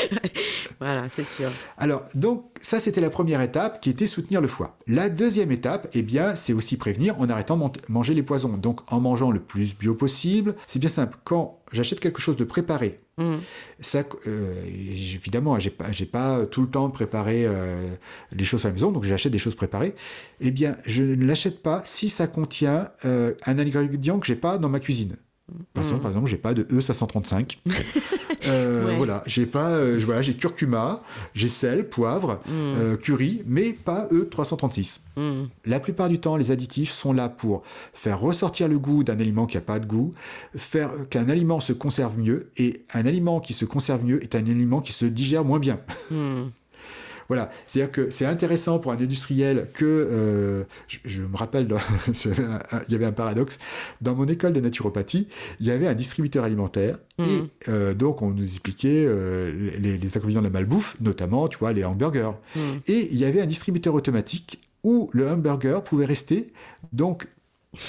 voilà 0.80 1.02
c'est 1.12 1.26
sûr. 1.26 1.50
Alors, 1.78 2.04
donc, 2.14 2.44
ça, 2.66 2.80
c'était 2.80 3.00
la 3.00 3.10
première 3.10 3.42
étape 3.42 3.80
qui 3.80 3.90
était 3.90 4.08
soutenir 4.08 4.40
le 4.40 4.48
foie. 4.48 4.76
La 4.88 5.08
deuxième 5.08 5.52
étape, 5.52 5.86
eh 5.94 6.02
bien, 6.02 6.34
c'est 6.34 6.52
aussi 6.52 6.76
prévenir 6.76 7.16
en 7.20 7.30
arrêtant 7.30 7.56
de 7.56 7.70
manger 7.88 8.12
les 8.12 8.24
poisons. 8.24 8.56
Donc, 8.56 8.80
en 8.92 8.98
mangeant 8.98 9.30
le 9.30 9.38
plus 9.38 9.78
bio 9.78 9.94
possible. 9.94 10.56
C'est 10.66 10.80
bien 10.80 10.88
simple. 10.88 11.16
Quand 11.22 11.60
j'achète 11.70 12.00
quelque 12.00 12.20
chose 12.20 12.36
de 12.36 12.42
préparé, 12.42 12.96
mm. 13.18 13.36
ça, 13.78 14.02
euh, 14.26 14.64
évidemment, 14.66 15.56
j'ai 15.60 15.70
pas, 15.70 15.92
j'ai 15.92 16.06
pas 16.06 16.44
tout 16.44 16.60
le 16.60 16.68
temps 16.68 16.88
de 16.88 16.92
préparer 16.92 17.46
euh, 17.46 17.76
les 18.32 18.42
choses 18.42 18.64
à 18.64 18.70
la 18.70 18.72
maison, 18.72 18.90
donc 18.90 19.04
j'achète 19.04 19.30
des 19.30 19.38
choses 19.38 19.54
préparées. 19.54 19.94
Eh 20.40 20.50
bien, 20.50 20.76
je 20.86 21.04
ne 21.04 21.24
l'achète 21.24 21.62
pas 21.62 21.82
si 21.84 22.08
ça 22.08 22.26
contient 22.26 22.90
euh, 23.04 23.32
un 23.46 23.60
ingrédient 23.60 24.18
que 24.18 24.26
j'ai 24.26 24.34
pas 24.34 24.58
dans 24.58 24.68
ma 24.68 24.80
cuisine. 24.80 25.14
Par 25.74 25.84
exemple, 25.84 26.02
par 26.02 26.10
exemple, 26.10 26.28
j'ai 26.28 26.38
pas 26.38 26.54
de 26.54 26.64
E535. 26.64 27.58
euh, 28.46 28.94
Voilà, 28.96 29.22
j'ai 29.26 29.46
pas, 29.46 29.70
euh, 29.70 30.00
voilà, 30.04 30.20
j'ai 30.20 30.34
curcuma, 30.34 31.02
j'ai 31.34 31.48
sel, 31.48 31.88
poivre, 31.88 32.40
mm. 32.46 32.50
euh, 32.52 32.96
curry, 32.96 33.42
mais 33.46 33.72
pas 33.72 34.08
E336. 34.10 35.00
Mm. 35.16 35.44
La 35.64 35.78
plupart 35.78 36.08
du 36.08 36.18
temps, 36.18 36.36
les 36.36 36.50
additifs 36.50 36.90
sont 36.90 37.12
là 37.12 37.28
pour 37.28 37.62
faire 37.92 38.20
ressortir 38.20 38.66
le 38.66 38.78
goût 38.78 39.04
d'un 39.04 39.20
aliment 39.20 39.46
qui 39.46 39.56
a 39.56 39.60
pas 39.60 39.78
de 39.78 39.86
goût, 39.86 40.12
faire 40.56 40.90
qu'un 41.10 41.28
aliment 41.28 41.60
se 41.60 41.72
conserve 41.72 42.18
mieux, 42.18 42.50
et 42.56 42.84
un 42.92 43.06
aliment 43.06 43.38
qui 43.38 43.52
se 43.52 43.64
conserve 43.64 44.04
mieux 44.04 44.20
est 44.22 44.34
un 44.34 44.46
aliment 44.46 44.80
qui 44.80 44.92
se 44.92 45.04
digère 45.04 45.44
moins 45.44 45.60
bien. 45.60 45.78
Mm. 47.26 47.36
Voilà, 47.36 47.50
c'est-à-dire 47.66 47.92
que 47.92 48.10
c'est 48.10 48.26
intéressant 48.26 48.78
pour 48.78 48.92
un 48.92 48.96
industriel 48.96 49.68
que, 49.72 49.84
euh, 49.84 50.64
je, 50.86 51.22
me 51.22 51.36
rappelle, 51.36 51.68
il 52.08 52.92
y 52.92 52.94
avait 52.94 53.04
un 53.04 53.12
paradoxe, 53.12 53.58
dans 54.00 54.14
mon 54.14 54.26
école 54.26 54.52
de 54.52 54.60
naturopathie, 54.60 55.28
il 55.60 55.66
y 55.66 55.70
avait 55.70 55.86
un 55.86 55.94
distributeur 55.94 56.44
alimentaire, 56.44 56.98
mmh. 57.18 57.24
et 57.24 57.28
euh, 57.68 57.94
donc 57.94 58.22
on 58.22 58.30
nous 58.30 58.44
expliquait 58.44 59.04
euh, 59.06 59.70
les, 59.78 59.98
les, 59.98 60.16
inconvénients 60.16 60.40
de 60.40 60.46
la 60.46 60.52
malbouffe, 60.52 60.96
notamment, 61.00 61.48
tu 61.48 61.58
vois, 61.58 61.72
les 61.72 61.84
hamburgers. 61.84 62.32
Mmh. 62.54 62.60
Et 62.86 63.08
il 63.10 63.18
y 63.18 63.24
avait 63.24 63.40
un 63.40 63.46
distributeur 63.46 63.94
automatique 63.94 64.60
où 64.84 65.08
le 65.12 65.28
hamburger 65.28 65.82
pouvait 65.82 66.06
rester, 66.06 66.52
donc, 66.92 67.26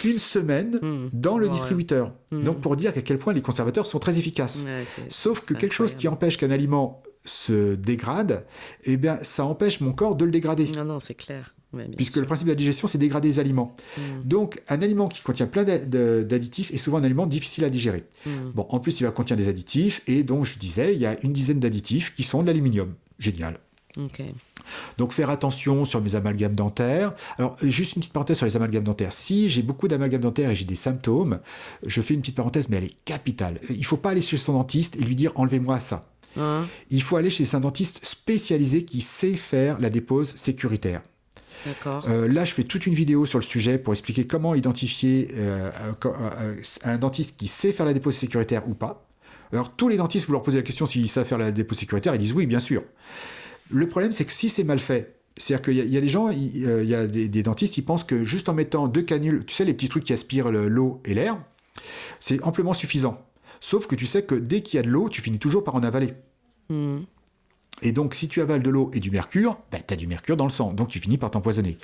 une 0.04 0.18
semaine 0.18 0.80
mmh. 0.82 1.10
dans 1.14 1.38
le 1.38 1.48
distributeur. 1.48 2.14
Donc 2.32 2.60
pour 2.60 2.76
dire 2.76 2.92
à 2.96 3.02
quel 3.02 3.18
point 3.18 3.34
les 3.34 3.42
conservateurs 3.42 3.86
sont 3.86 4.00
très 4.00 4.20
efficaces. 4.20 4.66
Sauf 5.08 5.46
que 5.46 5.54
quelque 5.54 5.74
chose 5.74 5.94
qui 5.94 6.08
empêche 6.08 6.38
qu'un 6.38 6.52
aliment 6.52 7.02
se 7.28 7.76
dégrade, 7.76 8.46
eh 8.84 8.98
bien, 8.98 9.18
ça 9.22 9.46
empêche 9.46 9.82
mon 9.82 9.94
corps 9.94 10.16
de 10.16 10.26
le 10.26 10.32
dégrader. 10.32 10.70
Non, 10.76 10.86
non, 10.86 11.00
c'est 11.00 11.16
clair. 11.16 11.54
Puisque 11.96 12.16
le 12.16 12.26
principe 12.26 12.48
de 12.48 12.52
la 12.52 12.56
digestion, 12.56 12.88
c'est 12.88 12.98
dégrader 12.98 13.28
les 13.28 13.40
aliments. 13.40 13.76
Mm. 13.98 14.02
Donc, 14.24 14.62
un 14.70 14.82
aliment 14.82 15.08
qui 15.10 15.22
contient 15.22 15.48
plein 15.48 15.64
d'additifs 15.64 16.72
est 16.74 16.78
souvent 16.78 16.98
un 16.98 17.04
aliment 17.04 17.28
difficile 17.28 17.66
à 17.66 17.70
digérer. 17.70 18.06
Mm. 18.26 18.30
Bon, 18.56 18.66
en 18.70 18.80
plus, 18.80 19.00
il 19.00 19.04
va 19.04 19.12
contenir 19.12 19.38
des 19.38 19.50
additifs, 19.50 20.02
et 20.08 20.24
donc, 20.24 20.46
je 20.46 20.58
disais, 20.58 20.96
il 20.96 21.02
y 21.02 21.06
a 21.06 21.18
une 21.24 21.34
dizaine 21.34 21.60
d'additifs 21.60 22.16
qui 22.16 22.24
sont 22.24 22.42
de 22.42 22.48
l'aluminium. 22.48 22.94
Génial. 23.20 23.60
Donc 24.98 25.12
faire 25.12 25.30
attention 25.30 25.86
sur 25.86 26.02
mes 26.02 26.16
amalgames 26.16 26.56
dentaires. 26.56 27.14
Alors 27.38 27.56
juste 27.64 27.96
une 27.96 28.02
petite 28.02 28.14
parenthèse 28.14 28.38
sur 28.38 28.46
les 28.46 28.56
amalgames 28.56 28.84
dentaires. 28.84 29.14
Si 29.14 29.50
j'ai 29.50 29.62
beaucoup 29.62 29.88
d'amalgames 29.88 30.22
dentaires 30.22 30.52
et 30.52 30.56
j'ai 30.56 30.66
des 30.66 30.76
symptômes, 30.76 31.40
je 31.86 32.02
fais 32.02 32.14
une 32.14 32.22
petite 32.22 32.36
parenthèse, 32.36 32.70
mais 32.70 32.78
elle 32.78 32.84
est 32.86 33.04
capitale. 33.06 33.60
Il 33.70 33.80
ne 33.80 33.84
faut 33.84 33.98
pas 33.98 34.12
aller 34.12 34.22
chez 34.22 34.38
son 34.38 34.54
dentiste 34.54 34.96
et 34.98 35.04
lui 35.04 35.16
dire 35.16 35.32
enlevez-moi 35.36 35.80
ça. 35.80 36.04
Hein 36.40 36.66
Il 36.90 37.02
faut 37.02 37.18
aller 37.18 37.30
chez 37.30 37.56
un 37.56 37.60
dentiste 37.60 38.06
spécialisé 38.06 38.86
qui 38.86 39.02
sait 39.02 39.34
faire 39.34 39.80
la 39.80 39.90
dépose 39.90 40.36
sécuritaire. 40.36 41.02
Euh, 42.08 42.28
là, 42.28 42.46
je 42.46 42.54
fais 42.54 42.64
toute 42.64 42.86
une 42.86 42.94
vidéo 42.94 43.26
sur 43.26 43.40
le 43.40 43.44
sujet 43.44 43.78
pour 43.78 43.94
expliquer 43.94 44.26
comment 44.26 44.56
identifier 44.56 45.30
euh, 45.36 45.70
un 46.84 46.98
dentiste 46.98 47.36
qui 47.38 47.48
sait 47.48 47.72
faire 47.72 47.86
la 47.86 47.94
dépose 47.94 48.16
sécuritaire 48.16 48.68
ou 48.68 48.74
pas. 48.74 49.08
Alors, 49.52 49.76
tous 49.76 49.88
les 49.88 49.98
dentistes, 49.98 50.28
vous 50.28 50.34
leur 50.34 50.44
posez 50.44 50.58
la 50.58 50.64
question 50.64 50.86
s'ils 50.86 51.10
savent 51.10 51.26
faire 51.26 51.38
la 51.38 51.52
dépose 51.52 51.78
sécuritaire, 51.78 52.14
ils 52.16 52.20
disent 52.20 52.34
oui, 52.34 52.46
bien 52.46 52.60
sûr. 52.60 52.84
Le 53.70 53.88
problème, 53.88 54.12
c'est 54.12 54.26
que 54.26 54.32
si 54.32 54.50
c'est 54.50 54.64
mal 54.64 54.80
fait, 54.80 55.16
c'est-à-dire 55.36 55.62
qu'il 55.62 55.94
y, 55.94 55.98
a 55.98 56.02
des 56.02 56.10
gens, 56.10 56.30
il, 56.30 56.68
euh, 56.68 56.84
y 56.84 56.96
a 56.96 57.06
des, 57.06 57.44
dentistes, 57.44 57.78
ils 57.78 57.84
pensent 57.84 58.04
que 58.04 58.24
juste 58.24 58.50
en 58.50 58.54
mettant 58.54 58.88
deux 58.88 59.04
canules, 59.04 59.44
tu 59.46 59.56
sais, 59.56 59.66
les 59.66 59.74
petits 59.74 59.90
trucs 59.90 60.04
qui 60.04 60.14
aspirent 60.14 60.52
l'eau 60.52 61.02
et 61.06 61.14
l'air, 61.14 61.38
c'est 62.20 62.44
amplement 62.44 62.74
suffisant. 62.74 63.24
Sauf 63.60 63.88
que 63.88 63.96
tu 63.96 64.06
sais 64.06 64.24
que 64.24 64.36
dès 64.36 64.62
qu'il 64.62 64.78
y 64.78 64.80
a 64.80 64.84
de 64.84 64.90
l'eau, 64.90 65.10
tu 65.10 65.22
finis 65.22 65.40
toujours 65.40 65.64
par 65.64 65.76
en 65.76 65.84
avaler. 65.84 66.14
Hmm. 66.70 67.00
Et 67.82 67.92
donc, 67.92 68.14
si 68.14 68.28
tu 68.28 68.42
avales 68.42 68.64
de 68.64 68.70
l'eau 68.70 68.90
et 68.94 69.00
du 69.00 69.12
mercure, 69.12 69.60
ben, 69.72 69.80
tu 69.86 69.94
as 69.94 69.98
du 69.98 70.08
mercure 70.08 70.36
dans 70.36 70.46
le 70.46 70.52
sang, 70.52 70.74
donc 70.74 70.88
tu 70.88 71.00
finis 71.00 71.18
par 71.18 71.32
t'empoisonner. 71.32 71.78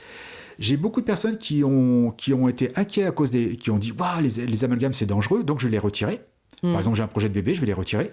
J'ai 0.60 0.78
beaucoup 0.78 1.02
de 1.02 1.06
personnes 1.06 1.38
qui 1.38 1.64
ont, 1.64 2.12
qui 2.12 2.34
ont 2.34 2.48
été 2.48 2.72
inquiets 2.76 3.06
à 3.06 3.12
cause 3.12 3.32
des. 3.32 3.56
qui 3.56 3.72
ont 3.72 3.78
dit 3.78 3.92
Waouh, 3.92 4.22
les, 4.22 4.64
amalgames 4.64 4.94
c'est 4.94 5.06
dangereux, 5.06 5.44
donc 5.44 5.60
je 5.60 5.68
vais 5.68 5.72
les 5.72 5.80
retirer. 5.80 6.22
Par 6.62 6.72
hmm. 6.72 6.76
exemple, 6.78 6.98
j'ai 6.98 7.04
un 7.04 7.08
projet 7.08 7.30
de 7.30 7.34
bébé, 7.34 7.56
je 7.56 7.62
vais 7.62 7.68
les 7.68 7.74
retirer. 7.74 8.12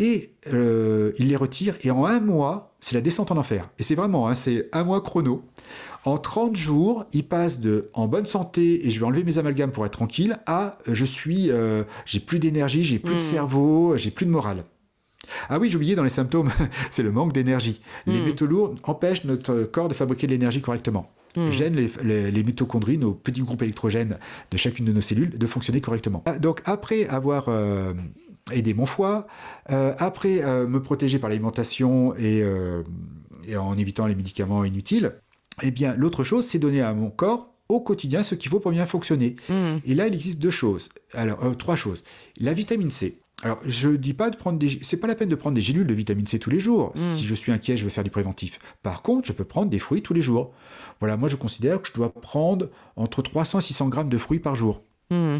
Et 0.00 0.32
euh, 0.52 1.12
ils 1.18 1.28
les 1.28 1.36
retirent, 1.36 1.74
et 1.82 1.90
en 1.90 2.04
un 2.04 2.20
mois, 2.20 2.76
c'est 2.80 2.94
la 2.94 3.00
descente 3.00 3.32
en 3.32 3.36
enfer. 3.36 3.68
Et 3.80 3.82
c'est 3.82 3.96
vraiment, 3.96 4.28
hein, 4.28 4.36
c'est 4.36 4.68
un 4.72 4.84
mois 4.84 5.00
chrono. 5.00 5.42
En 6.04 6.18
30 6.18 6.54
jours, 6.54 7.04
ils 7.12 7.26
passent 7.26 7.58
de 7.58 7.90
en 7.94 8.06
bonne 8.06 8.26
santé 8.26 8.86
et 8.86 8.90
je 8.92 9.00
vais 9.00 9.06
enlever 9.06 9.24
mes 9.24 9.38
amalgames 9.38 9.72
pour 9.72 9.84
être 9.84 9.92
tranquille 9.92 10.38
à 10.46 10.78
je 10.86 11.04
suis, 11.04 11.50
euh, 11.50 11.82
j'ai 12.06 12.20
plus 12.20 12.38
d'énergie, 12.38 12.84
j'ai 12.84 13.00
plus 13.00 13.14
de 13.14 13.18
hmm. 13.18 13.22
cerveau, 13.22 13.96
j'ai 13.96 14.12
plus 14.12 14.24
de 14.24 14.30
morale. 14.30 14.64
Ah 15.48 15.58
oui, 15.58 15.70
j'oubliais 15.70 15.94
dans 15.94 16.04
les 16.04 16.10
symptômes, 16.10 16.50
c'est 16.90 17.02
le 17.02 17.12
manque 17.12 17.32
d'énergie. 17.32 17.80
Les 18.06 18.20
hmm. 18.20 18.24
métaux 18.24 18.46
lourds 18.46 18.74
empêchent 18.84 19.24
notre 19.24 19.64
corps 19.64 19.88
de 19.88 19.94
fabriquer 19.94 20.26
de 20.26 20.32
l'énergie 20.32 20.60
correctement. 20.60 21.08
Mmh. 21.36 21.50
gênent 21.50 21.76
les, 21.76 22.42
mitochondries, 22.42 22.98
nos 22.98 23.12
petits 23.12 23.42
groupes 23.42 23.62
électrogènes 23.62 24.18
de 24.50 24.56
chacune 24.56 24.86
de 24.86 24.92
nos 24.92 25.00
cellules, 25.00 25.36
de 25.36 25.46
fonctionner 25.46 25.80
correctement. 25.80 26.22
Ah, 26.26 26.38
donc 26.38 26.62
après 26.64 27.06
avoir 27.06 27.48
euh, 27.48 27.92
aidé 28.50 28.72
mon 28.74 28.86
foie, 28.86 29.26
euh, 29.70 29.94
après 29.98 30.42
euh, 30.42 30.66
me 30.66 30.80
protéger 30.80 31.18
par 31.18 31.28
l'alimentation 31.28 32.14
et, 32.16 32.42
en 33.56 33.76
évitant 33.76 34.06
les 34.06 34.14
médicaments 34.14 34.64
inutiles, 34.64 35.12
eh 35.62 35.70
bien 35.70 35.94
l'autre 35.96 36.24
chose, 36.24 36.46
c'est 36.46 36.58
donner 36.58 36.80
à 36.80 36.94
mon 36.94 37.10
corps 37.10 37.54
au 37.68 37.80
quotidien 37.80 38.22
ce 38.22 38.34
qu'il 38.34 38.50
faut 38.50 38.60
pour 38.60 38.70
bien 38.70 38.86
fonctionner. 38.86 39.36
Mmh. 39.50 39.54
Et 39.84 39.94
là, 39.94 40.06
il 40.06 40.14
existe 40.14 40.38
deux 40.38 40.50
choses. 40.50 40.88
Alors, 41.12 41.56
trois 41.58 41.76
choses. 41.76 42.04
La 42.38 42.54
vitamine 42.54 42.90
C. 42.90 43.20
Alors, 43.42 43.60
je 43.64 43.90
dis 43.90 44.14
pas 44.14 44.30
de 44.30 44.36
prendre 44.36 44.58
des. 44.58 44.80
C'est 44.82 44.96
pas 44.96 45.06
la 45.06 45.14
peine 45.14 45.28
de 45.28 45.36
prendre 45.36 45.54
des 45.54 45.60
gélules 45.60 45.86
de 45.86 45.94
vitamine 45.94 46.26
C 46.26 46.38
tous 46.38 46.50
les 46.50 46.58
jours. 46.58 46.92
Hmm. 46.96 47.16
Si 47.16 47.24
je 47.24 47.34
suis 47.34 47.52
inquiet, 47.52 47.76
je 47.76 47.84
veux 47.84 47.90
faire 47.90 48.04
du 48.04 48.10
préventif. 48.10 48.58
Par 48.82 49.02
contre, 49.02 49.28
je 49.28 49.32
peux 49.32 49.44
prendre 49.44 49.70
des 49.70 49.78
fruits 49.78 50.02
tous 50.02 50.14
les 50.14 50.22
jours. 50.22 50.52
Voilà, 50.98 51.16
moi, 51.16 51.28
je 51.28 51.36
considère 51.36 51.80
que 51.80 51.88
je 51.88 51.94
dois 51.94 52.12
prendre 52.12 52.68
entre 52.96 53.22
300 53.22 53.60
et 53.60 53.62
600 53.62 53.88
grammes 53.88 54.08
de 54.08 54.18
fruits 54.18 54.40
par 54.40 54.56
jour. 54.56 54.82
Hmm. 55.10 55.38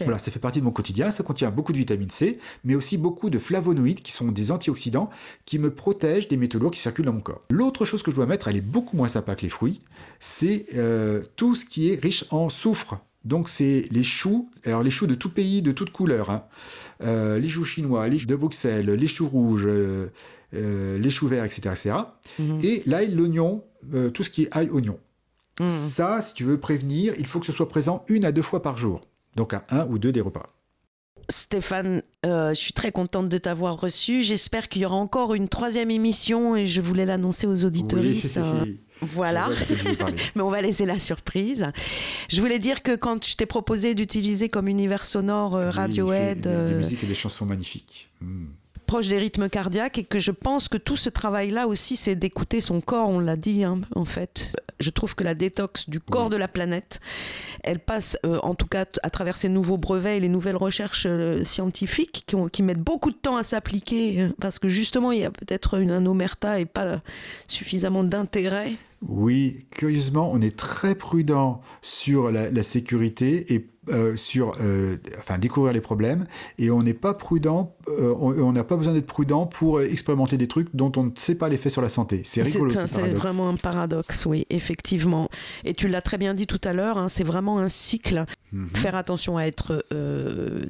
Voilà, 0.00 0.18
ça 0.18 0.30
fait 0.30 0.40
partie 0.40 0.60
de 0.60 0.64
mon 0.64 0.70
quotidien. 0.70 1.10
Ça 1.10 1.22
contient 1.22 1.50
beaucoup 1.50 1.72
de 1.72 1.78
vitamine 1.78 2.10
C, 2.10 2.38
mais 2.64 2.74
aussi 2.74 2.96
beaucoup 2.96 3.30
de 3.30 3.38
flavonoïdes 3.38 4.02
qui 4.02 4.12
sont 4.12 4.32
des 4.32 4.50
antioxydants 4.50 5.10
qui 5.44 5.58
me 5.58 5.72
protègent 5.72 6.26
des 6.28 6.36
métaux 6.36 6.58
lourds 6.58 6.70
qui 6.70 6.80
circulent 6.80 7.04
dans 7.04 7.12
mon 7.12 7.20
corps. 7.20 7.42
L'autre 7.50 7.84
chose 7.84 8.02
que 8.02 8.10
je 8.10 8.16
dois 8.16 8.26
mettre, 8.26 8.48
elle 8.48 8.56
est 8.56 8.62
beaucoup 8.62 8.96
moins 8.96 9.08
sympa 9.08 9.34
que 9.34 9.42
les 9.42 9.48
fruits, 9.48 9.78
c'est 10.18 10.66
euh, 10.74 11.22
tout 11.36 11.54
ce 11.54 11.64
qui 11.64 11.90
est 11.90 12.02
riche 12.02 12.24
en 12.30 12.48
soufre. 12.48 12.98
Donc 13.24 13.48
c'est 13.48 13.88
les 13.90 14.02
choux, 14.02 14.50
alors 14.64 14.82
les 14.82 14.90
choux 14.90 15.06
de 15.06 15.14
tout 15.14 15.30
pays, 15.30 15.62
de 15.62 15.72
toutes 15.72 15.90
couleurs, 15.90 16.30
hein. 16.30 16.44
euh, 17.02 17.38
les 17.38 17.48
choux 17.48 17.64
chinois, 17.64 18.06
les 18.08 18.18
choux 18.18 18.26
de 18.26 18.36
Bruxelles, 18.36 18.90
les 18.90 19.06
choux 19.06 19.28
rouges, 19.28 19.66
euh, 19.66 20.08
euh, 20.54 20.98
les 20.98 21.10
choux 21.10 21.26
verts, 21.26 21.44
etc. 21.44 21.62
etc. 21.70 21.96
Mhm. 22.38 22.58
Et 22.62 22.82
l'ail, 22.86 23.12
l'oignon, 23.12 23.64
tout 24.12 24.22
ce 24.22 24.30
qui 24.30 24.42
est 24.44 24.56
ail, 24.56 24.68
oignon. 24.70 24.98
Mhm. 25.58 25.70
Ça, 25.70 26.20
si 26.20 26.34
tu 26.34 26.44
veux 26.44 26.58
prévenir, 26.58 27.14
il 27.18 27.26
faut 27.26 27.40
que 27.40 27.46
ce 27.46 27.52
soit 27.52 27.68
présent 27.68 28.04
une 28.08 28.26
à 28.26 28.32
deux 28.32 28.42
fois 28.42 28.62
par 28.62 28.76
jour, 28.76 29.00
donc 29.36 29.54
à 29.54 29.64
un 29.70 29.86
ou 29.86 29.98
deux 29.98 30.12
des 30.12 30.20
repas. 30.20 30.46
Stéphane, 31.30 32.02
je 32.22 32.52
suis 32.54 32.74
très 32.74 32.92
contente 32.92 33.30
de 33.30 33.38
t'avoir 33.38 33.80
reçu. 33.80 34.22
J'espère 34.22 34.68
qu'il 34.68 34.82
y 34.82 34.84
aura 34.84 34.96
encore 34.96 35.32
une 35.32 35.48
troisième 35.48 35.90
émission 35.90 36.54
et 36.54 36.66
je 36.66 36.82
voulais 36.82 37.06
l'annoncer 37.06 37.46
aux 37.46 37.64
auditeurs. 37.64 38.02
Voilà, 39.12 39.50
mais 40.34 40.42
on 40.42 40.50
va 40.50 40.60
laisser 40.60 40.86
la 40.86 40.98
surprise. 40.98 41.70
Je 42.28 42.40
voulais 42.40 42.58
dire 42.58 42.82
que 42.82 42.96
quand 42.96 43.24
je 43.26 43.36
t'ai 43.36 43.46
proposé 43.46 43.94
d'utiliser 43.94 44.48
comme 44.48 44.68
univers 44.68 45.04
sonore 45.04 45.56
euh, 45.56 45.70
Radiohead... 45.70 46.40
Des, 46.42 46.48
euh, 46.48 46.76
musiques 46.76 47.04
et 47.04 47.06
des 47.06 47.14
chansons 47.14 47.46
magnifiques. 47.46 48.10
Hmm. 48.20 48.46
proche 48.86 49.08
des 49.08 49.18
rythmes 49.18 49.48
cardiaques 49.48 49.98
et 49.98 50.04
que 50.04 50.18
je 50.18 50.30
pense 50.30 50.68
que 50.68 50.78
tout 50.78 50.96
ce 50.96 51.10
travail-là 51.10 51.66
aussi, 51.66 51.96
c'est 51.96 52.14
d'écouter 52.14 52.60
son 52.60 52.80
corps, 52.80 53.08
on 53.08 53.18
l'a 53.18 53.36
dit 53.36 53.64
hein, 53.64 53.80
en 53.94 54.04
fait. 54.04 54.56
Je 54.80 54.90
trouve 54.90 55.14
que 55.14 55.24
la 55.24 55.34
détox 55.34 55.88
du 55.88 56.00
corps 56.00 56.30
de 56.30 56.36
la 56.36 56.48
planète, 56.48 57.00
elle 57.62 57.78
passe 57.78 58.18
euh, 58.26 58.38
en 58.42 58.54
tout 58.54 58.66
cas 58.66 58.84
à 59.02 59.10
travers 59.10 59.36
ces 59.36 59.48
nouveaux 59.48 59.78
brevets 59.78 60.16
et 60.16 60.20
les 60.20 60.28
nouvelles 60.28 60.56
recherches 60.56 61.06
scientifiques 61.42 62.24
qui, 62.26 62.36
qui, 62.52 62.62
mettent 62.62 62.82
beaucoup 62.82 63.10
de 63.10 63.16
temps 63.16 63.36
à 63.36 63.42
s'appliquer 63.42 64.28
parce 64.40 64.58
que 64.58 64.68
justement 64.68 65.12
il 65.12 65.20
y 65.20 65.24
a 65.24 65.30
peut-être 65.30 65.78
une, 65.78 65.90
un 65.90 66.04
omerta 66.06 66.58
et 66.60 66.66
pas 66.66 67.00
suffisamment 67.48 68.04
d'intérêt 68.04 68.72
oui, 69.08 69.66
curieusement, 69.70 70.30
on 70.32 70.40
est 70.40 70.56
très 70.56 70.94
prudent 70.94 71.60
sur 71.82 72.30
la, 72.30 72.62
sécurité 72.62 73.52
et 73.54 73.66
euh, 73.90 74.16
sur 74.16 74.56
euh, 74.62 74.96
enfin, 75.18 75.36
découvrir 75.36 75.74
les 75.74 75.80
problèmes 75.82 76.24
et 76.58 76.70
on 76.70 76.82
n'est 76.82 76.94
pas 76.94 77.12
prudent, 77.12 77.76
euh, 77.88 78.14
on 78.18 78.52
n'a 78.52 78.64
pas 78.64 78.76
besoin 78.76 78.94
d'être 78.94 79.06
prudent 79.06 79.44
pour 79.44 79.82
expérimenter 79.82 80.38
des 80.38 80.48
trucs 80.48 80.74
dont 80.74 80.90
on 80.96 81.04
ne 81.04 81.10
sait 81.16 81.34
pas 81.34 81.50
l'effet 81.50 81.68
sur 81.68 81.82
la 81.82 81.90
santé. 81.90 82.22
C'est 82.24 82.40
rigolo. 82.42 82.70
C'est 82.70 83.12
vraiment 83.12 83.50
un 83.50 83.56
paradoxe, 83.56 84.24
oui, 84.24 84.46
effectivement. 84.48 85.28
Et 85.64 85.74
tu 85.74 85.88
l'as 85.88 86.00
très 86.00 86.16
bien 86.16 86.32
dit 86.32 86.46
tout 86.46 86.60
à 86.64 86.72
l'heure, 86.72 86.96
hein, 86.96 87.08
c'est 87.08 87.24
vraiment 87.24 87.58
un 87.58 87.68
cycle. 87.68 88.24
Mhm. 88.52 88.68
Faire 88.74 88.94
attention 88.94 89.36
à 89.36 89.44
être 89.44 89.84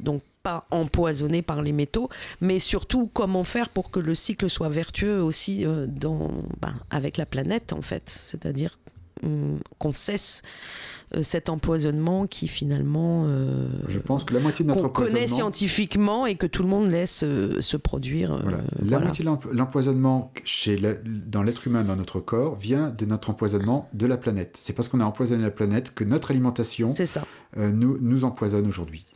donc 0.00 0.22
pas 0.42 0.66
empoisonné 0.70 1.42
par 1.42 1.62
les 1.62 1.72
métaux, 1.72 2.08
mais 2.40 2.58
surtout 2.58 3.08
comment 3.12 3.44
faire 3.44 3.68
pour 3.68 3.90
que 3.90 4.00
le 4.00 4.14
cycle 4.14 4.48
soit 4.50 4.68
vertueux 4.68 5.22
aussi 5.22 5.64
dans, 5.86 6.30
ben, 6.60 6.74
avec 6.90 7.16
la 7.16 7.26
planète 7.26 7.72
en 7.72 7.82
fait, 7.82 8.02
c'est-à-dire 8.08 8.78
qu'on 9.78 9.92
cesse 9.92 10.42
euh, 11.14 11.22
cet 11.22 11.48
empoisonnement 11.48 12.26
qui 12.26 12.48
finalement 12.48 13.24
euh, 13.26 13.68
je 13.86 13.98
pense 13.98 14.24
que 14.24 14.34
la 14.34 14.40
moitié 14.40 14.64
de 14.64 14.70
notre 14.70 14.88
connaît 14.88 15.26
scientifiquement 15.26 16.26
et 16.26 16.36
que 16.36 16.46
tout 16.46 16.62
le 16.62 16.68
monde 16.68 16.90
laisse 16.90 17.20
se 17.20 17.76
produire 17.76 18.42
la 18.82 18.98
moitié 18.98 19.24
de 19.24 19.30
l'empoisonnement 19.52 20.32
chez 20.44 20.80
dans 21.04 21.42
l'être 21.42 21.66
humain 21.66 21.84
dans 21.84 21.96
notre 21.96 22.20
corps 22.20 22.56
vient 22.56 22.90
de 22.90 23.04
notre 23.06 23.30
empoisonnement 23.30 23.88
de 23.92 24.06
la 24.06 24.16
planète 24.16 24.56
c'est 24.60 24.72
parce 24.72 24.88
qu'on 24.88 25.00
a 25.00 25.04
empoisonné 25.04 25.42
la 25.42 25.50
planète 25.50 25.94
que 25.94 26.04
notre 26.04 26.30
alimentation 26.30 26.94
ça. 26.94 27.24
nous, 27.56 27.98
nous 28.00 28.24
empoisonne 28.24 28.66
aujourd'hui 28.66 29.06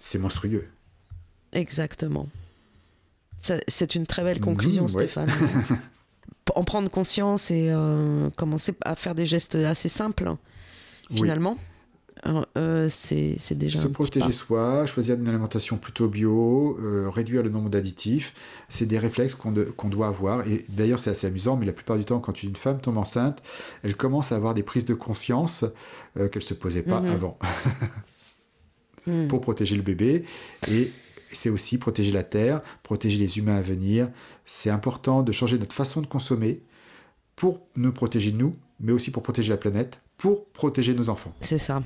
c'est 0.00 0.18
monstrueux. 0.18 0.66
Exactement. 1.52 2.26
C'est 3.38 3.94
une 3.94 4.06
très 4.06 4.24
belle 4.24 4.40
conclusion, 4.40 4.82
mhm, 4.82 4.88
Stéphane. 4.88 5.30
en 6.54 6.64
prendre 6.64 6.90
conscience 6.90 7.50
et 7.50 7.68
euh, 7.70 8.30
commencer 8.36 8.74
à 8.84 8.94
faire 8.94 9.14
des 9.14 9.26
gestes 9.26 9.54
assez 9.54 9.88
simples, 9.88 10.34
finalement. 11.14 11.56
Euh, 12.26 12.44
euh, 12.58 12.88
c'est 12.90 13.52
déjà. 13.52 13.80
Se 13.80 13.86
protéger 13.86 14.32
soi, 14.32 14.84
choisir 14.86 15.16
une 15.16 15.26
alimentation 15.28 15.78
plutôt 15.78 16.08
bio, 16.08 16.76
réduire 17.14 17.42
le 17.42 17.48
nombre 17.48 17.70
d'additifs, 17.70 18.34
c'est 18.68 18.86
des 18.86 18.98
réflexes 18.98 19.34
qu'on 19.34 19.88
doit 19.88 20.08
avoir. 20.08 20.46
Et 20.46 20.64
d'ailleurs, 20.68 20.98
c'est 20.98 21.10
assez 21.10 21.26
amusant, 21.26 21.56
mais 21.56 21.66
la 21.66 21.72
plupart 21.72 21.96
du 21.96 22.04
temps, 22.04 22.20
quand 22.20 22.42
une 22.42 22.56
femme 22.56 22.80
tombe 22.80 22.98
enceinte, 22.98 23.42
elle 23.82 23.96
commence 23.96 24.32
à 24.32 24.36
avoir 24.36 24.54
des 24.54 24.62
prises 24.62 24.84
de 24.84 24.94
conscience 24.94 25.64
qu'elle 26.14 26.30
ne 26.34 26.40
se 26.40 26.54
posait 26.54 26.82
pas 26.82 27.00
mhm. 27.00 27.10
avant. 27.10 27.38
Hmm. 29.06 29.28
pour 29.28 29.40
protéger 29.40 29.76
le 29.76 29.82
bébé. 29.82 30.24
Et 30.70 30.92
c'est 31.32 31.50
aussi 31.50 31.78
protéger 31.78 32.12
la 32.12 32.22
Terre, 32.22 32.60
protéger 32.82 33.18
les 33.18 33.38
humains 33.38 33.56
à 33.56 33.62
venir. 33.62 34.08
C'est 34.44 34.70
important 34.70 35.22
de 35.22 35.32
changer 35.32 35.58
notre 35.58 35.74
façon 35.74 36.00
de 36.00 36.06
consommer 36.06 36.62
pour 37.36 37.60
nous 37.76 37.92
protéger 37.92 38.32
nous, 38.32 38.52
mais 38.80 38.92
aussi 38.92 39.10
pour 39.10 39.22
protéger 39.22 39.50
la 39.50 39.56
planète, 39.56 40.00
pour 40.16 40.46
protéger 40.46 40.94
nos 40.94 41.08
enfants. 41.08 41.32
C'est 41.40 41.58
ça. 41.58 41.82